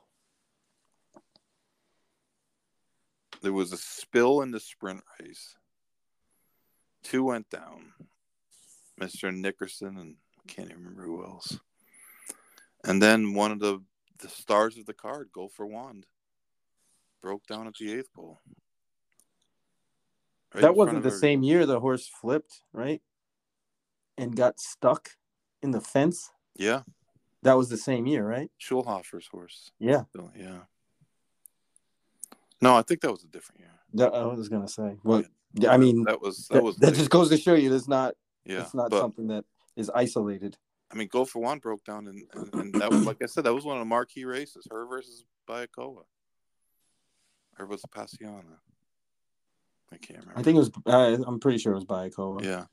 There 3.43 3.53
was 3.53 3.73
a 3.73 3.77
spill 3.77 4.43
in 4.43 4.51
the 4.51 4.61
sprint 4.61 5.03
race. 5.21 5.57
Two 7.03 7.25
went 7.25 7.51
down. 7.51 7.93
Mr. 9.01 9.35
Nickerson 9.35 9.99
and 9.99 10.17
I 10.39 10.51
can't 10.53 10.71
even 10.71 10.83
remember 10.83 11.05
who 11.05 11.25
else. 11.25 11.59
And 12.85 13.03
then 13.03 13.35
one 13.35 13.53
of 13.53 13.61
the 13.61 13.83
the 14.19 14.29
stars 14.29 14.79
of 14.79 14.87
the 14.87 14.95
card, 14.95 15.31
Go 15.33 15.49
for 15.49 15.67
Wand, 15.67 16.07
broke 17.21 17.47
down 17.47 17.67
at 17.67 17.75
the 17.75 17.93
eighth 17.93 18.13
pole. 18.15 18.41
Right 20.55 20.63
that 20.63 20.77
wasn't 20.77 21.03
the 21.03 21.09
every- 21.09 21.19
same 21.19 21.43
year 21.43 21.67
the 21.67 21.81
horse 21.81 22.07
flipped, 22.07 22.63
right? 22.73 23.03
And 24.17 24.37
got 24.37 24.61
stuck 24.61 25.11
in 25.63 25.73
the 25.73 25.81
fence. 25.81 26.31
Yeah, 26.57 26.83
That 27.43 27.57
was 27.57 27.69
the 27.69 27.77
same 27.77 28.07
year, 28.07 28.25
right? 28.27 28.51
Schulhofer's 28.61 29.27
horse. 29.27 29.73
Yeah. 29.81 30.05
So, 30.15 30.31
yeah. 30.37 30.61
No, 32.61 32.77
I 32.77 32.83
think 32.83 33.01
that 33.01 33.11
was 33.11 33.25
a 33.25 33.27
different 33.27 33.61
year. 33.61 33.71
That, 33.95 34.15
I 34.15 34.25
was 34.25 34.49
gonna 34.49 34.69
say. 34.69 34.97
Well, 35.05 35.25
yeah, 35.55 35.71
I 35.71 35.77
mean, 35.77 36.05
that 36.05 36.21
was 36.21 36.49
that, 36.49 36.55
that, 36.55 36.65
was 36.65 36.77
that 36.77 36.95
just 36.95 37.11
goes 37.11 37.29
to 37.29 37.37
show 37.37 37.55
you 37.55 37.71
there's 37.71 37.89
not 37.89 38.15
yeah. 38.45 38.63
it's 38.63 38.75
not 38.75 38.91
but, 38.91 39.01
something 39.01 39.29
that 39.29 39.45
is 39.77 39.91
isolated. 39.95 40.57
I 40.91 40.97
mean, 40.97 41.09
Go 41.09 41.25
for 41.25 41.41
Wand 41.41 41.61
broke 41.61 41.85
down, 41.85 42.07
and, 42.07 42.23
and, 42.35 42.55
and 42.55 42.75
that 42.81 42.91
was 42.91 43.05
like 43.07 43.23
I 43.23 43.27
said, 43.27 43.45
that 43.45 43.55
was 43.55 43.65
one 43.65 43.77
of 43.77 43.81
the 43.81 43.87
marquee 43.87 44.25
races. 44.25 44.67
Her 44.71 44.87
versus 44.87 45.25
Bayakoa, 45.49 46.05
or 47.59 47.67
was 47.67 47.83
it 47.85 47.91
Passiana? 47.91 48.59
I 49.93 49.97
can't 49.99 50.21
remember. 50.21 50.41
I 50.41 50.43
think 50.43 50.57
it 50.57 50.61
was. 50.61 50.71
Uh, 50.87 51.25
I'm 51.27 51.41
pretty 51.41 51.59
sure 51.59 51.73
it 51.73 51.77
was 51.77 51.85
Bayakoa. 51.85 52.43
Yeah. 52.43 52.65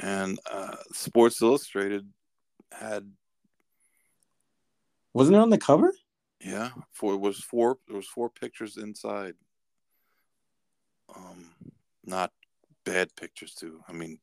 And 0.00 0.38
uh, 0.50 0.76
Sports 0.92 1.40
Illustrated 1.40 2.06
had 2.72 3.10
Wasn't 5.12 5.36
it 5.36 5.40
on 5.40 5.50
the 5.50 5.58
cover? 5.58 5.92
yeah 6.40 6.70
for 6.92 7.14
it 7.14 7.20
was 7.20 7.38
four 7.38 7.78
there 7.86 7.96
was 7.96 8.06
four 8.08 8.28
pictures 8.28 8.76
inside. 8.76 9.34
Um, 11.14 11.54
not 12.04 12.32
bad 12.84 13.14
pictures 13.16 13.54
too. 13.54 13.80
I 13.88 13.92
mean, 13.92 14.18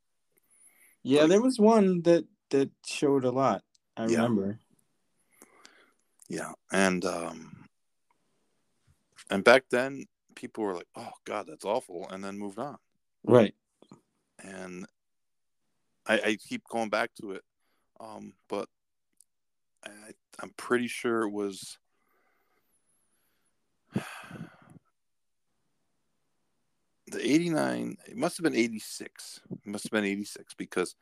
Yeah, 1.04 1.22
Like- 1.22 1.30
there 1.30 1.42
was 1.42 1.58
one 1.60 2.02
that 2.04 2.26
that 2.50 2.70
showed 2.86 3.24
a 3.26 3.32
lot. 3.32 3.64
I 3.98 4.06
Yeah. 4.08 4.18
remember. 4.18 4.60
yeah, 6.28 6.54
and 6.72 7.04
um, 7.06 7.70
and 9.30 9.44
back 9.44 9.64
then 9.70 10.06
people 10.36 10.64
were 10.64 10.76
like, 10.76 10.88
"Oh 10.96 11.12
God, 11.26 11.48
that's 11.48 11.66
awful," 11.66 12.08
and 12.10 12.24
then 12.24 12.38
moved 12.38 12.60
on. 12.60 12.78
Right. 13.24 13.56
and 14.40 14.86
I, 16.12 16.16
I 16.32 16.36
keep 16.36 16.64
going 16.70 16.90
back 16.90 17.12
to 17.22 17.32
it, 17.32 17.44
um, 18.02 18.34
but 18.50 18.68
I, 19.86 20.12
I'm 20.42 20.52
pretty 20.58 20.88
sure 20.88 21.22
it 21.24 21.32
was. 21.32 21.78
The 27.08 27.30
89 27.30 27.98
it 28.08 28.16
must 28.16 28.38
have 28.38 28.46
been 28.46 28.56
86 28.56 29.42
it 29.52 29.68
must 29.68 29.84
have 29.84 29.92
been 29.92 30.06
86 30.06 30.54
because 30.54 30.96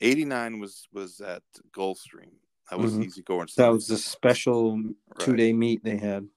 89 0.00 0.58
was 0.58 0.88
was 0.92 1.20
at 1.20 1.44
Gulfstream 1.70 2.32
that 2.68 2.80
was 2.80 2.94
Mhm. 2.94 3.04
Easy 3.04 3.22
Goer 3.22 3.46
That 3.56 3.68
was 3.68 3.86
the 3.86 3.96
special 3.96 4.82
two 5.20 5.36
day 5.36 5.52
meet 5.52 5.84
they 5.84 5.98
had. 5.98 6.28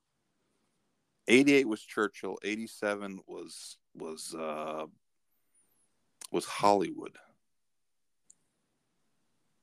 88 1.28 1.68
was 1.68 1.82
Churchill. 1.82 2.38
87 2.44 3.22
was 3.26 3.78
was 3.96 4.36
uh 4.36 4.86
was 6.32 6.46
Hollywood. 6.46 7.18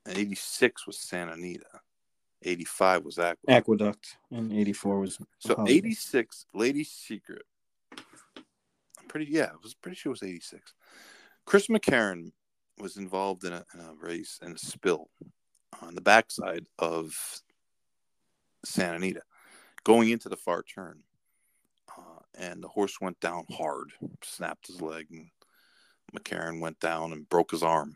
And 0.07 0.19
86 0.19 0.87
was 0.87 0.99
Santa 0.99 1.33
Anita. 1.33 1.81
85 2.45 3.05
was 3.05 3.19
Aqua. 3.19 3.37
Aqueduct, 3.49 4.17
and 4.31 4.53
eighty 4.53 4.73
four 4.73 4.99
was 4.99 5.19
So 5.39 5.55
Hollywood. 5.55 5.71
86, 5.71 6.47
Lady 6.53 6.85
Secret. 6.85 7.43
I'm 7.93 9.07
pretty 9.09 9.27
yeah, 9.31 9.51
I 9.53 9.57
was 9.63 9.75
pretty 9.75 9.97
sure 9.97 10.11
it 10.11 10.19
was 10.21 10.23
86. 10.25 10.75
Chris 11.45 11.69
McCarron 11.69 12.33
was 12.79 12.97
involved 12.97 13.45
in 13.45 13.53
a, 13.53 13.65
in 13.75 13.81
a 13.81 13.95
race 13.95 14.39
and 14.43 14.57
a 14.57 14.59
spill 14.59 15.09
on 15.81 15.95
the 15.95 16.01
backside 16.01 16.67
of 16.79 17.15
Santa 18.65 18.97
Anita, 18.97 19.23
going 19.85 20.11
into 20.11 20.29
the 20.29 20.37
far 20.37 20.63
turn. 20.63 21.03
Uh, 21.97 22.21
and 22.39 22.63
the 22.63 22.69
horse 22.69 23.01
went 23.01 23.21
down 23.21 23.45
hard, 23.53 23.93
snapped 24.23 24.67
his 24.67 24.81
leg, 24.81 25.07
and 25.11 25.29
McCarron 26.17 26.61
went 26.61 26.81
down 26.81 27.13
and 27.13 27.29
broke 27.29 27.51
his 27.51 27.63
arm. 27.63 27.95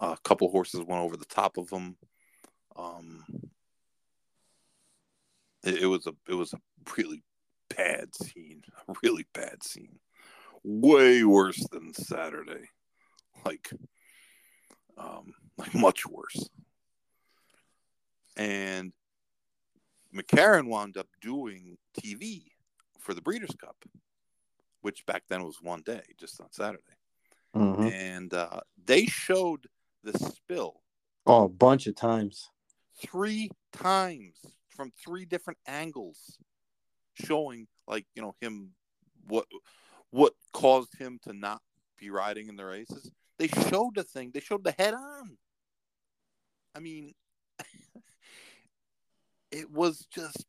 A 0.00 0.16
couple 0.24 0.50
horses 0.50 0.80
went 0.80 1.02
over 1.02 1.16
the 1.16 1.26
top 1.26 1.58
of 1.58 1.68
him. 1.70 1.96
Um, 2.74 3.24
it, 5.62 5.82
it 5.82 5.86
was 5.86 6.06
a 6.06 6.14
it 6.28 6.34
was 6.34 6.54
a 6.54 6.60
really 6.96 7.22
bad 7.76 8.14
scene, 8.14 8.62
a 8.88 8.94
really 9.02 9.26
bad 9.34 9.62
scene, 9.62 9.98
way 10.64 11.22
worse 11.24 11.62
than 11.70 11.92
Saturday, 11.92 12.68
like 13.44 13.70
um, 14.96 15.34
like 15.58 15.74
much 15.74 16.06
worse. 16.06 16.48
And 18.36 18.92
McCarron 20.14 20.68
wound 20.68 20.96
up 20.96 21.08
doing 21.20 21.76
TV 22.00 22.44
for 22.98 23.12
the 23.12 23.20
Breeders' 23.20 23.54
Cup, 23.60 23.76
which 24.80 25.04
back 25.04 25.24
then 25.28 25.44
was 25.44 25.60
one 25.60 25.82
day, 25.82 26.02
just 26.18 26.40
on 26.40 26.50
Saturday, 26.52 26.82
Mhm. 27.54 27.92
and 27.92 28.32
uh, 28.34 28.60
they 28.82 29.04
showed 29.06 29.66
the 30.02 30.18
spill 30.18 30.80
Oh, 31.26 31.44
a 31.44 31.48
bunch 31.48 31.86
of 31.86 31.94
times. 31.94 32.48
three 33.00 33.50
times 33.72 34.36
from 34.68 34.90
three 35.04 35.24
different 35.24 35.58
angles 35.66 36.38
showing 37.14 37.66
like 37.86 38.06
you 38.14 38.22
know 38.22 38.34
him 38.40 38.70
what 39.26 39.46
what 40.10 40.32
caused 40.52 40.96
him 40.98 41.18
to 41.22 41.32
not 41.32 41.60
be 41.98 42.10
riding 42.10 42.48
in 42.48 42.56
the 42.56 42.64
races. 42.64 43.10
They 43.38 43.48
showed 43.48 43.94
the 43.94 44.02
thing. 44.02 44.30
They 44.32 44.40
showed 44.40 44.64
the 44.64 44.74
head 44.78 44.94
on. 44.94 45.36
I 46.74 46.78
mean 46.80 47.12
it 49.52 49.70
was 49.70 50.06
just 50.12 50.44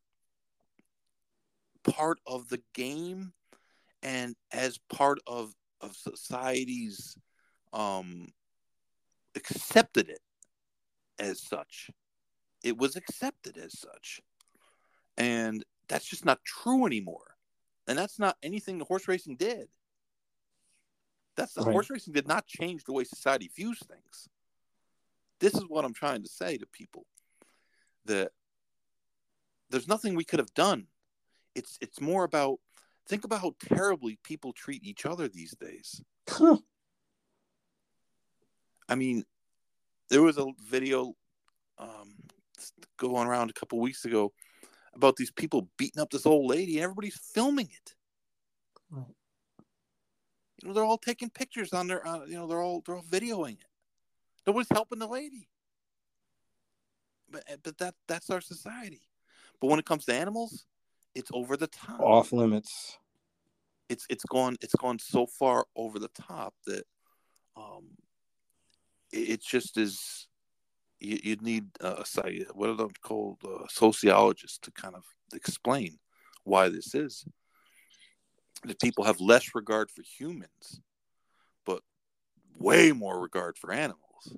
part 1.84 2.18
of 2.26 2.48
the 2.48 2.62
game. 2.74 3.32
And 4.02 4.34
as 4.52 4.78
part 4.88 5.20
of 5.26 5.52
of 5.80 5.94
society's 5.96 7.16
um 7.72 8.28
accepted 9.34 10.08
it 10.08 10.20
as 11.18 11.40
such 11.40 11.90
it 12.62 12.78
was 12.78 12.96
accepted 12.96 13.56
as 13.58 13.78
such. 13.78 14.20
And 15.16 15.64
that's 15.88 16.06
just 16.06 16.24
not 16.24 16.44
true 16.44 16.86
anymore. 16.86 17.36
And 17.86 17.98
that's 17.98 18.18
not 18.18 18.38
anything 18.42 18.78
the 18.78 18.84
horse 18.84 19.08
racing 19.08 19.36
did. 19.36 19.68
That's 21.36 21.54
the 21.54 21.62
Right. 21.62 21.72
horse 21.72 21.90
racing 21.90 22.12
did 22.12 22.28
not 22.28 22.46
change 22.46 22.84
the 22.84 22.92
way 22.92 23.04
society 23.04 23.48
views 23.48 23.80
things. 23.80 24.28
This 25.40 25.54
is 25.54 25.64
what 25.66 25.84
I'm 25.84 25.94
trying 25.94 26.22
to 26.22 26.28
say 26.28 26.56
to 26.56 26.66
people 26.66 27.06
that 28.04 28.32
there's 29.70 29.88
nothing 29.88 30.14
we 30.14 30.24
could 30.24 30.38
have 30.38 30.54
done. 30.54 30.86
It's 31.54 31.78
it's 31.80 32.00
more 32.00 32.24
about 32.24 32.60
think 33.08 33.24
about 33.24 33.40
how 33.40 33.54
terribly 33.58 34.16
people 34.22 34.52
treat 34.52 34.84
each 34.84 35.04
other 35.04 35.28
these 35.28 35.52
days. 35.52 36.02
Huh. 38.88 38.92
I 38.92 38.94
mean, 38.96 39.24
there 40.10 40.22
was 40.22 40.38
a 40.38 40.46
video 40.68 41.14
um, 41.78 42.14
going 42.98 43.26
around 43.28 43.50
a 43.50 43.54
couple 43.54 43.78
weeks 43.80 44.04
ago 44.04 44.32
about 44.94 45.16
these 45.16 45.30
people 45.30 45.68
beating 45.78 46.02
up 46.02 46.10
this 46.10 46.26
old 46.26 46.50
lady, 46.50 46.74
and 46.76 46.84
everybody's 46.84 47.18
filming 47.34 47.68
it. 47.70 47.94
Right. 48.90 49.06
You 50.60 50.68
know, 50.68 50.74
they're 50.74 50.84
all 50.84 50.98
taking 50.98 51.30
pictures 51.30 51.72
on 51.72 51.86
their, 51.88 52.06
uh, 52.06 52.24
you 52.26 52.34
know, 52.34 52.46
they're 52.46 52.60
all 52.62 52.82
they're 52.86 52.96
all 52.96 53.02
videoing 53.02 53.54
it. 53.54 53.66
Nobody's 54.46 54.68
helping 54.70 54.98
the 54.98 55.06
lady. 55.08 55.48
But 57.30 57.44
eh, 57.48 57.56
but 57.62 57.78
that 57.78 57.94
that's 58.06 58.30
our 58.30 58.40
society. 58.40 59.02
But 59.60 59.68
when 59.68 59.78
it 59.78 59.86
comes 59.86 60.04
to 60.06 60.14
animals, 60.14 60.66
it's 61.14 61.30
over 61.32 61.56
the 61.56 61.68
top 61.68 62.00
Off 62.00 62.32
limits. 62.32 62.98
it's 63.88 64.06
it's 64.10 64.24
gone 64.24 64.56
it's 64.60 64.74
gone 64.74 64.98
so 64.98 65.26
far 65.26 65.66
over 65.76 65.98
the 65.98 66.08
top 66.08 66.54
that 66.66 66.84
um 67.56 67.90
it, 69.12 69.42
just 69.42 69.76
is 69.76 70.26
you, 71.00 71.18
you'd 71.22 71.42
need 71.42 71.66
a 71.80 72.00
sci- 72.00 72.46
what 72.54 72.70
are 72.70 72.76
they 72.76 72.86
called 73.02 73.38
uh, 73.44 73.66
to 73.66 74.70
kind 74.72 74.94
of 74.94 75.04
explain 75.34 75.98
why 76.44 76.68
this 76.68 76.94
is. 76.94 77.24
That 78.64 78.80
people 78.80 79.04
have 79.04 79.20
less 79.20 79.54
regard 79.54 79.90
for 79.90 80.02
humans 80.02 80.80
but 81.64 81.82
way 82.56 82.92
more 82.92 83.20
regard 83.20 83.58
for 83.58 83.72
animals. 83.72 84.36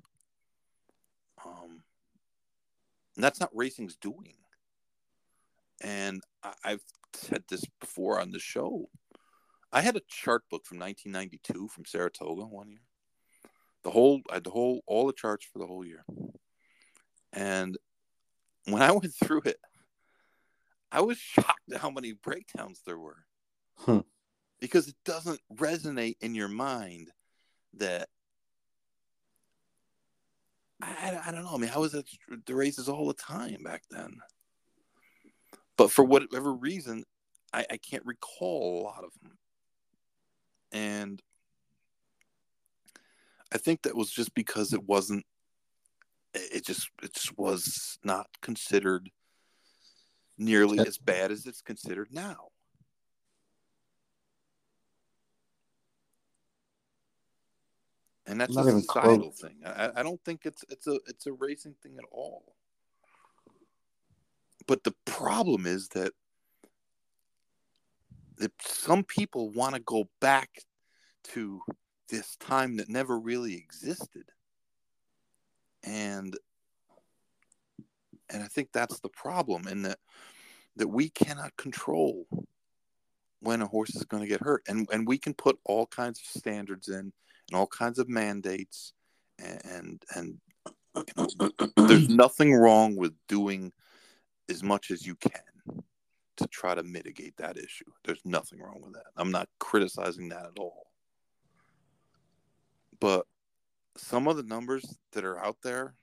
Um 1.45 1.83
that's 3.17 3.39
not 3.39 3.55
racing's 3.55 3.95
doing. 3.95 4.35
And 5.81 6.21
I, 6.43 6.53
i've 6.63 6.83
said 7.13 7.43
this 7.49 7.63
before 7.79 8.19
on 8.19 8.31
the 8.31 8.39
show. 8.39 8.89
I 9.71 9.81
had 9.81 9.95
a 9.95 10.01
chart 10.07 10.43
book 10.49 10.65
from 10.65 10.79
1992 10.79 11.67
from 11.67 11.85
Saratoga 11.85 12.45
one 12.45 12.71
year. 12.71 12.84
The 13.85 13.91
whole, 13.91 14.21
I 14.31 14.35
had 14.35 14.43
the 14.43 14.49
whole, 14.49 14.81
all 14.87 15.05
the 15.05 15.13
charts 15.13 15.45
for 15.45 15.59
the 15.59 15.67
whole 15.67 15.85
year. 15.85 16.03
And 17.31 17.77
when 18.65 18.81
I 18.81 18.91
went 18.91 19.13
through 19.13 19.43
it, 19.45 19.57
I 20.91 21.01
was 21.01 21.19
shocked 21.19 21.71
at 21.71 21.79
how 21.79 21.91
many 21.91 22.13
breakdowns 22.13 22.81
there 22.83 22.97
were. 22.97 23.23
Hmm. 23.77 23.99
Because 24.59 24.87
it 24.87 24.95
doesn't 25.05 25.39
resonate 25.53 26.15
in 26.21 26.33
your 26.33 26.47
mind 26.47 27.11
that 27.75 28.09
I, 30.81 31.19
I 31.27 31.31
don't 31.31 31.43
know. 31.43 31.53
I 31.53 31.57
mean, 31.57 31.71
I 31.73 31.77
was 31.77 31.93
at 31.93 32.05
the 32.47 32.55
races 32.55 32.89
all 32.89 33.07
the 33.07 33.13
time 33.13 33.61
back 33.63 33.83
then. 33.91 34.17
But 35.77 35.91
for 35.91 36.03
whatever 36.03 36.53
reason, 36.53 37.03
I, 37.53 37.65
I 37.69 37.77
can't 37.77 38.05
recall 38.05 38.81
a 38.81 38.83
lot 38.83 39.03
of 39.03 39.11
them. 39.21 39.37
And 40.71 41.21
I 43.53 43.57
think 43.57 43.83
that 43.83 43.95
was 43.95 44.11
just 44.11 44.33
because 44.33 44.73
it 44.73 44.83
wasn't. 44.83 45.25
It 46.33 46.65
just 46.65 46.89
it 47.01 47.13
just 47.13 47.37
was 47.37 47.97
not 48.03 48.27
considered 48.41 49.09
nearly 50.37 50.79
as 50.79 50.97
bad 50.97 51.31
as 51.31 51.45
it's 51.45 51.61
considered 51.61 52.09
now. 52.11 52.49
And 58.27 58.41
that's 58.41 58.55
not 58.55 58.65
a 58.65 58.81
societal 58.81 59.31
thing. 59.31 59.57
I, 59.65 59.91
I 59.97 60.03
don't 60.03 60.21
think 60.25 60.41
it's 60.45 60.63
it's 60.69 60.87
a 60.87 60.99
it's 61.07 61.27
a 61.27 61.33
racing 61.33 61.75
thing 61.81 61.95
at 61.97 62.05
all. 62.11 62.55
But 64.67 64.83
the 64.83 64.95
problem 65.05 65.67
is 65.67 65.89
that 65.89 66.11
that 68.37 68.51
some 68.61 69.03
people 69.03 69.51
want 69.51 69.75
to 69.75 69.81
go 69.81 70.09
back 70.19 70.49
to 71.23 71.61
this 72.09 72.35
time 72.37 72.77
that 72.77 72.89
never 72.89 73.19
really 73.19 73.55
existed, 73.55 74.25
and 75.83 76.37
and 78.29 78.43
I 78.43 78.47
think 78.47 78.69
that's 78.71 78.99
the 78.99 79.09
problem, 79.09 79.67
and 79.67 79.85
that 79.85 79.99
that 80.77 80.87
we 80.87 81.09
cannot 81.09 81.55
control 81.57 82.25
when 83.39 83.61
a 83.61 83.67
horse 83.67 83.95
is 83.95 84.03
going 84.05 84.23
to 84.23 84.29
get 84.29 84.41
hurt, 84.41 84.63
and 84.67 84.87
and 84.91 85.07
we 85.07 85.17
can 85.17 85.33
put 85.33 85.59
all 85.65 85.87
kinds 85.87 86.19
of 86.19 86.39
standards 86.39 86.89
in 86.89 87.13
and 87.49 87.53
all 87.53 87.67
kinds 87.67 87.99
of 87.99 88.09
mandates, 88.09 88.93
and 89.39 89.61
and, 89.65 90.03
and 90.15 90.37
you 90.95 91.27
know, 91.39 91.51
there's 91.87 92.09
nothing 92.09 92.53
wrong 92.53 92.95
with 92.95 93.13
doing 93.27 93.71
as 94.49 94.63
much 94.63 94.91
as 94.91 95.05
you 95.05 95.15
can 95.15 95.83
to 96.37 96.47
try 96.47 96.75
to 96.75 96.83
mitigate 96.83 97.37
that 97.37 97.57
issue. 97.57 97.85
There's 98.03 98.21
nothing 98.25 98.59
wrong 98.59 98.81
with 98.81 98.93
that. 98.93 99.05
I'm 99.15 99.31
not 99.31 99.47
criticizing 99.59 100.29
that 100.29 100.45
at 100.45 100.59
all. 100.59 100.84
But 102.99 103.25
some 103.97 104.27
of 104.27 104.37
the 104.37 104.43
numbers 104.43 104.97
that 105.13 105.23
are 105.23 105.43
out 105.43 105.57
there 105.63 105.95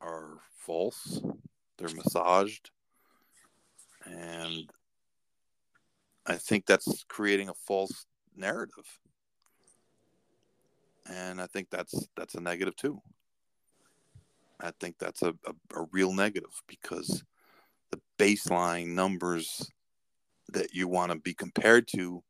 are 0.00 0.38
false. 0.54 1.20
They're 1.78 1.94
massaged. 1.94 2.70
And 4.04 4.70
I 6.26 6.36
think 6.36 6.66
that's 6.66 7.04
creating 7.08 7.48
a 7.48 7.54
false 7.54 8.06
narrative. 8.36 8.98
And 11.06 11.40
I 11.40 11.46
think 11.46 11.68
that's 11.70 12.06
that's 12.16 12.34
a 12.34 12.40
negative 12.40 12.76
too. 12.76 13.00
I 14.60 14.72
think 14.80 14.96
that's 14.98 15.22
a, 15.22 15.34
a, 15.46 15.52
a 15.74 15.86
real 15.92 16.12
negative 16.12 16.62
because 16.66 17.24
the 17.90 18.00
baseline 18.18 18.88
numbers 18.88 19.70
that 20.52 20.74
you 20.74 20.88
want 20.88 21.12
to 21.12 21.18
be 21.18 21.32
compared 21.32 21.86
to 21.88 22.22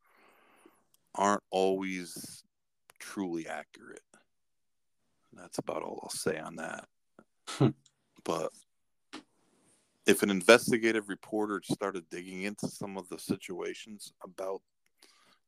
aren't 1.15 1.43
always 1.49 2.43
truly 2.99 3.47
accurate. 3.47 4.01
That's 5.33 5.57
about 5.57 5.83
all 5.83 5.99
I'll 6.03 6.09
say 6.09 6.37
on 6.37 6.55
that. 6.57 6.85
Hmm. 7.47 7.69
but 8.23 8.51
if 10.05 10.21
an 10.23 10.29
investigative 10.29 11.09
reporter 11.09 11.61
started 11.63 12.09
digging 12.09 12.43
into 12.43 12.67
some 12.67 12.95
of 12.97 13.09
the 13.09 13.17
situations 13.17 14.13
about 14.23 14.61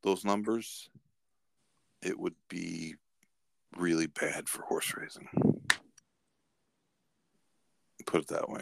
those 0.04 0.26
numbers, 0.26 0.90
it 2.02 2.18
would 2.20 2.36
be 2.50 2.96
really 3.78 4.08
bad 4.08 4.50
for 4.50 4.64
horse 4.64 4.94
racing. 4.96 5.28
Put 8.06 8.22
it 8.22 8.28
that 8.28 8.50
way. 8.50 8.62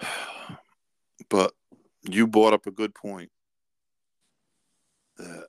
But 1.30 1.52
you 2.08 2.26
brought 2.26 2.54
up 2.54 2.66
a 2.66 2.70
good 2.70 2.94
point 2.94 3.30
that 5.18 5.46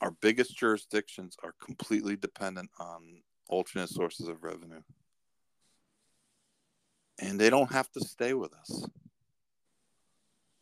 our 0.00 0.10
biggest 0.10 0.56
jurisdictions 0.56 1.36
are 1.42 1.54
completely 1.64 2.16
dependent 2.16 2.70
on 2.78 3.22
alternate 3.48 3.88
sources 3.88 4.28
of 4.28 4.42
revenue. 4.42 4.80
And 7.18 7.38
they 7.38 7.50
don't 7.50 7.70
have 7.72 7.90
to 7.92 8.00
stay 8.00 8.34
with 8.34 8.52
us. 8.54 8.86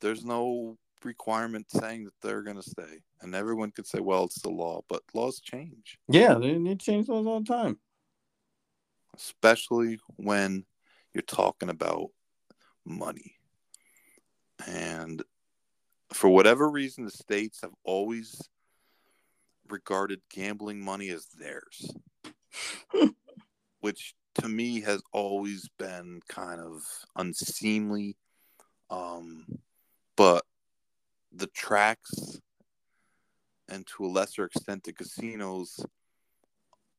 There's 0.00 0.24
no 0.24 0.76
requirement 1.04 1.70
saying 1.70 2.04
that 2.04 2.14
they're 2.22 2.42
going 2.42 2.56
to 2.56 2.62
stay. 2.62 3.02
And 3.22 3.34
everyone 3.34 3.70
could 3.70 3.86
say, 3.86 4.00
well, 4.00 4.24
it's 4.24 4.42
the 4.42 4.50
law, 4.50 4.82
but 4.88 5.02
laws 5.14 5.40
change, 5.40 5.98
Yeah, 6.08 6.34
they, 6.34 6.58
they 6.58 6.74
change 6.74 7.06
those 7.06 7.26
all 7.26 7.40
the 7.40 7.46
time. 7.52 7.78
especially 9.16 9.98
when 10.16 10.64
you're 11.14 11.22
talking 11.22 11.70
about 11.70 12.08
money. 12.84 13.36
And 14.66 15.22
for 16.12 16.28
whatever 16.28 16.68
reason, 16.68 17.04
the 17.04 17.10
states 17.10 17.60
have 17.62 17.74
always 17.84 18.48
regarded 19.68 20.20
gambling 20.30 20.80
money 20.80 21.10
as 21.10 21.26
theirs, 21.26 21.94
which 23.80 24.14
to 24.34 24.48
me 24.48 24.80
has 24.80 25.02
always 25.12 25.68
been 25.78 26.20
kind 26.28 26.60
of 26.60 26.82
unseemly. 27.16 28.16
Um, 28.90 29.46
but 30.16 30.44
the 31.32 31.46
tracks 31.46 32.40
and 33.68 33.86
to 33.86 34.04
a 34.04 34.08
lesser 34.08 34.44
extent 34.44 34.82
the 34.82 34.92
casinos 34.92 35.78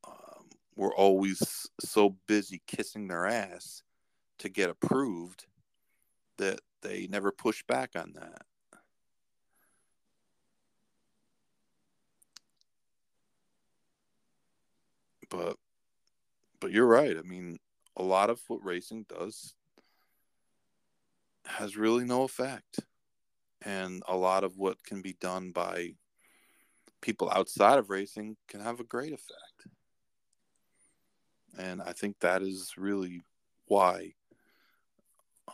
um, 0.08 0.50
were 0.76 0.96
always 0.96 1.68
so 1.82 2.16
busy 2.28 2.62
kissing 2.66 3.08
their 3.08 3.26
ass 3.26 3.84
to 4.40 4.50
get 4.50 4.70
approved 4.70 5.46
that 6.38 6.60
they 6.82 7.08
never 7.08 7.32
pushed 7.32 7.68
back 7.68 7.92
on 7.96 8.14
that. 8.14 8.44
But 15.32 15.56
but 16.60 16.72
you're 16.72 16.86
right. 16.86 17.18
I 17.18 17.24
mean, 17.24 17.58
a 17.98 18.04
lot 18.04 18.30
of 18.30 18.40
what 18.48 18.64
racing 18.64 19.08
does 19.10 19.56
has 21.46 21.76
really 21.76 22.06
no 22.06 22.22
effect. 22.22 22.82
And 23.64 24.04
a 24.08 24.16
lot 24.16 24.44
of 24.44 24.58
what 24.58 24.84
can 24.84 25.02
be 25.02 25.14
done 25.20 25.52
by 25.52 25.94
people 27.02 27.32
outside 27.34 27.80
of 27.80 27.90
racing 27.90 28.38
can 28.48 28.62
have 28.62 28.80
a 28.80 28.84
great 28.84 29.14
effect. 29.14 29.68
And 31.58 31.82
I 31.82 31.94
think 31.94 32.20
that 32.20 32.42
is 32.42 32.74
really 32.78 33.22
why 33.66 34.14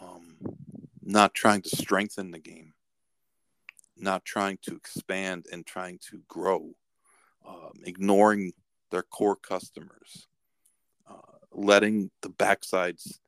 um, 0.02 0.38
not 1.02 1.34
trying 1.34 1.62
to 1.64 1.70
strengthen 1.70 2.32
the 2.32 2.40
game, 2.40 2.74
not 3.98 4.26
trying 4.26 4.60
to 4.64 4.76
expand 4.76 5.48
and 5.52 5.66
trying 5.66 6.00
to 6.10 6.22
grow, 6.28 6.72
um, 7.48 7.74
ignoring 7.84 8.54
their 8.92 9.04
core 9.04 9.36
customers, 9.36 10.28
uh, 11.10 11.38
letting 11.52 12.12
the 12.22 12.30
backsides, 12.30 13.20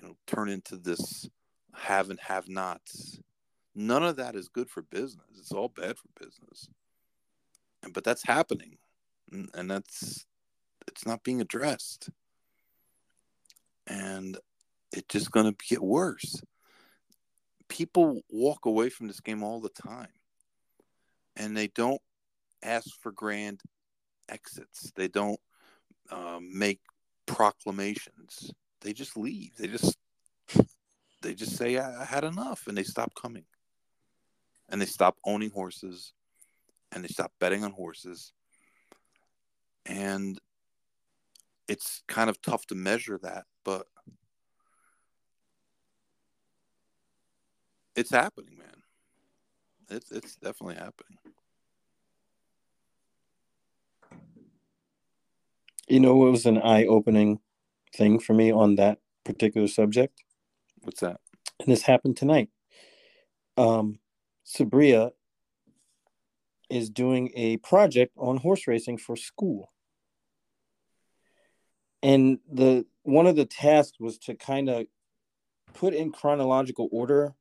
you 0.00 0.08
know, 0.08 0.16
turn 0.26 0.48
into 0.48 0.76
this 0.76 1.28
have 1.74 2.10
and 2.10 2.20
have 2.20 2.48
nots. 2.48 3.20
None 3.74 4.04
of 4.04 4.16
that 4.16 4.36
is 4.36 4.48
good 4.48 4.70
for 4.70 4.82
business. 4.82 5.26
It's 5.38 5.52
all 5.52 5.68
bad 5.68 5.96
for 5.98 6.24
business. 6.24 6.68
But 7.92 8.04
that's 8.04 8.24
happening, 8.24 8.78
and 9.30 9.70
that's 9.70 10.24
it's 10.88 11.04
not 11.04 11.22
being 11.22 11.40
addressed, 11.40 12.08
and 13.86 14.38
it's 14.92 15.08
just 15.08 15.30
going 15.30 15.46
to 15.46 15.66
get 15.68 15.82
worse. 15.82 16.40
People 17.68 18.22
walk 18.30 18.64
away 18.64 18.88
from 18.88 19.06
this 19.06 19.20
game 19.20 19.42
all 19.42 19.60
the 19.60 19.68
time, 19.68 20.08
and 21.36 21.56
they 21.56 21.66
don't 21.66 22.00
ask 22.62 22.88
for 23.00 23.12
grand 23.12 23.60
exits. 24.28 24.92
They 24.94 25.08
don't 25.08 25.40
um, 26.10 26.50
make 26.56 26.80
proclamations. 27.26 28.50
They 28.80 28.92
just 28.92 29.16
leave. 29.16 29.56
They 29.56 29.68
just 29.68 29.96
they 31.22 31.34
just 31.34 31.56
say 31.56 31.78
I, 31.78 32.02
I 32.02 32.04
had 32.04 32.24
enough, 32.24 32.66
and 32.66 32.76
they 32.76 32.82
stop 32.82 33.12
coming, 33.14 33.44
and 34.68 34.80
they 34.80 34.86
stop 34.86 35.16
owning 35.24 35.50
horses, 35.50 36.12
and 36.92 37.02
they 37.02 37.08
stop 37.08 37.32
betting 37.40 37.64
on 37.64 37.72
horses, 37.72 38.32
and 39.86 40.38
it's 41.66 42.02
kind 42.08 42.28
of 42.28 42.40
tough 42.42 42.66
to 42.66 42.74
measure 42.74 43.18
that, 43.22 43.44
but 43.64 43.86
it's 47.96 48.10
happening, 48.10 48.58
man. 48.58 48.82
It's 49.90 50.10
it's 50.10 50.36
definitely 50.36 50.76
happening. 50.76 51.18
You 55.88 56.00
know, 56.00 56.26
it 56.26 56.30
was 56.30 56.46
an 56.46 56.58
eye 56.58 56.86
opening 56.86 57.40
thing 57.94 58.18
for 58.18 58.32
me 58.32 58.50
on 58.52 58.76
that 58.76 58.98
particular 59.24 59.68
subject. 59.68 60.22
What's 60.82 61.00
that? 61.00 61.20
And 61.60 61.70
this 61.70 61.82
happened 61.82 62.16
tonight. 62.16 62.48
Um, 63.56 63.98
Sabria 64.46 65.12
is 66.70 66.90
doing 66.90 67.30
a 67.34 67.58
project 67.58 68.12
on 68.16 68.38
horse 68.38 68.66
racing 68.66 68.98
for 68.98 69.16
school. 69.16 69.72
And 72.02 72.38
the 72.50 72.84
one 73.02 73.26
of 73.26 73.36
the 73.36 73.46
tasks 73.46 73.98
was 74.00 74.18
to 74.18 74.34
kind 74.34 74.68
of 74.68 74.86
put 75.74 75.94
in 75.94 76.12
chronological 76.12 76.88
order 76.92 77.34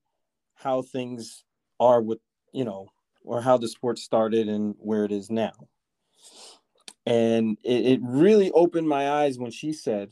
how 0.55 0.81
things 0.81 1.43
are 1.79 2.01
with, 2.01 2.19
you 2.53 2.63
know, 2.63 2.89
or 3.23 3.41
how 3.41 3.57
the 3.57 3.67
sport 3.67 3.97
started 3.97 4.47
and 4.47 4.75
where 4.77 5.03
it 5.05 5.11
is 5.11 5.29
now. 5.29 5.53
And 7.05 7.57
it, 7.63 7.85
it 7.85 7.99
really 8.01 8.51
opened 8.51 8.87
my 8.87 9.09
eyes 9.09 9.37
when 9.37 9.51
she 9.51 9.73
said, 9.73 10.09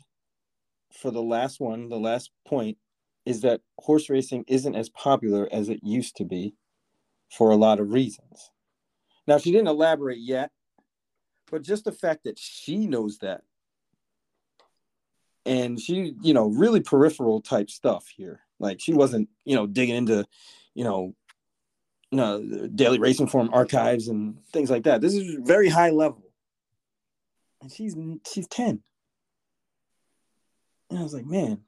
for 0.91 1.11
the 1.11 1.21
last 1.21 1.59
one, 1.59 1.89
the 1.89 1.99
last 1.99 2.31
point, 2.45 2.77
is 3.25 3.41
that 3.41 3.61
horse 3.79 4.09
racing 4.09 4.43
isn't 4.47 4.75
as 4.75 4.89
popular 4.89 5.47
as 5.51 5.69
it 5.69 5.79
used 5.83 6.17
to 6.17 6.25
be 6.25 6.55
for 7.29 7.51
a 7.51 7.55
lot 7.55 7.79
of 7.79 7.91
reasons. 7.91 8.51
Now 9.27 9.37
she 9.37 9.51
didn't 9.51 9.67
elaborate 9.67 10.19
yet, 10.19 10.51
but 11.49 11.61
just 11.61 11.85
the 11.85 11.91
fact 11.91 12.23
that 12.25 12.39
she 12.39 12.87
knows 12.87 13.19
that. 13.19 13.41
And 15.45 15.79
she, 15.79 16.13
you 16.21 16.33
know, 16.33 16.47
really 16.47 16.81
peripheral 16.81 17.41
type 17.41 17.69
stuff 17.69 18.07
here. 18.15 18.41
Like 18.59 18.79
she 18.79 18.93
wasn't, 18.93 19.29
you 19.45 19.55
know, 19.55 19.65
digging 19.65 19.95
into, 19.95 20.25
you 20.73 20.83
know, 20.83 21.15
you 22.11 22.17
know, 22.17 22.67
daily 22.67 22.99
racing 22.99 23.27
form 23.27 23.49
archives 23.53 24.07
and 24.07 24.43
things 24.51 24.69
like 24.69 24.83
that. 24.83 25.01
This 25.01 25.15
is 25.15 25.37
very 25.41 25.69
high 25.69 25.91
level. 25.91 26.30
And 27.61 27.71
she's 27.71 27.95
she's 28.31 28.47
10. 28.47 28.81
And 30.89 30.99
I 30.99 31.03
was 31.03 31.13
like, 31.13 31.25
man. 31.25 31.61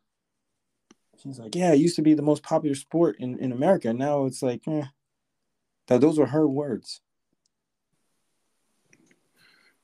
She's 1.22 1.40
like, 1.40 1.56
yeah, 1.56 1.74
it 1.74 1.80
used 1.80 1.95
to 1.95 2.02
be 2.02 2.15
the 2.15 2.22
most 2.22 2.44
popular 2.44 2.76
sport 2.76 3.18
in, 3.20 3.38
in 3.40 3.52
America. 3.52 3.94
Now 3.94 4.26
it's 4.26 4.41
like, 4.41 4.68
eh. 4.68 4.86
That 5.88 6.02
those 6.02 6.18
were 6.18 6.26
her 6.26 6.48
words. 6.48 7.02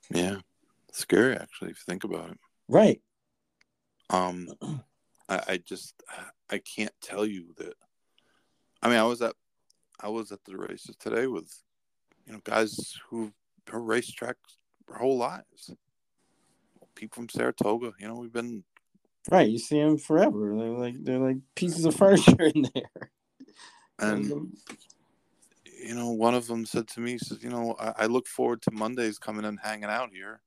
Yeah. 0.10 0.38
Scary 0.92 1.36
actually, 1.36 1.72
if 1.72 1.78
you 1.78 1.84
think 1.92 2.04
about 2.04 2.32
it. 2.32 2.40
Right. 2.68 3.02
Um 4.10 4.50
I, 5.30 5.42
I 5.48 5.58
just 5.58 6.02
I 6.50 6.58
can't 6.58 6.94
tell 7.02 7.26
you 7.26 7.54
that 7.58 7.76
I 8.82 8.90
mean 8.90 8.98
I 8.98 9.04
was 9.04 9.22
at 9.22 9.36
I 10.00 10.10
was 10.10 10.32
at 10.32 10.44
the 10.46 10.58
races 10.58 10.96
today 10.98 11.28
with 11.28 11.54
you 12.26 12.34
know 12.34 12.40
guys 12.44 12.96
who 13.10 13.32
are 13.72 13.80
racetracks 13.80 14.58
their 14.88 14.98
whole 14.98 15.18
lives. 15.18 15.72
People 17.00 17.16
from 17.16 17.30
Saratoga, 17.30 17.94
you 17.98 18.10
know, 18.10 18.16
we've 18.16 18.34
been 18.34 18.66
Right, 19.32 19.50
you 19.50 19.58
see 19.58 19.80
them 19.80 19.98
forever. 19.98 20.54
They're 20.58 20.70
like 20.70 20.96
they're 21.02 21.18
like 21.20 21.38
pieces 21.56 21.86
of 21.86 21.96
furniture 21.96 22.52
in 22.54 22.66
there. 22.76 23.12
and 24.00 24.58
you 25.82 25.96
know, 25.96 26.10
one 26.12 26.36
of 26.36 26.48
them 26.48 26.66
said 26.66 26.90
to 26.90 27.00
me, 27.00 27.18
says, 27.18 27.42
you 27.42 27.50
know, 27.50 27.74
I, 27.80 27.94
I 28.00 28.06
look 28.08 28.28
forward 28.28 28.62
to 28.64 28.72
Mondays 28.72 29.18
coming 29.18 29.46
and 29.46 29.58
hanging 29.64 29.86
out 29.86 30.10
here 30.12 30.42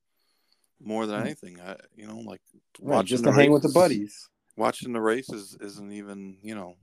more 0.78 1.06
than 1.06 1.20
Hmm. 1.20 1.26
anything. 1.26 1.58
I, 1.58 1.76
you 1.96 2.06
know, 2.06 2.18
like 2.18 2.42
right, 2.80 2.96
watching 2.96 3.06
just 3.06 3.24
to 3.24 3.32
hang 3.32 3.50
with 3.50 3.62
the 3.62 3.70
buddies. 3.70 4.28
Watching 4.54 4.92
the 4.92 5.00
races 5.00 5.56
isn't 5.58 5.92
even, 5.92 6.36
you 6.42 6.54
know, 6.54 6.76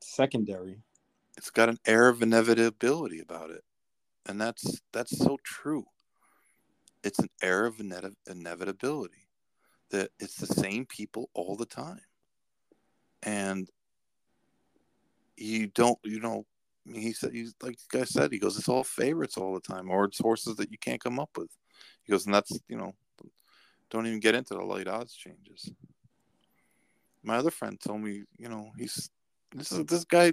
Secondary. 0.00 0.78
it's 1.36 1.50
got 1.50 1.68
an 1.68 1.78
air 1.86 2.08
of 2.08 2.22
inevitability 2.22 3.18
about 3.18 3.50
it, 3.50 3.64
and 4.26 4.40
that's 4.40 4.80
that's 4.92 5.18
so 5.18 5.38
true. 5.42 5.86
It's 7.02 7.18
an 7.18 7.30
air 7.42 7.64
of 7.64 7.80
inevitability 7.80 9.28
that 9.90 10.10
it's 10.18 10.36
the 10.36 10.46
same 10.46 10.84
people 10.86 11.30
all 11.32 11.56
the 11.56 11.66
time, 11.66 12.00
and 13.22 13.68
you 15.36 15.68
don't, 15.68 15.98
you 16.04 16.20
know. 16.20 16.44
He 16.90 17.12
said, 17.12 17.32
he's 17.32 17.54
like 17.62 17.76
the 17.76 17.98
guy 17.98 18.04
said, 18.04 18.32
he 18.32 18.38
goes, 18.38 18.56
it's 18.56 18.68
all 18.68 18.82
favorites 18.82 19.36
all 19.36 19.52
the 19.52 19.60
time, 19.60 19.90
or 19.90 20.06
it's 20.06 20.18
horses 20.18 20.56
that 20.56 20.72
you 20.72 20.78
can't 20.78 21.02
come 21.02 21.20
up 21.20 21.30
with. 21.36 21.50
He 22.04 22.12
goes, 22.12 22.24
and 22.24 22.34
that's 22.34 22.58
you 22.66 22.78
know, 22.78 22.94
don't 23.90 24.06
even 24.06 24.20
get 24.20 24.34
into 24.34 24.54
the 24.54 24.64
late 24.64 24.88
odds 24.88 25.14
changes. 25.14 25.70
My 27.22 27.36
other 27.36 27.50
friend 27.50 27.78
told 27.78 28.00
me, 28.00 28.22
you 28.38 28.48
know, 28.48 28.70
he's 28.78 29.10
this 29.54 29.72
is 29.72 29.84
this 29.84 30.04
guy. 30.04 30.32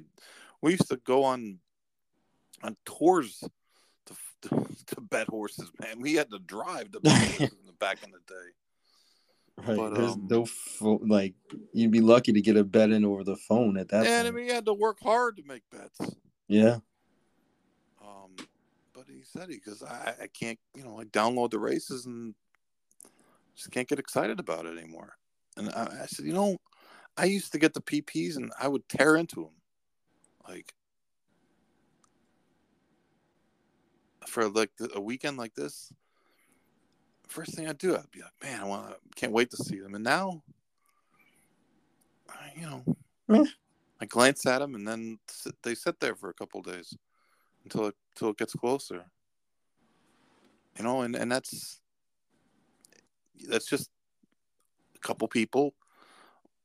We 0.61 0.71
used 0.71 0.89
to 0.89 0.97
go 0.97 1.23
on 1.25 1.59
on 2.63 2.77
tours 2.85 3.43
to, 4.87 5.01
bet 5.01 5.27
horses, 5.27 5.71
man. 5.79 5.99
We 5.99 6.13
had 6.15 6.31
to 6.31 6.39
drive 6.39 6.91
to 6.91 6.99
bet 7.01 7.39
in 7.39 7.49
the 7.65 7.73
back 7.79 7.99
in 8.03 8.11
the 8.11 8.19
day. 8.27 9.67
Right. 9.67 9.77
But, 9.77 9.93
There's 9.95 10.13
um, 10.13 10.27
no 10.29 10.45
pho- 10.45 11.01
like 11.05 11.33
you'd 11.73 11.91
be 11.91 12.01
lucky 12.01 12.33
to 12.33 12.41
get 12.41 12.57
a 12.57 12.63
bet 12.63 12.91
in 12.91 13.05
over 13.05 13.23
the 13.23 13.37
phone 13.37 13.77
at 13.77 13.89
that 13.89 14.05
and 14.05 14.27
I 14.27 14.31
point. 14.31 14.35
mean, 14.35 14.45
he 14.45 14.51
had 14.51 14.65
to 14.65 14.73
work 14.73 14.97
hard 15.01 15.37
to 15.37 15.43
make 15.43 15.63
bets. 15.71 16.15
yeah. 16.47 16.79
Um, 18.01 18.35
but 18.93 19.05
he 19.07 19.23
said 19.23 19.49
he 19.49 19.55
because 19.55 19.81
I, 19.81 20.13
I 20.23 20.27
can't, 20.27 20.59
you 20.75 20.83
know, 20.83 20.99
I 20.99 21.05
download 21.05 21.51
the 21.51 21.59
races 21.59 22.05
and 22.05 22.35
just 23.55 23.71
can't 23.71 23.87
get 23.87 23.99
excited 23.99 24.39
about 24.39 24.65
it 24.65 24.77
anymore. 24.77 25.17
And 25.57 25.69
I, 25.69 26.01
I 26.03 26.05
said, 26.07 26.25
you 26.25 26.33
know, 26.33 26.57
I 27.17 27.25
used 27.25 27.53
to 27.53 27.59
get 27.59 27.73
the 27.73 27.81
PPs 27.81 28.35
and 28.35 28.51
I 28.59 28.67
would 28.67 28.87
tear 28.89 29.15
into 29.15 29.35
them, 29.35 29.53
like 30.47 30.73
for 34.27 34.49
like 34.49 34.71
a 34.93 35.01
weekend 35.01 35.37
like 35.37 35.53
this. 35.55 35.91
First 37.27 37.55
thing 37.55 37.67
I 37.67 37.73
do, 37.73 37.95
I'd 37.95 38.11
be 38.11 38.21
like, 38.21 38.31
man, 38.43 38.61
I 38.61 38.65
want, 38.65 38.89
to 38.89 38.97
can't 39.15 39.33
wait 39.33 39.49
to 39.51 39.57
see 39.57 39.79
them. 39.79 39.95
And 39.95 40.03
now, 40.03 40.43
I, 42.29 42.51
you 42.55 42.83
know. 43.29 43.47
I 43.99 44.05
glance 44.05 44.45
at 44.45 44.59
them 44.59 44.75
and 44.75 44.87
then 44.87 45.19
sit, 45.27 45.55
they 45.63 45.73
sit 45.73 45.99
there 45.99 46.15
for 46.15 46.29
a 46.29 46.33
couple 46.33 46.61
days 46.61 46.95
until 47.63 47.87
it 47.87 47.95
until 48.13 48.29
it 48.29 48.37
gets 48.37 48.53
closer. 48.53 49.05
You 50.77 50.83
know, 50.83 51.01
and 51.01 51.15
and 51.15 51.31
that's 51.31 51.79
that's 53.47 53.65
just 53.65 53.89
a 54.95 54.99
couple 54.99 55.27
people, 55.27 55.75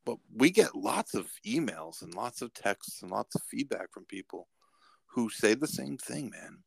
but 0.05 0.19
we 0.35 0.51
get 0.51 0.75
lots 0.75 1.15
of 1.15 1.31
emails 1.47 2.03
and 2.03 2.15
lots 2.15 2.43
of 2.43 2.53
texts 2.53 3.03
and 3.03 3.11
lots 3.11 3.35
of 3.35 3.43
feedback 3.43 3.93
from 3.93 4.05
people 4.05 4.49
who 5.07 5.29
say 5.31 5.55
the 5.55 5.67
same 5.67 5.97
thing, 5.97 6.31
man. 6.31 6.59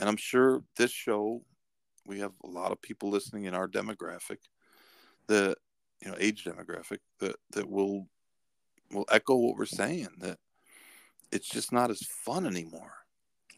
And 0.00 0.08
I'm 0.08 0.16
sure 0.16 0.64
this 0.76 0.90
show, 0.90 1.42
we 2.06 2.20
have 2.20 2.32
a 2.42 2.48
lot 2.48 2.72
of 2.72 2.80
people 2.80 3.10
listening 3.10 3.44
in 3.44 3.54
our 3.54 3.68
demographic, 3.68 4.38
the 5.26 5.54
you 6.02 6.10
know 6.10 6.16
age 6.18 6.44
demographic 6.44 6.98
that 7.20 7.36
that 7.50 7.68
will 7.68 8.08
will 8.90 9.04
echo 9.10 9.36
what 9.36 9.56
we're 9.56 9.66
saying 9.66 10.08
that 10.18 10.38
it's 11.30 11.48
just 11.48 11.70
not 11.70 11.90
as 11.90 12.00
fun 12.00 12.46
anymore. 12.46 12.94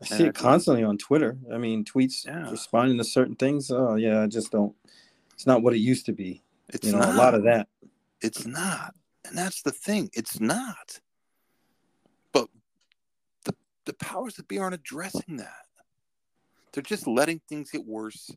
I 0.03 0.05
see 0.05 0.25
Yeah. 0.25 0.31
it 0.31 0.35
constantly 0.35 0.83
on 0.83 0.99
Twitter. 0.99 1.39
I 1.51 1.59
mean, 1.59 1.85
tweets 1.85 2.27
Yeah. 2.27 2.51
responding 2.51 2.99
to 2.99 3.05
certain 3.05 3.37
things. 3.37 3.71
Oh 3.71 3.95
yeah, 3.95 4.21
I 4.21 4.27
just 4.27 4.51
don't. 4.51 4.75
It's 5.35 5.47
not 5.47 5.63
what 5.63 5.75
it 5.75 5.79
used 5.79 6.07
to 6.07 6.13
be. 6.13 6.43
It's 6.69 6.87
You 6.87 6.93
know, 6.93 6.99
not 6.99 7.15
a 7.15 7.19
lot 7.19 7.35
of 7.35 7.45
that. 7.45 7.69
It's 8.21 8.45
not. 8.45 8.95
And 9.25 9.39
that's 9.39 9.63
the 9.63 9.71
thing. 9.71 10.11
It's 10.13 10.41
not. 10.41 11.01
But 12.33 12.49
the 13.45 13.55
the 13.85 13.95
powers 13.95 14.35
that 14.35 14.49
be 14.49 14.59
aren't 14.59 14.75
addressing 14.75 15.37
that. 15.37 15.69
They're 16.73 16.83
just 16.83 17.07
letting 17.07 17.41
things 17.49 17.71
get 17.71 17.87
worse 17.87 18.31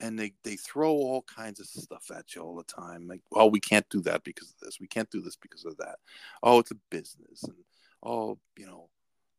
and 0.00 0.18
they, 0.18 0.32
they 0.44 0.56
throw 0.56 0.90
all 0.90 1.22
kinds 1.22 1.60
of 1.60 1.66
stuff 1.66 2.10
at 2.14 2.34
you 2.34 2.42
all 2.42 2.56
the 2.56 2.64
time. 2.64 3.06
Like, 3.08 3.22
oh, 3.32 3.46
we 3.46 3.60
can't 3.60 3.88
do 3.88 4.00
that 4.02 4.22
because 4.24 4.50
of 4.50 4.58
this. 4.60 4.80
We 4.80 4.86
can't 4.86 5.10
do 5.10 5.20
this 5.20 5.36
because 5.36 5.64
of 5.64 5.76
that. 5.78 5.96
Oh, 6.42 6.58
it's 6.58 6.70
a 6.70 6.76
business 6.90 7.42
and 7.44 7.56
oh, 8.02 8.38
you 8.56 8.66
know, 8.66 8.88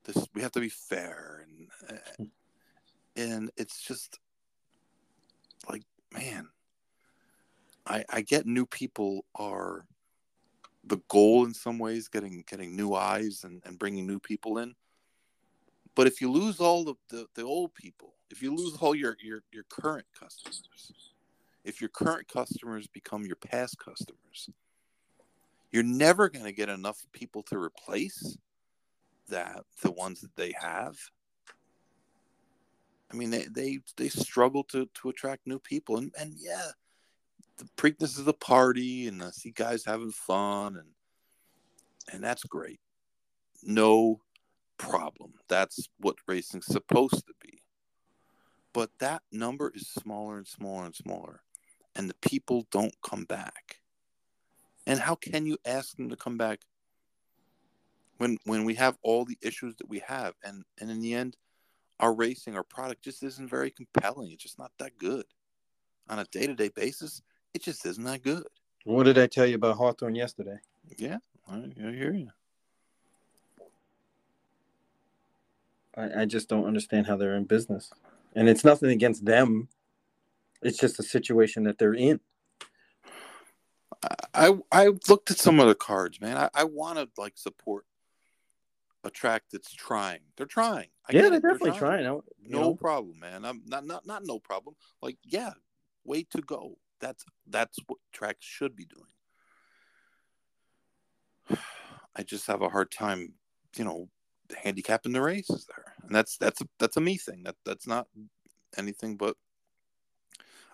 this 0.05 0.27
we 0.33 0.41
have 0.41 0.51
to 0.53 0.59
be 0.59 0.69
fair 0.69 1.45
and 1.45 1.69
uh, 1.89 2.25
and 3.15 3.51
it's 3.57 3.81
just 3.81 4.19
like, 5.69 5.83
man, 6.13 6.47
I 7.85 8.03
I 8.09 8.21
get 8.21 8.45
new 8.45 8.65
people 8.65 9.25
are 9.35 9.85
the 10.85 11.01
goal 11.09 11.45
in 11.45 11.53
some 11.53 11.77
ways 11.77 12.07
getting 12.07 12.43
getting 12.49 12.75
new 12.75 12.93
eyes 12.93 13.43
and, 13.43 13.61
and 13.65 13.77
bringing 13.77 14.07
new 14.07 14.19
people 14.19 14.57
in 14.57 14.73
but 15.95 16.07
if 16.07 16.21
you 16.21 16.31
lose 16.31 16.61
all 16.61 16.85
the, 16.85 16.95
the, 17.09 17.25
the 17.35 17.43
old 17.43 17.73
people 17.73 18.13
if 18.29 18.41
you 18.41 18.55
lose 18.55 18.75
all 18.79 18.95
your, 18.95 19.17
your 19.21 19.41
your 19.51 19.63
current 19.69 20.05
customers 20.17 20.91
if 21.63 21.81
your 21.81 21.89
current 21.89 22.27
customers 22.27 22.87
become 22.87 23.25
your 23.25 23.35
past 23.35 23.77
customers 23.77 24.49
you're 25.71 25.83
never 25.83 26.29
going 26.29 26.45
to 26.45 26.51
get 26.51 26.69
enough 26.69 27.05
people 27.11 27.43
to 27.43 27.57
replace 27.57 28.37
that 29.27 29.63
the 29.81 29.91
ones 29.91 30.21
that 30.21 30.35
they 30.35 30.53
have 30.59 30.95
i 33.11 33.15
mean 33.15 33.29
they 33.29 33.45
they, 33.51 33.79
they 33.97 34.09
struggle 34.09 34.63
to 34.63 34.89
to 34.93 35.09
attract 35.09 35.45
new 35.45 35.59
people 35.59 35.97
and 35.97 36.11
and 36.17 36.33
yeah 36.39 36.71
the 37.59 37.65
Preakness 37.75 38.17
is 38.17 38.27
a 38.27 38.33
party 38.33 39.07
and 39.07 39.21
I 39.21 39.29
see 39.31 39.51
guys 39.51 39.83
having 39.85 40.11
fun 40.11 40.77
and 40.77 40.87
and 42.11 42.23
that's 42.23 42.43
great. 42.43 42.79
No 43.61 44.21
problem. 44.77 45.33
That's 45.47 45.89
what 45.99 46.15
racing's 46.27 46.65
supposed 46.65 47.27
to 47.27 47.33
be. 47.41 47.58
But 48.73 48.91
that 48.99 49.23
number 49.31 49.71
is 49.73 49.87
smaller 49.87 50.37
and 50.37 50.47
smaller 50.47 50.85
and 50.85 50.95
smaller. 50.95 51.41
And 51.95 52.09
the 52.09 52.15
people 52.21 52.67
don't 52.71 52.95
come 53.01 53.25
back. 53.25 53.81
And 54.85 54.99
how 54.99 55.15
can 55.15 55.45
you 55.45 55.57
ask 55.65 55.95
them 55.95 56.09
to 56.09 56.15
come 56.15 56.37
back 56.37 56.59
when 58.17 58.37
when 58.45 58.65
we 58.65 58.75
have 58.75 58.97
all 59.01 59.25
the 59.25 59.37
issues 59.41 59.75
that 59.77 59.89
we 59.89 59.99
have 59.99 60.33
and 60.43 60.63
and 60.79 60.91
in 60.91 60.99
the 60.99 61.13
end 61.13 61.35
our 61.99 62.13
racing 62.13 62.55
our 62.55 62.63
product 62.63 63.03
just 63.03 63.23
isn't 63.23 63.49
very 63.49 63.71
compelling. 63.71 64.31
It's 64.31 64.43
just 64.43 64.57
not 64.57 64.71
that 64.79 64.97
good. 64.97 65.25
On 66.09 66.19
a 66.19 66.25
day-to-day 66.25 66.69
basis, 66.69 67.21
it 67.53 67.61
just 67.61 67.85
isn't 67.85 68.03
that 68.03 68.23
good. 68.23 68.47
What 68.85 69.03
did 69.03 69.17
I 69.17 69.27
tell 69.27 69.45
you 69.45 69.55
about 69.55 69.75
Hawthorne 69.75 70.15
yesterday? 70.15 70.57
Yeah, 70.97 71.17
I, 71.47 71.57
I 71.57 71.91
hear 71.91 72.13
you. 72.13 72.29
I, 75.95 76.21
I 76.21 76.25
just 76.25 76.47
don't 76.47 76.65
understand 76.65 77.05
how 77.05 77.17
they're 77.17 77.35
in 77.35 77.43
business. 77.43 77.91
And 78.35 78.47
it's 78.47 78.63
nothing 78.63 78.91
against 78.91 79.25
them. 79.25 79.69
It's 80.61 80.77
just 80.77 80.99
a 80.99 81.03
situation 81.03 81.63
that 81.63 81.77
they're 81.77 81.93
in. 81.93 82.19
I 84.33 84.57
I 84.71 84.91
looked 85.09 85.31
at 85.31 85.37
some 85.37 85.59
of 85.59 85.67
the 85.67 85.75
cards, 85.75 86.21
man. 86.21 86.37
I, 86.37 86.49
I 86.53 86.63
want 86.63 86.99
to 86.99 87.09
like 87.17 87.37
support 87.37 87.85
a 89.03 89.09
track 89.09 89.43
that's 89.51 89.73
trying. 89.73 90.19
They're 90.37 90.45
trying. 90.45 90.87
I 91.07 91.13
yeah, 91.13 91.29
they're 91.29 91.39
definitely 91.39 91.71
they're 91.71 91.79
trying. 91.79 92.05
trying. 92.05 92.21
No 92.45 92.61
know? 92.61 92.75
problem, 92.75 93.19
man. 93.19 93.45
I'm 93.45 93.61
not 93.65 93.85
not 93.85 94.05
not 94.05 94.25
no 94.25 94.39
problem. 94.39 94.75
Like, 95.01 95.17
yeah, 95.23 95.53
way 96.03 96.23
to 96.31 96.41
go. 96.41 96.77
That's 96.99 97.23
that's 97.47 97.79
what 97.87 97.99
tracks 98.11 98.45
should 98.45 98.75
be 98.75 98.85
doing. 98.85 99.03
I 102.15 102.23
just 102.23 102.47
have 102.47 102.61
a 102.61 102.69
hard 102.69 102.91
time, 102.91 103.33
you 103.77 103.85
know, 103.85 104.09
handicapping 104.55 105.11
the 105.11 105.21
races 105.21 105.65
there, 105.67 105.93
and 106.03 106.15
that's 106.15 106.37
that's 106.37 106.61
a, 106.61 106.65
that's 106.79 106.97
a 106.97 107.01
me 107.01 107.17
thing. 107.17 107.43
That 107.43 107.55
that's 107.65 107.87
not 107.87 108.07
anything 108.77 109.17
but 109.17 109.35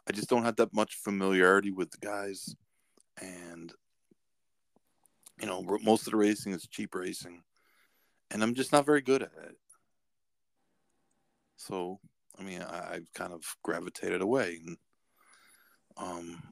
I 0.08 0.12
just 0.12 0.30
don't 0.30 0.44
have 0.44 0.58
that 0.58 0.74
much 0.74 0.96
familiarity 0.96 1.72
with 1.72 1.92
the 1.92 1.98
guys, 1.98 2.56
and 3.20 3.74
you 5.42 5.48
know, 5.48 5.64
most 5.84 6.06
of 6.06 6.12
the 6.12 6.18
racing 6.18 6.54
is 6.54 6.68
cheap 6.68 6.94
racing, 6.94 7.42
and 8.32 8.44
I'm 8.44 8.54
just 8.54 8.72
not 8.72 8.86
very 8.86 9.02
good 9.02 9.24
at 9.24 9.32
it. 9.44 9.58
So, 11.58 12.00
I 12.40 12.44
mean, 12.44 12.62
I, 12.62 12.94
have 12.94 13.14
kind 13.14 13.34
of 13.34 13.44
gravitated 13.64 14.22
away, 14.22 14.60
and 14.66 14.78
um, 15.98 16.44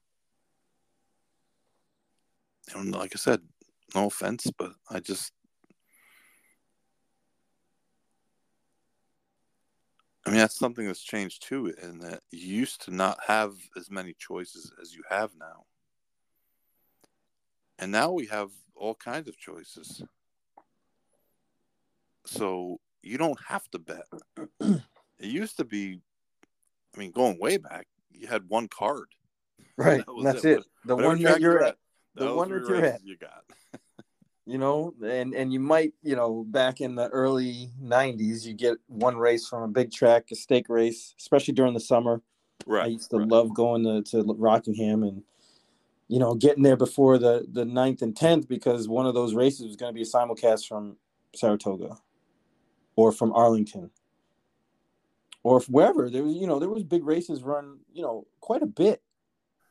and 2.73 2.91
like 2.91 3.11
I 3.13 3.17
said, 3.17 3.41
no 3.93 4.07
offense, 4.07 4.47
but 4.57 4.71
I 4.89 4.99
just 4.99 5.31
I 10.25 10.29
mean, 10.29 10.39
that's 10.39 10.57
something 10.57 10.85
that's 10.85 11.03
changed 11.03 11.43
too, 11.43 11.73
in 11.81 11.99
that 11.99 12.21
you 12.31 12.55
used 12.55 12.81
to 12.85 12.91
not 12.91 13.19
have 13.27 13.53
as 13.77 13.91
many 13.91 14.13
choices 14.17 14.71
as 14.81 14.93
you 14.93 15.03
have 15.09 15.31
now. 15.37 15.65
And 17.79 17.91
now 17.91 18.11
we 18.11 18.27
have 18.27 18.49
all 18.75 18.95
kinds 18.95 19.27
of 19.27 19.37
choices. 19.37 20.01
So 22.25 22.79
you 23.01 23.17
don't 23.17 23.39
have 23.47 23.69
to 23.71 23.79
bet. 23.79 24.05
it 24.61 24.81
used 25.19 25.57
to 25.57 25.65
be, 25.65 25.99
I 26.95 26.99
mean, 26.99 27.11
going 27.11 27.37
way 27.39 27.57
back, 27.57 27.87
you 28.11 28.27
had 28.27 28.47
one 28.47 28.67
card. 28.67 29.07
Right. 29.75 30.05
That 30.05 30.23
that's 30.23 30.45
it. 30.45 30.59
it. 30.59 30.65
The 30.85 30.95
one 30.95 31.19
that 31.23 31.41
you're 31.41 31.63
at. 31.63 31.77
The 32.13 32.31
one 32.31 32.49
that 32.49 32.67
you're 32.67 32.85
at. 32.85 33.03
You 33.03 33.17
got. 33.17 33.43
you 34.45 34.57
know 34.57 34.93
and 35.05 35.33
and 35.33 35.53
you 35.53 35.59
might 35.59 35.93
you 36.01 36.15
know 36.15 36.43
back 36.49 36.81
in 36.81 36.95
the 36.95 37.07
early 37.09 37.69
90s 37.81 38.45
you 38.45 38.53
get 38.53 38.77
one 38.87 39.17
race 39.17 39.47
from 39.47 39.63
a 39.63 39.67
big 39.67 39.91
track 39.91 40.25
a 40.31 40.35
stake 40.35 40.67
race 40.69 41.15
especially 41.19 41.53
during 41.53 41.73
the 41.73 41.79
summer. 41.79 42.21
Right 42.65 42.83
i 42.83 42.87
used 42.87 43.09
to 43.11 43.17
right. 43.17 43.27
love 43.27 43.53
going 43.53 43.83
to, 43.83 44.01
to 44.11 44.35
rockingham 44.37 45.03
and 45.03 45.23
you 46.07 46.19
know 46.19 46.33
getting 46.33 46.63
there 46.63 46.77
before 46.77 47.17
the 47.17 47.45
the 47.51 47.65
ninth 47.65 48.01
and 48.01 48.15
10th 48.15 48.47
because 48.47 48.87
one 48.87 49.05
of 49.05 49.13
those 49.13 49.33
races 49.33 49.65
was 49.67 49.75
going 49.75 49.91
to 49.91 49.95
be 49.95 50.01
a 50.01 50.05
simulcast 50.05 50.67
from 50.67 50.97
saratoga 51.35 51.97
or 52.95 53.11
from 53.11 53.33
arlington 53.33 53.89
or 55.43 55.59
wherever. 55.61 56.09
There 56.09 56.23
was 56.23 56.35
you 56.35 56.47
know 56.47 56.59
there 56.59 56.69
was 56.69 56.83
big 56.83 57.05
races 57.05 57.43
run 57.43 57.79
you 57.93 58.01
know 58.01 58.25
quite 58.39 58.63
a 58.63 58.67
bit 58.67 59.01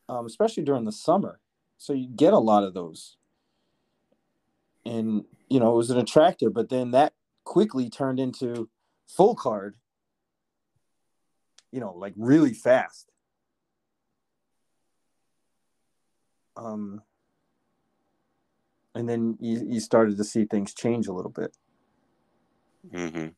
um, 0.09 0.27
especially 0.27 0.63
during 0.63 0.85
the 0.85 0.93
summer. 0.93 1.41
So 1.79 1.93
you 1.93 2.07
get 2.09 2.33
a 2.33 2.39
lot 2.39 2.65
of 2.65 2.75
those 2.75 3.17
and 4.85 5.25
you 5.49 5.61
know 5.61 5.73
it 5.73 5.77
was 5.77 5.91
an 5.91 5.99
attractor 5.99 6.51
but 6.51 6.69
then 6.69 6.91
that 6.91 7.13
quickly 7.45 7.91
turned 7.91 8.19
into 8.19 8.69
full 9.07 9.35
card 9.35 9.77
you 11.71 11.81
know 11.81 11.93
like 11.93 12.15
really 12.17 12.55
fast 12.55 13.11
um 16.57 17.03
and 18.95 19.09
then 19.09 19.37
you, 19.41 19.67
you 19.67 19.81
started 19.81 20.17
to 20.17 20.25
see 20.25 20.45
things 20.45 20.75
change 20.75 21.07
a 21.07 21.13
little 21.13 21.31
bit 21.31 21.57
mm-hmm. 22.93 23.29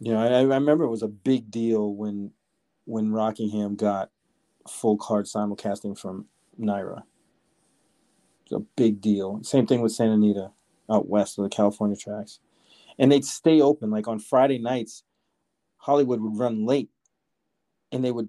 you 0.00 0.12
know 0.12 0.20
I, 0.20 0.38
I 0.38 0.42
remember 0.42 0.84
it 0.84 0.90
was 0.90 1.02
a 1.02 1.08
big 1.08 1.50
deal 1.50 1.94
when 1.94 2.32
when 2.84 3.12
rockingham 3.12 3.76
got 3.76 4.11
full 4.68 4.96
card 4.96 5.26
simulcasting 5.26 5.98
from 5.98 6.26
NYRA. 6.60 7.02
It's 8.44 8.52
a 8.52 8.60
big 8.76 9.00
deal. 9.00 9.42
Same 9.42 9.66
thing 9.66 9.80
with 9.80 9.92
Santa 9.92 10.14
Anita 10.14 10.50
out 10.90 11.08
west 11.08 11.38
of 11.38 11.44
the 11.44 11.50
California 11.50 11.96
tracks. 11.96 12.40
And 12.98 13.10
they'd 13.10 13.24
stay 13.24 13.60
open. 13.60 13.90
Like 13.90 14.08
on 14.08 14.18
Friday 14.18 14.58
nights, 14.58 15.04
Hollywood 15.78 16.20
would 16.20 16.38
run 16.38 16.66
late 16.66 16.90
and 17.90 18.04
they 18.04 18.12
would 18.12 18.28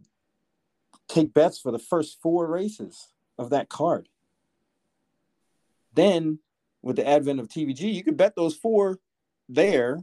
take 1.07 1.33
bets 1.33 1.59
for 1.59 1.71
the 1.71 1.79
first 1.79 2.21
four 2.21 2.47
races 2.47 3.13
of 3.37 3.49
that 3.49 3.69
card. 3.69 4.07
Then, 5.93 6.39
with 6.81 6.95
the 6.95 7.07
advent 7.07 7.39
of 7.39 7.47
TVG, 7.47 7.93
you 7.93 8.03
could 8.03 8.17
bet 8.17 8.35
those 8.35 8.55
four 8.55 8.99
there 9.47 9.99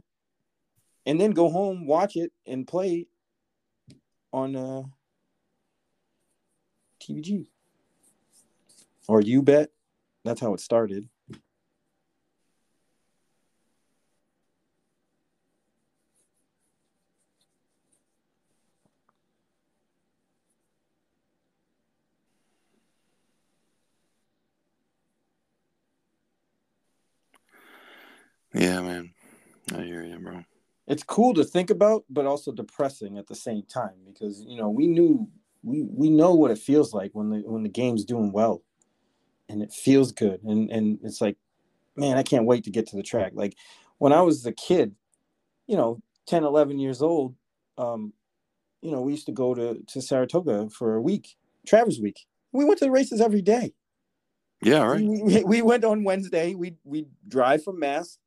and 1.05 1.19
then 1.19 1.31
go 1.31 1.49
home, 1.49 1.85
watch 1.85 2.15
it, 2.15 2.31
and 2.45 2.67
play 2.67 3.07
on 4.31 4.55
uh, 4.55 4.83
TVG. 7.01 7.45
Or 9.07 9.21
you 9.21 9.41
bet. 9.41 9.69
That's 10.23 10.39
how 10.39 10.53
it 10.53 10.59
started. 10.59 11.09
Yeah, 28.53 28.81
man. 28.81 29.13
I 29.73 29.81
hear 29.83 30.03
you, 30.03 30.19
bro. 30.19 30.43
It's 30.87 31.03
cool 31.03 31.33
to 31.35 31.43
think 31.43 31.69
about, 31.69 32.03
but 32.09 32.25
also 32.25 32.51
depressing 32.51 33.17
at 33.17 33.27
the 33.27 33.35
same 33.35 33.63
time 33.63 33.95
because 34.05 34.41
you 34.41 34.57
know 34.57 34.69
we 34.69 34.87
knew 34.87 35.29
we 35.63 35.83
we 35.83 36.09
know 36.09 36.33
what 36.33 36.51
it 36.51 36.57
feels 36.57 36.93
like 36.93 37.11
when 37.13 37.29
the 37.29 37.37
when 37.39 37.63
the 37.63 37.69
game's 37.69 38.05
doing 38.05 38.31
well 38.31 38.63
and 39.49 39.61
it 39.61 39.71
feels 39.71 40.11
good. 40.11 40.41
And 40.43 40.69
and 40.71 40.99
it's 41.03 41.21
like 41.21 41.37
man 41.95 42.17
i 42.17 42.23
can't 42.23 42.45
wait 42.45 42.63
to 42.63 42.71
get 42.71 42.87
to 42.87 42.95
the 42.95 43.03
track. 43.03 43.33
Like 43.35 43.55
when 43.97 44.13
i 44.13 44.21
was 44.21 44.45
a 44.45 44.51
kid 44.51 44.95
you 45.67 45.75
know 45.77 46.01
10 46.27 46.43
11 46.43 46.79
years 46.79 47.01
old 47.01 47.35
um 47.77 48.13
you 48.81 48.91
know 48.91 49.01
we 49.01 49.11
used 49.11 49.25
to 49.25 49.31
go 49.31 49.53
to 49.53 49.81
to 49.87 50.01
saratoga 50.01 50.69
for 50.69 50.95
a 50.95 51.01
week 51.01 51.35
travers 51.67 51.99
week. 51.99 52.25
We 52.51 52.65
went 52.65 52.79
to 52.79 52.85
the 52.85 52.91
races 52.91 53.21
every 53.21 53.41
day. 53.41 53.73
Yeah 54.61 54.83
right. 54.83 55.01
We, 55.01 55.43
we 55.43 55.61
went 55.61 55.83
on 55.83 56.03
wednesday. 56.03 56.55
We 56.55 56.75
we 56.83 57.07
drive 57.27 57.63
from 57.63 57.79
mass 57.79 58.17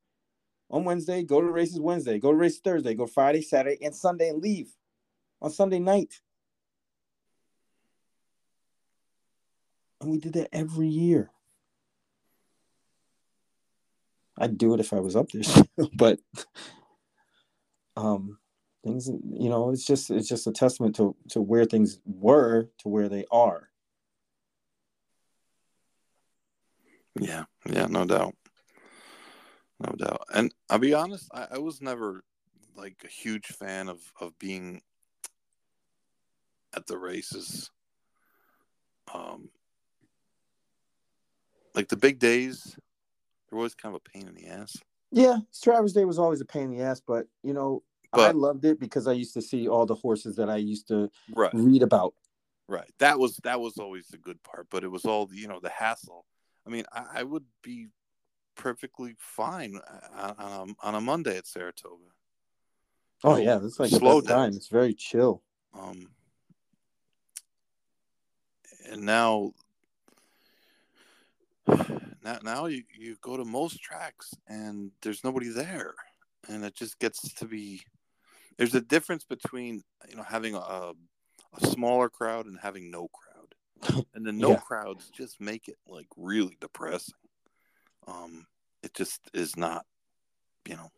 on 0.70 0.84
wednesday 0.84 1.22
go 1.22 1.40
to 1.40 1.50
races 1.50 1.78
wednesday 1.80 2.18
go 2.18 2.30
to 2.30 2.36
races 2.36 2.60
thursday 2.64 2.94
go 2.94 3.06
friday 3.06 3.42
saturday 3.42 3.78
and 3.84 3.94
sunday 3.94 4.28
and 4.28 4.42
leave 4.42 4.72
on 5.42 5.50
sunday 5.50 5.78
night 5.78 6.20
And 10.04 10.12
we 10.12 10.18
did 10.18 10.34
that 10.34 10.54
every 10.54 10.86
year. 10.86 11.30
I'd 14.36 14.58
do 14.58 14.74
it 14.74 14.80
if 14.80 14.92
I 14.92 15.00
was 15.00 15.16
up 15.16 15.30
there, 15.30 15.64
but 15.94 16.18
um, 17.96 18.38
things, 18.84 19.08
you 19.08 19.48
know, 19.48 19.70
it's 19.70 19.86
just 19.86 20.10
it's 20.10 20.28
just 20.28 20.46
a 20.46 20.52
testament 20.52 20.94
to 20.96 21.16
to 21.30 21.40
where 21.40 21.64
things 21.64 22.00
were 22.04 22.68
to 22.80 22.88
where 22.88 23.08
they 23.08 23.24
are. 23.32 23.70
Yeah, 27.18 27.44
yeah, 27.64 27.86
no 27.86 28.04
doubt, 28.04 28.34
no 29.80 29.94
doubt. 29.96 30.20
And 30.34 30.52
I'll 30.68 30.78
be 30.80 30.92
honest, 30.92 31.30
I, 31.32 31.46
I 31.52 31.58
was 31.58 31.80
never 31.80 32.24
like 32.76 32.96
a 33.06 33.08
huge 33.08 33.46
fan 33.46 33.88
of 33.88 34.02
of 34.20 34.38
being 34.38 34.82
at 36.76 36.86
the 36.86 36.98
races. 36.98 37.70
Um, 39.14 39.48
like 41.74 41.88
the 41.88 41.96
big 41.96 42.18
days, 42.18 42.76
they're 43.48 43.58
always 43.58 43.74
kind 43.74 43.94
of 43.94 44.00
a 44.04 44.10
pain 44.10 44.28
in 44.28 44.34
the 44.34 44.46
ass. 44.46 44.76
Yeah, 45.10 45.38
Travers 45.62 45.92
Day 45.92 46.04
was 46.04 46.18
always 46.18 46.40
a 46.40 46.44
pain 46.44 46.64
in 46.64 46.78
the 46.78 46.82
ass, 46.82 47.00
but 47.06 47.26
you 47.42 47.52
know, 47.52 47.82
but, 48.12 48.28
I 48.28 48.32
loved 48.32 48.64
it 48.64 48.80
because 48.80 49.06
I 49.06 49.12
used 49.12 49.34
to 49.34 49.42
see 49.42 49.68
all 49.68 49.86
the 49.86 49.94
horses 49.94 50.36
that 50.36 50.48
I 50.48 50.56
used 50.56 50.88
to 50.88 51.10
right. 51.34 51.52
read 51.52 51.82
about. 51.82 52.14
Right. 52.68 52.90
That 52.98 53.18
was 53.18 53.36
that 53.44 53.60
was 53.60 53.78
always 53.78 54.08
the 54.08 54.16
good 54.16 54.42
part, 54.42 54.68
but 54.70 54.84
it 54.84 54.88
was 54.90 55.04
all 55.04 55.28
you 55.32 55.48
know 55.48 55.60
the 55.60 55.70
hassle. 55.70 56.24
I 56.66 56.70
mean, 56.70 56.84
I, 56.92 57.04
I 57.16 57.22
would 57.22 57.44
be 57.62 57.88
perfectly 58.56 59.16
fine 59.18 59.78
on, 60.16 60.34
on, 60.38 60.68
a, 60.82 60.86
on 60.86 60.94
a 60.94 61.00
Monday 61.00 61.36
at 61.36 61.46
Saratoga. 61.46 62.04
Oh 63.22 63.36
yeah, 63.36 63.58
it's 63.62 63.78
like 63.78 63.90
slow 63.90 64.20
time. 64.20 64.54
It's 64.54 64.68
very 64.68 64.94
chill. 64.94 65.42
Um, 65.78 66.08
and 68.90 69.02
now 69.02 69.52
now 71.66 72.38
now 72.42 72.66
you, 72.66 72.82
you 72.98 73.16
go 73.20 73.36
to 73.36 73.44
most 73.44 73.80
tracks 73.80 74.34
and 74.48 74.90
there's 75.02 75.24
nobody 75.24 75.48
there 75.48 75.94
and 76.48 76.64
it 76.64 76.74
just 76.74 76.98
gets 76.98 77.32
to 77.34 77.44
be 77.46 77.80
there's 78.58 78.74
a 78.74 78.80
difference 78.80 79.24
between 79.24 79.82
you 80.08 80.16
know 80.16 80.22
having 80.22 80.54
a, 80.54 80.58
a 80.58 80.94
smaller 81.66 82.08
crowd 82.08 82.46
and 82.46 82.58
having 82.60 82.90
no 82.90 83.08
crowd 83.08 84.04
and 84.14 84.24
the 84.26 84.32
no 84.32 84.50
Yeah. 84.50 84.56
crowds 84.56 85.10
just 85.10 85.40
make 85.40 85.68
it 85.68 85.76
like 85.86 86.06
really 86.16 86.56
depressing. 86.60 87.14
Um, 88.06 88.46
it 88.82 88.94
just 88.94 89.20
is 89.32 89.56
not, 89.56 89.86
you 90.66 90.76
know, 90.76 90.90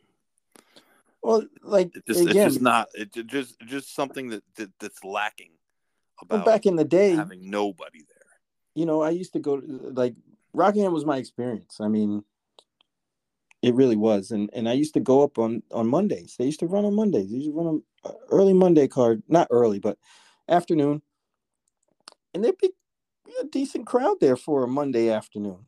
Well, 1.23 1.45
like 1.63 1.95
it 1.95 2.05
just 2.07 2.21
again, 2.23 2.47
it's 2.47 2.55
just 2.55 2.61
not 2.61 2.89
it, 2.95 3.27
just 3.27 3.59
just 3.67 3.95
something 3.95 4.29
that, 4.31 4.43
that 4.57 4.71
that's 4.81 5.03
lacking 5.05 5.53
well, 6.29 6.41
about 6.41 6.45
back 6.47 6.67
in 6.67 6.77
the 6.77 6.85
day, 6.85 7.15
having 7.15 7.51
nobody 7.51 8.01
there. 8.01 8.39
you 8.75 8.87
know, 8.87 9.03
I 9.03 9.11
used 9.11 9.33
to 9.33 9.39
go 9.39 9.61
to 9.61 9.67
like 9.95 10.15
Rockingham 10.57 10.93
was 10.93 11.05
my 11.05 11.19
experience. 11.19 11.77
I 11.81 11.89
mean, 11.89 12.25
it 13.63 13.75
really 13.75 13.97
was, 13.97 14.31
and 14.31 14.49
and 14.55 14.69
I 14.69 14.73
used 14.73 14.95
to 14.95 15.01
go 15.01 15.23
up 15.23 15.39
on 15.39 15.63
on 15.71 15.87
Mondays. 15.87 16.37
They 16.39 16.47
used 16.47 16.61
to 16.61 16.67
run 16.67 16.87
on 16.87 16.95
Mondays. 16.95 17.31
They 17.31 17.37
used 17.37 17.51
to 17.51 17.53
run 17.53 17.83
a 18.05 18.09
uh, 18.09 18.13
early 18.31 18.55
Monday 18.55 18.89
card, 18.89 19.23
not 19.29 19.49
early, 19.51 19.79
but 19.79 19.99
afternoon, 20.49 21.03
and 22.33 22.43
there'd 22.43 22.57
be 22.59 22.71
a 23.41 23.45
decent 23.45 23.87
crowd 23.87 24.17
there 24.21 24.37
for 24.37 24.65
a 24.65 24.69
Monday 24.69 25.11
afternoon. 25.11 25.67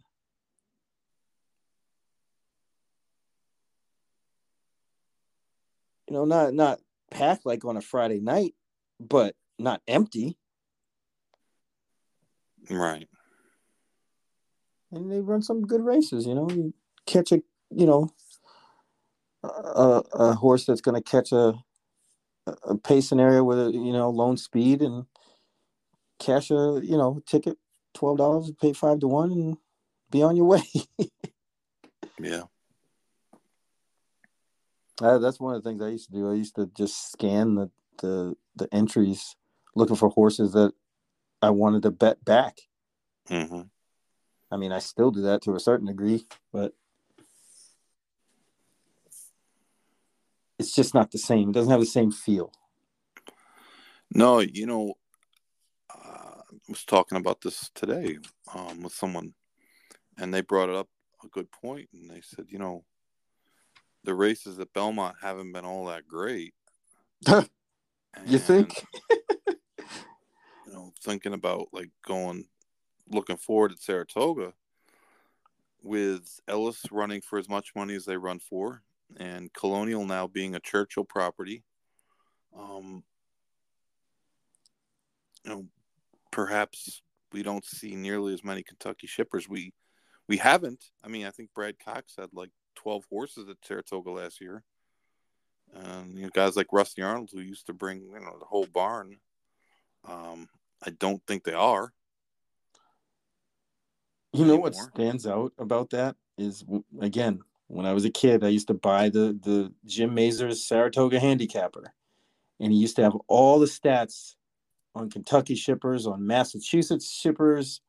You 6.08 6.14
know, 6.14 6.24
not 6.24 6.54
not 6.54 6.80
packed 7.10 7.44
like 7.44 7.64
on 7.66 7.76
a 7.76 7.82
Friday 7.82 8.20
night, 8.20 8.54
but 8.98 9.34
not 9.58 9.82
empty. 9.86 10.38
Right. 12.70 13.08
And 14.92 15.10
they 15.10 15.20
run 15.20 15.42
some 15.42 15.62
good 15.62 15.82
races. 15.84 16.26
You 16.26 16.34
know, 16.34 16.48
you 16.50 16.74
catch 17.06 17.32
a 17.32 17.42
you 17.70 17.86
know 17.86 18.10
a, 19.42 20.02
a 20.14 20.34
horse 20.34 20.64
that's 20.64 20.80
going 20.80 21.00
to 21.00 21.10
catch 21.10 21.32
a 21.32 21.54
a 22.62 22.76
pace 22.78 23.08
scenario 23.08 23.44
with 23.44 23.58
a 23.58 23.70
you 23.72 23.92
know 23.92 24.10
lone 24.10 24.36
speed 24.36 24.80
and 24.80 25.04
cash 26.18 26.50
a 26.50 26.80
you 26.82 26.96
know 26.96 27.22
ticket 27.26 27.58
twelve 27.94 28.18
dollars, 28.18 28.50
pay 28.60 28.72
five 28.72 29.00
to 29.00 29.08
one, 29.08 29.30
and 29.32 29.56
be 30.10 30.22
on 30.22 30.36
your 30.36 30.46
way. 30.46 30.62
Yeah. 32.20 32.42
Uh, 35.00 35.18
that's 35.18 35.38
one 35.38 35.54
of 35.54 35.62
the 35.62 35.70
things 35.70 35.80
I 35.80 35.88
used 35.88 36.06
to 36.06 36.12
do. 36.12 36.30
I 36.30 36.34
used 36.34 36.56
to 36.56 36.66
just 36.76 37.12
scan 37.12 37.54
the 37.54 37.70
the 38.02 38.34
the 38.56 38.68
entries, 38.74 39.36
looking 39.76 39.96
for 39.96 40.08
horses 40.08 40.52
that 40.52 40.72
I 41.40 41.50
wanted 41.50 41.82
to 41.82 41.90
bet 41.90 42.24
back. 42.24 42.58
hmm 43.28 43.62
I 44.50 44.56
mean, 44.56 44.72
I 44.72 44.78
still 44.78 45.10
do 45.10 45.22
that 45.22 45.42
to 45.42 45.54
a 45.54 45.60
certain 45.60 45.86
degree, 45.86 46.26
but 46.52 46.72
it's 50.58 50.74
just 50.74 50.94
not 50.94 51.10
the 51.10 51.18
same. 51.18 51.50
It 51.50 51.52
doesn't 51.52 51.70
have 51.70 51.80
the 51.80 51.86
same 51.86 52.10
feel. 52.10 52.52
No, 54.14 54.40
you 54.40 54.66
know, 54.66 54.94
uh, 55.90 56.40
I 56.40 56.56
was 56.68 56.84
talking 56.84 57.18
about 57.18 57.42
this 57.42 57.70
today 57.74 58.18
um, 58.54 58.82
with 58.82 58.94
someone, 58.94 59.34
and 60.16 60.32
they 60.32 60.40
brought 60.40 60.70
it 60.70 60.74
up 60.74 60.88
a 61.22 61.28
good 61.28 61.50
point, 61.50 61.88
and 61.92 62.10
they 62.10 62.22
said, 62.22 62.46
you 62.48 62.58
know, 62.58 62.84
the 64.04 64.14
races 64.14 64.58
at 64.58 64.72
Belmont 64.72 65.16
haven't 65.20 65.52
been 65.52 65.64
all 65.64 65.86
that 65.86 66.08
great. 66.08 66.54
You 68.26 68.38
think? 68.38 68.84
You 70.66 70.72
know, 70.72 70.92
thinking 71.02 71.34
about 71.34 71.68
like 71.72 71.90
going, 72.04 72.46
looking 73.10 73.36
forward 73.36 73.72
at 73.72 73.80
Saratoga, 73.80 74.52
with 75.82 76.40
Ellis 76.48 76.82
running 76.90 77.20
for 77.20 77.38
as 77.38 77.48
much 77.48 77.74
money 77.74 77.94
as 77.94 78.04
they 78.04 78.16
run 78.16 78.38
for, 78.38 78.82
and 79.16 79.52
Colonial 79.52 80.04
now 80.04 80.26
being 80.26 80.54
a 80.54 80.60
Churchill 80.60 81.04
property. 81.04 81.62
Um, 82.56 83.04
you 85.44 85.50
know, 85.50 85.66
perhaps 86.30 87.02
we 87.32 87.42
don't 87.42 87.64
see 87.64 87.94
nearly 87.94 88.34
as 88.34 88.44
many 88.44 88.62
Kentucky 88.62 89.06
shippers. 89.06 89.48
We 89.48 89.72
we 90.28 90.36
haven't. 90.36 90.84
I 91.02 91.08
mean, 91.08 91.26
I 91.26 91.30
think 91.30 91.50
Brad 91.54 91.76
Cox 91.78 92.14
had 92.18 92.30
like 92.32 92.50
twelve 92.74 93.04
horses 93.10 93.48
at 93.48 93.56
Saratoga 93.64 94.10
last 94.10 94.40
year, 94.40 94.62
and 95.74 96.16
you 96.16 96.24
know, 96.24 96.30
guys 96.32 96.56
like 96.56 96.72
Rusty 96.72 97.02
Arnold 97.02 97.30
who 97.32 97.40
used 97.40 97.66
to 97.66 97.72
bring 97.72 98.00
you 98.00 98.20
know 98.20 98.36
the 98.38 98.46
whole 98.46 98.66
barn. 98.66 99.16
Um, 100.06 100.48
I 100.82 100.90
don't 100.90 101.22
think 101.26 101.44
they 101.44 101.54
are. 101.54 101.92
You 104.32 104.44
know 104.44 104.56
what 104.56 104.76
stands 104.76 105.26
out 105.26 105.52
about 105.58 105.90
that 105.90 106.16
is 106.36 106.64
again 107.00 107.40
when 107.68 107.86
I 107.86 107.92
was 107.92 108.04
a 108.04 108.10
kid, 108.10 108.44
I 108.44 108.48
used 108.48 108.68
to 108.68 108.74
buy 108.74 109.08
the 109.08 109.38
the 109.42 109.72
Jim 109.84 110.14
Mazur's 110.14 110.64
Saratoga 110.64 111.20
handicapper, 111.20 111.94
and 112.60 112.72
he 112.72 112.78
used 112.78 112.96
to 112.96 113.02
have 113.02 113.16
all 113.26 113.58
the 113.58 113.66
stats 113.66 114.34
on 114.94 115.10
Kentucky 115.10 115.54
shippers, 115.54 116.06
on 116.06 116.26
Massachusetts 116.26 117.10
shippers. 117.10 117.80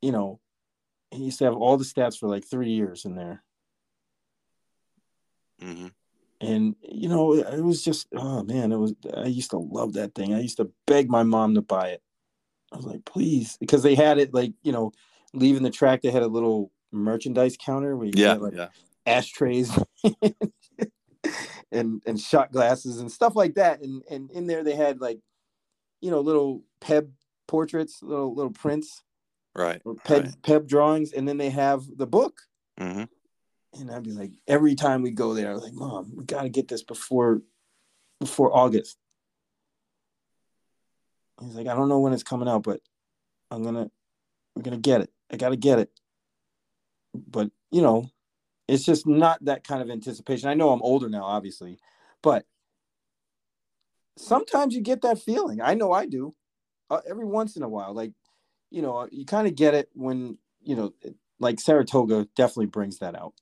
You 0.00 0.12
know, 0.12 0.40
he 1.10 1.24
used 1.24 1.38
to 1.38 1.44
have 1.44 1.56
all 1.56 1.76
the 1.76 1.84
stats 1.84 2.18
for 2.18 2.28
like 2.28 2.44
three 2.44 2.70
years 2.70 3.04
in 3.04 3.16
there, 3.16 3.42
hmm 5.60 5.88
and 6.42 6.74
you 6.80 7.08
know 7.08 7.34
it 7.34 7.62
was 7.62 7.84
just 7.84 8.06
oh 8.16 8.42
man, 8.44 8.72
it 8.72 8.76
was 8.76 8.94
I 9.14 9.26
used 9.26 9.50
to 9.50 9.58
love 9.58 9.94
that 9.94 10.14
thing. 10.14 10.34
I 10.34 10.40
used 10.40 10.56
to 10.56 10.70
beg 10.86 11.10
my 11.10 11.22
mom 11.22 11.54
to 11.54 11.62
buy 11.62 11.88
it. 11.88 12.02
I 12.72 12.76
was 12.76 12.86
like, 12.86 13.04
please, 13.04 13.56
because 13.58 13.82
they 13.82 13.94
had 13.94 14.18
it 14.18 14.32
like 14.32 14.52
you 14.62 14.72
know, 14.72 14.92
leaving 15.32 15.62
the 15.62 15.70
track. 15.70 16.02
They 16.02 16.10
had 16.10 16.22
a 16.22 16.28
little 16.28 16.70
merchandise 16.92 17.56
counter 17.56 17.96
where 17.96 18.06
you 18.06 18.12
Yeah, 18.14 18.34
get, 18.34 18.42
like 18.42 18.54
yeah, 18.54 18.68
ashtrays 19.06 19.76
and 21.72 22.02
and 22.06 22.20
shot 22.20 22.52
glasses 22.52 23.00
and 23.00 23.10
stuff 23.10 23.36
like 23.36 23.54
that. 23.54 23.80
And 23.80 24.02
and 24.10 24.30
in 24.30 24.46
there 24.46 24.62
they 24.64 24.74
had 24.74 25.00
like, 25.00 25.20
you 26.00 26.10
know, 26.10 26.20
little 26.20 26.62
Peb 26.80 27.10
portraits, 27.48 28.02
little 28.02 28.34
little 28.34 28.52
prints, 28.52 29.02
right. 29.54 29.80
or 29.84 29.94
Peb 29.96 30.24
right. 30.24 30.42
Peb 30.42 30.68
drawings, 30.68 31.12
and 31.12 31.28
then 31.28 31.36
they 31.36 31.50
have 31.50 31.82
the 31.96 32.06
book. 32.06 32.40
hmm 32.78 33.04
And 33.74 33.90
I'd 33.90 34.04
be 34.04 34.12
like, 34.12 34.32
every 34.46 34.74
time 34.74 35.02
we 35.02 35.10
go 35.10 35.34
there, 35.34 35.50
I 35.50 35.54
was 35.54 35.62
like, 35.62 35.74
Mom, 35.74 36.12
we 36.16 36.24
got 36.24 36.42
to 36.42 36.48
get 36.48 36.68
this 36.68 36.82
before 36.82 37.42
before 38.20 38.56
August. 38.56 38.98
He's 41.40 41.54
like, 41.54 41.66
I 41.66 41.74
don't 41.74 41.88
know 41.88 42.00
when 42.00 42.12
it's 42.12 42.22
coming 42.22 42.48
out, 42.48 42.62
but 42.62 42.80
I'm 43.50 43.62
gonna 43.62 43.90
I'm 44.56 44.62
gonna 44.62 44.78
get 44.78 45.00
it. 45.00 45.10
I 45.32 45.36
gotta 45.36 45.56
get 45.56 45.78
it. 45.78 45.90
But 47.14 47.50
you 47.70 47.82
know, 47.82 48.10
it's 48.68 48.84
just 48.84 49.06
not 49.06 49.44
that 49.44 49.64
kind 49.64 49.82
of 49.82 49.90
anticipation. 49.90 50.48
I 50.48 50.54
know 50.54 50.70
I'm 50.70 50.82
older 50.82 51.08
now, 51.08 51.24
obviously, 51.24 51.78
but 52.22 52.44
sometimes 54.16 54.74
you 54.74 54.82
get 54.82 55.02
that 55.02 55.20
feeling. 55.20 55.60
I 55.60 55.74
know 55.74 55.92
I 55.92 56.06
do. 56.06 56.34
Uh, 56.90 57.00
every 57.08 57.24
once 57.24 57.56
in 57.56 57.62
a 57.62 57.68
while, 57.68 57.94
like 57.94 58.12
you 58.70 58.82
know, 58.82 59.08
you 59.10 59.24
kind 59.24 59.46
of 59.46 59.54
get 59.54 59.74
it 59.74 59.88
when 59.94 60.38
you 60.62 60.76
know, 60.76 60.92
like 61.38 61.60
Saratoga 61.60 62.28
definitely 62.36 62.66
brings 62.66 62.98
that 62.98 63.14
out. 63.14 63.34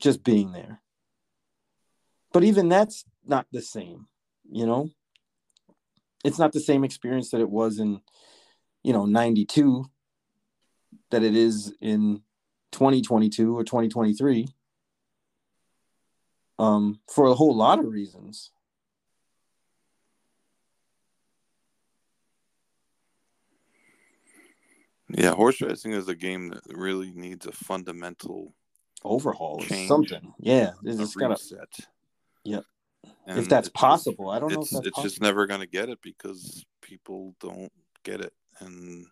Just 0.00 0.24
being 0.24 0.52
there. 0.52 0.80
But 2.32 2.44
even 2.44 2.68
that's 2.68 3.04
not 3.24 3.46
the 3.50 3.62
same, 3.62 4.08
you 4.50 4.66
know? 4.66 4.90
It's 6.26 6.38
not 6.40 6.52
the 6.52 6.60
same 6.60 6.82
experience 6.82 7.30
that 7.30 7.40
it 7.40 7.48
was 7.48 7.78
in, 7.78 8.00
you 8.82 8.92
know, 8.92 9.06
92 9.06 9.84
that 11.10 11.22
it 11.22 11.36
is 11.36 11.72
in 11.80 12.22
2022 12.72 13.56
or 13.56 13.62
2023. 13.62 14.48
Um, 16.58 16.98
for 17.12 17.26
a 17.26 17.34
whole 17.34 17.54
lot 17.54 17.78
of 17.78 17.86
reasons. 17.86 18.50
Yeah, 25.08 25.32
horse 25.32 25.60
racing 25.60 25.92
is 25.92 26.08
a 26.08 26.14
game 26.14 26.48
that 26.48 26.62
really 26.66 27.12
needs 27.12 27.46
a 27.46 27.52
fundamental 27.52 28.52
Overhaul 29.04 29.62
or 29.62 29.76
something. 29.86 30.34
Yeah. 30.40 30.72
It's 30.82 30.96
a 30.96 31.02
just 31.02 31.16
gotta 31.16 31.34
reset. 31.34 31.86
And 33.26 33.38
if 33.38 33.48
that's 33.48 33.66
it's 33.68 33.74
just- 33.74 33.80
possible. 33.80 34.30
I 34.30 34.38
don't 34.38 34.52
know 34.52 34.60
if 34.60 34.66
it's 34.66 34.72
it's 34.72 34.90
possible. 34.90 35.02
just 35.02 35.20
never 35.20 35.46
going 35.46 35.60
to 35.60 35.66
get 35.66 35.88
it 35.88 35.98
because 36.02 36.64
people 36.80 37.34
don't 37.40 37.72
get 38.04 38.20
it 38.20 38.32
and 38.60 39.04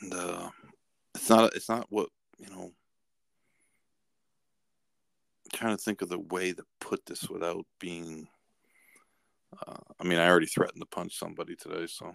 and 0.00 0.14
uh 0.14 0.48
it's 1.16 1.28
not 1.28 1.54
it's 1.56 1.68
not 1.68 1.86
what 1.90 2.08
you 2.38 2.48
know 2.48 2.62
I'm 2.62 2.72
trying 5.52 5.76
to 5.76 5.82
think 5.82 6.00
of 6.02 6.08
the 6.08 6.18
way 6.20 6.52
to 6.52 6.64
put 6.80 7.04
this 7.06 7.28
without 7.28 7.66
being 7.80 8.28
uh, 9.66 9.76
i 10.00 10.04
mean 10.04 10.18
i 10.18 10.28
already 10.28 10.46
threatened 10.46 10.80
to 10.80 10.86
punch 10.86 11.18
somebody 11.18 11.54
today 11.56 11.86
so 11.86 12.12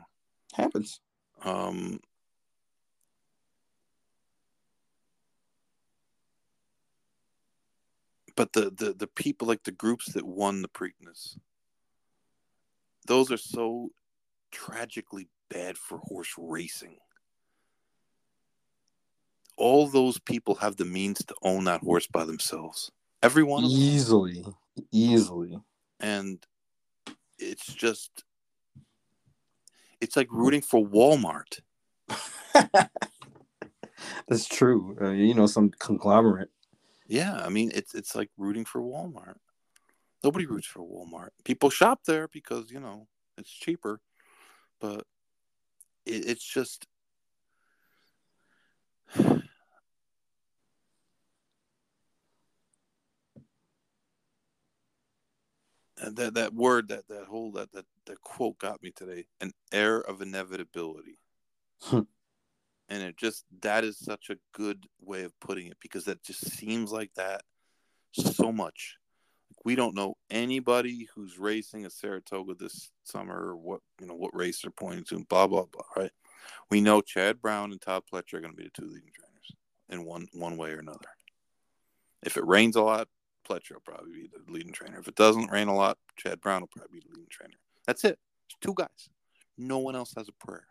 happens. 0.53 0.99
um 1.43 1.99
but 8.39 8.53
the, 8.53 8.71
the 8.71 8.93
the 8.93 9.07
people 9.07 9.49
like 9.49 9.63
the 9.63 9.71
groups 9.71 10.13
that 10.13 10.23
won 10.25 10.61
the 10.61 10.69
Preakness, 10.69 11.37
those 13.05 13.33
are 13.33 13.37
so 13.37 13.89
tragically 14.49 15.27
bad 15.49 15.77
for 15.77 15.97
horse 15.97 16.33
racing. 16.37 16.99
All 19.57 19.89
those 19.89 20.19
people 20.19 20.55
have 20.55 20.77
the 20.77 20.85
means 20.85 21.21
to 21.25 21.35
own 21.41 21.65
that 21.65 21.81
horse 21.81 22.07
by 22.07 22.23
themselves. 22.23 22.89
Everyone. 23.21 23.65
Easily. 23.65 24.45
Easily. 24.89 25.59
And 25.99 26.39
it's 27.37 27.73
just 27.73 28.23
It's 29.99 30.15
like 30.15 30.31
rooting 30.31 30.61
for 30.61 30.87
Walmart. 30.87 31.59
That's 34.29 34.47
true. 34.47 34.95
Uh, 35.01 35.09
you 35.09 35.33
know, 35.33 35.45
some 35.45 35.71
conglomerate. 35.71 36.51
Yeah, 37.09 37.41
I 37.43 37.49
mean 37.49 37.71
it's 37.73 37.95
it's 37.95 38.15
like 38.15 38.29
rooting 38.37 38.65
for 38.65 38.81
Walmart. 38.81 39.37
Nobody 40.23 40.45
roots 40.45 40.67
for 40.67 40.81
Walmart. 40.81 41.29
People 41.43 41.71
shop 41.71 42.01
there 42.05 42.27
because 42.27 42.71
you 42.71 42.79
know 42.79 43.07
it's 43.35 43.49
cheaper, 43.51 43.99
but 44.79 45.05
it, 46.05 46.27
it's 46.29 46.43
just 46.43 46.85
that 55.97 56.35
that 56.35 56.53
word 56.53 56.89
that 56.89 57.07
that 57.07 57.25
whole 57.25 57.51
that 57.53 57.71
that 57.71 57.85
that 58.05 58.21
quote 58.21 58.59
got 58.59 58.83
me 58.83 58.91
today 58.91 59.25
an 59.41 59.51
air 59.71 59.99
of 59.99 60.21
inevitability 60.21 61.17
Hmm. 61.81 62.01
And 62.89 63.03
it 63.03 63.17
just 63.17 63.45
that 63.61 63.83
is 63.83 63.97
such 63.97 64.29
a 64.29 64.37
good 64.53 64.85
way 65.01 65.23
of 65.23 65.39
putting 65.39 65.67
it 65.67 65.77
because 65.81 66.05
that 66.05 66.23
just 66.23 66.51
seems 66.51 66.91
like 66.91 67.11
that 67.15 67.41
so 68.13 68.51
much 68.51 68.97
we 69.65 69.75
don't 69.75 69.95
know 69.95 70.15
anybody 70.29 71.07
who's 71.13 71.37
racing 71.37 71.85
a 71.85 71.89
saratoga 71.89 72.53
this 72.55 72.91
summer 73.03 73.49
or 73.49 73.55
what 73.55 73.81
you 73.99 74.07
know 74.07 74.15
what 74.15 74.35
race 74.35 74.61
they're 74.61 74.71
pointing 74.71 75.03
to 75.03 75.15
and 75.15 75.27
blah 75.29 75.47
blah 75.47 75.65
blah 75.71 75.83
right 75.95 76.11
we 76.69 76.81
know 76.81 77.01
chad 77.01 77.41
brown 77.41 77.71
and 77.71 77.81
todd 77.81 78.03
pletcher 78.11 78.35
are 78.35 78.41
going 78.41 78.53
to 78.53 78.57
be 78.57 78.63
the 78.63 78.81
two 78.81 78.87
leading 78.87 79.11
trainers 79.13 79.55
in 79.89 80.05
one 80.05 80.27
one 80.33 80.57
way 80.57 80.71
or 80.71 80.79
another 80.79 81.09
if 82.23 82.35
it 82.35 82.45
rains 82.45 82.75
a 82.75 82.81
lot 82.81 83.07
Pletcher 83.49 83.73
will 83.73 83.81
probably 83.81 84.13
be 84.13 84.29
the 84.31 84.51
leading 84.51 84.71
trainer. 84.71 84.99
If 84.99 85.07
it 85.07 85.15
doesn't 85.15 85.51
rain 85.51 85.67
a 85.67 85.75
lot, 85.75 85.97
Chad 86.17 86.39
Brown 86.39 86.61
will 86.61 86.67
probably 86.67 86.99
be 86.99 87.05
the 87.05 87.15
leading 87.15 87.29
trainer. 87.29 87.55
That's 87.87 88.03
it. 88.03 88.19
Two 88.61 88.73
guys. 88.75 89.09
No 89.57 89.79
one 89.79 89.95
else 89.95 90.13
has 90.15 90.29
a 90.29 90.45
prayer. 90.45 90.65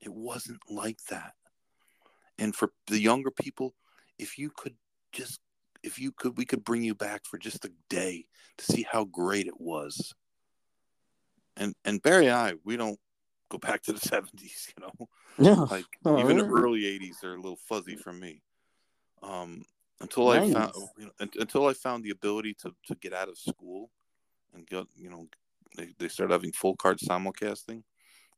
It 0.00 0.12
wasn't 0.12 0.60
like 0.68 0.98
that. 1.10 1.34
And 2.38 2.54
for 2.54 2.72
the 2.86 2.98
younger 2.98 3.30
people, 3.30 3.74
if 4.18 4.38
you 4.38 4.50
could 4.54 4.76
just, 5.12 5.40
if 5.82 5.98
you 5.98 6.12
could, 6.12 6.36
we 6.36 6.44
could 6.44 6.64
bring 6.64 6.82
you 6.82 6.94
back 6.94 7.24
for 7.24 7.38
just 7.38 7.64
a 7.64 7.72
day 7.88 8.26
to 8.58 8.64
see 8.64 8.86
how 8.90 9.04
great 9.04 9.46
it 9.46 9.60
was. 9.60 10.14
And 11.56 11.74
and 11.84 12.02
Barry 12.02 12.26
and 12.26 12.34
I, 12.34 12.54
we 12.64 12.76
don't 12.76 12.98
go 13.48 13.58
back 13.58 13.82
to 13.84 13.92
the 13.92 14.00
seventies, 14.00 14.72
you 14.76 14.84
know. 14.84 15.08
Yeah. 15.38 15.66
Like 15.70 15.86
Oh, 16.04 16.18
even 16.20 16.36
the 16.36 16.44
early 16.44 16.82
'80s 16.82 17.24
are 17.24 17.34
a 17.34 17.40
little 17.40 17.58
fuzzy 17.68 17.96
for 17.96 18.12
me. 18.12 18.42
Um, 19.22 19.64
until 20.00 20.28
I 20.28 20.50
found 20.52 20.72
you 20.98 21.06
know, 21.06 21.28
until 21.38 21.66
I 21.66 21.72
found 21.72 22.04
the 22.04 22.10
ability 22.10 22.54
to 22.62 22.74
to 22.86 22.94
get 22.96 23.12
out 23.12 23.28
of 23.28 23.38
school 23.38 23.90
and 24.54 24.66
get 24.66 24.84
you 24.94 25.10
know 25.10 25.26
they, 25.76 25.94
they 25.98 26.08
started 26.08 26.32
having 26.32 26.52
full 26.52 26.76
card 26.76 26.98
simulcasting. 26.98 27.82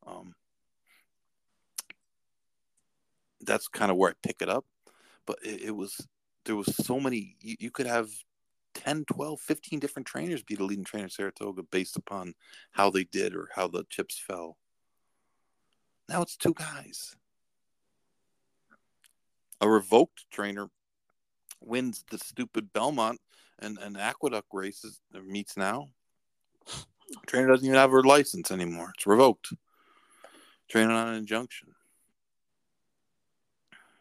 Um, 0.05 0.33
that's 3.41 3.67
kind 3.67 3.91
of 3.91 3.97
where 3.97 4.11
I 4.11 4.13
pick 4.21 4.41
it 4.41 4.49
up, 4.49 4.65
but 5.25 5.37
it, 5.43 5.61
it 5.63 5.75
was 5.75 6.07
there 6.45 6.55
was 6.55 6.75
so 6.75 6.99
many 6.99 7.35
you, 7.41 7.55
you 7.59 7.71
could 7.71 7.87
have 7.87 8.09
10 8.75 9.05
12 9.05 9.41
15 9.41 9.79
different 9.79 10.07
trainers 10.07 10.43
be 10.43 10.55
the 10.55 10.63
leading 10.63 10.85
trainer 10.85 11.07
at 11.07 11.11
saratoga 11.11 11.63
based 11.63 11.97
upon 11.97 12.33
how 12.71 12.89
they 12.89 13.03
did 13.03 13.35
or 13.35 13.49
how 13.55 13.67
the 13.67 13.83
chips 13.89 14.19
fell 14.19 14.57
now 16.07 16.21
it's 16.21 16.37
two 16.37 16.53
guys 16.53 17.15
a 19.61 19.67
revoked 19.67 20.25
trainer 20.31 20.69
wins 21.61 22.03
the 22.09 22.17
stupid 22.17 22.71
Belmont 22.73 23.19
and, 23.59 23.77
and 23.77 23.97
Aqueduct 23.97 24.47
races 24.53 25.01
meets 25.25 25.57
now. 25.57 25.89
Trainer 27.27 27.47
doesn't 27.47 27.65
even 27.65 27.77
have 27.77 27.91
her 27.91 28.03
license 28.03 28.51
anymore. 28.51 28.91
It's 28.95 29.07
revoked. 29.07 29.53
Training 30.69 30.91
on 30.91 31.09
an 31.09 31.15
injunction. 31.15 31.69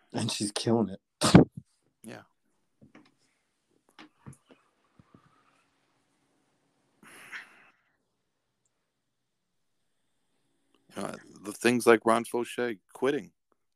And 0.15 0.33
she's 0.33 0.53
killing 0.53 0.89
it. 0.89 1.01
Yeah. 2.03 2.23
Know, 10.97 11.15
the 11.45 11.53
things 11.53 11.87
like 11.87 12.01
Ron 12.05 12.25
Faucheux 12.25 12.79
quitting 12.95 13.31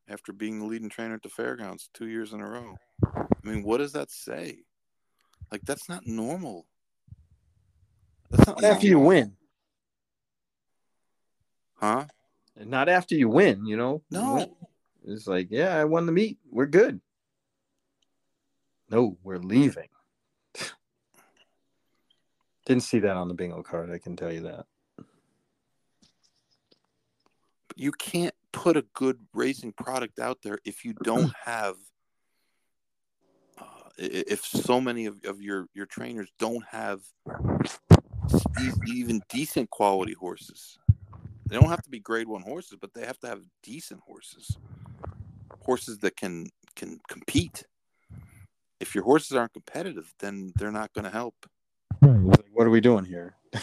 after 0.09 0.33
being 0.33 0.59
the 0.59 0.65
leading 0.65 0.89
trainer 0.89 1.15
at 1.15 1.23
the 1.23 1.29
fairgrounds 1.29 1.91
two 1.93 2.09
years 2.09 2.33
in 2.33 2.41
a 2.41 2.49
row. 2.49 2.77
I 3.05 3.27
mean, 3.43 3.63
what 3.63 3.79
does 3.79 3.93
that 3.93 4.11
say? 4.11 4.61
Like, 5.51 5.63
that's 5.63 5.89
not 5.89 6.07
normal. 6.07 6.67
That's 8.31 8.47
not 8.47 8.63
Not 8.63 8.71
after 8.71 8.87
you 8.87 8.99
win. 8.99 9.37
Huh? 11.75 12.07
Not 12.57 12.89
after 12.89 13.15
you 13.15 13.29
win, 13.29 13.67
you 13.67 13.77
know? 13.77 14.03
No. 14.11 14.35
Win. 14.35 14.51
It's 15.05 15.27
like, 15.27 15.49
yeah, 15.51 15.77
I 15.77 15.85
won 15.85 16.07
the 16.07 16.13
meet. 16.13 16.39
We're 16.51 16.67
good. 16.67 17.01
No, 18.91 19.17
we're 19.23 19.39
leaving. 19.39 19.89
Didn't 22.67 22.83
see 22.83 23.01
that 23.01 23.17
on 23.17 23.29
the 23.29 23.35
bingo 23.35 23.63
card, 23.63 23.91
I 23.91 23.99
can 23.99 24.17
tell 24.17 24.33
you 24.33 24.43
that. 24.43 24.67
you 27.77 27.93
can't 27.93 28.35
put 28.53 28.77
a 28.77 28.85
good 28.95 29.19
racing 29.35 29.73
product 29.73 30.19
out 30.19 30.39
there 30.43 30.59
if 30.65 30.85
you 30.85 30.95
don't 31.03 31.33
have 31.45 31.77
uh, 33.59 33.65
if 33.97 34.45
so 34.45 34.81
many 34.81 35.07
of, 35.07 35.23
of 35.25 35.41
your 35.41 35.67
your 35.75 35.87
trainers 35.87 36.31
don't 36.39 36.65
have 36.71 37.01
even 38.87 39.21
decent 39.29 39.69
quality 39.71 40.15
horses 40.15 40.79
they 41.53 41.59
don't 41.59 41.69
have 41.69 41.83
to 41.83 41.91
be 41.91 42.01
grade 42.01 42.29
one 42.29 42.41
horses 42.43 42.79
but 42.81 42.95
they 42.95 43.05
have 43.05 43.19
to 43.21 43.27
have 43.27 43.43
decent 43.63 44.01
horses. 44.01 44.57
Horses 45.61 45.99
that 45.99 46.17
can 46.17 46.47
can 46.75 46.99
compete. 47.09 47.65
If 48.81 48.95
your 48.95 49.05
horses 49.05 49.37
aren't 49.37 49.53
competitive 49.53 50.15
then 50.19 50.53
they're 50.57 50.73
not 50.73 50.95
going 50.95 51.05
to 51.05 51.11
help 51.11 51.35
what 52.53 52.67
are 52.67 52.71
we 52.71 52.81
doing 52.81 53.05
here? 53.05 53.37
and 53.53 53.63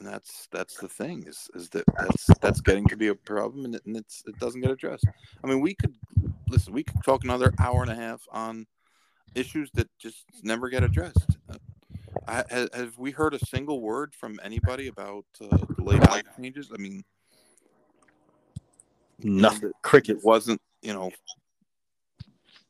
that's 0.00 0.48
that's 0.52 0.76
the 0.78 0.88
thing 0.88 1.24
is 1.26 1.48
is 1.54 1.68
that 1.70 1.84
that's 1.98 2.26
that's 2.40 2.60
getting 2.60 2.86
to 2.86 2.96
be 2.96 3.08
a 3.08 3.14
problem 3.14 3.64
and, 3.64 3.74
it, 3.74 3.82
and 3.86 3.96
it's 3.96 4.22
it 4.26 4.38
doesn't 4.38 4.60
get 4.60 4.70
addressed. 4.70 5.06
I 5.42 5.46
mean 5.48 5.60
we 5.60 5.74
could 5.74 5.94
listen 6.48 6.72
we 6.72 6.84
could 6.84 7.02
talk 7.04 7.24
another 7.24 7.52
hour 7.58 7.82
and 7.82 7.90
a 7.90 7.96
half 7.96 8.22
on 8.30 8.66
issues 9.34 9.70
that 9.74 9.88
just 9.98 10.24
never 10.44 10.68
get 10.68 10.84
addressed 10.84 11.36
I, 12.26 12.44
have 12.72 12.96
we 12.96 13.10
heard 13.10 13.34
a 13.34 13.38
single 13.38 13.80
word 13.80 14.14
from 14.14 14.40
anybody 14.42 14.88
about 14.88 15.26
uh, 15.40 15.58
the 15.76 15.82
late 15.82 16.08
life 16.08 16.24
changes? 16.36 16.70
I 16.72 16.78
mean 16.78 17.04
Nothing. 19.18 19.72
Cricket. 19.82 20.22
wasn't 20.22 20.60
you 20.82 20.92
know 20.92 21.10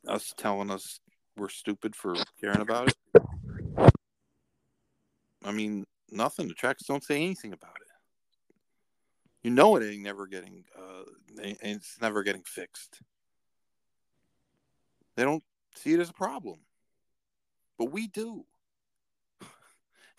us 0.07 0.35
telling 0.37 0.71
us 0.71 1.01
we're 1.37 1.49
stupid 1.49 1.97
for 1.97 2.15
caring 2.41 2.61
about 2.61 2.89
it? 2.89 4.03
I 5.45 5.53
mean 5.53 5.85
nothing 6.11 6.49
the 6.49 6.55
tracks 6.55 6.85
don't 6.85 7.03
say 7.03 7.17
anything 7.17 7.53
about 7.53 7.77
it. 7.77 8.63
You 9.43 9.51
know 9.51 9.77
it 9.77 9.85
ain't 9.85 10.03
never 10.03 10.27
getting 10.27 10.65
uh 10.79 11.05
it's 11.39 12.01
never 12.01 12.23
getting 12.23 12.43
fixed. 12.45 13.01
They 15.17 15.25
don't 15.25 15.45
see 15.77 15.95
it 15.95 16.01
as 16.01 16.11
a 16.11 16.15
problem. 16.15 16.61
But 17.79 17.87
we 17.87 18.07
do 18.07 18.45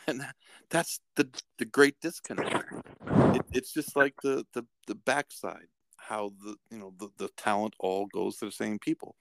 and 0.07 0.25
that's 0.69 0.99
the 1.15 1.29
the 1.57 1.65
great 1.65 1.99
disconnect. 2.01 2.65
It, 3.07 3.41
it's 3.51 3.73
just 3.73 3.95
like 3.95 4.15
the 4.23 4.45
the 4.53 4.65
the 4.87 4.95
backside 4.95 5.67
how 5.97 6.33
the 6.43 6.55
you 6.69 6.77
know 6.77 6.93
the, 6.99 7.09
the 7.17 7.29
talent 7.37 7.73
all 7.79 8.05
goes 8.07 8.37
to 8.37 8.45
the 8.45 8.51
same 8.51 8.79
people. 8.79 9.15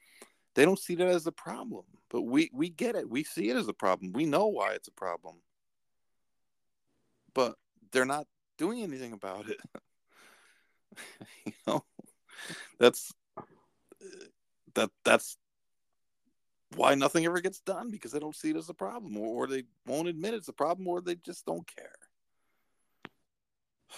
They 0.54 0.64
don't 0.64 0.78
see 0.78 0.94
that 0.96 1.08
as 1.08 1.26
a 1.26 1.32
problem 1.32 1.84
but 2.14 2.22
we 2.22 2.48
we 2.52 2.68
get 2.68 2.94
it. 2.94 3.10
We 3.10 3.24
see 3.24 3.50
it 3.50 3.56
as 3.56 3.66
a 3.66 3.72
problem. 3.72 4.12
We 4.12 4.24
know 4.24 4.46
why 4.46 4.74
it's 4.74 4.86
a 4.86 4.92
problem. 4.92 5.42
But 7.34 7.56
they're 7.90 8.04
not 8.04 8.28
doing 8.56 8.84
anything 8.84 9.12
about 9.12 9.48
it. 9.48 9.60
You 11.44 11.52
know? 11.66 11.84
That's 12.78 13.12
uh, 13.36 13.42
that 14.76 14.90
that's 15.04 15.36
why 16.76 16.94
nothing 16.94 17.24
ever 17.24 17.40
gets 17.40 17.60
done 17.60 17.90
because 17.90 18.12
they 18.12 18.18
don't 18.18 18.36
see 18.36 18.50
it 18.50 18.56
as 18.56 18.68
a 18.68 18.74
problem 18.74 19.16
or, 19.16 19.44
or 19.44 19.46
they 19.46 19.64
won't 19.86 20.08
admit 20.08 20.34
it's 20.34 20.48
a 20.48 20.52
problem 20.52 20.86
or 20.88 21.00
they 21.00 21.14
just 21.16 21.44
don't 21.46 21.66
care 21.66 21.94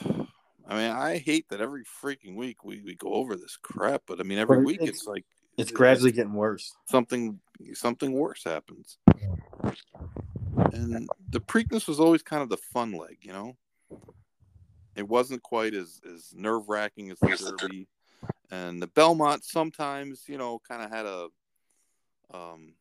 I 0.69 0.75
mean, 0.75 0.91
I 0.91 1.19
hate 1.19 1.49
that 1.51 1.61
every 1.61 1.85
freaking 1.85 2.35
week 2.35 2.65
we, 2.65 2.83
we 2.83 2.97
go 2.97 3.13
over 3.15 3.37
this 3.37 3.57
crap, 3.57 4.03
but 4.05 4.19
I 4.19 4.25
mean, 4.25 4.39
every 4.39 4.57
week 4.65 4.79
it's- 4.83 4.99
it's 4.99 5.07
like 5.07 5.25
It's 5.57 5.71
gradually 5.71 6.11
getting 6.11 6.35
worse. 6.35 6.75
something 6.87 7.39
something 7.75 8.13
worse 8.13 8.43
happens. 8.45 8.99
And 10.73 11.09
the 11.31 11.41
Preakness 11.41 11.87
was 11.87 12.01
always 12.01 12.23
kind 12.23 12.43
of 12.43 12.49
the 12.49 12.57
fun 12.57 12.93
leg, 12.93 13.19
you 13.23 13.33
know. 13.33 13.57
It 14.97 15.09
wasn't 15.09 15.43
quite 15.43 15.73
as 15.75 16.01
as 16.13 16.33
nerve 16.35 16.69
wracking 16.69 17.11
as 17.11 17.19
the 17.21 17.29
Derby, 17.61 17.89
and 18.51 18.83
the 18.83 18.87
Belmont 18.89 19.45
sometimes, 19.45 20.25
you 20.27 20.37
know, 20.37 20.59
kind 20.69 20.83
of 20.83 20.91
had 20.91 21.07
a 21.07 21.29
um, 22.33 22.75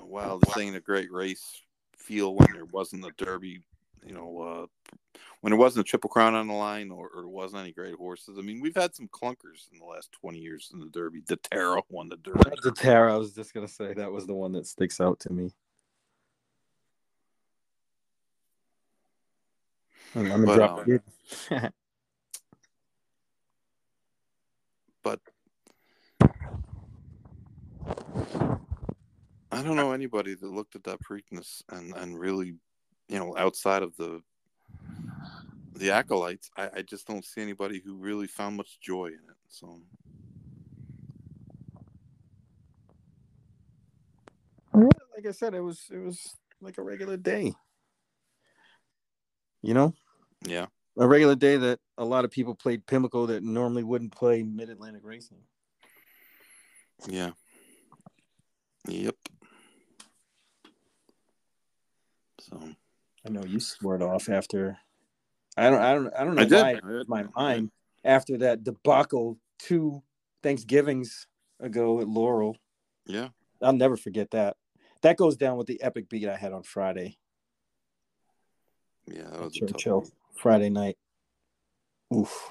wow, 0.00 0.38
this 0.42 0.56
ain't 0.56 0.76
a 0.76 0.80
great 0.80 1.12
race 1.12 1.62
feel 1.96 2.34
when 2.34 2.48
there 2.52 2.64
wasn't 2.64 3.04
a 3.04 3.12
Derby 3.22 3.62
you 4.08 4.14
know, 4.14 4.40
uh, 4.40 5.18
when 5.40 5.50
there 5.50 5.58
wasn't 5.58 5.86
a 5.86 5.88
triple 5.88 6.10
crown 6.10 6.34
on 6.34 6.48
the 6.48 6.54
line 6.54 6.90
or, 6.90 7.08
or 7.14 7.28
wasn't 7.28 7.62
any 7.62 7.72
great 7.72 7.94
horses. 7.94 8.38
I 8.38 8.42
mean, 8.42 8.60
we've 8.60 8.74
had 8.74 8.94
some 8.94 9.08
clunkers 9.08 9.70
in 9.72 9.78
the 9.78 9.84
last 9.84 10.10
twenty 10.12 10.38
years 10.38 10.70
in 10.72 10.80
the 10.80 10.86
Derby. 10.86 11.22
The 11.26 11.36
Terra 11.36 11.82
won 11.90 12.08
the 12.08 12.16
Derby. 12.16 12.50
The 12.62 12.90
I 12.90 13.16
was 13.16 13.34
just 13.34 13.54
gonna 13.54 13.68
say 13.68 13.94
that 13.94 14.10
was 14.10 14.26
the 14.26 14.34
one 14.34 14.52
that 14.52 14.66
sticks 14.66 15.00
out 15.00 15.20
to 15.20 15.32
me. 15.32 15.50
I'm 20.14 20.28
gonna 20.28 20.46
But, 20.46 20.56
drop 20.56 20.78
um, 20.78 20.90
it. 20.90 21.02
but 25.02 25.20
I 29.50 29.62
don't 29.62 29.76
know 29.76 29.92
anybody 29.92 30.34
that 30.34 30.52
looked 30.52 30.76
at 30.76 30.84
that 30.84 31.00
Preakness 31.02 31.62
and 31.70 31.94
and 31.94 32.18
really, 32.18 32.54
you 33.08 33.18
know, 33.18 33.36
outside 33.36 33.82
of 33.82 33.96
the 33.96 34.22
the 35.74 35.90
acolytes, 35.90 36.50
I, 36.56 36.70
I 36.76 36.82
just 36.82 37.06
don't 37.06 37.24
see 37.24 37.40
anybody 37.40 37.80
who 37.84 37.96
really 37.96 38.26
found 38.26 38.56
much 38.56 38.78
joy 38.80 39.06
in 39.06 39.14
it. 39.14 39.36
So 39.48 39.80
like 45.18 45.26
I 45.26 45.32
said, 45.32 45.54
it 45.54 45.60
was 45.60 45.86
it 45.90 45.98
was 45.98 46.36
like 46.60 46.78
a 46.78 46.82
regular 46.82 47.16
day. 47.16 47.52
You 49.62 49.74
know, 49.74 49.94
yeah, 50.46 50.66
a 50.96 51.08
regular 51.08 51.34
day 51.34 51.56
that 51.56 51.80
a 51.96 52.04
lot 52.04 52.24
of 52.24 52.30
people 52.30 52.54
played 52.54 52.86
Pimlico 52.86 53.26
that 53.26 53.42
normally 53.42 53.82
wouldn't 53.82 54.12
play 54.12 54.44
Mid 54.44 54.70
Atlantic 54.70 55.02
Racing. 55.04 55.38
yeah, 57.08 57.30
yep. 58.88 59.14
So 62.40 62.60
I 63.26 63.28
know 63.30 63.44
you 63.44 63.60
swore 63.60 63.96
it 63.96 64.02
off 64.02 64.28
after. 64.28 64.78
I 65.56 65.70
don't. 65.70 65.80
I 65.80 65.94
don't. 65.94 66.14
I 66.14 66.24
don't 66.24 66.34
know 66.34 66.42
I 66.42 66.44
did. 66.44 66.54
why 66.54 66.80
I 66.82 67.02
my 67.06 67.24
mind 67.36 67.70
after 68.04 68.38
that 68.38 68.64
debacle 68.64 69.38
two 69.58 70.02
Thanksgivings 70.42 71.26
ago 71.60 72.00
at 72.00 72.08
Laurel. 72.08 72.56
Yeah, 73.06 73.28
I'll 73.62 73.72
never 73.72 73.96
forget 73.96 74.30
that. 74.32 74.56
That 75.02 75.16
goes 75.16 75.36
down 75.36 75.56
with 75.56 75.66
the 75.66 75.80
epic 75.82 76.08
beat 76.08 76.28
I 76.28 76.36
had 76.36 76.52
on 76.52 76.62
Friday. 76.62 77.18
yeah, 79.06 79.24
that 79.24 79.34
at 79.34 79.40
was 79.40 79.54
Churchill. 79.54 80.06
Friday 80.36 80.70
night. 80.70 80.96
Oof. 82.14 82.50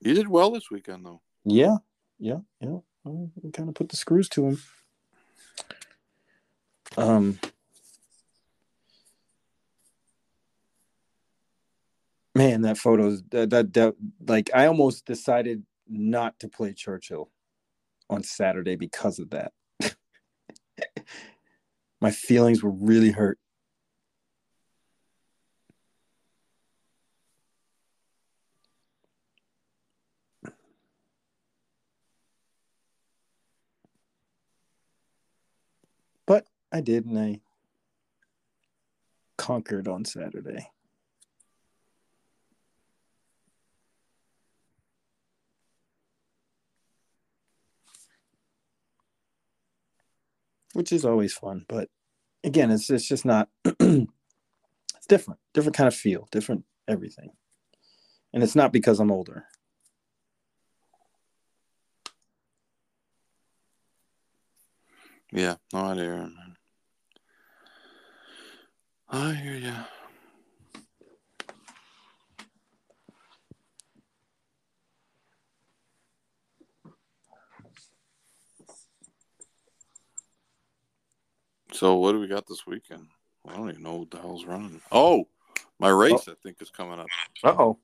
You 0.00 0.14
did 0.14 0.28
well 0.28 0.50
this 0.50 0.70
weekend, 0.70 1.06
though. 1.06 1.20
Yeah. 1.44 1.76
Yeah. 2.18 2.38
Yeah. 2.60 2.78
I 3.06 3.10
kind 3.52 3.68
of 3.68 3.74
put 3.74 3.88
the 3.90 3.96
screws 3.96 4.28
to 4.30 4.46
him. 4.46 4.62
Um. 6.96 7.38
Man, 12.34 12.62
that 12.62 12.76
photo 12.76 13.16
that, 13.30 13.50
that 13.50 13.72
that 13.72 13.94
like 14.26 14.50
I 14.54 14.66
almost 14.66 15.06
decided 15.06 15.62
not 15.88 16.38
to 16.40 16.48
play 16.48 16.74
Churchill 16.74 17.30
on 18.10 18.22
Saturday 18.22 18.76
because 18.76 19.18
of 19.18 19.30
that. 19.30 19.52
My 22.00 22.10
feelings 22.10 22.62
were 22.62 22.70
really 22.70 23.10
hurt. 23.10 23.38
But 36.26 36.46
I 36.72 36.80
did, 36.80 37.06
and 37.06 37.18
I 37.18 37.40
conquered 39.38 39.88
on 39.88 40.04
Saturday. 40.04 40.70
Which 50.74 50.92
is 50.92 51.04
always 51.06 51.32
fun, 51.32 51.64
but 51.68 51.88
again, 52.44 52.70
it's 52.70 52.90
it's 52.90 53.08
just 53.08 53.24
not. 53.24 53.48
it's 53.64 54.06
different, 55.08 55.40
different 55.54 55.76
kind 55.76 55.88
of 55.88 55.94
feel, 55.94 56.28
different 56.30 56.64
everything, 56.86 57.30
and 58.34 58.42
it's 58.42 58.54
not 58.54 58.72
because 58.72 59.00
I'm 59.00 59.10
older. 59.10 59.46
Yeah, 65.32 65.56
no, 65.72 65.80
I 65.80 65.94
hear 65.94 66.14
you, 66.14 66.20
man. 66.20 66.45
I 69.16 69.32
hear 69.32 69.54
you. 69.54 69.72
So, 81.72 81.96
what 81.96 82.12
do 82.12 82.20
we 82.20 82.26
got 82.26 82.46
this 82.46 82.66
weekend? 82.66 83.06
I 83.48 83.56
don't 83.56 83.70
even 83.70 83.82
know 83.82 83.96
what 83.96 84.10
the 84.10 84.18
hell's 84.18 84.44
running. 84.44 84.82
Oh, 84.92 85.28
my 85.78 85.88
race, 85.88 86.28
I 86.28 86.34
think, 86.42 86.60
is 86.60 86.70
coming 86.70 87.00
up. 87.00 87.06
Uh 87.42 87.56
oh. 87.58 87.78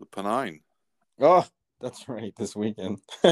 The 0.00 0.06
Pennine. 0.06 0.62
Oh, 1.20 1.46
that's 1.80 2.08
right. 2.08 2.34
This 2.36 2.56
weekend. 2.56 2.98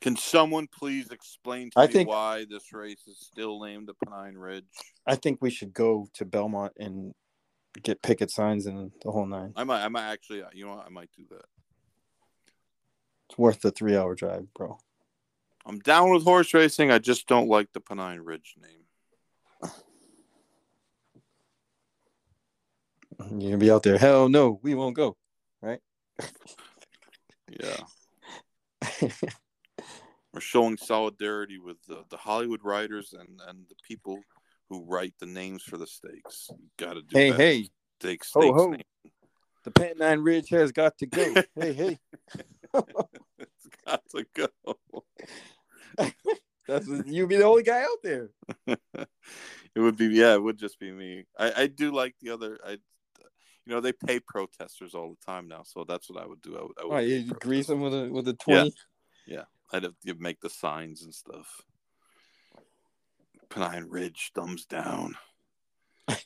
Can 0.00 0.16
someone 0.16 0.66
please 0.66 1.10
explain 1.10 1.70
to 1.70 1.78
I 1.80 1.86
me 1.86 1.92
think- 1.92 2.08
why 2.08 2.46
this 2.48 2.72
race 2.72 3.06
is 3.06 3.18
still 3.20 3.62
named 3.62 3.86
the 3.88 3.94
Pennine 3.94 4.36
Ridge? 4.38 4.64
I 5.06 5.14
think 5.16 5.42
we 5.42 5.50
should 5.50 5.72
go 5.74 6.08
to 6.14 6.24
Belmont 6.24 6.72
and 6.78 7.14
get 7.82 8.02
picket 8.02 8.30
signs 8.30 8.66
and 8.66 8.90
the 9.04 9.10
whole 9.10 9.26
nine. 9.26 9.52
I 9.56 9.64
might, 9.64 9.84
I 9.84 9.88
might 9.88 10.10
actually, 10.10 10.42
uh, 10.42 10.48
you 10.54 10.64
know, 10.66 10.76
what? 10.76 10.86
I 10.86 10.88
might 10.88 11.10
do 11.16 11.24
that. 11.30 11.44
It's 13.28 13.38
worth 13.38 13.60
the 13.60 13.70
three 13.70 13.96
hour 13.96 14.14
drive, 14.14 14.52
bro. 14.54 14.78
I'm 15.66 15.78
down 15.78 16.10
with 16.10 16.24
horse 16.24 16.52
racing. 16.54 16.90
I 16.90 16.98
just 16.98 17.26
don't 17.26 17.48
like 17.48 17.72
the 17.72 17.80
Pennine 17.80 18.20
Ridge 18.20 18.54
name. 18.60 19.70
You're 23.30 23.50
gonna 23.50 23.58
be 23.58 23.70
out 23.70 23.82
there. 23.82 23.98
Hell 23.98 24.28
no, 24.30 24.58
we 24.62 24.74
won't 24.74 24.96
go. 24.96 25.16
Right? 25.60 25.80
yeah, 27.50 27.76
we're 30.40 30.44
showing 30.44 30.78
solidarity 30.78 31.58
with 31.58 31.76
the, 31.86 32.02
the 32.08 32.16
Hollywood 32.16 32.60
writers 32.64 33.12
and 33.12 33.42
and 33.46 33.66
the 33.68 33.74
people 33.86 34.18
who 34.70 34.82
write 34.86 35.12
the 35.20 35.26
names 35.26 35.62
for 35.62 35.76
the 35.76 35.86
stakes. 35.86 36.48
You 36.48 36.68
got 36.78 36.94
to 36.94 37.02
do 37.02 37.14
hey, 37.14 37.30
that. 37.30 37.36
hey, 37.38 37.68
Stake, 38.00 38.22
Ho, 38.32 38.40
stakes 38.40 38.56
ho. 38.56 38.70
name. 38.70 38.82
the 39.64 39.70
Pennine 39.70 40.20
Ridge 40.20 40.48
has 40.48 40.72
got 40.72 40.96
to 40.98 41.06
go. 41.06 41.34
hey, 41.54 41.72
hey, 41.74 41.98
it's 43.38 43.68
got 43.84 44.02
to 44.16 44.24
go. 44.34 44.46
that's 46.66 46.88
you'd 47.04 47.28
be 47.28 47.36
the 47.36 47.44
only 47.44 47.62
guy 47.62 47.82
out 47.82 48.02
there. 48.02 48.30
it 48.66 49.08
would 49.76 49.98
be 49.98 50.06
yeah, 50.06 50.32
it 50.32 50.42
would 50.42 50.58
just 50.58 50.80
be 50.80 50.90
me. 50.90 51.24
I, 51.38 51.52
I 51.62 51.66
do 51.66 51.92
like 51.92 52.14
the 52.22 52.30
other. 52.30 52.58
I, 52.66 52.78
you 53.66 53.74
know, 53.74 53.82
they 53.82 53.92
pay 53.92 54.20
protesters 54.20 54.94
all 54.94 55.10
the 55.10 55.26
time 55.32 55.48
now, 55.48 55.64
so 55.64 55.84
that's 55.84 56.08
what 56.08 56.22
I 56.22 56.26
would 56.26 56.40
do. 56.40 56.56
I 56.56 56.62
would, 56.62 56.72
I 56.80 56.84
would 56.86 56.94
Oh, 56.94 56.98
you 56.98 57.24
grease 57.24 57.66
them 57.66 57.82
with 57.82 57.92
a 57.92 58.08
with 58.08 58.26
a 58.26 58.32
twenty. 58.32 58.72
I'd 59.72 59.84
have 59.84 59.94
to 60.06 60.14
make 60.18 60.40
the 60.40 60.50
signs 60.50 61.02
and 61.02 61.14
stuff. 61.14 61.62
Pennine 63.48 63.86
Ridge, 63.88 64.32
thumbs 64.34 64.64
down. 64.64 65.16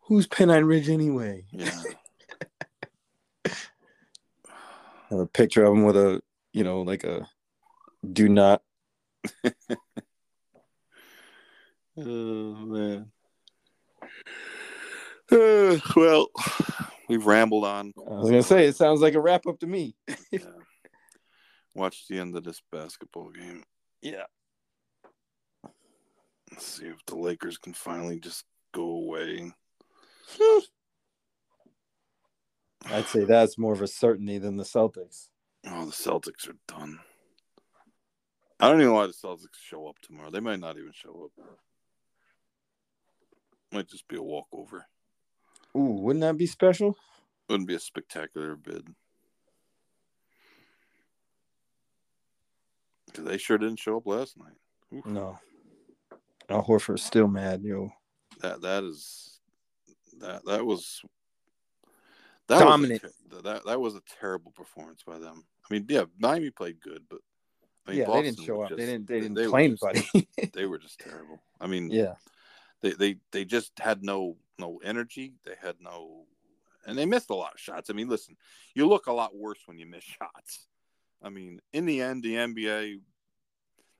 Who's 0.00 0.26
Pennine 0.26 0.64
Ridge 0.64 0.88
anyway? 0.88 1.44
Yeah, 1.50 1.82
a 5.10 5.26
picture 5.26 5.64
of 5.64 5.72
him 5.74 5.84
with 5.84 5.96
a 5.96 6.22
you 6.52 6.64
know 6.64 6.82
like 6.82 7.04
a 7.04 7.26
do 8.12 8.28
not. 8.28 8.62
oh 11.96 12.54
man. 12.56 13.10
Uh, 15.30 15.78
well, 15.96 16.28
we've 17.08 17.26
rambled 17.26 17.64
on. 17.64 17.94
I 17.98 18.14
was 18.14 18.30
gonna 18.30 18.42
say 18.42 18.66
it 18.66 18.76
sounds 18.76 19.00
like 19.00 19.14
a 19.14 19.20
wrap 19.20 19.46
up 19.46 19.60
to 19.60 19.66
me. 19.66 19.94
Yeah. 20.30 20.40
Watch 21.74 22.06
the 22.08 22.18
end 22.18 22.36
of 22.36 22.44
this 22.44 22.60
basketball 22.70 23.30
game. 23.30 23.64
Yeah. 24.02 24.24
Let's 26.50 26.66
see 26.66 26.86
if 26.86 27.04
the 27.06 27.16
Lakers 27.16 27.56
can 27.56 27.72
finally 27.72 28.20
just 28.20 28.44
go 28.72 28.82
away. 28.82 29.52
I'd 32.86 33.06
say 33.06 33.24
that's 33.24 33.56
more 33.56 33.72
of 33.72 33.80
a 33.80 33.86
certainty 33.86 34.38
than 34.38 34.56
the 34.56 34.64
Celtics. 34.64 35.28
Oh, 35.66 35.86
the 35.86 35.92
Celtics 35.92 36.48
are 36.48 36.56
done. 36.68 36.98
I 38.58 38.68
don't 38.68 38.80
even 38.80 38.88
know 38.88 38.94
why 38.94 39.06
the 39.06 39.12
Celtics 39.12 39.58
show 39.60 39.86
up 39.88 39.98
tomorrow. 40.02 40.30
They 40.30 40.40
might 40.40 40.60
not 40.60 40.76
even 40.76 40.92
show 40.92 41.30
up. 41.38 41.46
Might 43.72 43.88
just 43.88 44.06
be 44.08 44.16
a 44.16 44.22
walkover. 44.22 44.86
Ooh, 45.76 46.00
wouldn't 46.00 46.20
that 46.20 46.36
be 46.36 46.46
special? 46.46 46.96
Wouldn't 47.48 47.68
be 47.68 47.74
a 47.74 47.80
spectacular 47.80 48.56
bid. 48.56 48.86
They 53.14 53.38
sure 53.38 53.58
didn't 53.58 53.78
show 53.78 53.96
up 53.96 54.06
last 54.06 54.36
night. 54.38 55.04
No. 55.06 55.38
Al 56.48 56.64
Horford's 56.64 57.04
still 57.04 57.28
mad, 57.28 57.62
yo. 57.62 57.90
That 58.40 58.60
that 58.62 58.84
is 58.84 59.40
that 60.18 60.44
that 60.44 60.64
was 60.64 61.02
that 62.48 62.60
Dominant. 62.60 63.02
Was 63.02 63.12
a, 63.38 63.42
that 63.42 63.64
that 63.64 63.80
was 63.80 63.94
a 63.94 64.02
terrible 64.20 64.52
performance 64.52 65.02
by 65.06 65.18
them. 65.18 65.44
I 65.64 65.74
mean, 65.74 65.86
yeah, 65.88 66.04
Miami 66.18 66.50
played 66.50 66.80
good, 66.80 67.02
but 67.08 67.20
I 67.86 67.90
mean, 67.90 68.00
yeah, 68.00 68.10
they 68.10 68.22
didn't 68.22 68.42
show 68.42 68.62
up. 68.62 68.70
they 68.70 68.76
didn't. 68.76 69.06
They 69.06 69.20
didn't 69.20 69.36
were 69.36 69.48
play 69.48 69.68
just- 69.68 69.84
anybody. 69.84 70.28
they 70.54 70.66
were 70.66 70.78
just 70.78 70.98
terrible. 70.98 71.42
I 71.60 71.66
mean, 71.66 71.90
yeah. 71.90 72.14
they, 72.80 72.92
they 72.92 73.16
they 73.30 73.44
just 73.44 73.72
had 73.78 74.02
no 74.02 74.36
no 74.58 74.80
energy. 74.84 75.34
They 75.44 75.54
had 75.62 75.76
no, 75.80 76.24
and 76.86 76.98
they 76.98 77.06
missed 77.06 77.30
a 77.30 77.34
lot 77.34 77.54
of 77.54 77.60
shots. 77.60 77.90
I 77.90 77.92
mean, 77.92 78.08
listen, 78.08 78.36
you 78.74 78.86
look 78.86 79.06
a 79.06 79.12
lot 79.12 79.36
worse 79.36 79.60
when 79.66 79.78
you 79.78 79.86
miss 79.86 80.04
shots. 80.18 80.66
I 81.22 81.28
mean, 81.28 81.60
in 81.72 81.86
the 81.86 82.02
end, 82.02 82.22
the 82.22 82.34
NBA, 82.34 83.00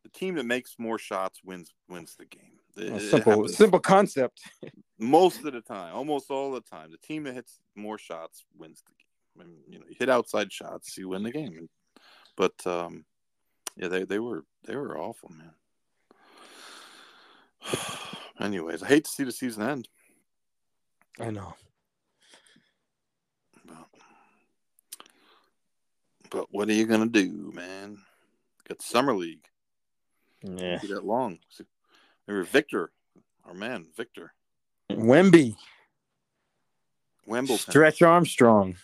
the 0.03 0.09
team 0.11 0.35
that 0.37 0.47
makes 0.47 0.77
more 0.79 0.99
shots 0.99 1.41
wins 1.45 1.73
wins 1.89 2.17
the 2.17 2.25
game. 2.27 2.59
It- 2.77 3.11
simple, 3.11 3.49
simple 3.49 3.81
concept. 3.81 4.41
most 4.99 5.45
of 5.45 5.53
the 5.53 5.61
time, 5.61 5.95
almost 5.95 6.31
all 6.31 6.53
the 6.53 6.61
time. 6.61 6.91
The 6.91 6.99
team 6.99 7.25
that 7.25 7.35
hits 7.35 7.59
more 7.75 7.99
shots 7.99 8.45
wins 8.57 8.83
the 8.87 8.93
game. 8.93 9.07
I 9.41 9.49
mean, 9.49 9.63
you 9.69 9.79
know, 9.79 9.85
you 9.89 9.97
hit 9.99 10.09
outside 10.09 10.53
shots, 10.53 10.97
you 10.97 11.09
win 11.09 11.23
the 11.23 11.33
game. 11.33 11.69
But 12.37 12.67
um, 12.67 13.05
yeah, 13.77 13.89
they 13.89 14.05
they 14.05 14.19
were 14.19 14.45
they 14.65 14.77
were 14.77 14.99
awful, 14.99 15.31
man. 15.31 15.53
Anyways, 18.41 18.83
I 18.83 18.89
hate 18.89 19.05
to 19.05 19.11
see 19.11 19.25
the 19.25 19.33
season 19.33 19.63
end. 19.63 19.89
I 21.21 21.31
know. 21.31 21.55
But 26.33 26.47
what 26.51 26.69
are 26.69 26.73
you 26.73 26.87
gonna 26.87 27.07
do, 27.07 27.53
man? 27.55 27.99
Got 28.67 28.79
the 28.79 28.85
summer 28.85 29.15
league. 29.15 29.45
Yeah. 30.43 30.79
That 30.89 31.05
long. 31.05 31.39
Remember 32.27 32.49
Victor, 32.49 32.91
our 33.45 33.55
man 33.55 33.87
Victor 33.97 34.33
Wemby, 34.91 35.57
Wimbledon. 37.27 37.59
Stretch 37.59 38.03
Armstrong. 38.03 38.77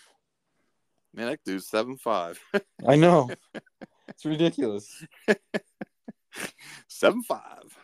Man, 1.14 1.28
that 1.28 1.40
dude's 1.44 1.66
seven 1.66 1.96
five. 1.96 2.38
I 2.86 2.96
know. 2.96 3.30
it's 4.08 4.24
ridiculous. 4.24 5.04
seven 6.86 7.22
five. 7.22 7.76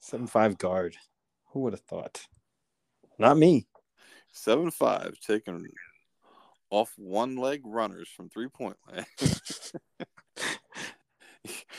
Seven 0.00 0.26
five 0.26 0.56
guard. 0.56 0.96
Who 1.50 1.60
would 1.60 1.74
have 1.74 1.80
thought? 1.80 2.26
Not 3.18 3.36
me. 3.36 3.66
Seven 4.32 4.70
five 4.70 5.18
taking 5.20 5.68
off 6.76 6.92
one 6.96 7.36
leg 7.36 7.62
runners 7.64 8.08
from 8.14 8.28
three 8.28 8.48
point 8.48 8.76
land. 8.90 9.06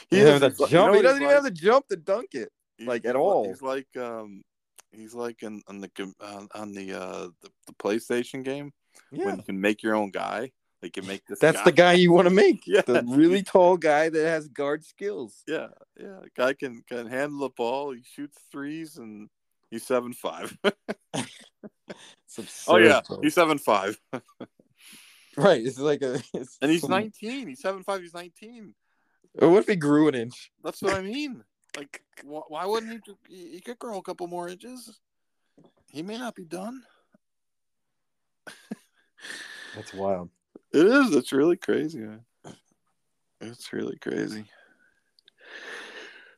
He, 0.09 0.21
doesn't 0.21 0.41
have 0.41 0.53
is- 0.53 0.71
you 0.71 0.77
know 0.77 0.93
he 0.93 1.01
doesn't 1.01 1.21
even 1.21 1.27
like? 1.27 1.35
have 1.35 1.43
the 1.43 1.51
jump 1.51 1.87
to 1.89 1.97
dunk 1.97 2.33
it. 2.33 2.49
Like, 2.79 3.05
at 3.05 3.15
all. 3.17 3.47
He's 3.49 3.61
like 3.61 3.87
um 3.97 4.43
he's 4.91 5.13
like 5.13 5.43
in 5.43 5.61
on 5.67 5.81
the 5.81 5.89
com- 5.89 6.15
on, 6.55 6.71
the 6.73 6.93
uh 6.93 7.27
the, 7.41 7.49
the 7.67 7.73
PlayStation 7.73 8.43
game 8.43 8.71
Yeah. 9.11 9.25
when 9.25 9.37
you 9.37 9.43
can 9.43 9.59
make 9.59 9.83
your 9.83 9.95
own 9.95 10.11
guy. 10.11 10.51
Like 10.81 10.95
you 10.95 11.03
make 11.03 11.25
this 11.25 11.39
That's 11.39 11.61
the 11.63 11.71
guy 11.73 11.93
you 11.93 12.13
want 12.13 12.27
to 12.27 12.33
make. 12.45 12.63
Yeah. 12.65 12.81
The 12.85 13.03
really 13.07 13.43
tall 13.43 13.75
guy 13.77 14.07
that 14.09 14.25
has 14.25 14.47
guard 14.47 14.85
skills. 14.85 15.43
Yeah, 15.47 15.67
yeah. 15.99 16.19
Guy 16.37 16.53
can 16.53 16.83
can 16.87 17.07
handle 17.07 17.39
the 17.39 17.49
ball, 17.49 17.91
he 17.91 18.03
shoots 18.03 18.37
threes 18.51 18.97
and 18.97 19.27
he's 19.69 19.85
seven 19.85 20.13
five. 20.13 20.55
Oh 22.67 22.77
yeah, 22.77 23.01
he's 23.21 23.33
seven 23.33 23.57
five. 23.57 23.99
Right. 25.37 25.65
It's 25.65 25.79
like 25.79 26.01
a. 26.01 26.21
It's 26.33 26.57
And 26.61 26.71
he's 26.71 26.81
some- 26.81 26.91
nineteen. 26.91 27.47
He's 27.47 27.61
seven 27.61 27.83
five, 27.83 28.01
he's 28.01 28.13
nineteen. 28.13 28.73
What 29.33 29.59
if 29.59 29.67
he 29.67 29.75
grew 29.75 30.07
an 30.07 30.15
inch? 30.15 30.51
That's 30.63 30.81
what 30.81 30.95
I 30.95 31.01
mean. 31.13 31.43
Like, 31.77 32.01
wh- 32.23 32.49
why 32.49 32.65
wouldn't 32.65 33.03
he? 33.05 33.35
He 33.35 33.49
he 33.55 33.59
could 33.61 33.77
grow 33.79 33.97
a 33.99 34.01
couple 34.01 34.27
more 34.27 34.49
inches. 34.49 34.99
He 35.91 36.01
may 36.01 36.17
not 36.17 36.35
be 36.35 36.43
done. 36.45 36.81
That's 39.75 39.93
wild. 39.93 40.29
It 40.73 40.85
is. 40.85 41.15
It's 41.15 41.31
really 41.31 41.57
crazy, 41.57 41.99
man. 41.99 42.21
It's 43.41 43.71
really 43.71 43.97
crazy. 43.97 44.45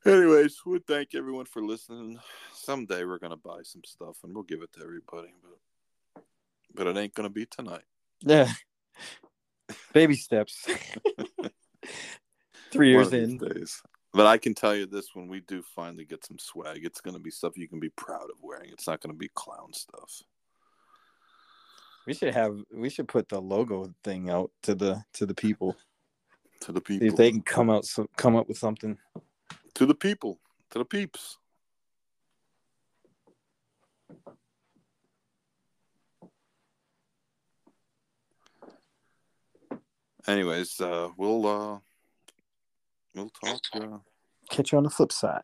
Anyways, 0.06 0.58
we 0.66 0.80
thank 0.80 1.16
everyone 1.16 1.46
for 1.46 1.62
listening. 1.62 2.20
Someday 2.54 3.06
we're 3.06 3.20
gonna 3.20 3.38
buy 3.38 3.62
some 3.64 3.84
stuff 3.86 4.18
and 4.24 4.34
we'll 4.34 4.44
give 4.44 4.62
it 4.62 4.72
to 4.74 4.82
everybody, 4.84 5.34
but 5.42 6.24
but 6.76 6.88
it 6.88 6.98
ain't 6.98 7.14
gonna 7.14 7.30
be 7.30 7.46
tonight. 7.46 7.84
Yeah. 8.22 8.52
Baby 9.94 10.16
steps. 10.16 10.68
Three 12.72 12.92
years 12.92 13.14
in. 13.14 13.38
days. 13.38 13.82
But 14.14 14.26
I 14.26 14.38
can 14.38 14.54
tell 14.54 14.76
you 14.76 14.86
this: 14.86 15.10
when 15.14 15.28
we 15.28 15.42
do 15.42 15.64
finally 15.76 16.06
get 16.06 16.26
some 16.26 16.40
swag, 16.40 16.84
it's 16.84 17.02
gonna 17.02 17.20
be 17.20 17.32
stuff 17.32 17.58
you 17.58 17.68
can 17.68 17.80
be 17.80 17.90
proud 17.90 18.24
of 18.24 18.38
wearing. 18.42 18.72
It's 18.72 18.88
not 18.88 19.02
gonna 19.02 19.14
be 19.14 19.30
clown 19.36 19.74
stuff. 19.74 20.22
We 22.08 22.14
should 22.14 22.34
have. 22.34 22.58
We 22.74 22.90
should 22.90 23.08
put 23.08 23.30
the 23.30 23.40
logo 23.40 23.94
thing 24.04 24.30
out 24.30 24.52
to 24.64 24.74
the 24.74 25.04
to 25.14 25.26
the 25.26 25.36
people. 25.36 25.76
To 26.62 26.72
the 26.72 26.80
See 26.80 27.00
people, 27.00 27.08
if 27.08 27.16
they 27.16 27.32
can 27.32 27.42
come 27.42 27.70
out 27.70 27.86
so 27.86 28.08
come 28.18 28.36
up 28.36 28.48
with 28.48 28.58
something. 28.58 28.98
to 29.76 29.86
the 29.86 29.96
people, 29.96 30.40
to 30.72 30.80
the 30.80 30.86
peeps. 30.86 31.38
Anyways, 40.30 40.80
uh, 40.80 41.10
we'll 41.18 41.48
uh, 41.48 41.80
we'll 43.16 43.32
talk. 43.32 43.60
Uh, 43.74 43.98
Catch 44.52 44.72
you 44.72 44.78
on 44.78 44.84
the 44.84 44.90
flip 44.92 45.12
side. 45.12 45.42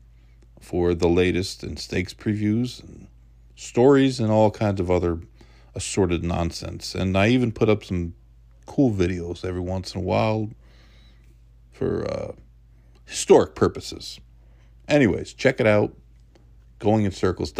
for 0.61 0.95
the 0.95 1.09
latest 1.09 1.63
in 1.63 1.77
stakes 1.77 2.15
previews 2.15 2.83
and 2.83 3.07
stories 3.57 4.21
and 4.21 4.31
all 4.31 4.51
kinds 4.51 4.81
of 4.81 4.91
other 4.91 5.21
assorted 5.75 6.25
nonsense. 6.25 6.95
And 6.95 7.17
I 7.17 7.29
even 7.29 7.53
put 7.53 7.69
up 7.69 7.85
some 7.85 8.15
cool 8.67 8.91
videos 8.91 9.45
every 9.45 9.61
once 9.61 9.95
in 9.95 10.01
a 10.01 10.05
while 10.05 10.51
for 11.73 12.11
uh, 12.11 12.33
historic 13.05 13.55
purposes. 13.55 14.19
Anyways, 14.89 15.35
check 15.35 15.61
it 15.61 15.67
out. 15.67 15.95
Going 16.85 17.07
in 17.07 17.13
Circles. 17.13 17.51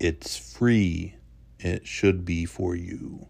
It's 0.00 0.36
free. 0.36 1.14
It 1.60 1.86
should 1.86 2.24
be 2.24 2.44
for 2.44 2.74
you. 2.74 3.28